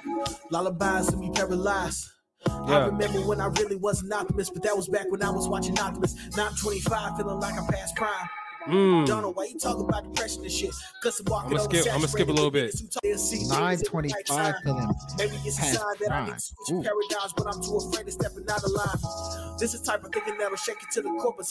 Lullabies 0.51 1.11
let 1.11 1.18
me 1.20 1.31
paralyzed. 1.31 2.11
I 2.47 2.85
remember 2.85 3.20
when 3.20 3.41
I 3.41 3.47
really 3.47 3.77
was 3.77 4.03
an 4.03 4.12
optimist, 4.12 4.53
but 4.53 4.62
that 4.64 4.77
was 4.77 4.89
back 4.89 5.11
when 5.11 5.22
I 5.22 5.31
was 5.31 5.49
watching 5.49 5.79
Optimus. 5.79 6.14
Now 6.37 6.49
I'm 6.49 6.55
25, 6.55 7.16
feeling 7.16 7.41
like 7.41 7.55
I'm 7.59 7.66
past 7.66 7.97
prime. 7.97 8.29
Mm. 8.67 9.07
Don't 9.07 9.23
know 9.23 9.31
why 9.33 9.45
you 9.47 9.59
talk 9.59 9.79
about 9.79 10.05
depression 10.05 10.43
and 10.43 10.51
shit. 10.51 10.71
Cause 11.03 11.21
I'm 11.21 11.27
walking 11.31 11.53
I'ma 11.53 11.62
over 11.64 11.77
skip- 11.77 11.95
I'ma 11.95 12.07
skip 12.07 12.29
a 12.29 12.33
little 12.33 12.51
bit. 12.51 12.75
925 13.05 14.55
feeling 14.64 14.89
Maybe 15.19 15.37
it's 15.45 15.59
a 15.59 15.61
past 15.61 15.75
sign 15.75 15.95
that 16.01 16.12
I 16.12 16.21
need 16.21 16.27
prime. 16.27 16.33
to 16.33 16.41
switch 16.41 16.71
Ooh. 16.73 16.83
paradigms, 16.83 17.33
but 17.37 17.47
I'm 17.47 17.62
too 17.62 17.77
afraid 17.77 18.07
of 18.09 18.12
stepping 18.12 18.45
out 18.51 18.64
of 18.64 18.71
line. 18.73 19.57
This 19.59 19.75
is 19.75 19.81
the 19.83 19.87
type 19.87 20.05
of 20.05 20.12
thinking 20.12 20.37
that'll 20.39 20.57
shake 20.57 20.77
you 20.83 20.89
to 20.95 21.03
the 21.03 21.09
core. 21.11 21.35
But 21.39 21.47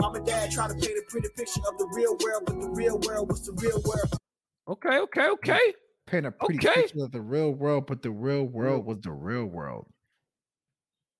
mom 0.00 0.16
and 0.16 0.26
dad 0.26 0.50
trying 0.50 0.70
to 0.70 0.74
paint 0.74 0.98
a 0.98 1.02
pretty 1.08 1.28
picture 1.36 1.60
of 1.68 1.78
the 1.78 1.86
real 1.94 2.16
world, 2.24 2.42
but 2.46 2.60
the 2.60 2.68
real 2.70 2.98
world 3.00 3.28
was 3.28 3.46
the 3.46 3.52
real 3.52 3.80
world. 3.82 4.14
Okay, 4.68 4.98
okay, 4.98 5.28
okay. 5.30 5.74
paint 6.06 6.26
a 6.26 6.30
pretty 6.32 6.66
Okay. 6.66 6.82
picture 6.82 7.04
of 7.04 7.12
the 7.12 7.20
real 7.20 7.52
world, 7.52 7.86
but 7.86 8.02
the 8.02 8.10
real 8.10 8.44
world 8.44 8.84
was 8.84 8.98
the 9.02 9.12
real 9.12 9.44
world. 9.46 9.86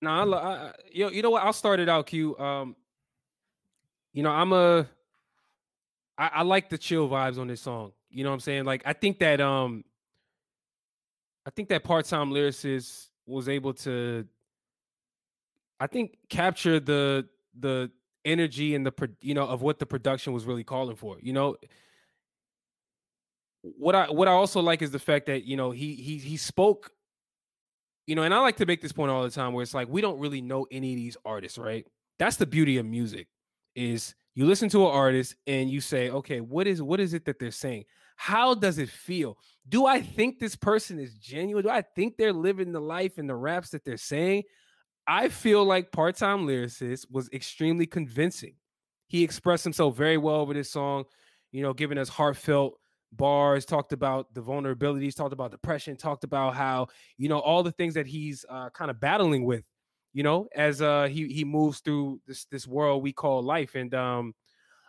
No, 0.02 0.10
I, 0.10 0.22
lo- 0.24 0.38
I, 0.38 0.50
I- 0.68 0.72
yo, 0.92 1.08
you 1.10 1.22
know 1.22 1.30
what? 1.30 1.42
I'll 1.44 1.52
start 1.52 1.78
it 1.80 1.88
out, 1.88 2.06
Q. 2.06 2.36
Um, 2.38 2.74
you 4.12 4.22
know, 4.22 4.30
I'm 4.30 4.52
a, 4.52 4.88
I, 6.18 6.30
I 6.34 6.42
like 6.42 6.68
the 6.68 6.78
chill 6.78 7.08
vibes 7.08 7.38
on 7.38 7.46
this 7.46 7.60
song. 7.60 7.92
You 8.10 8.24
know 8.24 8.30
what 8.30 8.34
I'm 8.34 8.40
saying? 8.40 8.64
Like, 8.64 8.82
I 8.84 8.92
think 8.92 9.20
that, 9.20 9.40
um, 9.40 9.84
I 11.46 11.50
think 11.50 11.68
that 11.68 11.84
part-time 11.84 12.30
lyricist 12.30 13.06
was 13.26 13.48
able 13.48 13.72
to, 13.74 14.26
I 15.80 15.86
think, 15.86 16.18
capture 16.28 16.80
the 16.80 17.28
the 17.58 17.90
energy 18.24 18.74
and 18.74 18.84
the, 18.84 19.10
you 19.22 19.34
know, 19.34 19.46
of 19.46 19.62
what 19.62 19.78
the 19.78 19.86
production 19.86 20.32
was 20.32 20.44
really 20.44 20.64
calling 20.64 20.96
for. 20.96 21.18
You 21.20 21.32
know, 21.32 21.56
what 23.62 23.94
I 23.94 24.10
what 24.10 24.28
I 24.28 24.32
also 24.32 24.60
like 24.60 24.82
is 24.82 24.90
the 24.90 24.98
fact 24.98 25.26
that 25.26 25.44
you 25.44 25.56
know 25.56 25.70
he 25.70 25.94
he 25.94 26.18
he 26.18 26.36
spoke 26.36 26.92
you 28.08 28.14
know, 28.14 28.22
and 28.22 28.32
I 28.32 28.38
like 28.40 28.56
to 28.56 28.64
make 28.64 28.80
this 28.80 28.90
point 28.90 29.10
all 29.10 29.22
the 29.22 29.28
time 29.30 29.52
where 29.52 29.62
it's 29.62 29.74
like 29.74 29.86
we 29.86 30.00
don't 30.00 30.18
really 30.18 30.40
know 30.40 30.66
any 30.70 30.94
of 30.94 30.96
these 30.96 31.18
artists, 31.26 31.58
right? 31.58 31.86
That's 32.18 32.36
the 32.36 32.46
beauty 32.46 32.78
of 32.78 32.86
music 32.86 33.28
is 33.74 34.14
you 34.38 34.46
listen 34.46 34.68
to 34.68 34.86
an 34.86 34.92
artist 34.92 35.34
and 35.48 35.68
you 35.68 35.80
say, 35.80 36.10
okay, 36.10 36.40
what 36.40 36.68
is 36.68 36.80
what 36.80 37.00
is 37.00 37.12
it 37.12 37.24
that 37.24 37.40
they're 37.40 37.50
saying? 37.50 37.82
How 38.14 38.54
does 38.54 38.78
it 38.78 38.88
feel? 38.88 39.36
Do 39.68 39.84
I 39.84 40.00
think 40.00 40.38
this 40.38 40.54
person 40.54 41.00
is 41.00 41.14
genuine? 41.14 41.64
Do 41.64 41.70
I 41.70 41.82
think 41.82 42.16
they're 42.16 42.32
living 42.32 42.70
the 42.70 42.78
life 42.78 43.18
and 43.18 43.28
the 43.28 43.34
raps 43.34 43.70
that 43.70 43.84
they're 43.84 43.96
saying? 43.96 44.44
I 45.08 45.28
feel 45.28 45.64
like 45.64 45.90
part-time 45.90 46.46
lyricist 46.46 47.06
was 47.10 47.28
extremely 47.32 47.84
convincing. 47.84 48.54
He 49.08 49.24
expressed 49.24 49.64
himself 49.64 49.96
very 49.96 50.18
well 50.18 50.36
over 50.36 50.54
this 50.54 50.70
song, 50.70 51.06
you 51.50 51.64
know, 51.64 51.72
giving 51.72 51.98
us 51.98 52.08
heartfelt 52.08 52.78
bars, 53.10 53.64
talked 53.64 53.92
about 53.92 54.32
the 54.34 54.40
vulnerabilities, 54.40 55.16
talked 55.16 55.32
about 55.32 55.50
depression, 55.50 55.96
talked 55.96 56.22
about 56.22 56.54
how 56.54 56.86
you 57.16 57.28
know 57.28 57.40
all 57.40 57.64
the 57.64 57.72
things 57.72 57.94
that 57.94 58.06
he's 58.06 58.44
uh, 58.48 58.70
kind 58.70 58.88
of 58.88 59.00
battling 59.00 59.44
with 59.44 59.64
you 60.12 60.22
know 60.22 60.48
as 60.54 60.80
uh 60.82 61.04
he 61.04 61.28
he 61.28 61.44
moves 61.44 61.80
through 61.80 62.20
this 62.26 62.46
this 62.46 62.66
world 62.66 63.02
we 63.02 63.12
call 63.12 63.42
life 63.42 63.74
and 63.74 63.94
um 63.94 64.34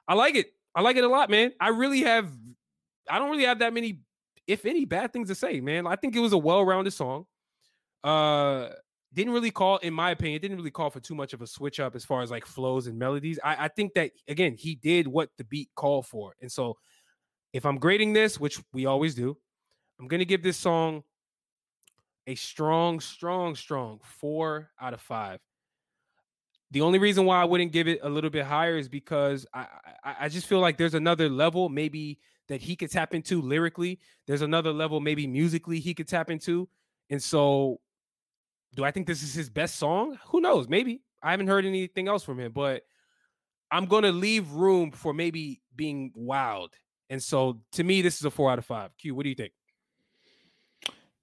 i 0.07 0.13
like 0.13 0.35
it. 0.35 0.47
I 0.75 0.81
like 0.81 0.97
it 0.97 1.03
a 1.03 1.07
lot 1.07 1.29
man. 1.29 1.51
I 1.59 1.69
really 1.69 2.01
have 2.01 2.31
i 3.09 3.19
don't 3.19 3.29
really 3.31 3.45
have 3.45 3.59
that 3.59 3.73
many 3.73 3.99
if 4.47 4.65
any 4.65 4.85
bad 4.85 5.13
things 5.13 5.29
to 5.29 5.35
say 5.35 5.61
man. 5.61 5.87
I 5.87 5.95
think 5.95 6.15
it 6.15 6.19
was 6.19 6.33
a 6.33 6.37
well-rounded 6.37 6.91
song. 6.91 7.25
Uh 8.03 8.69
didn't 9.11 9.33
really 9.33 9.51
call 9.51 9.77
in 9.77 9.93
my 9.93 10.11
opinion 10.11 10.39
didn't 10.41 10.57
really 10.57 10.71
call 10.71 10.89
for 10.89 10.99
too 10.99 11.15
much 11.15 11.33
of 11.33 11.41
a 11.41 11.47
switch 11.47 11.79
up 11.79 11.95
as 11.95 12.05
far 12.05 12.21
as 12.21 12.29
like 12.31 12.45
flows 12.45 12.87
and 12.87 12.97
melodies. 12.97 13.39
I 13.43 13.65
i 13.65 13.67
think 13.67 13.93
that 13.95 14.11
again 14.27 14.55
he 14.57 14.75
did 14.75 15.07
what 15.07 15.29
the 15.37 15.43
beat 15.43 15.69
called 15.75 16.05
for. 16.05 16.35
And 16.41 16.51
so 16.51 16.77
if 17.53 17.65
i'm 17.65 17.77
grading 17.77 18.13
this 18.13 18.39
which 18.39 18.61
we 18.73 18.85
always 18.85 19.15
do 19.15 19.35
i'm 19.99 20.07
gonna 20.07 20.25
give 20.25 20.43
this 20.43 20.57
song 20.57 21.03
a 22.29 22.35
strong, 22.35 22.99
strong, 22.99 23.55
strong 23.55 23.99
four 24.03 24.69
out 24.79 24.93
of 24.93 25.01
five. 25.01 25.39
The 26.71 26.81
only 26.81 26.99
reason 26.99 27.25
why 27.25 27.41
I 27.41 27.45
wouldn't 27.45 27.71
give 27.71 27.87
it 27.87 27.99
a 28.03 28.09
little 28.09 28.29
bit 28.29 28.45
higher 28.45 28.77
is 28.77 28.87
because 28.87 29.47
I, 29.51 29.65
I 30.03 30.15
I 30.21 30.29
just 30.29 30.45
feel 30.45 30.59
like 30.59 30.77
there's 30.77 30.93
another 30.93 31.27
level 31.27 31.69
maybe 31.69 32.19
that 32.47 32.61
he 32.61 32.75
could 32.75 32.91
tap 32.91 33.15
into 33.15 33.41
lyrically. 33.41 33.99
There's 34.27 34.43
another 34.43 34.71
level 34.71 34.99
maybe 34.99 35.25
musically 35.25 35.79
he 35.79 35.95
could 35.95 36.07
tap 36.07 36.29
into. 36.29 36.69
And 37.09 37.21
so 37.21 37.79
do 38.75 38.83
I 38.83 38.91
think 38.91 39.07
this 39.07 39.23
is 39.23 39.33
his 39.33 39.49
best 39.49 39.77
song? 39.77 40.19
Who 40.27 40.39
knows? 40.39 40.69
Maybe. 40.69 41.01
I 41.23 41.31
haven't 41.31 41.47
heard 41.47 41.65
anything 41.65 42.07
else 42.07 42.23
from 42.23 42.39
him, 42.39 42.51
but 42.51 42.83
I'm 43.71 43.85
gonna 43.87 44.11
leave 44.11 44.51
room 44.51 44.91
for 44.91 45.13
maybe 45.15 45.61
being 45.75 46.11
wowed 46.15 46.69
And 47.09 47.23
so 47.23 47.61
to 47.71 47.83
me, 47.83 48.03
this 48.03 48.17
is 48.17 48.25
a 48.25 48.31
four 48.31 48.51
out 48.51 48.59
of 48.59 48.65
five. 48.65 48.95
Q, 48.97 49.15
what 49.15 49.23
do 49.23 49.29
you 49.29 49.35
think? 49.35 49.53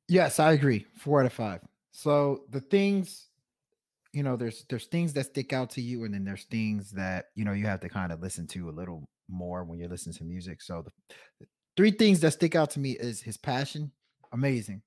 Yes, 0.09 0.39
I 0.39 0.53
agree. 0.53 0.87
Four 0.99 1.21
out 1.21 1.27
of 1.27 1.33
five. 1.33 1.61
So 1.91 2.45
the 2.51 2.61
things, 2.61 3.29
you 4.13 4.23
know, 4.23 4.37
there's 4.37 4.65
there's 4.69 4.87
things 4.87 5.13
that 5.15 5.27
stick 5.27 5.53
out 5.53 5.71
to 5.71 5.83
you, 5.83 6.05
and 6.05 6.15
then 6.15 6.25
there's 6.25 6.45
things 6.45 6.91
that 6.93 7.27
you 7.35 7.45
know 7.45 7.53
you 7.53 7.67
have 7.67 7.81
to 7.81 7.89
kind 7.89 8.13
of 8.13 8.21
listen 8.21 8.47
to 8.49 8.69
a 8.69 8.73
little 8.73 9.09
more 9.29 9.65
when 9.65 9.79
you're 9.79 9.89
listening 9.89 10.15
to 10.17 10.25
music. 10.25 10.63
So 10.63 10.83
the, 10.83 10.93
the 11.41 11.47
three 11.77 11.91
things 11.91 12.21
that 12.21 12.33
stick 12.33 12.55
out 12.55 12.71
to 12.71 12.81
me 12.81 12.93
is 12.93 13.21
his 13.21 13.37
passion, 13.37 13.91
amazing. 14.33 14.83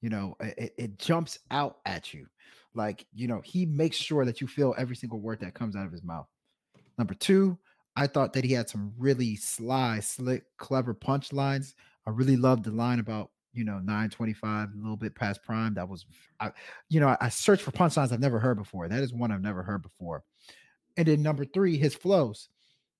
You 0.00 0.10
know, 0.10 0.36
it, 0.40 0.74
it 0.78 0.98
jumps 0.98 1.38
out 1.50 1.78
at 1.86 2.12
you. 2.14 2.26
Like, 2.74 3.06
you 3.14 3.28
know, 3.28 3.40
he 3.44 3.66
makes 3.66 3.96
sure 3.96 4.24
that 4.24 4.40
you 4.40 4.46
feel 4.46 4.74
every 4.78 4.96
single 4.96 5.20
word 5.20 5.40
that 5.40 5.54
comes 5.54 5.76
out 5.76 5.86
of 5.86 5.92
his 5.92 6.02
mouth. 6.02 6.26
Number 6.98 7.14
two, 7.14 7.58
I 7.96 8.06
thought 8.06 8.32
that 8.32 8.44
he 8.44 8.52
had 8.52 8.68
some 8.70 8.94
really 8.98 9.36
sly, 9.36 10.00
slick, 10.00 10.44
clever 10.56 10.94
punchlines. 10.94 11.74
I 12.06 12.10
really 12.10 12.36
loved 12.36 12.64
the 12.64 12.70
line 12.70 12.98
about 12.98 13.30
you 13.52 13.64
know 13.64 13.78
925, 13.78 14.68
a 14.68 14.76
little 14.76 14.96
bit 14.96 15.14
past 15.14 15.42
prime. 15.42 15.74
That 15.74 15.88
was, 15.88 16.06
I, 16.40 16.52
you 16.88 17.00
know, 17.00 17.08
I, 17.08 17.16
I 17.20 17.28
searched 17.28 17.62
for 17.62 17.72
punchlines 17.72 18.12
I've 18.12 18.20
never 18.20 18.38
heard 18.38 18.58
before. 18.58 18.88
That 18.88 19.02
is 19.02 19.12
one 19.12 19.30
I've 19.30 19.42
never 19.42 19.62
heard 19.62 19.82
before. 19.82 20.24
And 20.96 21.06
then 21.06 21.22
number 21.22 21.44
three, 21.44 21.76
his 21.76 21.94
flows. 21.94 22.48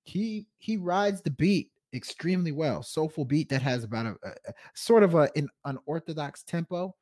He 0.03 0.47
he 0.57 0.77
rides 0.77 1.21
the 1.21 1.31
beat 1.31 1.71
extremely 1.93 2.51
well. 2.51 2.83
Soulful 2.83 3.25
beat 3.25 3.49
that 3.49 3.61
has 3.61 3.83
about 3.83 4.05
a, 4.05 4.15
a, 4.23 4.29
a 4.47 4.53
sort 4.73 5.03
of 5.03 5.15
a 5.15 5.29
an 5.35 5.47
unorthodox 5.65 6.43
tempo. 6.43 6.95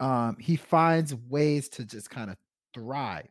Um, 0.00 0.36
he 0.40 0.56
finds 0.56 1.14
ways 1.14 1.68
to 1.70 1.84
just 1.84 2.10
kind 2.10 2.30
of 2.30 2.36
thrive 2.74 3.28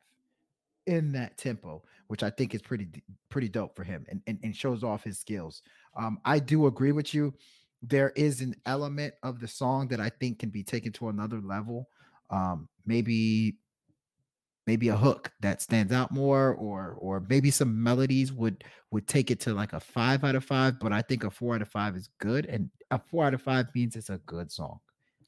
in 0.86 1.12
that 1.14 1.38
tempo, 1.38 1.84
which 2.08 2.24
I 2.24 2.30
think 2.30 2.54
is 2.54 2.62
pretty 2.62 2.88
pretty 3.30 3.50
dope 3.50 3.76
for 3.76 3.84
him 3.84 4.06
and, 4.10 4.22
and, 4.28 4.40
and 4.44 4.56
shows 4.56 4.84
off 4.84 5.04
his 5.04 5.20
skills. 5.20 5.62
Um, 5.96 6.20
I 6.26 6.40
do 6.40 6.68
agree 6.68 6.92
with 6.92 7.14
you. 7.14 7.34
There 7.82 8.12
is 8.16 8.42
an 8.42 8.56
element 8.66 9.14
of 9.24 9.40
the 9.40 9.48
song 9.48 9.88
that 9.90 10.00
I 10.00 10.10
think 10.10 10.40
can 10.40 10.50
be 10.50 10.64
taken 10.64 10.92
to 10.94 11.10
another 11.10 11.40
level. 11.42 11.88
Um, 12.30 12.68
maybe 12.86 13.58
maybe 14.68 14.90
a 14.90 14.96
hook 14.98 15.32
that 15.40 15.62
stands 15.62 15.92
out 15.92 16.12
more 16.12 16.54
or 16.54 16.96
or 17.00 17.26
maybe 17.28 17.50
some 17.50 17.82
melodies 17.82 18.32
would 18.32 18.64
would 18.92 19.08
take 19.08 19.32
it 19.32 19.40
to 19.40 19.54
like 19.54 19.74
a 19.74 19.80
five 19.80 20.24
out 20.24 20.36
of 20.36 20.44
five 20.46 20.80
but 20.80 20.94
i 20.94 21.02
think 21.02 21.24
a 21.24 21.32
four 21.32 21.56
out 21.56 21.62
of 21.64 21.68
five 21.70 21.96
is 21.96 22.10
good 22.20 22.46
and 22.46 22.70
a 22.92 23.00
four 23.00 23.26
out 23.26 23.34
of 23.34 23.42
five 23.42 23.66
means 23.74 23.96
it's 23.96 24.12
a 24.12 24.20
good 24.28 24.52
song 24.52 24.80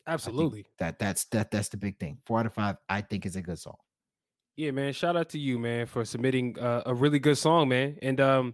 Absolutely. 0.06 0.68
that 0.78 1.00
that's 1.00 1.24
that 1.26 1.50
that's 1.50 1.70
the 1.70 1.78
big 1.78 1.98
thing 2.00 2.20
four 2.28 2.40
out 2.40 2.46
of 2.46 2.54
five 2.54 2.76
i 2.88 3.02
think 3.02 3.26
is 3.26 3.36
a 3.36 3.42
good 3.42 3.58
song 3.58 3.78
Yeah, 4.58 4.72
man. 4.72 4.94
Shout 4.94 5.16
out 5.16 5.30
to 5.30 5.40
you, 5.40 5.58
man, 5.58 5.88
for 5.88 6.06
submitting 6.06 6.60
uh, 6.60 6.84
a 6.86 6.94
really 6.94 7.18
good 7.20 7.38
song, 7.38 7.70
man. 7.70 7.98
And 8.02 8.20
um, 8.20 8.54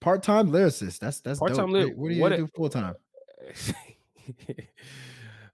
part-time 0.00 0.50
lyricist 0.52 0.98
that's 1.00 1.20
that's 1.20 1.38
Part-time 1.38 1.72
dope. 1.72 1.72
lyric- 1.72 1.96
what 1.96 2.08
do 2.10 2.14
you 2.14 2.20
what 2.20 2.36
do 2.36 2.48
full-time 2.54 2.94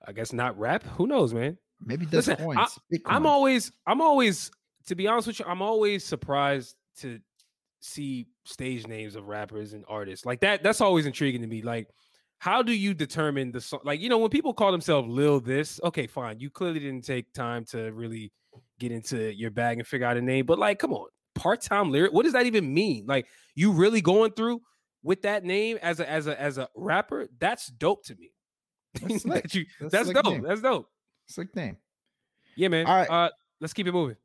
I 0.06 0.12
guess 0.12 0.32
not 0.32 0.58
rap. 0.58 0.82
Who 0.96 1.06
knows, 1.06 1.34
man? 1.34 1.58
maybe 1.84 2.04
does 2.06 2.28
Listen, 2.28 2.36
I- 2.40 2.44
coins 2.44 2.78
I'm 3.06 3.26
always, 3.26 3.72
I'm 3.86 4.00
always, 4.00 4.50
to 4.86 4.94
be 4.94 5.06
honest 5.06 5.26
with 5.26 5.38
you, 5.38 5.44
I'm 5.46 5.62
always 5.62 6.04
surprised 6.04 6.76
to 6.98 7.20
see 7.80 8.26
stage 8.44 8.86
names 8.86 9.14
of 9.14 9.28
rappers 9.28 9.72
and 9.72 9.84
artists 9.88 10.26
like 10.26 10.40
that. 10.40 10.62
That's 10.62 10.80
always 10.80 11.06
intriguing 11.06 11.42
to 11.42 11.46
me. 11.46 11.62
Like, 11.62 11.88
how 12.38 12.62
do 12.62 12.72
you 12.72 12.94
determine 12.94 13.52
the 13.52 13.60
song? 13.60 13.80
Like, 13.84 14.00
you 14.00 14.08
know, 14.08 14.18
when 14.18 14.30
people 14.30 14.54
call 14.54 14.72
themselves 14.72 15.08
Lil 15.08 15.40
this, 15.40 15.80
okay, 15.84 16.06
fine. 16.06 16.40
You 16.40 16.50
clearly 16.50 16.80
didn't 16.80 17.04
take 17.04 17.32
time 17.32 17.64
to 17.66 17.92
really 17.92 18.32
get 18.78 18.92
into 18.92 19.32
your 19.34 19.50
bag 19.50 19.78
and 19.78 19.86
figure 19.86 20.06
out 20.06 20.16
a 20.16 20.22
name. 20.22 20.46
But 20.46 20.58
like, 20.58 20.78
come 20.78 20.92
on, 20.92 21.08
part-time 21.34 21.90
lyric. 21.90 22.12
What 22.12 22.24
does 22.24 22.32
that 22.32 22.46
even 22.46 22.72
mean? 22.72 23.06
Like, 23.06 23.26
you 23.54 23.72
really 23.72 24.00
going 24.00 24.32
through 24.32 24.62
with 25.02 25.22
that 25.22 25.44
name 25.44 25.78
as 25.82 26.00
a 26.00 26.08
as 26.10 26.26
a 26.26 26.40
as 26.40 26.58
a 26.58 26.68
rapper? 26.74 27.28
That's 27.38 27.66
dope 27.68 28.04
to 28.06 28.14
me. 28.16 28.32
That's. 29.00 29.22
That 29.24 29.54
you- 29.54 29.66
That's 29.80 29.92
that's 29.92 30.10
dope. 30.10 30.24
name. 30.26 30.42
That's 30.42 30.60
dope. 30.62 30.90
slick 31.26 31.54
name 31.54 31.76
Yeah, 32.56 32.68
man. 32.68 32.86
All 32.86 32.94
right. 32.96 33.08
Uh, 33.10 33.30
let's 33.60 33.72
keep 33.72 33.86
it 33.86 33.92
moving. 33.92 34.16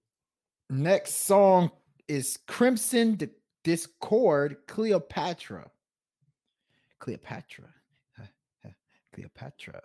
Next 0.70 1.26
song 1.26 1.70
is 2.08 2.40
Crimson 2.48 3.16
D- 3.16 3.28
Discord 3.64 4.58
Cleopatra. 4.68 5.70
Cleopatra. 7.00 7.66
Cleopatra. 9.14 9.82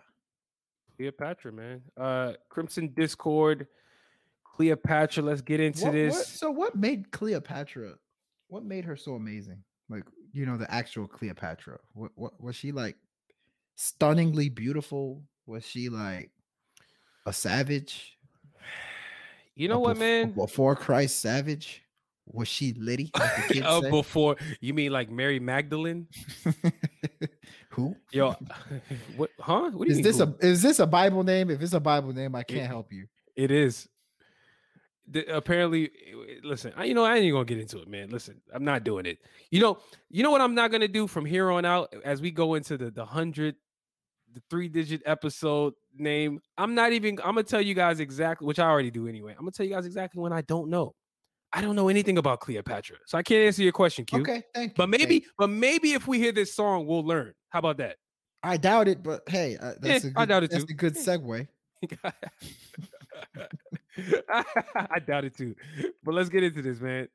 Cleopatra, 0.97 1.53
man. 1.53 1.83
Uh 1.97 2.33
Crimson 2.49 2.93
Discord, 2.97 3.67
Cleopatra. 4.45 5.23
Let's 5.23 5.43
get 5.43 5.61
into 5.61 5.85
What- 5.85 5.93
this. 5.93 6.15
what- 6.17 6.27
so 6.27 6.51
what 6.51 6.77
made 6.77 7.11
Cleopatra? 7.11 7.95
What 8.49 8.65
made 8.65 8.85
her 8.85 8.97
so 8.97 9.15
amazing? 9.15 9.63
Like, 9.91 10.05
you 10.33 10.47
know, 10.47 10.57
the 10.57 10.71
actual 10.73 11.07
Cleopatra. 11.07 11.79
What 11.95 12.13
what 12.15 12.41
was 12.43 12.57
she 12.57 12.73
like 12.73 12.97
stunningly 13.77 14.49
beautiful? 14.49 15.23
Was 15.47 15.65
she 15.67 15.89
like 15.89 16.31
a 17.27 17.33
savage? 17.33 18.17
You 19.55 19.69
know 19.69 19.77
A 19.77 19.81
what, 19.81 19.97
bef- 19.97 20.01
man? 20.01 20.31
Before 20.33 20.77
Christ 20.77 21.21
savage? 21.21 21.83
Was 22.27 22.47
she 22.49 22.75
Liddy? 22.75 23.11
Like 23.19 23.63
oh, 23.65 23.83
say? 23.83 23.91
before 23.91 24.37
you 24.61 24.75
mean 24.75 24.93
like 24.93 25.11
Mary 25.11 25.41
Magdalene? 25.41 26.07
Who? 27.71 27.97
Yo, 28.13 28.35
what? 29.17 29.31
Huh? 29.41 29.71
What 29.71 29.87
do 29.89 29.93
you 29.93 29.93
Is 29.93 29.97
mean? 29.97 30.03
this 30.05 30.19
who? 30.19 30.25
a 30.25 30.35
is 30.47 30.63
this 30.63 30.79
a 30.79 30.87
Bible 30.87 31.23
name? 31.25 31.51
If 31.51 31.63
it's 31.63 31.73
a 31.73 31.81
Bible 31.81 32.13
name, 32.13 32.35
I 32.35 32.43
can't 32.43 32.67
help 32.67 32.93
you. 32.93 33.07
It 33.37 33.51
is. 33.51 33.89
The, 35.11 35.25
apparently, 35.35 35.85
eh, 35.87 36.41
listen. 36.45 36.73
I, 36.77 36.85
you 36.85 36.95
know, 36.95 37.05
I 37.05 37.17
ain't 37.17 37.33
gonna 37.33 37.45
get 37.45 37.59
into 37.59 37.79
it, 37.81 37.89
man. 37.89 38.11
Listen, 38.11 38.41
I'm 38.53 38.65
not 38.65 38.85
doing 38.85 39.07
it. 39.07 39.19
You 39.51 39.61
know, 39.61 39.79
you 40.11 40.23
know 40.23 40.31
what 40.31 40.41
I'm 40.41 40.55
not 40.55 40.71
gonna 40.71 40.89
do 40.89 41.07
from 41.07 41.25
here 41.25 41.51
on 41.51 41.65
out 41.65 41.95
as 42.05 42.21
we 42.21 42.31
go 42.31 42.55
into 42.55 42.77
the 42.77 42.91
the 42.91 43.05
hundred, 43.07 43.57
the 44.35 44.43
three 44.51 44.69
digit 44.69 45.01
episode 45.07 45.73
name. 45.97 46.41
I'm 46.59 46.75
not 46.75 46.93
even. 46.93 47.19
I'm 47.21 47.35
gonna 47.35 47.45
tell 47.45 47.63
you 47.63 47.75
guys 47.75 48.01
exactly, 48.01 48.47
which 48.47 48.59
I 48.59 48.67
already 48.69 48.91
do 48.91 49.09
anyway. 49.09 49.33
I'm 49.33 49.41
gonna 49.41 49.53
tell 49.53 49.65
you 49.65 49.73
guys 49.75 49.87
exactly 49.87 50.21
when 50.21 50.33
I 50.33 50.43
don't 50.43 50.69
know. 50.69 50.95
I 51.55 51.63
don't 51.63 51.75
know 51.77 51.89
anything 51.89 52.19
about 52.19 52.41
Cleopatra, 52.41 52.99
so 53.07 53.17
I 53.17 53.23
can't 53.23 53.47
answer 53.47 53.63
your 53.63 53.73
question, 53.73 54.05
Q. 54.05 54.21
Okay, 54.21 54.43
thank 54.55 54.73
you. 54.73 54.75
But 54.77 54.91
maybe, 54.91 55.15
you. 55.15 55.21
but 55.39 55.49
maybe 55.49 55.95
if 55.95 56.07
we 56.07 56.19
hear 56.19 56.33
this 56.33 56.55
song, 56.55 56.85
we'll 56.87 57.07
learn. 57.07 57.33
How 57.49 57.61
about 57.61 57.79
that? 57.79 57.97
I 58.43 58.59
doubt 58.59 58.87
it, 58.89 59.03
but 59.03 59.23
hey, 59.27 59.57
uh, 59.57 59.73
that's 59.81 60.05
a 60.05 60.09
Eh, 60.09 60.11
good, 60.11 60.13
I 60.17 60.25
doubt 60.27 60.45
it 60.45 60.51
that's 60.51 60.65
too. 60.65 60.73
a 60.73 60.77
good 60.77 60.95
segue. 60.97 61.49
I 64.31 64.99
doubt 65.07 65.25
it 65.25 65.37
too. 65.37 65.55
But 66.05 66.15
let's 66.15 66.29
get 66.29 66.43
into 66.43 66.63
this, 66.63 66.81
man. 66.81 67.09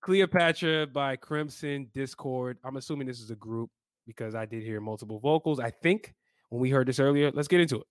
Cleopatra 0.00 0.86
by 0.86 1.16
Crimson 1.16 1.88
Discord. 1.92 2.58
I'm 2.64 2.76
assuming 2.76 3.06
this 3.06 3.20
is 3.20 3.30
a 3.30 3.36
group 3.36 3.70
because 4.06 4.34
I 4.34 4.46
did 4.46 4.62
hear 4.62 4.80
multiple 4.80 5.18
vocals. 5.18 5.60
I 5.60 5.70
think 5.70 6.14
when 6.50 6.60
we 6.60 6.70
heard 6.70 6.88
this 6.88 6.98
earlier. 6.98 7.30
Let's 7.32 7.48
get 7.48 7.60
into 7.60 7.76
it. 7.80 7.86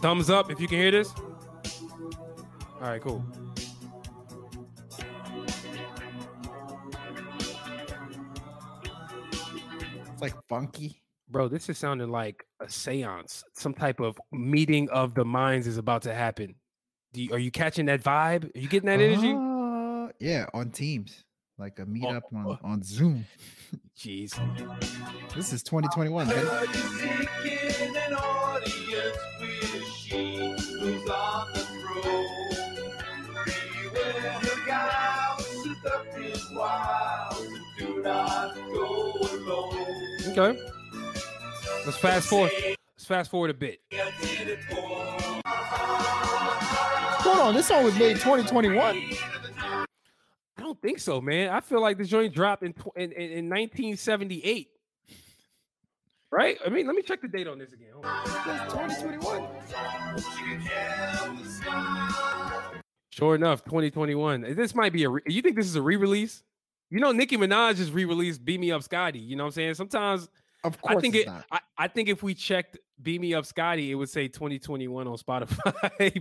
Thumbs 0.00 0.30
up 0.30 0.50
if 0.50 0.60
you 0.60 0.66
can 0.66 0.78
hear 0.78 0.90
this. 0.90 1.12
All 2.80 2.88
right, 2.88 3.00
cool. 3.00 3.24
It's 10.12 10.20
like 10.20 10.34
funky. 10.48 11.01
Bro, 11.32 11.48
this 11.48 11.70
is 11.70 11.78
sounding 11.78 12.10
like 12.10 12.44
a 12.60 12.68
seance. 12.68 13.42
Some 13.54 13.72
type 13.72 14.00
of 14.00 14.20
meeting 14.32 14.90
of 14.90 15.14
the 15.14 15.24
minds 15.24 15.66
is 15.66 15.78
about 15.78 16.02
to 16.02 16.12
happen. 16.12 16.54
Do 17.14 17.22
you, 17.22 17.32
are 17.32 17.38
you 17.38 17.50
catching 17.50 17.86
that 17.86 18.02
vibe? 18.02 18.54
Are 18.54 18.58
you 18.58 18.68
getting 18.68 18.88
that 18.88 19.00
energy? 19.00 19.32
Uh, 19.32 20.12
yeah, 20.20 20.44
on 20.52 20.70
Teams, 20.70 21.24
like 21.56 21.78
a 21.78 21.86
meetup 21.86 22.20
uh, 22.34 22.50
on 22.50 22.58
on 22.62 22.82
Zoom. 22.82 23.24
Jeez. 23.98 24.38
This 25.34 25.54
is 25.54 25.62
2021, 25.62 26.28
man. 26.28 26.36
Seeking 26.36 27.96
an 27.96 28.12
audience 28.12 29.16
with 29.40 29.86
she 29.86 30.36
who's 30.36 31.08
on 31.08 31.52
the 31.54 31.60
throne. 31.60 32.84
Beware 33.46 34.38
the 34.42 34.60
guy 34.66 35.34
who 35.38 35.74
seductive 35.74 36.42
wild. 36.52 37.48
Do 37.78 38.02
not 38.02 38.54
go 38.54 39.12
alone. 39.32 40.38
Okay. 40.38 40.81
Let's 41.84 41.98
fast 41.98 42.28
forward. 42.28 42.52
Let's 42.52 43.04
fast 43.04 43.30
forward 43.30 43.50
a 43.50 43.54
bit. 43.54 43.80
I 43.92 44.12
did 44.20 44.48
it 44.48 44.62
for 44.64 45.02
Hold 47.22 47.38
on, 47.38 47.54
this 47.54 47.66
song 47.66 47.84
was 47.84 47.98
made 47.98 48.16
2021. 48.16 49.02
I 49.36 49.84
don't 50.58 50.80
think 50.80 50.98
so, 51.00 51.20
man. 51.20 51.50
I 51.50 51.60
feel 51.60 51.80
like 51.80 51.98
the 51.98 52.04
joint 52.04 52.34
dropped 52.34 52.62
in, 52.62 52.74
in, 52.96 53.12
in, 53.12 53.30
in 53.30 53.48
1978. 53.48 54.68
Right? 56.30 56.58
I 56.64 56.68
mean, 56.68 56.86
let 56.86 56.94
me 56.94 57.02
check 57.02 57.20
the 57.20 57.28
date 57.28 57.46
on 57.48 57.58
this 57.58 57.72
again. 57.72 57.88
Hold 57.94 58.06
on. 58.06 58.24
2021. 58.70 59.48
Sure 63.10 63.34
enough, 63.34 63.64
2021. 63.64 64.54
This 64.54 64.74
might 64.74 64.92
be 64.92 65.04
a. 65.04 65.10
Re- 65.10 65.22
you 65.26 65.42
think 65.42 65.56
this 65.56 65.66
is 65.66 65.76
a 65.76 65.82
re-release? 65.82 66.42
You 66.90 67.00
know, 67.00 67.12
Nicki 67.12 67.36
Minaj 67.36 67.76
just 67.76 67.92
re-released 67.92 68.44
"Beam 68.44 68.62
Me 68.62 68.72
Up, 68.72 68.82
Scotty." 68.82 69.18
You 69.18 69.36
know 69.36 69.44
what 69.44 69.48
I'm 69.48 69.52
saying? 69.52 69.74
Sometimes 69.74 70.28
of 70.64 70.80
course, 70.80 70.96
I 70.96 71.00
think 71.00 71.14
it. 71.16 71.28
I, 71.28 71.60
I, 71.76 71.88
think 71.88 72.08
if 72.08 72.22
we 72.22 72.34
checked 72.34 72.78
beam 73.02 73.22
Me 73.22 73.34
Up, 73.34 73.44
Scotty," 73.44 73.90
it 73.90 73.94
would 73.94 74.08
say 74.08 74.28
2021 74.28 75.08
on 75.08 75.16
Spotify, 75.16 75.74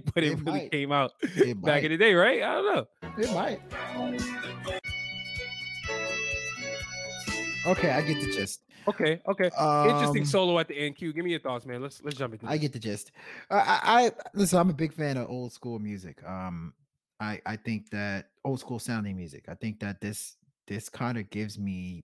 but 0.14 0.24
it, 0.24 0.34
it 0.34 0.40
really 0.40 0.40
might. 0.40 0.72
came 0.72 0.92
out 0.92 1.14
it 1.22 1.62
back 1.62 1.84
might. 1.84 1.84
in 1.86 1.92
the 1.92 1.98
day, 1.98 2.14
right? 2.14 2.42
I 2.42 2.54
don't 2.56 2.76
know. 2.76 2.88
It 3.18 3.34
might. 3.34 3.62
Okay, 7.68 7.92
I 7.92 8.02
get 8.02 8.20
the 8.20 8.32
gist. 8.32 8.64
Okay, 8.88 9.22
okay. 9.28 9.50
Um, 9.52 9.90
Interesting 9.90 10.26
solo 10.26 10.58
at 10.58 10.68
the 10.68 10.76
end. 10.76 10.96
Q, 10.96 11.14
give 11.14 11.24
me 11.24 11.32
your 11.32 11.40
thoughts, 11.40 11.68
man. 11.68 11.82
Let's 11.82 12.02
let's 12.04 12.18
jump 12.18 12.34
into. 12.34 12.46
This. 12.46 12.54
I 12.54 12.58
get 12.58 12.74
the 12.74 12.80
gist. 12.80 13.12
I, 13.52 13.80
I 13.84 14.12
listen. 14.34 14.58
I'm 14.58 14.72
a 14.72 14.74
big 14.74 14.94
fan 14.94 15.18
of 15.18 15.30
old 15.30 15.54
school 15.54 15.78
music. 15.78 16.18
Um, 16.28 16.74
I 17.20 17.40
I 17.46 17.56
think 17.58 17.92
that 17.92 18.30
old 18.44 18.60
school 18.60 18.80
sounding 18.80 19.16
music. 19.16 19.46
I 19.48 19.54
think 19.54 19.80
that 19.82 20.02
this 20.02 20.38
this 20.68 20.90
kind 20.90 21.18
of 21.20 21.30
gives 21.30 21.60
me 21.60 22.04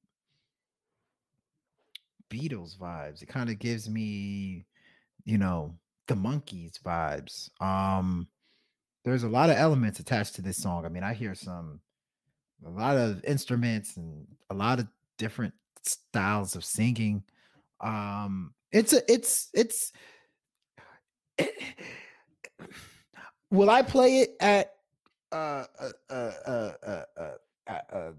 Beatles 2.29 2.77
vibes. 2.77 3.21
It 3.21 3.27
kind 3.27 3.49
of 3.49 3.59
gives 3.59 3.89
me, 3.89 4.65
you 5.25 5.37
know, 5.37 5.75
the 6.07 6.15
Monkees 6.15 6.81
vibes. 6.81 7.49
Um, 7.61 8.27
there's 9.03 9.23
a 9.23 9.29
lot 9.29 9.49
of 9.49 9.57
elements 9.57 9.99
attached 9.99 10.35
to 10.35 10.41
this 10.41 10.57
song. 10.57 10.85
I 10.85 10.89
mean, 10.89 11.03
I 11.03 11.13
hear 11.13 11.35
some 11.35 11.79
a 12.65 12.69
lot 12.69 12.97
of 12.97 13.23
instruments 13.23 13.97
and 13.97 14.25
a 14.49 14.53
lot 14.53 14.79
of 14.79 14.87
different 15.17 15.53
styles 15.83 16.55
of 16.55 16.65
singing. 16.65 17.23
Um, 17.81 18.53
it's 18.71 18.93
a 18.93 19.11
it's 19.11 19.49
it's 19.53 19.91
it, 21.37 21.53
will 23.51 23.69
I 23.69 23.81
play 23.81 24.21
it 24.21 24.35
at 24.39 24.73
uh, 25.31 25.65
a, 25.79 25.91
a, 26.09 26.73
a, 26.83 27.03
a, 27.67 28.13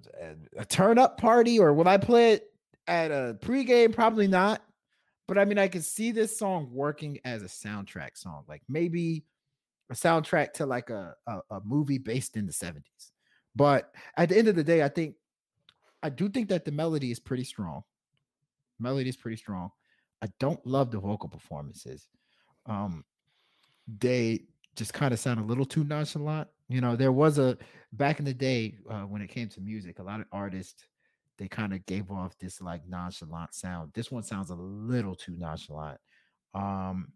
a, 0.59 0.65
turn 0.67 0.99
up 0.99 1.19
party 1.19 1.59
or 1.59 1.73
will 1.73 1.89
I 1.89 1.97
play 1.97 2.35
it 2.35 2.53
at 2.89 3.11
a 3.11 3.37
pregame? 3.41 3.95
Probably 3.95 4.27
not. 4.27 4.63
But 5.29 5.39
I 5.39 5.45
mean, 5.45 5.59
I 5.59 5.69
can 5.69 5.83
see 5.83 6.11
this 6.11 6.39
song 6.39 6.71
working 6.73 7.21
as 7.25 7.43
a 7.43 7.47
soundtrack 7.47 8.17
song, 8.17 8.45
like 8.49 8.63
maybe 8.69 9.25
a 9.91 9.95
soundtrack 9.95 10.55
to 10.55 10.67
like 10.67 10.91
a, 10.91 11.15
a, 11.27 11.41
a 11.51 11.61
movie 11.65 11.99
based 11.99 12.37
in 12.37 12.47
the 12.47 12.53
70s. 12.53 13.11
But 13.55 13.95
at 14.17 14.31
the 14.31 14.39
end 14.39 14.49
of 14.49 14.57
the 14.57 14.65
day, 14.65 14.83
I 14.83 14.89
think 14.89 15.17
I 16.03 16.09
do 16.09 16.29
think 16.29 16.49
that 16.49 16.65
the 16.65 16.73
melody 16.73 17.11
is 17.11 17.21
pretty 17.21 17.45
strong. 17.45 17.83
Melody 18.81 19.09
is 19.09 19.17
pretty 19.17 19.37
strong. 19.37 19.71
I 20.23 20.29
don't 20.41 20.65
love 20.67 20.91
the 20.91 20.99
vocal 20.99 21.29
performances. 21.29 22.09
Um, 22.67 23.05
they 24.01 24.45
just 24.77 24.95
kind 24.95 25.13
of 25.13 25.19
sound 25.19 25.41
a 25.41 25.45
little 25.45 25.65
too 25.65 25.85
nonchalant. 25.85 26.49
You 26.69 26.81
know, 26.81 26.97
there 26.97 27.13
was 27.13 27.39
a 27.39 27.59
back 27.93 28.19
in 28.19 28.25
the 28.25 28.35
day 28.35 28.79
uh, 28.89 29.03
when 29.03 29.23
it 29.23 29.29
came 29.29 29.49
to 29.51 29.61
music, 29.61 29.99
a 29.99 30.03
lot 30.03 30.21
of 30.21 30.27
artists 30.33 30.85
they 31.39 31.49
kind 31.49 31.73
of 31.73 31.87
gave 31.87 32.11
off 32.11 32.37
this 32.39 32.61
like 32.61 32.87
nonchalant 32.89 33.55
sound. 33.55 33.93
This 33.95 34.11
one 34.11 34.23
sounds 34.23 34.51
a 34.51 34.55
little 34.55 35.15
too 35.15 35.37
nonchalant. 35.39 35.99
Um, 36.55 37.13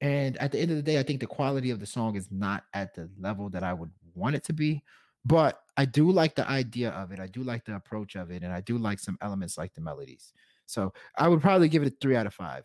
and 0.00 0.36
at 0.38 0.52
the 0.52 0.58
end 0.58 0.70
of 0.70 0.76
the 0.76 0.82
day, 0.82 0.98
I 0.98 1.02
think 1.02 1.20
the 1.20 1.26
quality 1.26 1.70
of 1.70 1.80
the 1.80 1.86
song 1.86 2.16
is 2.16 2.28
not 2.30 2.64
at 2.72 2.94
the 2.94 3.10
level 3.18 3.50
that 3.50 3.62
I 3.62 3.72
would 3.72 3.90
want 4.14 4.36
it 4.36 4.44
to 4.44 4.52
be. 4.52 4.82
But 5.24 5.60
I 5.76 5.84
do 5.84 6.10
like 6.10 6.34
the 6.34 6.48
idea 6.48 6.90
of 6.90 7.12
it. 7.12 7.20
I 7.20 7.26
do 7.26 7.42
like 7.42 7.64
the 7.64 7.74
approach 7.74 8.16
of 8.16 8.30
it, 8.30 8.42
and 8.42 8.52
I 8.52 8.60
do 8.60 8.78
like 8.78 8.98
some 8.98 9.18
elements 9.20 9.58
like 9.58 9.74
the 9.74 9.80
melodies. 9.80 10.32
So 10.66 10.92
I 11.16 11.28
would 11.28 11.40
probably 11.40 11.68
give 11.68 11.82
it 11.82 11.92
a 11.92 11.96
three 12.00 12.16
out 12.16 12.26
of 12.26 12.32
five. 12.32 12.64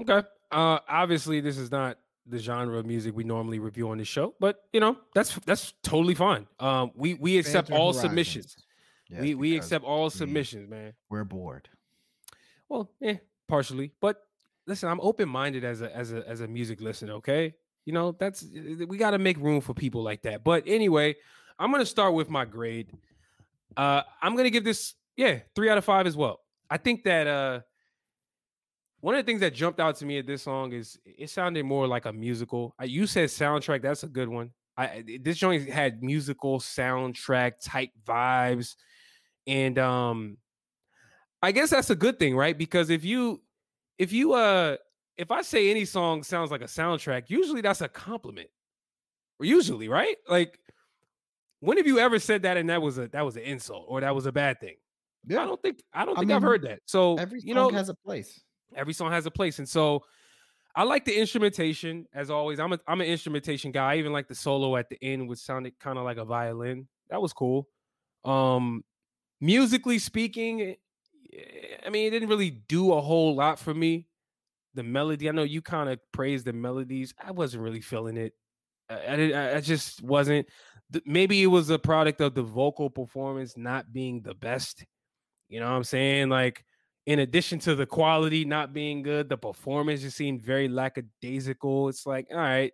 Okay. 0.00 0.26
Uh, 0.50 0.78
obviously, 0.88 1.40
this 1.40 1.58
is 1.58 1.70
not 1.70 1.98
the 2.26 2.38
genre 2.38 2.78
of 2.78 2.86
music 2.86 3.16
we 3.16 3.24
normally 3.24 3.58
review 3.58 3.88
on 3.88 3.98
the 3.98 4.04
show, 4.04 4.34
but 4.38 4.64
you 4.72 4.80
know 4.80 4.96
that's 5.14 5.34
that's 5.46 5.72
totally 5.82 6.14
fine. 6.14 6.46
Um, 6.60 6.92
we 6.94 7.14
we 7.14 7.38
accept 7.38 7.70
all 7.70 7.92
horizons. 7.92 8.02
submissions. 8.02 8.56
We 9.10 9.34
we 9.34 9.56
accept 9.56 9.84
all 9.84 10.04
we- 10.04 10.10
submissions, 10.10 10.68
man. 10.68 10.92
We're 11.08 11.24
bored. 11.24 11.68
Well, 12.68 12.90
yeah, 13.00 13.14
partially, 13.48 13.92
but 14.00 14.22
listen, 14.66 14.88
I'm 14.88 15.00
open 15.00 15.28
minded 15.28 15.64
as 15.64 15.80
a 15.80 15.94
as 15.96 16.12
a 16.12 16.26
as 16.28 16.40
a 16.42 16.46
music 16.48 16.80
listener. 16.80 17.14
Okay, 17.14 17.54
you 17.86 17.92
know 17.92 18.12
that's 18.12 18.44
we 18.44 18.98
got 18.98 19.12
to 19.12 19.18
make 19.18 19.38
room 19.38 19.60
for 19.62 19.72
people 19.74 20.02
like 20.02 20.22
that. 20.22 20.44
But 20.44 20.64
anyway, 20.66 21.16
I'm 21.58 21.70
gonna 21.72 21.86
start 21.86 22.12
with 22.14 22.28
my 22.28 22.44
grade. 22.44 22.90
Uh, 23.76 24.02
I'm 24.20 24.36
gonna 24.36 24.50
give 24.50 24.64
this 24.64 24.94
yeah 25.16 25.38
three 25.54 25.70
out 25.70 25.78
of 25.78 25.84
five 25.84 26.06
as 26.06 26.16
well. 26.16 26.40
I 26.70 26.76
think 26.76 27.04
that 27.04 27.26
uh 27.26 27.60
one 29.00 29.14
of 29.14 29.24
the 29.24 29.30
things 29.30 29.40
that 29.40 29.54
jumped 29.54 29.78
out 29.80 29.96
to 29.96 30.04
me 30.04 30.18
at 30.18 30.26
this 30.26 30.42
song 30.42 30.72
is 30.72 30.98
it 31.04 31.30
sounded 31.30 31.64
more 31.64 31.86
like 31.86 32.04
a 32.04 32.12
musical. 32.12 32.74
You 32.82 33.06
said 33.06 33.28
soundtrack, 33.28 33.80
that's 33.80 34.02
a 34.02 34.08
good 34.08 34.28
one. 34.28 34.50
I 34.76 34.84
I- 34.84 35.18
this 35.22 35.38
joint 35.38 35.70
had 35.70 36.02
musical 36.02 36.58
soundtrack 36.58 37.52
type 37.62 37.90
vibes, 38.06 38.74
and 39.48 39.78
um, 39.78 40.36
I 41.42 41.50
guess 41.50 41.70
that's 41.70 41.90
a 41.90 41.96
good 41.96 42.18
thing, 42.18 42.36
right? 42.36 42.56
Because 42.56 42.90
if 42.90 43.04
you 43.04 43.40
if 43.98 44.12
you 44.12 44.34
uh 44.34 44.76
if 45.16 45.32
I 45.32 45.42
say 45.42 45.70
any 45.70 45.84
song 45.84 46.22
sounds 46.22 46.52
like 46.52 46.60
a 46.60 46.66
soundtrack, 46.66 47.24
usually 47.28 47.60
that's 47.62 47.80
a 47.80 47.88
compliment. 47.88 48.50
Or 49.40 49.46
usually, 49.46 49.88
right? 49.88 50.16
Like 50.28 50.58
when 51.60 51.76
have 51.78 51.86
you 51.86 51.98
ever 51.98 52.18
said 52.18 52.42
that 52.42 52.56
and 52.56 52.70
that 52.70 52.82
was 52.82 52.98
a 52.98 53.08
that 53.08 53.24
was 53.24 53.36
an 53.36 53.42
insult 53.42 53.86
or 53.88 54.00
that 54.02 54.14
was 54.14 54.26
a 54.26 54.32
bad 54.32 54.60
thing? 54.60 54.76
yeah 55.26 55.42
I 55.42 55.46
don't 55.46 55.60
think 55.60 55.82
I 55.92 56.04
don't 56.04 56.16
I 56.16 56.20
think 56.20 56.30
I've 56.32 56.42
heard 56.42 56.62
that. 56.62 56.80
So 56.84 57.16
every 57.16 57.40
song 57.40 57.48
you 57.48 57.54
know 57.54 57.70
has 57.70 57.88
a 57.88 57.94
place. 57.94 58.40
every 58.76 58.92
song 58.92 59.10
has 59.10 59.26
a 59.26 59.30
place 59.30 59.58
and 59.58 59.68
so 59.68 60.04
i 60.76 60.82
like 60.82 61.04
the 61.06 61.18
instrumentation 61.18 62.06
as 62.12 62.30
always 62.30 62.60
i'm 62.60 62.72
a 62.74 62.78
i'm 62.86 63.00
an 63.00 63.06
instrumentation 63.06 63.72
guy 63.72 63.94
i 63.94 63.96
even 63.96 64.12
like 64.12 64.28
the 64.28 64.34
solo 64.34 64.76
at 64.76 64.88
the 64.90 64.98
end 65.02 65.26
which 65.26 65.38
sounded 65.38 65.72
kind 65.80 65.98
of 65.98 66.04
like 66.04 66.18
a 66.18 66.24
violin 66.24 66.86
that 67.08 67.20
was 67.20 67.32
cool 67.32 67.66
um 68.26 68.84
musically 69.40 69.98
speaking 69.98 70.60
eh, 70.62 70.74
i 71.86 71.90
mean 71.90 72.06
it 72.06 72.10
didn't 72.10 72.28
really 72.28 72.50
do 72.50 72.92
a 72.92 73.00
whole 73.00 73.34
lot 73.34 73.58
for 73.58 73.74
me. 73.74 74.06
The 74.74 74.82
melody 74.82 75.28
i 75.28 75.32
know 75.32 75.42
you 75.42 75.62
kind 75.62 75.88
of 75.88 75.98
praised 76.12 76.44
the 76.44 76.52
melodies 76.52 77.14
i 77.18 77.30
wasn't 77.30 77.62
really 77.62 77.80
feeling 77.80 78.16
it. 78.16 78.34
I, 78.88 79.12
I, 79.12 79.16
didn't, 79.16 79.36
I 79.36 79.56
I 79.56 79.60
just 79.60 80.02
wasn't 80.02 80.46
maybe 81.04 81.42
it 81.42 81.46
was 81.46 81.68
a 81.70 81.78
product 81.78 82.20
of 82.20 82.34
the 82.34 82.42
vocal 82.42 82.88
performance 82.88 83.56
not 83.56 83.92
being 83.92 84.22
the 84.22 84.34
best 84.34 84.84
you 85.48 85.60
know 85.60 85.66
what 85.66 85.76
i'm 85.76 85.84
saying? 85.84 86.28
Like 86.28 86.64
in 87.08 87.20
addition 87.20 87.58
to 87.60 87.74
the 87.74 87.86
quality 87.86 88.44
not 88.44 88.74
being 88.74 89.02
good, 89.02 89.30
the 89.30 89.38
performance 89.38 90.02
just 90.02 90.18
seemed 90.18 90.42
very 90.42 90.68
lackadaisical. 90.68 91.88
It's 91.88 92.04
like, 92.04 92.26
all 92.30 92.36
right, 92.36 92.70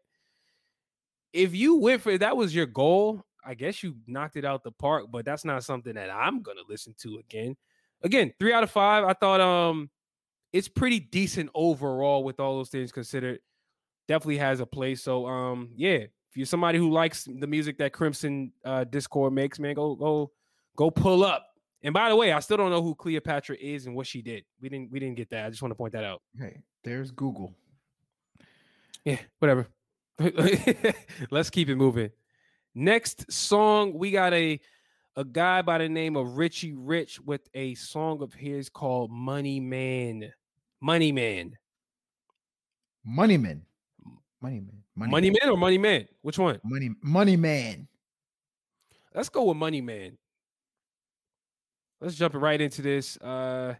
if 1.33 1.55
you 1.55 1.77
went 1.77 2.03
for 2.03 2.19
that 2.19 2.37
was 2.37 2.53
your 2.53 2.67
goal, 2.67 3.23
I 3.47 3.55
guess 3.55 3.83
you 3.83 3.97
knocked 4.07 4.37
it 4.37 4.45
out 4.45 4.63
the 4.63 4.73
park, 4.73 5.07
but 5.11 5.25
that's 5.25 5.45
not 5.45 5.65
something 5.65 5.95
that 5.95 6.11
I'm 6.11 6.43
gonna 6.43 6.63
listen 6.69 6.95
to 6.99 7.19
again. 7.19 7.57
Again, 8.03 8.33
three 8.39 8.53
out 8.53 8.63
of 8.63 8.71
five. 8.71 9.05
I 9.05 9.13
thought 9.13 9.41
um 9.41 9.91
it's 10.53 10.69
pretty 10.69 11.01
decent 11.01 11.51
overall 11.55 12.25
with 12.25 12.41
all 12.41 12.57
those 12.57 12.71
things 12.71 12.93
considered. 12.93 13.41
Definitely 14.09 14.39
has 14.39 14.61
a 14.61 14.67
place. 14.67 15.03
So 15.03 15.27
um 15.27 15.71
yeah, 15.75 15.99
if 15.99 16.37
you're 16.37 16.47
somebody 16.47 16.79
who 16.79 16.91
likes 16.91 17.25
the 17.25 17.47
music 17.47 17.79
that 17.79 17.93
Crimson 17.93 18.53
uh 18.65 18.85
Discord 18.85 19.33
makes, 19.33 19.59
man, 19.59 19.75
go 19.75 19.95
go 19.95 20.33
go 20.77 20.91
pull 20.91 21.25
up. 21.25 21.47
And 21.83 21.93
by 21.93 22.09
the 22.09 22.17
way, 22.17 22.33
I 22.33 22.41
still 22.41 22.57
don't 22.57 22.71
know 22.71 22.83
who 22.83 22.95
Cleopatra 22.95 23.57
is 23.61 23.87
and 23.87 23.95
what 23.95 24.07
she 24.07 24.23
did. 24.23 24.45
We 24.61 24.69
didn't 24.69 24.91
we 24.91 24.99
didn't 24.99 25.17
get 25.17 25.31
that. 25.31 25.47
I 25.47 25.51
just 25.51 25.63
want 25.63 25.71
to 25.71 25.77
point 25.77 25.93
that 25.93 26.05
out. 26.05 26.23
Hey, 26.39 26.63
there's 26.83 27.11
Google. 27.11 27.55
Yeah, 29.05 29.19
whatever. 29.39 29.69
Let's 31.31 31.51
keep 31.51 31.69
it 31.69 31.77
moving. 31.77 32.11
Next 32.75 33.31
song, 33.31 33.95
we 33.95 34.11
got 34.11 34.33
a 34.33 34.61
a 35.17 35.25
guy 35.25 35.63
by 35.63 35.79
the 35.79 35.89
name 35.89 36.17
of 36.17 36.29
Richy 36.29 36.75
Rich 36.77 37.21
with 37.21 37.49
a 37.55 37.75
song 37.77 38.21
of 38.21 38.35
his 38.35 38.69
called 38.69 39.13
Money 39.13 39.61
Man. 39.61 40.33
Money 40.81 41.13
Man. 41.13 41.57
Money 43.05 43.39
Man. 43.39 43.63
Money 44.41 44.61
Man. 44.61 44.83
Money, 44.97 45.31
Man 45.31 45.51
or 45.51 45.57
Money 45.57 45.79
Man? 45.79 46.07
Which 46.23 46.39
one? 46.39 46.61
Money 46.65 46.91
Money 47.01 47.37
Man. 47.37 47.87
Let's 49.15 49.29
go 49.29 49.45
with 49.45 49.57
Money 49.57 49.81
Man. 49.81 50.19
Let's 52.01 52.17
jump 52.17 52.35
right 52.35 52.61
into 52.61 52.83
this. 52.83 53.17
Uh 53.19 53.75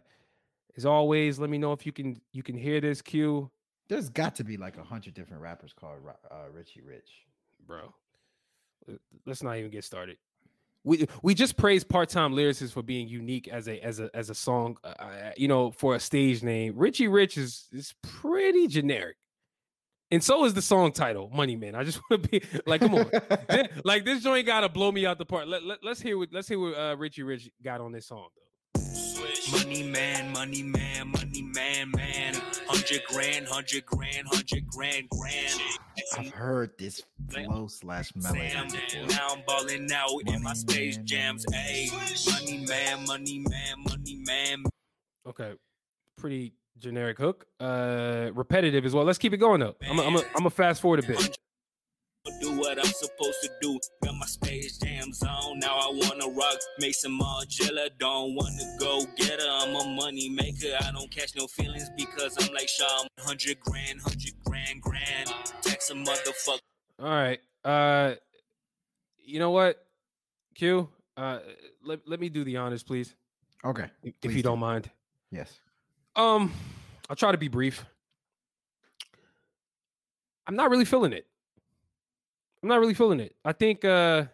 as 0.77 0.85
always, 0.85 1.39
let 1.39 1.49
me 1.49 1.57
know 1.57 1.71
if 1.73 1.85
you 1.85 1.91
can 1.91 2.19
you 2.31 2.43
can 2.43 2.57
hear 2.57 2.81
this 2.81 3.01
cue, 3.01 3.49
There's 3.87 4.09
got 4.09 4.35
to 4.35 4.43
be 4.43 4.57
like 4.57 4.77
a 4.77 4.83
hundred 4.83 5.13
different 5.13 5.41
rappers 5.41 5.73
called 5.73 5.99
uh, 6.29 6.35
Richie 6.51 6.81
Rich. 6.81 7.25
bro. 7.65 7.93
Let- 8.87 8.99
Let's 9.25 9.43
not 9.43 9.57
even 9.57 9.71
get 9.71 9.83
started. 9.83 10.17
We 10.83 11.07
we 11.23 11.33
just 11.33 11.57
praised 11.57 11.89
part-time 11.89 12.33
lyricists 12.33 12.71
for 12.71 12.83
being 12.83 13.07
unique 13.07 13.47
as 13.47 13.67
a 13.67 13.83
as 13.83 13.99
a 13.99 14.09
as 14.13 14.29
a 14.29 14.35
song, 14.35 14.77
uh, 14.83 14.93
uh, 14.99 15.31
you 15.35 15.47
know, 15.47 15.71
for 15.71 15.95
a 15.95 15.99
stage 15.99 16.43
name. 16.43 16.75
Richy 16.75 17.11
Rich 17.11 17.37
is 17.37 17.67
is 17.71 17.95
pretty 18.03 18.67
generic. 18.67 19.17
And 20.11 20.23
so 20.23 20.45
is 20.45 20.53
the 20.53 20.61
song 20.61 20.91
title, 20.91 21.31
Money 21.33 21.55
Man. 21.55 21.73
I 21.73 21.83
just 21.83 21.99
want 22.09 22.23
to 22.23 22.29
be 22.29 22.41
like, 22.67 22.81
come 22.81 22.95
on. 22.95 23.09
Like 23.83 24.05
this 24.05 24.21
joint 24.23 24.45
gotta 24.45 24.69
blow 24.69 24.91
me 24.91 25.05
out 25.05 25.17
the 25.17 25.25
park. 25.25 25.45
Let, 25.47 25.63
let, 25.63 25.83
us 25.83 25.99
hear 25.99 26.17
what 26.17 26.29
let's 26.31 26.47
hear 26.47 26.59
what 26.59 26.73
uh, 26.73 26.95
Richy 26.95 27.25
Rich 27.25 27.49
got 27.63 27.81
on 27.81 27.91
this 27.91 28.05
song 28.05 28.27
though. 28.35 28.41
Money 29.51 29.83
man, 29.83 30.31
money 30.33 30.63
man, 30.63 31.09
money 31.09 31.24
man, 31.55 31.91
man. 31.95 32.35
Hundred 32.67 33.01
grand, 33.07 33.47
hundred 33.47 33.85
grand, 33.85 34.27
hundred 34.27 34.67
grand, 34.67 35.09
grand. 35.09 35.61
I've 36.17 36.31
heard 36.31 36.77
this 36.77 37.01
flow 37.29 37.67
slash 37.67 38.13
melody 38.15 38.49
Sam, 38.49 38.67
before. 38.67 39.07
now 39.07 39.27
I'm 39.31 39.41
balling 39.47 39.89
out 39.91 40.21
in 40.27 40.43
my 40.43 40.53
space 40.53 40.97
man, 40.97 41.05
jams. 41.05 41.45
money 41.49 41.89
Ayy, 41.89 42.31
money 42.31 42.65
man, 42.67 43.05
money 43.07 43.39
man, 43.39 43.83
money 43.87 44.21
man. 44.25 44.63
Okay, 45.27 45.53
pretty 46.17 46.53
generic 46.77 47.17
hook. 47.17 47.45
Uh, 47.59 48.29
repetitive 48.33 48.85
as 48.85 48.93
well. 48.93 49.05
Let's 49.05 49.17
keep 49.17 49.33
it 49.33 49.37
going 49.37 49.61
though. 49.61 49.75
I'm 49.89 49.97
a, 49.99 50.03
I'm 50.03 50.15
a, 50.17 50.23
I'm 50.35 50.45
a 50.45 50.49
fast 50.49 50.81
forward 50.81 51.03
a 51.03 51.07
bit. 51.07 51.37
Do 52.65 52.69
what 52.71 52.79
I'm 52.79 52.91
supposed 52.91 53.37
to 53.43 53.49
do. 53.61 53.79
Got 54.03 54.15
my 54.15 54.25
space 54.25 54.77
jams 54.79 55.21
on, 55.21 55.59
now 55.59 55.75
I 55.75 55.91
wanna 55.93 56.27
rock. 56.35 56.57
Maison 56.79 57.11
Margiela, 57.11 57.89
don't 57.99 58.33
wanna 58.33 58.77
go 58.79 59.05
get 59.17 59.39
her. 59.39 59.47
I'm 59.47 59.75
a 59.75 59.95
money 59.95 60.29
maker, 60.29 60.75
I 60.81 60.91
don't 60.91 61.11
catch 61.11 61.35
no 61.35 61.45
feelings 61.45 61.89
because 61.95 62.35
I'm 62.39 62.51
like 62.53 62.67
Sean. 62.67 63.07
100 63.17 63.59
grand, 63.59 64.01
100 64.01 64.33
grand, 64.45 64.81
grand. 64.81 65.33
Tax 65.61 65.91
a 65.91 65.93
motherfucker. 65.93 66.59
All 66.99 67.09
right. 67.09 67.39
Uh 67.63 68.15
you 69.23 69.37
know 69.39 69.51
what? 69.51 69.85
Q, 70.55 70.89
uh 71.17 71.39
let, 71.83 71.99
let 72.07 72.19
me 72.19 72.29
do 72.29 72.43
the 72.43 72.57
honors, 72.57 72.81
please. 72.81 73.13
Okay. 73.63 73.89
If 74.03 74.19
Please 74.21 74.37
you 74.37 74.43
do. 74.43 74.49
don't 74.49 74.59
mind. 74.59 74.89
Yes. 75.31 75.59
Um, 76.15 76.51
I'll 77.09 77.15
try 77.15 77.31
to 77.31 77.37
be 77.37 77.47
brief. 77.47 77.83
I'm 80.47 80.55
not 80.55 80.69
really 80.69 80.85
feeling 80.85 81.13
it. 81.13 81.25
I'm 82.65 82.69
not 82.69 82.79
really 82.79 82.95
feeling 82.95 83.19
it. 83.19 83.35
I 83.45 83.51
think 83.51 83.85
uh 83.85 84.25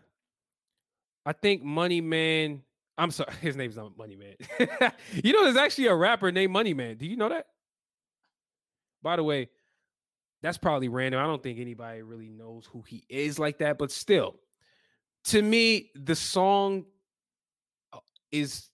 I 1.26 1.34
think 1.34 1.64
Money 1.64 2.00
Man. 2.00 2.62
I'm 2.98 3.12
sorry, 3.12 3.34
his 3.42 3.58
name's 3.58 3.76
not 3.76 3.98
Money 3.98 4.16
Man. 4.16 4.36
you 5.22 5.34
know, 5.34 5.44
there's 5.44 5.58
actually 5.58 5.88
a 5.88 5.96
rapper 5.96 6.32
named 6.32 6.54
Money 6.54 6.74
Man. 6.74 6.96
Do 6.96 7.06
you 7.06 7.18
know 7.18 7.28
that? 7.28 7.48
By 9.04 9.18
the 9.18 9.24
way, 9.24 9.50
that's 10.42 10.58
probably 10.58 10.88
random. 10.88 11.20
I 11.20 11.28
don't 11.28 11.44
think 11.44 11.60
anybody 11.60 12.04
really 12.04 12.30
knows 12.30 12.66
who 12.72 12.84
he 12.84 13.04
is 13.10 13.38
like 13.38 13.58
that, 13.58 13.78
but 13.78 13.92
still, 13.92 14.36
to 15.26 15.42
me, 15.42 15.92
the 15.96 16.16
song 16.16 16.86
uh, 17.92 18.00
is 18.32 18.70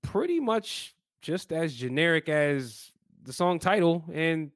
pretty 0.00 0.40
much 0.40 0.94
just 1.20 1.52
as 1.52 1.74
generic 1.74 2.30
as 2.30 2.92
the 3.24 3.32
song 3.34 3.58
title 3.58 4.06
and 4.10 4.52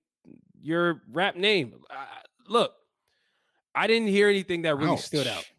your 0.63 1.03
rap 1.13 1.37
name. 1.37 1.75
Look, 2.49 2.73
I 3.77 3.87
didn't 3.87 4.09
hear 4.09 4.29
anything 4.29 4.63
that 4.63 4.77
really 4.77 4.97
stood 4.97 5.27
out. 5.27 5.39
Ouch. 5.39 5.53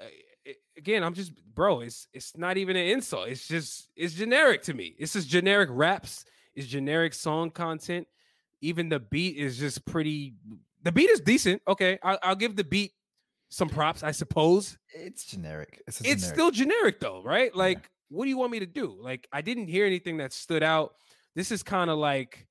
Uh, 0.00 0.52
Again, 0.78 1.04
I'm 1.04 1.14
just 1.14 1.32
bro. 1.54 1.80
It's 1.80 2.08
it's 2.12 2.36
not 2.36 2.56
even 2.56 2.76
an 2.76 2.86
insult. 2.86 3.28
It's 3.28 3.46
just 3.46 3.88
it's 3.94 4.14
generic 4.14 4.62
to 4.62 4.74
me. 4.74 4.94
It's 4.98 5.12
just 5.12 5.28
generic 5.28 5.68
raps. 5.72 6.24
It's 6.54 6.66
generic 6.66 7.14
song 7.14 7.50
content. 7.50 8.06
Even 8.62 8.88
the 8.88 8.98
beat 8.98 9.36
is 9.36 9.58
just 9.58 9.84
pretty. 9.84 10.34
The 10.82 10.92
beat 10.92 11.10
is 11.10 11.20
decent. 11.20 11.62
Okay, 11.68 11.98
I, 12.02 12.18
I'll 12.22 12.36
give 12.36 12.56
the 12.56 12.64
beat 12.64 12.92
some 13.48 13.68
props. 13.68 14.02
I 14.02 14.12
suppose 14.12 14.78
It's 14.94 15.24
generic. 15.24 15.82
It's, 15.86 16.00
a 16.00 16.10
it's 16.10 16.26
still 16.26 16.50
generic 16.50 17.00
though, 17.00 17.22
right? 17.22 17.54
Like, 17.54 17.90
what 18.08 18.24
do 18.24 18.30
you 18.30 18.38
want 18.38 18.52
me 18.52 18.60
to 18.60 18.66
do? 18.66 18.96
Like, 19.00 19.26
I 19.32 19.40
didn't 19.42 19.68
hear 19.68 19.86
anything 19.86 20.18
that 20.18 20.32
stood 20.32 20.62
out. 20.62 20.94
This 21.34 21.52
is 21.52 21.62
kind 21.62 21.90
of 21.90 21.98
like 21.98 22.46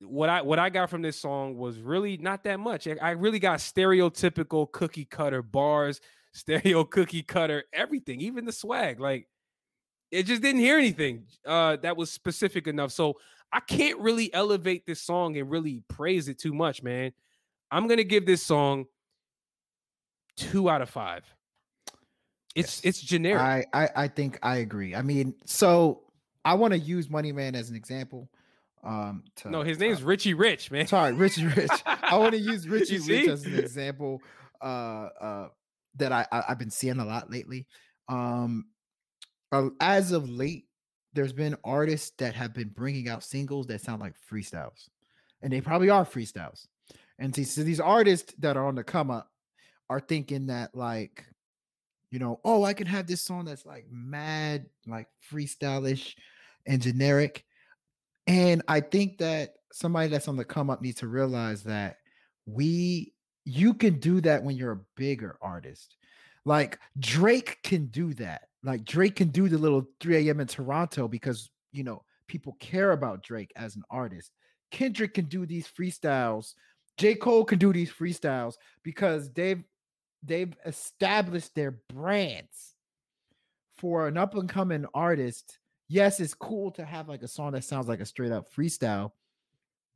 what 0.00 0.28
I 0.28 0.42
what 0.42 0.58
I 0.58 0.68
got 0.70 0.90
from 0.90 1.02
this 1.02 1.18
song 1.18 1.56
was 1.56 1.78
really 1.78 2.16
not 2.18 2.44
that 2.44 2.60
much. 2.60 2.86
I- 2.86 3.10
really 3.12 3.38
got 3.38 3.58
stereotypical 3.60 4.70
cookie 4.70 5.04
cutter 5.04 5.42
bars, 5.42 6.00
stereo 6.32 6.84
cookie 6.84 7.22
cutter 7.22 7.64
everything, 7.72 8.20
even 8.20 8.44
the 8.44 8.52
swag. 8.52 9.00
Like, 9.00 9.26
it 10.10 10.24
just 10.24 10.42
didn't 10.42 10.60
hear 10.60 10.78
anything 10.78 11.24
uh, 11.46 11.76
that 11.76 11.96
was 11.96 12.10
specific 12.12 12.66
enough. 12.66 12.92
So 12.92 13.14
I 13.52 13.60
can't 13.60 13.98
really 14.00 14.32
elevate 14.34 14.86
this 14.86 15.00
song 15.00 15.36
and 15.36 15.50
really 15.50 15.82
praise 15.88 16.28
it 16.28 16.38
too 16.38 16.52
much, 16.52 16.82
man. 16.82 17.12
I'm 17.70 17.88
gonna 17.88 18.04
give 18.04 18.26
this 18.26 18.42
song 18.42 18.86
two 20.36 20.68
out 20.68 20.82
of 20.82 20.90
five. 20.90 21.24
It's 22.54 22.82
Yes. 22.84 22.84
it's 22.84 23.00
generic. 23.00 23.40
I, 23.42 23.64
I 23.84 23.88
I 24.04 24.08
think 24.08 24.38
I 24.42 24.56
agree. 24.56 24.94
I 24.94 25.02
mean, 25.02 25.34
so 25.44 26.02
I 26.44 26.54
want 26.54 26.72
to 26.72 26.78
use 26.78 27.10
Money 27.10 27.32
Man 27.32 27.54
as 27.54 27.70
an 27.70 27.76
example. 27.76 28.30
Um, 28.86 29.24
to, 29.36 29.50
no, 29.50 29.62
his 29.62 29.80
name's 29.80 30.00
Richy 30.00 30.38
Rich, 30.38 30.70
man. 30.70 30.86
sorry, 30.86 31.12
Richy 31.12 31.54
Rich. 31.54 31.82
I 31.84 32.16
want 32.18 32.32
to 32.32 32.38
use 32.38 32.66
Richy 32.66 33.06
Rich 33.06 33.28
as 33.28 33.44
an 33.44 33.58
example. 33.58 34.22
Uh, 34.62 35.08
uh, 35.20 35.48
that 35.96 36.12
I, 36.12 36.26
I 36.30 36.44
I've 36.48 36.58
been 36.58 36.70
seeing 36.70 37.00
a 37.00 37.04
lot 37.04 37.30
lately. 37.30 37.66
Um, 38.08 38.66
uh, 39.50 39.70
as 39.80 40.12
of 40.12 40.28
late, 40.28 40.66
there's 41.14 41.32
been 41.32 41.56
artists 41.64 42.12
that 42.18 42.34
have 42.34 42.54
been 42.54 42.68
bringing 42.68 43.08
out 43.08 43.24
singles 43.24 43.66
that 43.66 43.80
sound 43.80 44.00
like 44.00 44.14
freestyles, 44.30 44.88
and 45.42 45.52
they 45.52 45.60
probably 45.60 45.90
are 45.90 46.04
freestyles. 46.04 46.66
And 47.18 47.34
see, 47.34 47.44
so 47.44 47.62
these 47.62 47.80
artists 47.80 48.34
that 48.38 48.56
are 48.56 48.66
on 48.66 48.74
the 48.74 48.84
come 48.84 49.10
up 49.10 49.30
are 49.88 50.00
thinking 50.00 50.46
that 50.46 50.74
like, 50.74 51.24
you 52.10 52.18
know, 52.18 52.40
oh, 52.44 52.62
I 52.62 52.74
can 52.74 52.86
have 52.86 53.06
this 53.06 53.22
song 53.22 53.46
that's 53.46 53.66
like 53.66 53.86
mad, 53.90 54.66
like 54.86 55.08
freestylish 55.32 56.14
and 56.66 56.82
generic. 56.82 57.44
And 58.26 58.62
I 58.68 58.80
think 58.80 59.18
that 59.18 59.54
somebody 59.72 60.08
that's 60.08 60.28
on 60.28 60.36
the 60.36 60.44
come 60.44 60.70
up 60.70 60.82
needs 60.82 61.00
to 61.00 61.08
realize 61.08 61.62
that 61.64 61.98
we 62.46 63.12
you 63.44 63.74
can 63.74 64.00
do 64.00 64.20
that 64.22 64.42
when 64.42 64.56
you're 64.56 64.72
a 64.72 64.80
bigger 64.96 65.36
artist. 65.40 65.96
Like 66.44 66.78
Drake 66.98 67.58
can 67.62 67.86
do 67.86 68.14
that. 68.14 68.42
Like 68.62 68.84
Drake 68.84 69.16
can 69.16 69.28
do 69.28 69.48
the 69.48 69.58
little 69.58 69.86
3 70.00 70.28
a.m. 70.28 70.40
in 70.40 70.46
Toronto 70.46 71.06
because 71.08 71.50
you 71.72 71.84
know 71.84 72.02
people 72.26 72.56
care 72.60 72.92
about 72.92 73.22
Drake 73.22 73.52
as 73.56 73.76
an 73.76 73.82
artist. 73.90 74.32
Kendrick 74.70 75.14
can 75.14 75.26
do 75.26 75.46
these 75.46 75.68
freestyles. 75.68 76.54
J. 76.98 77.14
Cole 77.14 77.44
can 77.44 77.58
do 77.58 77.72
these 77.72 77.92
freestyles 77.92 78.54
because 78.82 79.30
they've 79.32 79.62
they've 80.22 80.54
established 80.64 81.54
their 81.54 81.78
brands 81.92 82.74
for 83.78 84.08
an 84.08 84.16
up 84.16 84.34
and 84.34 84.48
coming 84.48 84.86
artist. 84.94 85.58
Yes, 85.88 86.20
it's 86.20 86.34
cool 86.34 86.70
to 86.72 86.84
have 86.84 87.08
like 87.08 87.22
a 87.22 87.28
song 87.28 87.52
that 87.52 87.64
sounds 87.64 87.88
like 87.88 88.00
a 88.00 88.06
straight 88.06 88.32
up 88.32 88.52
freestyle, 88.52 89.12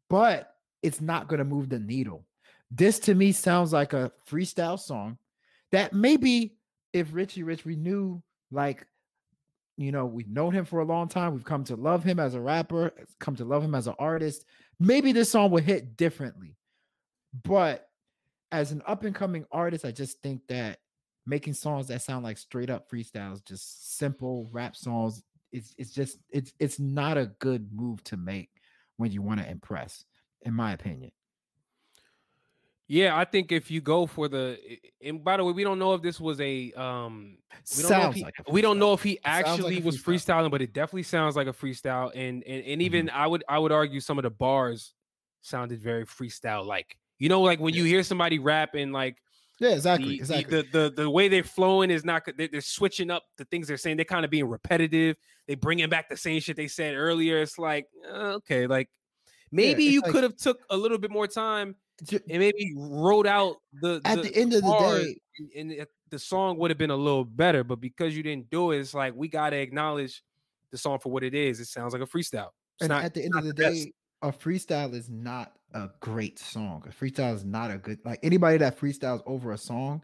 but 0.09 0.55
it's 0.83 1.01
not 1.01 1.29
going 1.29 1.39
to 1.39 1.45
move 1.45 1.69
the 1.69 1.79
needle. 1.79 2.25
This 2.71 2.99
to 3.01 3.15
me 3.15 3.33
sounds 3.33 3.73
like 3.73 3.93
a 3.93 4.13
freestyle 4.29 4.79
song 4.79 5.19
that 5.73 5.93
maybe 5.93 6.57
if 6.93 7.09
Richy 7.11 7.45
Rich 7.45 7.65
we 7.65 7.77
knew 7.77 8.23
like 8.51 8.87
you 9.77 9.93
know 9.93 10.05
we've 10.05 10.29
known 10.29 10.53
him 10.53 10.65
for 10.65 10.81
a 10.81 10.85
long 10.85 11.09
time 11.09 11.33
we've 11.33 11.45
come 11.45 11.65
to 11.65 11.77
love 11.77 12.05
him 12.05 12.21
as 12.21 12.35
a 12.35 12.41
rapper 12.41 12.93
come 13.19 13.35
to 13.37 13.45
love 13.45 13.63
him 13.63 13.75
as 13.75 13.87
an 13.87 13.95
artist 13.99 14.45
maybe 14.79 15.13
this 15.13 15.31
song 15.31 15.51
would 15.51 15.65
hit 15.65 15.97
differently 15.97 16.57
but 17.45 17.89
as 18.53 18.73
an 18.73 18.83
up 18.87 19.05
and 19.05 19.15
coming 19.15 19.47
artist 19.51 19.85
i 19.85 19.91
just 19.91 20.21
think 20.21 20.43
that 20.49 20.79
making 21.27 21.55
songs 21.55 21.87
that 21.87 22.03
sound 22.03 22.25
like 22.25 22.37
straight 22.37 22.69
up 22.69 22.91
freestyles 22.91 23.45
just 23.45 23.97
simple 23.97 24.49
rap 24.53 24.77
songs 24.77 25.23
it's 25.53 25.75
it's 25.79 25.93
just 25.93 26.19
it's 26.31 26.53
it's 26.59 26.79
not 26.79 27.19
a 27.19 27.27
good 27.39 27.73
move 27.73 28.03
to 28.05 28.17
make 28.17 28.51
when 28.97 29.11
you 29.13 29.23
want 29.23 29.41
to 29.41 29.51
impress 29.51 30.05
in 30.43 30.55
my 30.55 30.73
opinion 30.73 31.11
Yeah, 32.89 33.17
I 33.17 33.25
think 33.25 33.53
if 33.53 33.71
you 33.71 33.81
go 33.81 34.07
for 34.07 34.27
the 34.29 34.59
and 35.01 35.23
by 35.23 35.37
the 35.37 35.45
way, 35.45 35.53
we 35.53 35.63
don't 35.63 35.79
know 35.79 35.95
if 35.95 36.03
this 36.03 36.19
was 36.19 36.41
a 36.41 36.73
um 36.73 37.39
we 37.77 37.83
don't 37.83 37.95
know 37.95 38.09
if 38.09 38.15
he, 38.15 38.23
like 38.25 38.35
we 38.51 38.61
don't 38.63 38.81
know 38.81 38.93
if 38.95 39.03
he 39.03 39.21
sounds 39.25 39.63
like 39.63 39.75
actually 39.75 39.79
was 39.79 39.97
freestyle. 39.97 40.47
freestyling, 40.47 40.51
but 40.51 40.61
it 40.61 40.73
definitely 40.73 41.05
sounds 41.05 41.37
like 41.37 41.47
a 41.47 41.53
freestyle. 41.53 42.11
And 42.15 42.43
and, 42.43 42.65
and 42.65 42.83
even 42.83 43.07
Mm-hmm. 43.07 43.17
I 43.17 43.27
would 43.29 43.45
I 43.49 43.59
would 43.61 43.71
argue 43.71 44.01
some 44.01 44.19
of 44.19 44.25
the 44.25 44.31
bars 44.31 44.95
sounded 45.43 45.81
very 45.81 46.05
freestyle 46.05 46.67
like. 46.67 46.97
You 47.19 47.29
know, 47.29 47.43
like 47.43 47.61
when 47.61 47.75
you 47.75 47.85
hear 47.85 48.03
somebody 48.03 48.39
rap 48.39 48.75
and 48.75 48.93
like 48.95 49.19
yeah 49.61 49.71
exactly 49.71 50.09
the, 50.09 50.17
the- 50.17 50.21
exactly 50.21 50.63
The, 50.63 50.79
the 50.91 51.03
the 51.03 51.11
way 51.11 51.29
they're 51.29 51.45
flowing 51.45 51.91
is 51.91 52.05
not. 52.05 52.23
They're, 52.37 52.49
they're 52.49 52.61
switching 52.61 53.11
up 53.11 53.23
the 53.39 53.45
things 53.45 53.69
they're 53.69 53.77
saying. 53.77 53.97
They're 53.97 54.05
kind 54.05 54.25
of 54.25 54.31
being 54.31 54.49
repetitive. 54.49 55.17
They 55.47 55.55
bringing 55.55 55.89
back 55.89 56.09
the 56.09 56.17
same 56.17 56.41
shit 56.41 56.57
they 56.57 56.67
said 56.69 56.95
earlier. 56.97 57.39
It's 57.43 57.59
like 57.59 57.87
uh, 58.11 58.35
okay, 58.41 58.67
like 58.67 58.89
maybe 59.53 59.85
it's 59.87 59.93
you 59.95 60.01
like- 60.01 60.11
could 60.13 60.23
have 60.25 60.37
took 60.37 60.59
a 60.71 60.77
little 60.77 60.99
bit 60.99 61.11
more 61.11 61.27
time 61.29 61.77
and 62.11 62.23
maybe 62.41 62.73
wrote 62.77 63.27
out 63.27 63.57
the 63.81 64.01
at 64.05 64.23
the 64.23 64.35
end 64.35 64.55
of 64.55 64.63
the 64.63 64.77
day 64.79 65.17
and- 65.57 65.87
the 66.11 66.19
song 66.19 66.59
would 66.59 66.73
have 66.73 66.79
been 66.79 66.91
a 66.91 66.97
little 66.97 67.25
better. 67.25 67.63
But 67.63 67.81
because 67.81 68.17
you 68.17 68.23
didn't 68.25 68.51
do 68.51 68.73
it, 68.73 68.81
it's 68.81 68.95
like 68.95 69.15
we 69.15 69.29
gotta 69.29 69.57
acknowledge 69.59 70.23
the 70.73 70.79
song 70.79 70.99
for 70.99 71.13
what 71.13 71.23
it 71.23 71.35
is. 71.35 71.61
It 71.61 71.67
sounds 71.67 71.93
like 71.93 72.03
a 72.03 72.07
freestyle. 72.07 72.49
It's 72.75 72.83
and 72.83 72.89
not 72.89 73.05
at 73.05 73.15
the 73.15 73.25
end 73.25 73.35
of 73.37 73.45
the 73.45 73.53
the 73.53 73.63
best. 73.63 73.85
day, 73.85 73.93
a 74.23 74.33
freestyle 74.33 74.93
is 74.95 75.09
not 75.09 75.53
a 75.75 75.89
great 76.01 76.39
song. 76.39 76.83
A 76.87 76.91
freestyle 76.91 77.35
is 77.35 77.45
not 77.45 77.71
a 77.71 77.79
good 77.79 77.99
like 78.05 78.19
anybody 78.23 78.59
that 78.59 78.79
freestyles 78.79 79.23
over 79.27 79.53
a 79.53 79.59
song. 79.59 80.03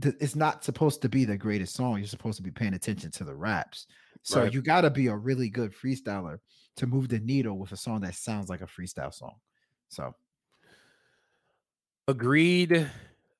th- 0.00 0.14
It's 0.20 0.36
not 0.36 0.64
supposed 0.64 1.02
to 1.02 1.08
be 1.08 1.24
the 1.24 1.36
greatest 1.36 1.74
song. 1.74 1.98
You're 1.98 2.06
supposed 2.06 2.36
to 2.36 2.42
be 2.42 2.50
paying 2.50 2.74
attention 2.74 3.10
to 3.12 3.24
the 3.24 3.34
raps. 3.34 3.86
So 4.22 4.42
Right. 4.42 4.52
you 4.52 4.62
got 4.62 4.82
to 4.82 4.90
be 4.90 5.06
a 5.08 5.16
really 5.16 5.48
good 5.48 5.72
freestyler 5.74 6.38
to 6.76 6.86
move 6.86 7.08
the 7.08 7.18
needle 7.20 7.58
with 7.58 7.72
a 7.72 7.76
song 7.76 8.00
that 8.02 8.14
sounds 8.14 8.48
like 8.48 8.60
a 8.60 8.66
freestyle 8.66 9.12
song. 9.12 9.34
So 9.88 10.14
agreed, 12.06 12.88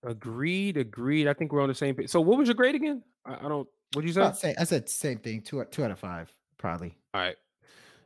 agreed, 0.02 0.76
agreed. 0.76 1.28
I 1.28 1.32
think 1.34 1.52
we're 1.52 1.62
on 1.62 1.68
the 1.68 1.74
same 1.74 1.94
page. 1.94 2.09
So 2.09 2.20
what 2.20 2.38
was 2.38 2.48
your 2.48 2.55
grade 2.55 2.74
again? 2.74 3.02
I, 3.24 3.34
I 3.36 3.48
don't. 3.48 3.68
What 3.94 4.02
did 4.05 4.14
you 4.14 4.32
say? 4.34 4.55
I 4.59 4.64
said 4.64 4.88
same 4.88 5.18
thing. 5.18 5.42
Two 5.42 5.60
out- 5.60 5.72
two 5.72 5.84
out 5.84 5.90
of 5.90 5.98
five, 5.98 6.32
probably. 6.59 6.96
All 7.14 7.20
right. 7.22 7.36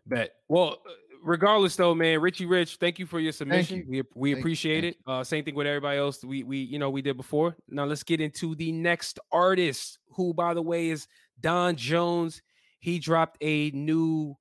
Bet. 0.06 0.34
Well, 0.48 0.78
uh, 0.86 0.90
regardless 1.22 1.76
though, 1.76 1.94
man, 1.94 2.20
Richy 2.20 2.48
Rich, 2.48 2.76
thank 2.76 2.98
you 2.98 3.06
for 3.06 3.20
your 3.20 3.32
submission. 3.32 3.78
you. 3.78 3.84
We 3.88 4.02
we 4.14 4.30
Thank 4.30 4.36
you, 4.36 4.40
appreciate 4.42 4.80
thank 4.82 4.94
it. 4.96 5.00
Uh 5.10 5.24
same 5.24 5.44
thing 5.44 5.54
with 5.54 5.66
everybody 5.66 5.98
else. 5.98 6.24
We 6.24 6.42
we 6.44 6.58
you 6.58 6.78
know 6.78 6.90
we 6.90 7.02
did 7.02 7.16
before. 7.16 7.56
Now 7.68 7.84
let's 7.84 8.02
get 8.02 8.20
into 8.20 8.54
the 8.54 8.72
next 8.72 9.18
artist, 9.30 9.98
who 10.16 10.34
by 10.34 10.54
the 10.54 10.62
way 10.62 10.90
is 10.90 11.06
Don 11.40 11.76
Jones. 11.76 12.42
He 12.80 12.98
dropped 12.98 13.38
a 13.40 13.70
new 13.70 14.36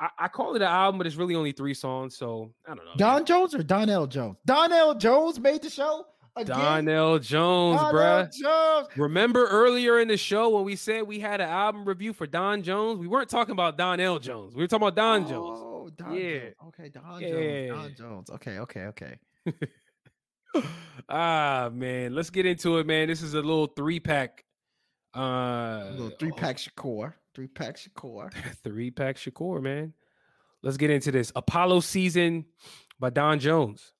I, 0.00 0.08
I 0.18 0.28
call 0.28 0.54
it 0.56 0.62
an 0.62 0.68
album, 0.68 0.98
but 0.98 1.06
it's 1.06 1.16
really 1.16 1.34
only 1.36 1.52
three 1.52 1.74
songs. 1.74 2.16
So 2.16 2.52
I 2.66 2.70
don't 2.70 2.78
know. 2.78 2.84
man. 2.84 2.96
Don 2.98 3.24
Jones 3.24 3.54
or 3.54 3.62
Donell 3.62 4.06
Jones? 4.06 4.36
Donell 4.46 4.94
Jones 4.96 5.38
made 5.38 5.62
the 5.62 5.70
show. 5.70 6.06
Again? 6.34 6.56
Donell 6.56 7.18
Jones, 7.18 7.78
Donell 7.80 7.92
bruh. 7.92 8.32
Jones. 8.32 8.88
Remember 8.96 9.46
earlier 9.48 10.00
in 10.00 10.08
the 10.08 10.16
show 10.16 10.48
when 10.48 10.64
we 10.64 10.76
said 10.76 11.02
we 11.02 11.20
had 11.20 11.42
an 11.42 11.48
album 11.50 11.84
review 11.84 12.14
for 12.14 12.26
Don 12.26 12.62
Jones? 12.62 12.98
We 12.98 13.06
weren't 13.06 13.28
talking 13.28 13.52
about 13.52 13.76
Donell 13.76 14.18
Jones. 14.18 14.54
We 14.54 14.62
were 14.62 14.66
talking 14.66 14.86
about 14.88 14.96
Don 14.96 15.28
Jones. 15.28 15.60
Oh, 16.00 16.04
Don 16.04 16.14
Yeah. 16.14 16.38
Jones. 16.40 16.54
Okay, 16.68 16.88
Don 16.88 17.20
Yeah. 17.20 17.28
Jones. 17.68 17.70
Don 17.78 17.94
Jones. 17.96 18.30
Okay, 18.30 18.58
okay, 18.58 18.84
okay. 18.86 19.18
ah 21.08 21.70
man, 21.72 22.14
let's 22.14 22.30
get 22.30 22.46
into 22.46 22.78
it, 22.78 22.86
man. 22.86 23.08
This 23.08 23.22
is 23.22 23.34
a 23.34 23.38
little 23.40 23.66
three 23.66 24.00
pack. 24.00 24.44
Uh, 25.14 25.20
A 25.20 25.90
little 25.92 26.10
three 26.18 26.32
pack 26.32 26.56
Shakur. 26.56 27.14
Three 27.34 27.48
pack 27.48 27.76
Shakur. 27.76 28.32
three 28.64 28.90
pack 28.90 29.16
Shakur, 29.16 29.62
man. 29.62 29.92
Let's 30.62 30.76
get 30.76 30.90
into 30.90 31.10
this. 31.10 31.32
Apollo 31.34 31.80
Season 31.80 32.44
by 33.00 33.10
Don 33.10 33.38
Jones. 33.38 33.92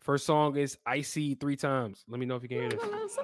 First 0.00 0.26
song 0.26 0.56
is 0.56 0.76
Icy 0.86 1.34
three 1.34 1.56
times. 1.56 2.04
Let 2.08 2.18
me 2.18 2.26
know 2.26 2.36
if 2.36 2.42
you 2.42 2.48
can 2.48 2.58
hear 2.58 2.70
this. 2.70 3.16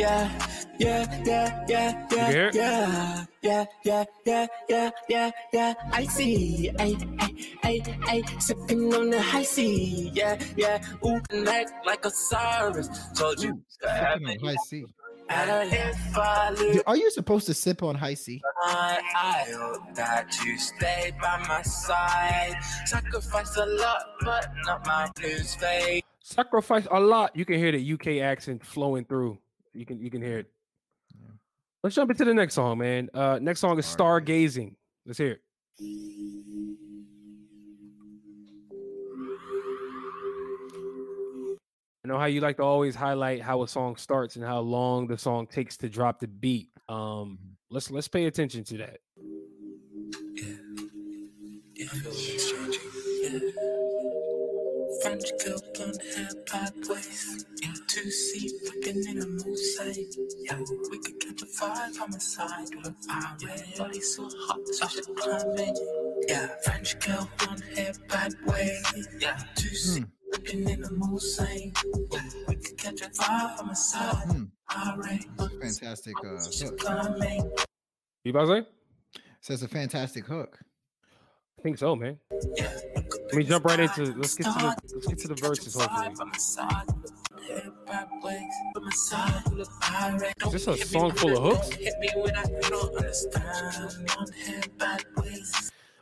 Yeah, 0.00 0.32
yeah, 0.78 1.04
yeah, 1.26 1.66
yeah, 1.68 2.06
You 2.10 2.32
hear 2.32 2.50
yeah, 2.54 3.26
yeah, 3.42 3.64
yeah, 3.84 4.04
yeah, 4.24 4.46
yeah, 4.66 4.88
yeah, 5.10 5.30
yeah. 5.52 5.74
I 5.92 6.06
see, 6.06 6.70
ay, 6.78 6.96
ay, 7.18 7.34
ay, 7.64 7.82
ay, 8.08 8.22
sipping 8.38 8.94
on 8.94 9.10
the 9.10 9.20
high 9.20 9.42
C. 9.42 10.10
Yeah, 10.14 10.40
yeah, 10.56 10.80
ooh, 11.04 11.20
connect 11.28 11.84
like 11.84 12.06
a 12.06 12.10
Cyrus. 12.10 12.88
Told 13.14 13.42
you, 13.42 13.60
Sipping 13.68 14.26
on 14.26 14.38
high 14.42 14.56
C. 14.64 14.86
and 15.28 15.70
if 15.70 16.16
I 16.16 16.54
Dude, 16.54 16.82
Are 16.86 16.96
you 16.96 17.10
supposed 17.10 17.44
to 17.48 17.52
sip 17.52 17.82
on 17.82 17.94
high 17.94 18.14
C? 18.14 18.40
hope 19.52 19.94
that 19.96 20.32
you 20.46 20.56
stay 20.56 21.12
by 21.20 21.44
my 21.46 21.60
side. 21.60 22.56
Sacrifice 22.86 23.54
a 23.58 23.66
lot, 23.66 24.02
but 24.22 24.48
not 24.64 24.86
my 24.86 25.10
blues 25.16 25.54
fade. 25.56 26.04
Sacrifice 26.22 26.86
a 26.90 26.98
lot. 26.98 27.36
You 27.36 27.44
can 27.44 27.58
hear 27.58 27.72
the 27.72 27.92
UK 27.92 28.22
accent 28.24 28.64
flowing 28.64 29.04
through. 29.04 29.36
You 29.72 29.86
can 29.86 30.00
you 30.00 30.10
can 30.10 30.22
hear 30.22 30.38
it. 30.38 30.50
Let's 31.82 31.96
jump 31.96 32.10
into 32.10 32.24
the 32.24 32.34
next 32.34 32.54
song, 32.54 32.78
man. 32.78 33.08
Uh 33.14 33.38
next 33.40 33.60
song 33.60 33.78
is 33.78 33.86
Stargazing. 33.86 34.74
Let's 35.06 35.18
hear 35.18 35.32
it. 35.32 35.40
I 42.04 42.08
know 42.08 42.18
how 42.18 42.26
you 42.26 42.40
like 42.40 42.56
to 42.56 42.62
always 42.62 42.94
highlight 42.94 43.42
how 43.42 43.62
a 43.62 43.68
song 43.68 43.96
starts 43.96 44.36
and 44.36 44.44
how 44.44 44.60
long 44.60 45.06
the 45.06 45.16
song 45.18 45.46
takes 45.46 45.76
to 45.78 45.88
drop 45.88 46.18
the 46.18 46.28
beat. 46.28 46.68
Um 46.88 47.38
let's 47.70 47.90
let's 47.90 48.08
pay 48.08 48.26
attention 48.26 48.64
to 48.64 48.78
that. 48.78 48.98
Yeah, 51.76 51.86
I 51.90 51.96
feel 51.96 52.12
it's 52.12 52.50
changing. 52.50 53.52
Yeah. 53.54 53.79
French 55.02 55.24
girl, 55.44 55.62
blonde 55.74 55.98
hair, 56.14 56.28
bad 56.50 56.72
ways. 56.88 57.46
In 57.62 57.74
two 57.86 58.10
seat, 58.10 58.52
looking 58.64 59.02
in 59.08 59.22
a 59.22 59.26
mosaic. 59.26 60.08
Yeah, 60.38 60.58
we 60.90 60.98
could 60.98 61.20
catch 61.20 61.42
a 61.42 61.46
vibe 61.46 62.00
on 62.02 62.10
my 62.10 62.18
side. 62.18 62.68
Look, 62.84 62.94
I 63.08 63.34
red 63.46 63.64
body 63.78 64.00
so 64.00 64.28
hot, 64.46 64.66
so 64.68 64.88
she 64.88 65.02
climbing. 65.02 65.76
Yeah, 66.28 66.48
French 66.64 66.98
girl, 67.00 67.28
blonde 67.38 67.62
hair, 67.76 67.92
bad 68.08 68.34
ways. 68.46 69.08
Yeah, 69.18 69.38
two 69.54 69.74
seat, 69.74 70.06
looking 70.32 70.68
in 70.68 70.84
a 70.84 70.90
mosaic. 70.92 71.76
Yeah, 72.12 72.20
we 72.48 72.56
could 72.56 72.76
catch 72.78 73.00
a 73.02 73.10
vibe 73.10 73.60
on 73.60 73.66
my 73.68 73.74
side. 73.74 74.46
I 74.68 74.94
red 74.96 75.24
Fantastic 75.60 76.14
uh, 76.24 76.50
she 76.50 76.64
hook. 76.66 76.78
climbing. 76.78 77.50
You 78.24 78.30
about 78.30 78.46
to 78.46 78.62
say? 78.62 78.68
Says 79.40 79.62
a 79.62 79.68
fantastic 79.68 80.26
hook. 80.26 80.58
I 81.58 81.62
think 81.62 81.78
so, 81.78 81.96
man. 81.96 82.18
Yeah, 82.56 82.78
Let 83.26 83.34
me 83.34 83.44
jump 83.44 83.64
right 83.64 83.80
into 83.80 84.14
let's 84.14 84.34
get 84.34 84.44
to 84.44 84.52
the 84.52 84.76
let's 84.94 85.06
get 85.06 85.18
to 85.18 85.28
the 85.28 85.34
verses 85.34 85.74
hopefully. 85.74 86.08
Is 90.46 90.52
this 90.52 90.66
a 90.66 90.76
song 90.76 91.12
full 91.12 91.36
of 91.36 91.42
hooks? 91.42 91.70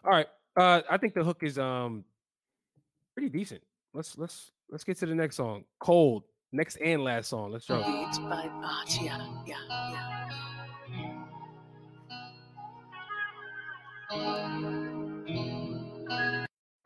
All 0.05 0.11
right. 0.11 0.27
Uh 0.57 0.83
I 0.91 0.97
think 0.97 1.15
the 1.15 1.25
hook 1.25 1.43
is 1.43 1.59
um 1.59 2.05
pretty 3.15 3.29
decent. 3.29 3.63
Let's 3.95 4.17
let's 4.19 4.51
let's 4.71 4.85
get 4.85 4.99
to 4.99 5.07
the 5.07 5.15
next 5.15 5.37
song. 5.37 5.65
Cold. 5.81 6.25
Next 6.51 6.77
and 6.77 7.05
last 7.05 7.29
song. 7.29 7.53
Let's 7.53 7.67
jump. 7.67 7.85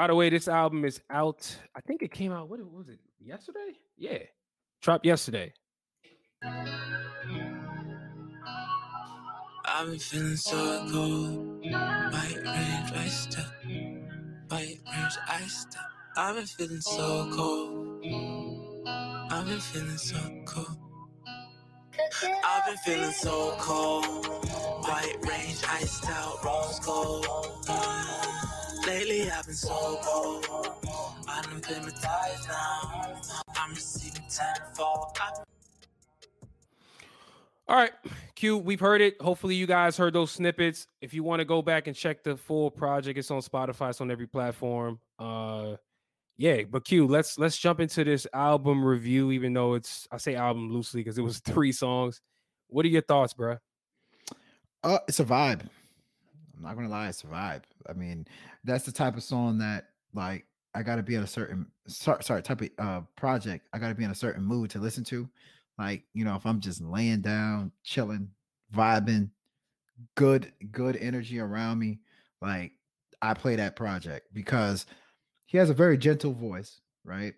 By 0.03 0.09
the 0.09 0.17
way, 0.17 0.31
this 0.31 0.49
album 0.49 0.85
is 0.85 1.01
out. 1.11 1.57
I 1.77 1.81
think 1.81 2.03
it 2.03 2.11
came 2.11 2.33
out. 2.33 2.49
What 2.49 2.59
was 2.73 2.89
it? 2.89 2.99
Yesterday? 3.21 3.79
Yeah, 3.97 4.19
dropped 4.81 5.07
yesterday. 5.07 5.53
I've 9.65 9.87
been 9.87 10.01
feeling 10.01 10.35
so 10.35 10.89
cold. 10.91 11.65
White 11.65 12.37
range 12.45 12.93
iced 12.97 13.39
up. 13.39 13.47
White 14.49 14.81
range 14.91 15.19
iced 15.29 15.77
up. 15.79 15.87
I've 16.17 16.35
been 16.35 16.47
feeling 16.47 16.81
so 16.81 17.31
cold. 17.33 18.05
I've 19.31 19.47
been 19.47 19.61
feeling 19.61 19.99
so 19.99 20.19
cold. 20.47 20.79
I've 22.45 22.67
been 22.67 22.77
feeling 22.79 23.13
so 23.13 23.55
cold. 23.61 24.27
White 24.85 25.17
range 25.29 25.63
iced 25.71 26.09
out, 26.09 26.45
rose 26.45 26.81
gold. 26.81 27.25
Lately 28.87 29.31
I've 29.31 29.47
been 29.47 29.55
so 29.55 29.99
cold. 30.03 30.47
I 31.29 31.43
done 31.43 31.61
climatized 31.61 32.49
now. 32.49 33.21
I'm 33.57 33.71
receiving 33.71 34.23
tenfold. 34.29 35.19
All 37.69 37.77
right, 37.77 37.93
Q, 38.35 38.59
we've 38.59 38.81
heard 38.81 39.01
it. 39.01 39.21
Hopefully, 39.23 39.55
you 39.55 39.67
guys 39.67 39.97
heard 39.97 40.13
those 40.13 40.33
snippets. 40.33 40.87
If 41.01 41.15
you 41.15 41.23
want 41.23 41.41
to 41.41 41.45
go 41.45 41.63
back 41.63 41.87
and 41.87 41.97
check 41.97 42.25
the 42.25 42.37
full 42.37 42.71
project, 42.71 43.19
it's 43.19 43.31
on 43.31 43.41
Spotify, 43.41 43.91
it's 43.91 44.01
on 44.01 44.11
every 44.11 44.27
platform. 44.27 44.99
Uh 45.19 45.77
yeah, 46.39 46.63
but 46.69 46.85
Q, 46.85 47.07
let's 47.07 47.39
let's 47.39 47.57
jump 47.57 47.79
into 47.79 48.05
this 48.05 48.27
album 48.33 48.85
review, 48.85 49.31
even 49.31 49.53
though 49.53 49.75
it's 49.75 50.09
I 50.11 50.17
say 50.17 50.35
album 50.35 50.73
loosely 50.73 51.01
because 51.01 51.19
it 51.19 51.23
was 51.23 51.39
three 51.45 51.73
songs. 51.73 52.21
What 52.69 52.85
are 52.85 52.89
your 52.89 53.03
thoughts, 53.03 53.35
bruh? 53.35 53.59
Uh, 54.83 54.99
it's 55.07 55.21
a 55.21 55.25
vibe. 55.25 55.69
I'm 56.63 56.69
not 56.69 56.77
gonna 56.77 56.89
lie, 56.89 57.09
it's 57.09 57.25
a 57.25 57.27
vibe. 57.27 57.63
I 57.89 57.93
mean, 57.93 58.27
that's 58.65 58.85
the 58.85 58.93
type 58.93 59.17
of 59.17 59.23
song 59.23 59.59
that 59.59 59.89
like 60.15 60.47
I 60.75 60.83
gotta 60.83 61.03
be 61.03 61.17
in 61.17 61.23
a 61.23 61.27
certain 61.27 61.67
sorry, 61.89 62.23
sorry 62.23 62.43
type 62.43 62.61
of 62.61 62.69
uh 62.79 63.01
project. 63.17 63.67
I 63.73 63.79
gotta 63.79 63.95
be 63.95 64.05
in 64.05 64.13
a 64.13 64.15
certain 64.15 64.45
mood 64.45 64.71
to 64.71 64.79
listen 64.79 65.05
to. 65.05 65.29
Like, 65.79 66.05
you 66.15 66.25
know, 66.25 66.37
if 66.37 66.47
I'm 66.47 66.61
just 66.61 66.81
laying 66.81 67.21
down, 67.21 67.73
chilling, 67.83 68.29
vibing, 68.75 69.31
good, 70.15 70.53
good 70.71 70.97
energy 70.97 71.41
around 71.41 71.81
me, 71.81 71.99
like 72.41 72.73
I 73.21 73.35
play 73.35 73.57
that 73.57 73.75
project 73.75 74.29
because 74.33 74.87
he 75.47 75.59
has 75.59 75.69
a 75.71 75.75
very 75.75 75.99
gentle 75.99 76.33
voice, 76.33 76.81
right? 77.05 77.35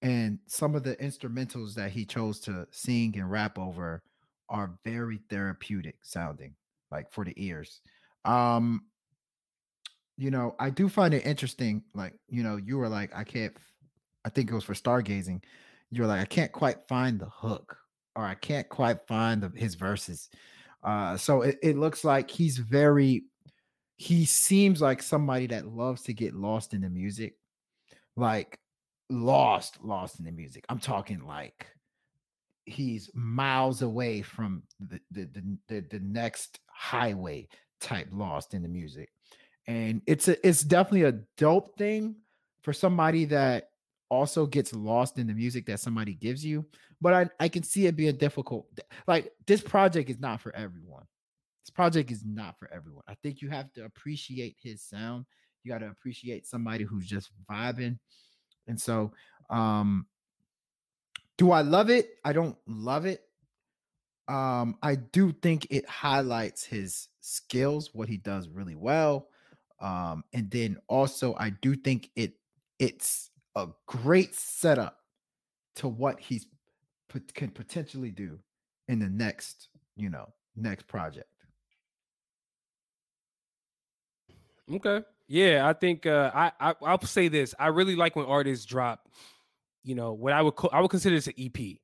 And 0.00 0.38
some 0.46 0.74
of 0.74 0.82
the 0.82 0.96
instrumentals 0.96 1.74
that 1.74 1.90
he 1.90 2.04
chose 2.06 2.40
to 2.40 2.66
sing 2.70 3.18
and 3.18 3.30
rap 3.30 3.58
over 3.58 4.02
are 4.48 4.78
very 4.84 5.20
therapeutic 5.28 5.96
sounding, 6.02 6.54
like 6.90 7.12
for 7.12 7.24
the 7.24 7.34
ears. 7.36 7.80
Um, 8.26 8.82
you 10.18 10.30
know, 10.30 10.54
I 10.58 10.70
do 10.70 10.88
find 10.88 11.14
it 11.14 11.26
interesting. 11.26 11.82
Like, 11.94 12.14
you 12.28 12.42
know, 12.42 12.56
you 12.56 12.78
were 12.78 12.88
like, 12.88 13.14
I 13.14 13.24
can't, 13.24 13.56
I 14.24 14.30
think 14.30 14.50
it 14.50 14.54
was 14.54 14.64
for 14.64 14.74
stargazing. 14.74 15.42
You 15.90 16.02
were 16.02 16.08
like, 16.08 16.20
I 16.20 16.24
can't 16.24 16.52
quite 16.52 16.88
find 16.88 17.20
the 17.20 17.28
hook, 17.28 17.76
or 18.14 18.24
I 18.24 18.34
can't 18.34 18.68
quite 18.68 19.06
find 19.06 19.42
the, 19.42 19.52
his 19.54 19.74
verses. 19.74 20.28
Uh, 20.82 21.16
so 21.16 21.42
it, 21.42 21.58
it 21.62 21.76
looks 21.76 22.02
like 22.04 22.30
he's 22.30 22.58
very, 22.58 23.24
he 23.96 24.24
seems 24.24 24.80
like 24.80 25.02
somebody 25.02 25.46
that 25.48 25.68
loves 25.68 26.02
to 26.02 26.12
get 26.12 26.34
lost 26.34 26.74
in 26.74 26.80
the 26.80 26.90
music, 26.90 27.34
like 28.16 28.58
lost, 29.10 29.78
lost 29.82 30.18
in 30.18 30.24
the 30.24 30.32
music. 30.32 30.64
I'm 30.68 30.80
talking 30.80 31.26
like 31.26 31.66
he's 32.66 33.10
miles 33.14 33.82
away 33.82 34.22
from 34.22 34.62
the 34.80 35.00
the 35.12 35.28
the, 35.32 35.58
the, 35.68 35.80
the 35.88 36.00
next 36.00 36.58
highway 36.66 37.46
type 37.80 38.08
lost 38.12 38.54
in 38.54 38.62
the 38.62 38.68
music 38.68 39.10
and 39.66 40.00
it's 40.06 40.28
a 40.28 40.46
it's 40.46 40.62
definitely 40.62 41.02
a 41.02 41.12
dope 41.36 41.76
thing 41.76 42.16
for 42.62 42.72
somebody 42.72 43.24
that 43.24 43.70
also 44.08 44.46
gets 44.46 44.72
lost 44.74 45.18
in 45.18 45.26
the 45.26 45.34
music 45.34 45.66
that 45.66 45.80
somebody 45.80 46.14
gives 46.14 46.44
you 46.44 46.64
but 47.00 47.12
i 47.12 47.28
i 47.40 47.48
can 47.48 47.62
see 47.62 47.86
it 47.86 47.96
being 47.96 48.16
difficult 48.16 48.66
like 49.06 49.32
this 49.46 49.60
project 49.60 50.08
is 50.08 50.20
not 50.20 50.40
for 50.40 50.54
everyone 50.54 51.04
this 51.64 51.70
project 51.70 52.10
is 52.10 52.24
not 52.24 52.58
for 52.58 52.72
everyone 52.72 53.02
i 53.08 53.14
think 53.22 53.42
you 53.42 53.50
have 53.50 53.72
to 53.72 53.84
appreciate 53.84 54.56
his 54.62 54.82
sound 54.82 55.24
you 55.64 55.72
got 55.72 55.78
to 55.78 55.88
appreciate 55.88 56.46
somebody 56.46 56.84
who's 56.84 57.06
just 57.06 57.30
vibing 57.50 57.98
and 58.68 58.80
so 58.80 59.12
um 59.50 60.06
do 61.36 61.50
I 61.50 61.60
love 61.60 61.90
it? 61.90 62.18
I 62.24 62.32
don't 62.32 62.56
love 62.66 63.06
it. 63.06 63.22
Um, 64.28 64.76
I 64.82 64.96
do 64.96 65.32
think 65.32 65.68
it 65.70 65.88
highlights 65.88 66.64
his 66.64 67.08
skills, 67.20 67.90
what 67.92 68.08
he 68.08 68.16
does 68.16 68.48
really 68.48 68.74
well. 68.74 69.28
Um, 69.80 70.24
and 70.32 70.50
then 70.50 70.78
also 70.88 71.34
I 71.38 71.50
do 71.50 71.74
think 71.74 72.10
it 72.16 72.32
it's 72.78 73.30
a 73.54 73.68
great 73.86 74.34
setup 74.34 74.98
to 75.76 75.88
what 75.88 76.18
he's 76.18 76.46
can 77.34 77.50
potentially 77.50 78.10
do 78.10 78.38
in 78.88 78.98
the 78.98 79.08
next, 79.08 79.68
you 79.96 80.10
know, 80.10 80.32
next 80.54 80.86
project. 80.86 81.28
Okay. 84.72 85.02
Yeah, 85.28 85.66
I 85.68 85.72
think 85.72 86.06
uh, 86.06 86.30
I, 86.34 86.52
I 86.60 86.74
I'll 86.82 87.00
say 87.02 87.28
this. 87.28 87.54
I 87.58 87.68
really 87.68 87.96
like 87.96 88.16
when 88.16 88.26
artists 88.26 88.64
drop, 88.64 89.08
you 89.82 89.94
know, 89.94 90.12
what 90.12 90.32
I 90.32 90.42
would 90.42 90.54
call, 90.54 90.70
I 90.72 90.80
would 90.80 90.90
consider 90.90 91.16
this 91.16 91.26
an 91.26 91.34
EP. 91.38 91.78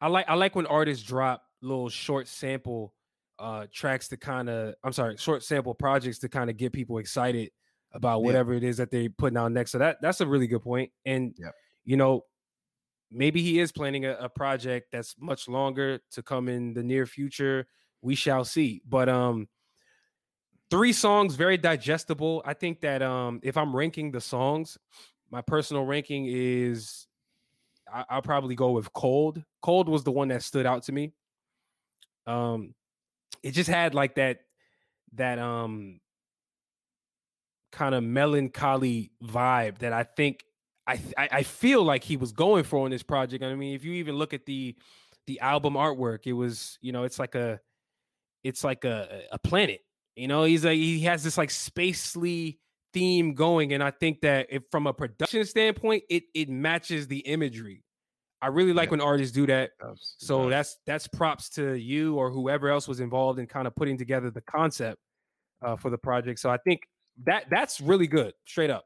I 0.00 0.08
like 0.08 0.28
I 0.28 0.34
like 0.34 0.54
when 0.56 0.66
artists 0.66 1.04
drop 1.04 1.42
little 1.60 1.88
short 1.88 2.28
sample 2.28 2.94
uh 3.38 3.66
tracks 3.72 4.08
to 4.08 4.16
kind 4.16 4.48
of 4.48 4.74
I'm 4.84 4.92
sorry, 4.92 5.16
short 5.16 5.42
sample 5.42 5.74
projects 5.74 6.18
to 6.20 6.28
kind 6.28 6.50
of 6.50 6.56
get 6.56 6.72
people 6.72 6.98
excited 6.98 7.50
about 7.92 8.22
Yeah. 8.22 8.24
whatever 8.24 8.52
it 8.54 8.64
is 8.64 8.76
that 8.78 8.90
they're 8.90 9.10
putting 9.10 9.36
out 9.38 9.52
next. 9.52 9.72
So 9.72 9.78
that 9.78 9.98
that's 10.02 10.20
a 10.20 10.26
really 10.26 10.46
good 10.46 10.62
point. 10.62 10.92
And 11.04 11.34
Yep. 11.36 11.54
you 11.84 11.96
know, 11.96 12.26
maybe 13.10 13.42
he 13.42 13.60
is 13.60 13.72
planning 13.72 14.04
a, 14.06 14.14
a 14.14 14.28
project 14.28 14.88
that's 14.92 15.16
much 15.18 15.48
longer 15.48 16.00
to 16.12 16.22
come 16.22 16.48
in 16.48 16.74
the 16.74 16.82
near 16.82 17.06
future. 17.06 17.66
We 18.02 18.14
shall 18.14 18.44
see. 18.44 18.82
But 18.86 19.08
um 19.08 19.48
three 20.70 20.92
songs 20.92 21.34
very 21.34 21.56
digestible 21.56 22.42
i 22.44 22.52
think 22.54 22.80
that 22.80 23.02
um 23.02 23.40
if 23.42 23.56
i'm 23.56 23.74
ranking 23.74 24.10
the 24.10 24.20
songs 24.20 24.76
my 25.30 25.40
personal 25.40 25.84
ranking 25.84 26.26
is 26.26 27.06
I, 27.92 28.04
i'll 28.10 28.22
probably 28.22 28.54
go 28.54 28.72
with 28.72 28.92
cold 28.92 29.42
cold 29.62 29.88
was 29.88 30.04
the 30.04 30.12
one 30.12 30.28
that 30.28 30.42
stood 30.42 30.66
out 30.66 30.82
to 30.84 30.92
me 30.92 31.14
um 32.28 32.74
it 33.42 33.52
just 33.52 33.68
had 33.68 33.94
like 33.94 34.14
that 34.16 34.40
that 35.14 35.38
um 35.38 36.00
kind 37.72 37.94
of 37.94 38.02
melancholy 38.02 39.10
vibe 39.22 39.78
that 39.78 39.92
i 39.92 40.02
think 40.02 40.44
I, 40.86 40.98
I 41.18 41.42
feel 41.42 41.82
like 41.82 42.02
he 42.02 42.16
was 42.16 42.32
going 42.32 42.64
for 42.64 42.84
on 42.84 42.90
this 42.90 43.02
project 43.02 43.44
i 43.44 43.54
mean 43.54 43.74
if 43.74 43.84
you 43.84 43.92
even 43.94 44.16
look 44.16 44.32
at 44.32 44.46
the 44.46 44.74
the 45.26 45.40
album 45.40 45.74
artwork 45.74 46.20
it 46.26 46.32
was 46.32 46.78
you 46.80 46.92
know 46.92 47.04
it's 47.04 47.18
like 47.18 47.34
a 47.34 47.60
it's 48.42 48.64
like 48.64 48.84
a 48.84 49.24
a 49.30 49.38
planet 49.38 49.80
you 50.18 50.26
know, 50.26 50.42
he's 50.42 50.64
like 50.64 50.76
he 50.76 51.00
has 51.02 51.22
this 51.22 51.38
like 51.38 51.50
spacely 51.50 52.58
theme 52.92 53.34
going, 53.34 53.72
and 53.72 53.82
I 53.82 53.92
think 53.92 54.22
that 54.22 54.48
if 54.50 54.64
from 54.70 54.88
a 54.88 54.92
production 54.92 55.44
standpoint, 55.44 56.02
it 56.10 56.24
it 56.34 56.48
matches 56.48 57.06
the 57.06 57.20
imagery. 57.20 57.84
I 58.40 58.48
really 58.48 58.72
like 58.72 58.86
Yeah. 58.86 58.90
when 58.92 59.00
artists 59.00 59.34
do 59.34 59.46
that. 59.46 59.70
Does, 59.80 60.14
So 60.18 60.42
does. 60.44 60.50
that's 60.50 60.76
that's 60.86 61.08
props 61.08 61.48
to 61.50 61.74
you 61.74 62.14
or 62.16 62.30
whoever 62.30 62.68
else 62.68 62.86
was 62.86 63.00
involved 63.00 63.38
in 63.38 63.46
kind 63.46 63.66
of 63.66 63.74
putting 63.74 63.98
together 63.98 64.30
the 64.30 64.42
concept 64.42 65.00
uh, 65.62 65.76
for 65.76 65.90
the 65.90 65.98
project. 65.98 66.38
So 66.40 66.50
I 66.50 66.56
think 66.58 66.82
that 67.24 67.46
that's 67.50 67.80
really 67.80 68.06
good, 68.06 68.32
straight 68.46 68.70
up. 68.70 68.84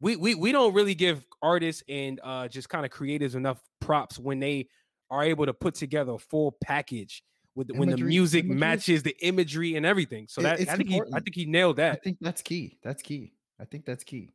We 0.00 0.14
we 0.16 0.34
we 0.34 0.52
don't 0.52 0.72
really 0.74 0.94
give 0.94 1.24
artists 1.42 1.82
and 1.88 2.20
uh, 2.22 2.48
just 2.48 2.68
kind 2.68 2.84
of 2.86 2.92
creatives 2.92 3.34
enough 3.34 3.60
props 3.80 4.18
when 4.18 4.38
they 4.38 4.68
are 5.10 5.24
able 5.24 5.46
to 5.46 5.54
put 5.54 5.74
together 5.74 6.12
a 6.12 6.18
full 6.18 6.56
package 6.62 7.22
with 7.54 7.70
when 7.72 7.88
the 7.88 7.96
music 7.96 8.44
imagery 8.44 8.58
matches 8.60 9.02
the 9.02 9.16
imagery 9.24 9.76
and 9.76 9.86
everything. 9.86 10.26
So 10.28 10.42
that 10.42 10.60
it's 10.60 10.70
I 10.70 10.76
think 10.76 10.90
he 10.90 11.00
I 11.12 11.20
think 11.20 11.34
he 11.34 11.46
nailed 11.46 11.76
that. 11.76 11.92
I 11.94 11.96
think 11.96 12.18
that's 12.20 12.42
key. 12.42 12.78
That's 12.82 13.02
key. 13.02 13.32
I 13.58 13.64
think 13.64 13.84
that's 13.86 14.04
key. 14.04 14.30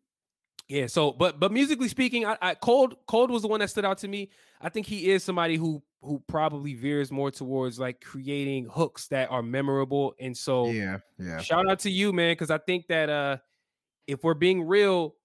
Yeah. 0.71 0.87
So, 0.87 1.11
but 1.11 1.37
but 1.37 1.51
musically 1.51 1.89
speaking, 1.89 2.25
I, 2.25 2.37
I 2.41 2.55
Cold 2.55 2.95
Cold 3.05 3.29
was 3.29 3.41
the 3.41 3.49
one 3.49 3.59
that 3.59 3.69
stood 3.69 3.83
out 3.83 3.97
to 3.99 4.07
me. 4.07 4.29
I 4.61 4.69
think 4.69 4.87
he 4.87 5.11
is 5.11 5.21
somebody 5.21 5.57
who 5.57 5.83
who 6.01 6.23
probably 6.27 6.75
veers 6.75 7.11
more 7.11 7.29
towards 7.29 7.77
like 7.77 7.99
creating 7.99 8.67
hooks 8.71 9.07
that 9.09 9.29
are 9.29 9.43
memorable. 9.43 10.15
And 10.17 10.35
so, 10.35 10.67
Yeah, 10.67 10.99
yeah. 11.19 11.41
shout 11.41 11.69
out 11.69 11.79
to 11.79 11.91
you, 11.91 12.13
man, 12.13 12.31
because 12.31 12.49
I 12.49 12.57
think 12.57 12.87
that 12.87 13.09
uh 13.09 13.37
if 14.07 14.23
we're 14.23 14.33
being 14.33 14.63
real, 14.63 15.15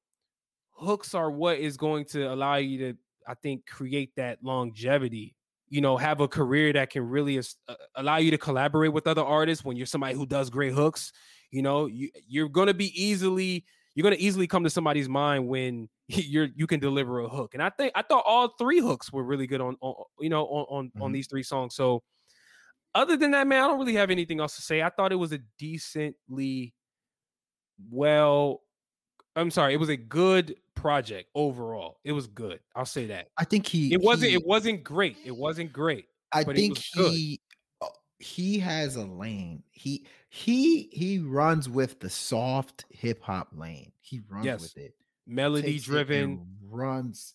hooks 0.72 1.14
are 1.14 1.30
what 1.30 1.58
is 1.58 1.76
going 1.76 2.06
to 2.06 2.24
allow 2.24 2.56
you 2.56 2.78
to, 2.78 2.98
I 3.28 3.34
think, 3.34 3.66
create 3.66 4.16
that 4.16 4.42
longevity. 4.42 5.36
You 5.68 5.80
know, 5.80 5.96
have 5.96 6.20
a 6.20 6.26
career 6.26 6.72
that 6.72 6.90
can 6.90 7.08
really 7.08 7.38
uh, 7.38 7.74
allow 7.94 8.16
you 8.16 8.32
to 8.32 8.38
collaborate 8.38 8.92
with 8.92 9.06
other 9.06 9.22
artists 9.22 9.64
when 9.64 9.76
you're 9.76 9.86
somebody 9.86 10.14
who 10.16 10.26
does 10.26 10.50
great 10.50 10.72
hooks. 10.72 11.12
You 11.52 11.62
know, 11.62 11.86
you 11.86 12.10
you're 12.26 12.48
gonna 12.48 12.74
be 12.74 12.90
easily 13.00 13.64
you're 13.96 14.04
gonna 14.04 14.14
easily 14.20 14.46
come 14.46 14.62
to 14.62 14.70
somebody's 14.70 15.08
mind 15.08 15.48
when 15.48 15.88
you're 16.08 16.48
you 16.54 16.68
can 16.68 16.78
deliver 16.78 17.18
a 17.20 17.28
hook. 17.28 17.54
And 17.54 17.62
I 17.62 17.70
think 17.70 17.90
I 17.96 18.02
thought 18.02 18.22
all 18.24 18.54
three 18.58 18.78
hooks 18.78 19.12
were 19.12 19.24
really 19.24 19.48
good 19.48 19.60
on, 19.60 19.76
on 19.80 20.04
you 20.20 20.28
know 20.28 20.44
on 20.46 20.66
on, 20.68 21.02
on 21.02 21.10
Mhm. 21.10 21.14
these 21.14 21.26
three 21.26 21.42
songs. 21.42 21.74
So 21.74 22.02
other 22.94 23.16
than 23.16 23.32
that, 23.32 23.46
man, 23.46 23.64
I 23.64 23.66
don't 23.66 23.78
really 23.80 23.94
have 23.94 24.10
anything 24.10 24.38
else 24.40 24.54
to 24.56 24.62
say. 24.62 24.82
I 24.82 24.90
thought 24.90 25.10
it 25.12 25.16
was 25.16 25.32
a 25.32 25.40
decently 25.58 26.74
well. 27.90 28.62
I'm 29.34 29.50
sorry, 29.50 29.74
it 29.74 29.78
was 29.80 29.90
a 29.90 29.96
good 29.96 30.56
project 30.74 31.28
overall. 31.34 31.98
It 32.04 32.12
was 32.12 32.26
good. 32.26 32.60
I'll 32.74 32.86
say 32.86 33.06
that. 33.08 33.28
I 33.36 33.44
think 33.44 33.66
he. 33.66 33.92
It 33.92 34.00
wasn't. 34.00 34.30
he- 34.30 34.36
It 34.36 34.46
wasn't 34.46 34.82
great. 34.82 35.16
It 35.24 35.36
wasn't 35.36 35.72
great. 35.72 36.06
I 36.32 36.42
but 36.44 36.56
it 36.56 36.60
think 36.60 36.74
was 36.74 36.90
good. 36.94 37.38
He 38.18 38.58
has 38.60 38.96
a 38.96 39.04
lane. 39.04 39.62
He 39.72 40.06
he 40.30 40.88
he 40.92 41.18
runs 41.18 41.68
with 41.68 42.00
the 42.00 42.08
soft 42.10 42.84
hip 42.90 43.22
hop 43.22 43.48
lane. 43.52 43.92
He 44.00 44.22
runs 44.28 44.44
Yes. 44.46 44.60
with 44.62 44.76
it. 44.78 44.94
Melody 45.26 45.76
it 45.76 45.82
driven. 45.82 46.22
and 46.22 46.46
runs 46.62 47.34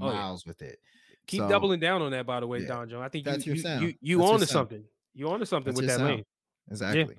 Oh, 0.00 0.08
yeah. 0.08 0.12
miles 0.12 0.44
with 0.46 0.60
it. 0.62 0.78
Keep 1.26 1.40
So, 1.40 1.48
doubling 1.48 1.80
down 1.80 2.02
on 2.02 2.10
that, 2.12 2.26
by 2.26 2.38
the 2.40 2.46
way, 2.46 2.60
yeah, 2.60 2.68
Don 2.68 2.88
John. 2.90 3.02
I 3.02 3.08
think 3.08 3.24
that's 3.24 3.46
you 3.46 3.50
your 3.52 3.56
you, 3.56 3.62
sound. 3.62 3.82
you 3.82 3.88
you 4.00 4.18
That's 4.18 4.26
your 4.26 4.34
on 4.34 4.40
to 4.40 4.46
something. 4.46 4.84
You 5.14 5.30
on 5.30 5.40
to 5.40 5.46
something 5.46 5.72
That's 5.72 5.80
with 5.80 5.88
that 5.88 5.96
sound. 5.98 6.08
lane. 6.16 6.24
Exactly. 6.70 7.16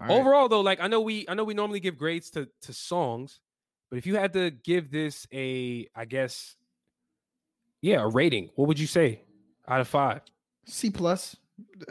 All 0.00 0.06
right. 0.06 0.20
Overall, 0.20 0.48
though, 0.48 0.60
like 0.60 0.80
I 0.80 0.86
know 0.86 1.00
we 1.00 1.26
I 1.28 1.34
know 1.34 1.44
we 1.44 1.54
normally 1.54 1.80
give 1.80 1.98
grades 1.98 2.30
to 2.30 2.48
to 2.62 2.72
songs, 2.72 3.40
but 3.90 3.98
if 3.98 4.06
you 4.06 4.16
had 4.16 4.32
to 4.34 4.50
give 4.50 4.90
this 4.90 5.26
a, 5.32 5.88
I 5.94 6.04
guess, 6.04 6.56
yeah, 7.80 8.02
a 8.02 8.06
rating, 8.08 8.50
what 8.54 8.68
would 8.68 8.78
you 8.78 8.86
say 8.86 9.22
out 9.66 9.80
of 9.80 9.88
five? 9.88 10.20
C 10.66 10.90
plus, 10.90 11.36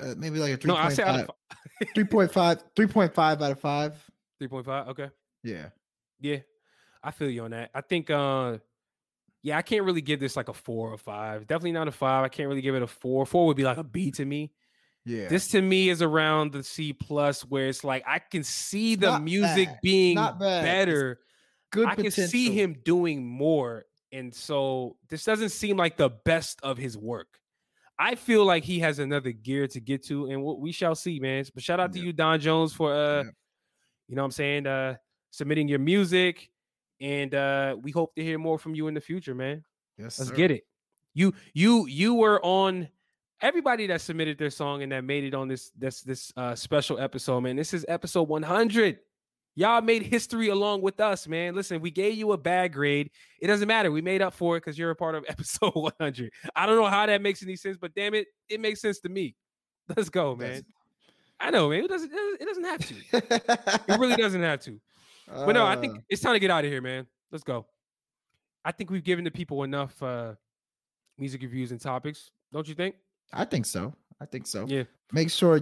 uh, 0.01 0.13
maybe 0.17 0.39
like 0.39 0.53
a 0.53 0.57
three 0.57 0.69
No, 0.69 0.77
I 0.77 0.89
say 0.89 1.03
out 1.03 1.19
of 1.21 1.27
five. 1.27 1.89
3.5 1.95 2.61
3.5 2.75 3.17
out 3.17 3.51
of 3.51 3.59
five. 3.59 3.93
three 4.39 4.47
point 4.47 4.65
five. 4.65 4.87
Okay. 4.89 5.09
Yeah. 5.43 5.67
Yeah, 6.19 6.37
I 7.03 7.11
feel 7.11 7.29
you 7.29 7.43
on 7.43 7.51
that. 7.51 7.69
I 7.75 7.81
think, 7.81 8.09
uh, 8.09 8.57
yeah, 9.43 9.57
I 9.57 9.61
can't 9.61 9.83
really 9.83 10.01
give 10.01 10.19
this 10.19 10.35
like 10.35 10.49
a 10.49 10.53
four 10.53 10.91
or 10.91 10.97
five. 10.97 11.45
Definitely 11.45 11.73
not 11.73 11.87
a 11.87 11.91
five. 11.91 12.23
I 12.25 12.27
can't 12.27 12.49
really 12.49 12.61
give 12.61 12.73
it 12.73 12.81
a 12.81 12.87
four. 12.87 13.25
Four 13.25 13.45
would 13.45 13.57
be 13.57 13.63
like 13.63 13.77
a 13.77 13.83
B 13.83 14.09
to 14.11 14.25
me. 14.25 14.51
Yeah. 15.05 15.27
This 15.27 15.47
to 15.49 15.61
me 15.61 15.89
is 15.89 16.01
around 16.01 16.51
the 16.51 16.63
C 16.63 16.91
plus, 16.91 17.41
where 17.41 17.67
it's 17.67 17.83
like 17.83 18.03
I 18.07 18.19
can 18.19 18.43
see 18.43 18.95
the 18.95 19.11
not 19.11 19.23
music 19.23 19.69
bad. 19.69 19.79
being 19.81 20.15
bad. 20.15 20.33
It's 20.33 20.63
better. 20.63 21.19
good 21.71 21.87
I 21.87 21.95
can 21.95 22.11
see 22.11 22.51
him 22.51 22.75
doing 22.83 23.25
more, 23.25 23.85
and 24.11 24.33
so 24.33 24.97
this 25.07 25.23
doesn't 25.23 25.49
seem 25.49 25.77
like 25.77 25.95
the 25.97 26.09
best 26.09 26.59
of 26.63 26.77
his 26.77 26.97
work. 26.97 27.39
I 27.99 28.15
feel 28.15 28.45
like 28.45 28.63
he 28.63 28.79
has 28.79 28.99
another 28.99 29.31
gear 29.31 29.67
to 29.67 29.79
get 29.79 30.05
to, 30.05 30.27
and 30.27 30.43
we 30.43 30.71
shall 30.71 30.93
see, 30.95 31.19
man. 31.19 31.43
But 31.53 31.63
shout 31.63 31.79
out 31.79 31.93
to 31.93 31.99
you, 31.99 32.13
Don 32.13 32.39
Jones, 32.39 32.73
for 32.73 32.93
uh, 32.93 33.23
Yeah. 33.23 33.29
you 34.07 34.15
know, 34.15 34.21
what 34.21 34.25
I'm 34.25 34.31
saying, 34.31 34.67
uh, 34.67 34.95
submitting 35.31 35.67
your 35.67 35.79
music, 35.79 36.49
and 37.01 37.33
uh, 37.33 37.75
we 37.81 37.91
hope 37.91 38.13
to 38.15 38.23
hear 38.23 38.37
more 38.37 38.57
from 38.59 38.75
you 38.75 38.87
in 38.87 38.93
the 38.93 39.01
future, 39.01 39.33
man. 39.35 39.63
Yes, 39.97 40.19
Let's 40.19 40.29
sir. 40.29 40.35
get 40.35 40.51
it. 40.51 40.63
You, 41.13 41.33
you, 41.53 41.87
you 41.87 42.13
were 42.15 42.39
on. 42.45 42.87
Everybody 43.39 43.85
that 43.87 44.01
submitted 44.01 44.39
their 44.39 44.49
song 44.49 44.81
and 44.81 44.91
that 44.91 45.03
made 45.03 45.23
it 45.23 45.35
on 45.35 45.47
this 45.47 45.69
this 45.77 46.01
this 46.01 46.33
uh, 46.35 46.55
special 46.55 46.99
episode, 46.99 47.41
man. 47.41 47.55
This 47.55 47.71
is 47.71 47.85
episode 47.87 48.27
100. 48.27 48.97
Y'all 49.59 49.81
made 49.81 50.03
history 50.03 50.49
along 50.49 50.83
with 50.83 50.99
us, 50.99 51.27
man. 51.27 51.55
Listen, 51.55 51.81
we 51.81 51.89
gave 51.89 52.13
you 52.15 52.31
a 52.31 52.37
bad 52.37 52.71
grade. 52.71 53.09
It 53.41 53.47
doesn't 53.47 53.67
matter. 53.67 53.91
We 53.91 54.03
made 54.03 54.21
up 54.21 54.35
for 54.35 54.55
it 54.55 54.59
because 54.59 54.77
you're 54.77 54.91
a 54.91 54.95
part 54.95 55.15
of 55.15 55.25
episode 55.27 55.73
100. 55.73 56.31
I 56.55 56.67
don't 56.67 56.75
know 56.75 56.85
how 56.85 57.07
that 57.07 57.23
makes 57.23 57.41
any 57.41 57.55
sense, 57.55 57.75
but 57.75 57.95
damn 57.95 58.13
it, 58.13 58.27
it 58.49 58.59
makes 58.61 58.81
sense 58.81 58.99
to 58.99 59.09
me. 59.09 59.35
Let's 59.95 60.09
go, 60.09 60.35
man. 60.35 60.47
That's- 60.49 60.63
I 61.39 61.49
know, 61.49 61.69
man. 61.69 61.85
It 61.85 61.87
doesn't. 61.89 62.11
It 62.13 62.45
doesn't 62.45 62.63
have 62.63 62.79
to. 62.85 62.95
It 63.93 63.99
really 63.99 64.15
doesn't 64.21 64.41
have 64.43 64.59
to. 64.61 64.79
But 65.27 65.53
no, 65.53 65.65
I 65.65 65.75
think 65.75 65.97
Uh, 65.97 66.01
it's 66.09 66.21
time 66.21 66.33
to 66.33 66.39
get 66.39 66.49
out 66.51 66.63
of 66.65 66.71
here, 66.71 66.81
man. 66.81 67.05
Let's 67.31 67.43
go. 67.43 67.65
I 68.63 68.71
think 68.71 68.89
we've 68.91 69.03
given 69.03 69.23
the 69.23 69.31
people 69.31 69.63
enough 69.63 70.01
uh 70.03 70.33
music 71.17 71.41
reviews 71.41 71.71
and 71.71 71.79
topics, 71.81 72.31
don't 72.53 72.67
you 72.67 72.75
think? 72.75 72.95
I 73.33 73.45
think 73.45 73.65
so. 73.65 73.93
I 74.21 74.25
think 74.25 74.45
so. 74.47 74.65
Yeah. 74.67 74.83
Make 75.11 75.29
sure 75.31 75.61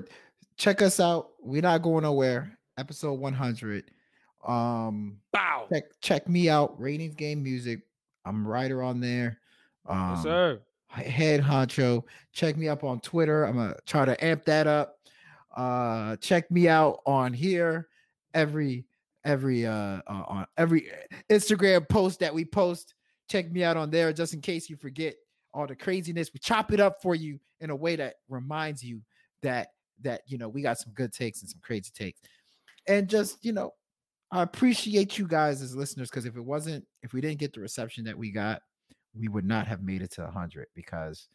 check 0.57 0.81
us 0.81 0.99
out. 0.99 1.29
We're 1.41 1.61
not 1.61 1.81
going 1.81 2.03
nowhere. 2.03 2.57
Episode 2.77 3.13
100. 3.13 3.91
Um 4.45 5.17
Bow. 5.31 5.65
check 5.71 5.83
check 6.01 6.29
me 6.29 6.49
out. 6.49 6.79
Ratings 6.79 7.15
Game 7.15 7.41
Music. 7.41 7.79
I'm 8.25 8.47
writer 8.47 8.83
on 8.83 8.99
there. 8.99 9.39
Um 9.87 10.13
yes, 10.15 10.23
sir. 10.23 10.61
head 10.89 11.41
honcho. 11.41 12.03
Check 12.31 12.57
me 12.57 12.67
up 12.67 12.83
on 12.83 12.99
Twitter. 12.99 13.45
I'm 13.45 13.55
gonna 13.55 13.75
try 13.85 14.05
to 14.05 14.23
amp 14.23 14.45
that 14.45 14.67
up. 14.67 14.99
Uh 15.55 16.15
check 16.17 16.51
me 16.51 16.67
out 16.67 16.99
on 17.05 17.33
here 17.33 17.87
every 18.33 18.85
every 19.23 19.65
uh, 19.65 20.01
uh 20.07 20.23
on 20.27 20.45
every 20.57 20.91
Instagram 21.29 21.87
post 21.89 22.19
that 22.19 22.33
we 22.33 22.45
post. 22.45 22.93
Check 23.29 23.51
me 23.51 23.63
out 23.63 23.77
on 23.77 23.89
there 23.89 24.13
just 24.13 24.33
in 24.35 24.41
case 24.41 24.69
you 24.69 24.75
forget 24.75 25.15
all 25.53 25.65
the 25.65 25.75
craziness. 25.75 26.29
We 26.33 26.39
chop 26.39 26.71
it 26.71 26.79
up 26.79 27.01
for 27.01 27.15
you 27.15 27.39
in 27.61 27.71
a 27.71 27.75
way 27.75 27.95
that 27.95 28.15
reminds 28.29 28.83
you 28.83 29.01
that 29.41 29.69
that 30.01 30.21
you 30.27 30.37
know 30.37 30.49
we 30.49 30.61
got 30.61 30.77
some 30.77 30.93
good 30.93 31.11
takes 31.11 31.41
and 31.41 31.49
some 31.49 31.61
crazy 31.63 31.91
takes. 31.95 32.19
And 32.87 33.07
just, 33.07 33.43
you 33.43 33.53
know, 33.53 33.71
I 34.31 34.41
appreciate 34.41 35.17
you 35.17 35.27
guys 35.27 35.61
as 35.61 35.75
listeners 35.75 36.09
because 36.09 36.25
if 36.25 36.35
it 36.35 36.43
wasn't, 36.43 36.85
if 37.03 37.13
we 37.13 37.21
didn't 37.21 37.39
get 37.39 37.53
the 37.53 37.61
reception 37.61 38.03
that 38.05 38.17
we 38.17 38.31
got, 38.31 38.61
we 39.17 39.27
would 39.27 39.45
not 39.45 39.67
have 39.67 39.81
made 39.81 40.01
it 40.01 40.11
to 40.11 40.21
100 40.23 40.67
because 40.75 41.27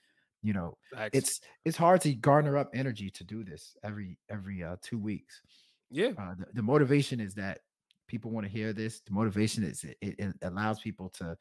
you 0.43 0.53
know 0.55 0.77
it's 1.13 1.41
it's 1.65 1.77
hard 1.77 2.01
to 2.01 2.15
garner 2.15 2.57
up 2.57 2.71
energy 2.75 3.11
to 3.11 3.25
do 3.25 3.45
this 3.45 3.77
every 3.85 4.19
every 4.31 4.63
uh 4.63 4.77
two 4.83 4.99
weeks. 4.99 5.43
Yeah, 5.91 6.11
uh, 6.19 6.35
the, 6.39 6.47
the 6.55 6.63
motivation 6.63 7.21
is 7.21 7.35
that 7.35 7.61
people 8.07 8.31
want 8.31 8.47
to 8.47 8.53
hear 8.53 8.73
this. 8.73 9.01
The 9.01 9.13
motivation 9.13 9.65
is 9.65 9.85
it, 9.85 9.97
it, 10.01 10.15
it 10.19 10.35
allows 10.43 10.81
people 10.81 11.11
to 11.19 11.37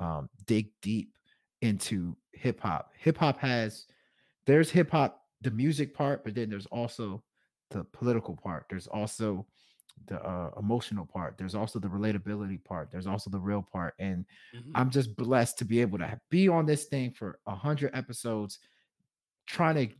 um 0.00 0.28
dig 0.46 0.68
deep 0.82 1.12
into 1.62 2.16
hip 2.32 2.60
hop. 2.60 2.92
Hip 2.98 3.18
hop 3.18 3.38
has 3.40 3.86
there's 4.46 4.70
hip 4.70 4.90
hop 4.90 5.20
the 5.40 5.50
music 5.50 5.94
part 5.94 6.24
but 6.24 6.34
then 6.34 6.48
there's 6.48 6.66
also 6.66 7.22
the 7.70 7.84
political 7.84 8.36
part 8.36 8.66
there's 8.68 8.86
also 8.86 9.46
the 10.06 10.20
uh, 10.22 10.50
emotional 10.58 11.06
part 11.06 11.38
there's 11.38 11.54
also 11.54 11.78
the 11.78 11.88
relatability 11.88 12.62
part 12.64 12.90
there's 12.90 13.06
also 13.06 13.30
the 13.30 13.38
real 13.38 13.62
part 13.62 13.94
and 13.98 14.26
Mhm. 14.54 14.72
I'm 14.74 14.90
just 14.90 15.14
blessed 15.16 15.58
to 15.58 15.64
be 15.64 15.80
able 15.80 15.98
to 15.98 16.20
be 16.30 16.48
on 16.48 16.66
this 16.66 16.86
thing 16.86 17.12
for 17.12 17.38
a 17.46 17.54
hundred 17.54 17.94
episodes, 17.94 18.58
trying 19.46 19.76
to 19.88 19.94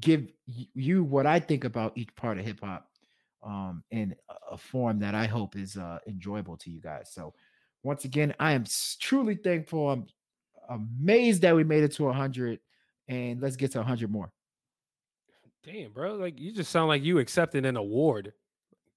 give 0.00 0.28
you 0.46 1.04
what 1.04 1.26
I 1.26 1.40
think 1.40 1.64
about 1.64 1.96
each 1.96 2.14
part 2.16 2.38
of 2.38 2.44
hip 2.44 2.60
hop, 2.60 2.90
um, 3.42 3.84
in 3.90 4.14
a- 4.52 4.58
form 4.58 4.98
that 5.00 5.14
I 5.14 5.26
hope 5.26 5.56
is 5.56 5.76
uh, 5.76 5.98
enjoyable 6.06 6.56
to 6.58 6.70
you 6.70 6.80
guys. 6.80 7.12
So, 7.12 7.34
once 7.82 8.04
again, 8.04 8.34
I 8.40 8.52
am 8.52 8.64
truly 9.00 9.36
thankful. 9.36 9.90
I'm 9.90 10.06
amazed 10.68 11.42
that 11.42 11.54
we 11.54 11.64
made 11.64 11.84
it 11.84 11.92
to 11.92 12.08
a 12.08 12.12
hundred, 12.12 12.60
and 13.08 13.40
let's 13.40 13.56
get 13.56 13.72
to 13.72 13.80
a 13.80 13.84
hundred 13.84 14.10
more. 14.10 14.32
Damn, 15.64 15.92
bro. 15.92 16.14
Like 16.14 16.38
you 16.38 16.52
just 16.52 16.70
sound 16.70 16.88
like 16.88 17.02
you 17.02 17.18
accepted 17.18 17.66
an 17.66 17.76
award. 17.76 18.32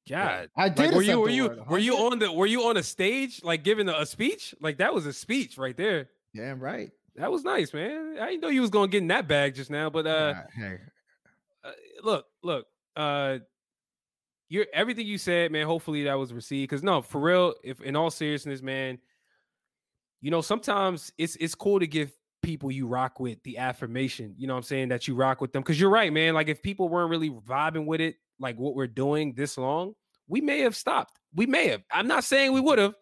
God, 0.08 0.50
I 0.56 0.70
did. 0.70 0.88
Like, 0.88 0.96
were 0.96 1.02
you 1.02 1.20
were 1.20 1.30
you 1.30 1.46
award, 1.46 1.70
were 1.70 1.78
you 1.78 1.98
on 1.98 2.20
the 2.20 2.32
were 2.32 2.46
you 2.46 2.64
on 2.64 2.78
a 2.78 2.84
stage 2.84 3.44
like 3.44 3.64
giving 3.64 3.90
a, 3.90 3.94
a 3.94 4.06
speech? 4.06 4.56
Like 4.62 4.78
that 4.78 4.94
was 4.94 5.06
a 5.06 5.14
speech 5.14 5.58
right 5.58 5.76
there. 5.76 6.10
Damn 6.36 6.60
right. 6.60 6.92
That 7.16 7.32
was 7.32 7.44
nice, 7.44 7.74
man. 7.74 8.18
I 8.20 8.28
didn't 8.28 8.42
know 8.42 8.50
you 8.50 8.62
was 8.62 8.70
gonna 8.70 8.88
get 8.88 9.02
in 9.02 9.08
that 9.08 9.28
bag 9.28 9.56
just 9.56 9.70
now, 9.70 9.90
but 9.90 10.06
uh, 10.06 10.34
Yeah, 10.36 10.44
hey, 10.56 10.78
uh 11.64 11.72
look, 12.04 12.26
look, 12.44 12.68
uh 12.96 13.40
you're 14.50 14.68
everything 14.74 15.06
you 15.08 15.18
said, 15.18 15.52
man. 15.52 15.66
Hopefully 15.66 16.04
that 16.06 16.14
was 16.14 16.32
received. 16.32 16.70
Cause 16.70 16.84
no, 16.84 17.02
for 17.02 17.20
real, 17.20 17.56
if 17.64 17.82
in 17.82 17.96
all 17.96 18.10
seriousness, 18.10 18.62
man, 18.62 19.00
you 20.22 20.32
know, 20.32 20.42
sometimes 20.42 21.12
it's 21.18 21.36
it's 21.38 21.56
cool 21.56 21.80
to 21.80 21.88
give 21.88 22.12
people 22.42 22.72
you 22.72 22.88
rock 22.88 23.20
with 23.20 23.42
the 23.44 23.58
affirmation, 23.58 24.34
you 24.38 24.48
know 24.48 24.54
what 24.54 24.60
I'm 24.60 24.64
saying, 24.64 24.90
that 24.90 25.08
you 25.08 25.16
rock 25.16 25.42
with 25.42 25.54
them. 25.54 25.64
Cause 25.64 25.80
you're 25.80 25.90
right, 25.90 26.12
man. 26.12 26.34
Like 26.34 26.48
if 26.48 26.62
people 26.62 26.90
weren't 26.90 27.10
really 27.10 27.30
vibing 27.30 27.86
with 27.86 28.02
it, 28.02 28.16
like 28.40 28.58
what 28.58 28.76
we're 28.76 28.88
doing 28.88 29.34
this 29.34 29.58
long, 29.58 29.94
we 30.28 30.42
may 30.42 30.60
have 30.60 30.76
stopped. 30.76 31.20
We 31.34 31.46
may 31.46 31.68
have. 31.70 31.84
I'm 31.92 32.08
not 32.08 32.24
saying 32.24 32.54
we 32.54 32.62
would 32.62 32.80
have, 32.80 32.94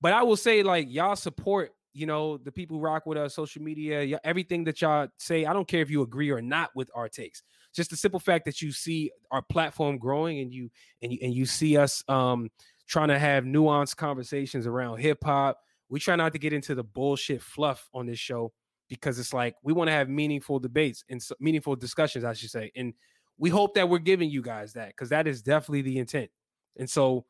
but 0.00 0.12
I 0.12 0.22
will 0.22 0.36
say, 0.36 0.62
like, 0.62 0.88
y'all 0.90 1.16
support, 1.16 1.72
you 1.92 2.06
know, 2.06 2.36
the 2.38 2.52
people 2.52 2.76
who 2.76 2.82
rock 2.82 3.06
with 3.06 3.18
us, 3.18 3.34
social 3.34 3.62
media, 3.62 4.20
everything 4.24 4.64
that 4.64 4.80
y'all 4.82 5.08
say. 5.18 5.46
I 5.46 5.52
don't 5.52 5.68
care 5.68 5.80
if 5.80 5.90
you 5.90 6.02
agree 6.02 6.30
or 6.30 6.42
not 6.42 6.70
with 6.74 6.90
our 6.94 7.08
takes. 7.08 7.42
Just 7.74 7.90
the 7.90 7.96
simple 7.96 8.20
fact 8.20 8.44
that 8.46 8.62
you 8.62 8.72
see 8.72 9.10
our 9.30 9.42
platform 9.42 9.98
growing 9.98 10.40
and 10.40 10.52
you 10.52 10.70
and 11.02 11.12
you 11.12 11.18
and 11.22 11.34
you 11.34 11.44
see 11.44 11.76
us 11.76 12.02
um 12.08 12.50
trying 12.88 13.08
to 13.08 13.18
have 13.18 13.44
nuanced 13.44 13.96
conversations 13.96 14.66
around 14.66 14.98
hip 14.98 15.18
hop. 15.22 15.58
We 15.88 16.00
try 16.00 16.16
not 16.16 16.32
to 16.32 16.38
get 16.38 16.52
into 16.52 16.74
the 16.74 16.84
bullshit 16.84 17.42
fluff 17.42 17.88
on 17.92 18.06
this 18.06 18.18
show 18.18 18.52
because 18.88 19.18
it's 19.18 19.32
like 19.32 19.54
we 19.62 19.72
want 19.72 19.88
to 19.88 19.92
have 19.92 20.08
meaningful 20.08 20.58
debates 20.58 21.04
and 21.08 21.20
s- 21.20 21.32
meaningful 21.40 21.76
discussions, 21.76 22.24
I 22.24 22.32
should 22.32 22.50
say. 22.50 22.70
And 22.76 22.94
we 23.38 23.50
hope 23.50 23.74
that 23.74 23.88
we're 23.88 23.98
giving 23.98 24.30
you 24.30 24.42
guys 24.42 24.72
that 24.74 24.88
because 24.88 25.08
that 25.10 25.26
is 25.26 25.42
definitely 25.42 25.82
the 25.82 25.98
intent. 25.98 26.30
And 26.78 26.88
so 26.88 27.24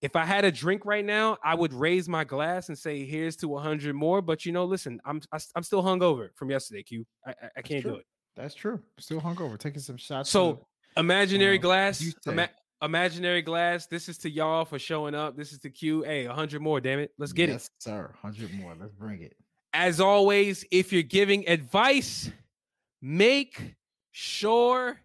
if 0.00 0.14
I 0.14 0.24
had 0.24 0.44
a 0.44 0.52
drink 0.52 0.84
right 0.84 1.04
now, 1.04 1.38
I 1.42 1.54
would 1.54 1.72
raise 1.72 2.08
my 2.08 2.24
glass 2.24 2.68
and 2.68 2.78
say, 2.78 3.04
"Here's 3.04 3.36
to 3.36 3.48
100 3.48 3.94
more." 3.94 4.22
But 4.22 4.46
you 4.46 4.52
know, 4.52 4.64
listen, 4.64 5.00
I'm 5.04 5.20
I, 5.32 5.36
am 5.36 5.42
i 5.54 5.58
am 5.58 5.62
still 5.62 5.82
hungover 5.82 6.28
from 6.36 6.50
yesterday. 6.50 6.82
Q, 6.82 7.04
I, 7.26 7.30
I, 7.30 7.34
I 7.56 7.62
can't 7.62 7.82
do 7.82 7.96
it. 7.96 8.06
that's 8.36 8.54
true. 8.54 8.80
Still 8.98 9.20
hungover, 9.20 9.58
taking 9.58 9.80
some 9.80 9.96
shots. 9.96 10.30
So 10.30 10.52
to- 10.52 10.60
imaginary 11.00 11.58
uh, 11.58 11.62
glass, 11.62 12.14
ima- 12.26 12.50
imaginary 12.80 13.42
glass. 13.42 13.86
This 13.86 14.08
is 14.08 14.18
to 14.18 14.30
y'all 14.30 14.64
for 14.64 14.78
showing 14.78 15.16
up. 15.16 15.36
This 15.36 15.52
is 15.52 15.58
to 15.60 15.70
Q. 15.70 16.02
Hey, 16.02 16.28
100 16.28 16.60
more. 16.62 16.80
Damn 16.80 17.00
it, 17.00 17.10
let's 17.18 17.32
get 17.32 17.48
it. 17.48 17.68
sir. 17.78 18.14
Hundred 18.22 18.54
more. 18.54 18.76
Let's 18.78 18.92
bring 18.92 19.22
it. 19.22 19.34
As 19.72 20.00
always, 20.00 20.64
if 20.70 20.92
you're 20.92 21.02
giving 21.02 21.48
advice, 21.48 22.30
make 23.02 23.74
sure 24.12 24.98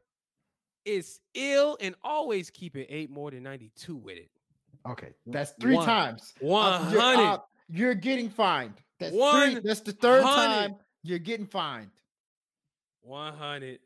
it's 0.85 1.19
ill 1.33 1.77
and 1.81 1.95
always 2.03 2.49
keep 2.49 2.75
it 2.75 2.87
eight 2.89 3.09
more 3.09 3.31
than 3.31 3.43
92 3.43 3.95
with 3.95 4.17
it. 4.17 4.29
Okay, 4.87 5.13
that's 5.25 5.51
three 5.61 5.75
One- 5.75 5.85
times. 5.85 6.33
Uh, 6.37 6.43
you're, 6.43 6.49
100. 6.51 7.23
uh, 7.23 7.37
you're 7.69 7.95
getting 7.95 8.29
fined. 8.29 8.73
That's 8.99 9.11
three. 9.11 9.19
One 9.21 9.61
That's 9.63 9.81
the 9.81 9.93
third 9.93 10.23
time 10.23 10.75
you're 11.03 11.19
getting 11.19 11.45
fined. 11.45 11.91
100. 13.01 13.79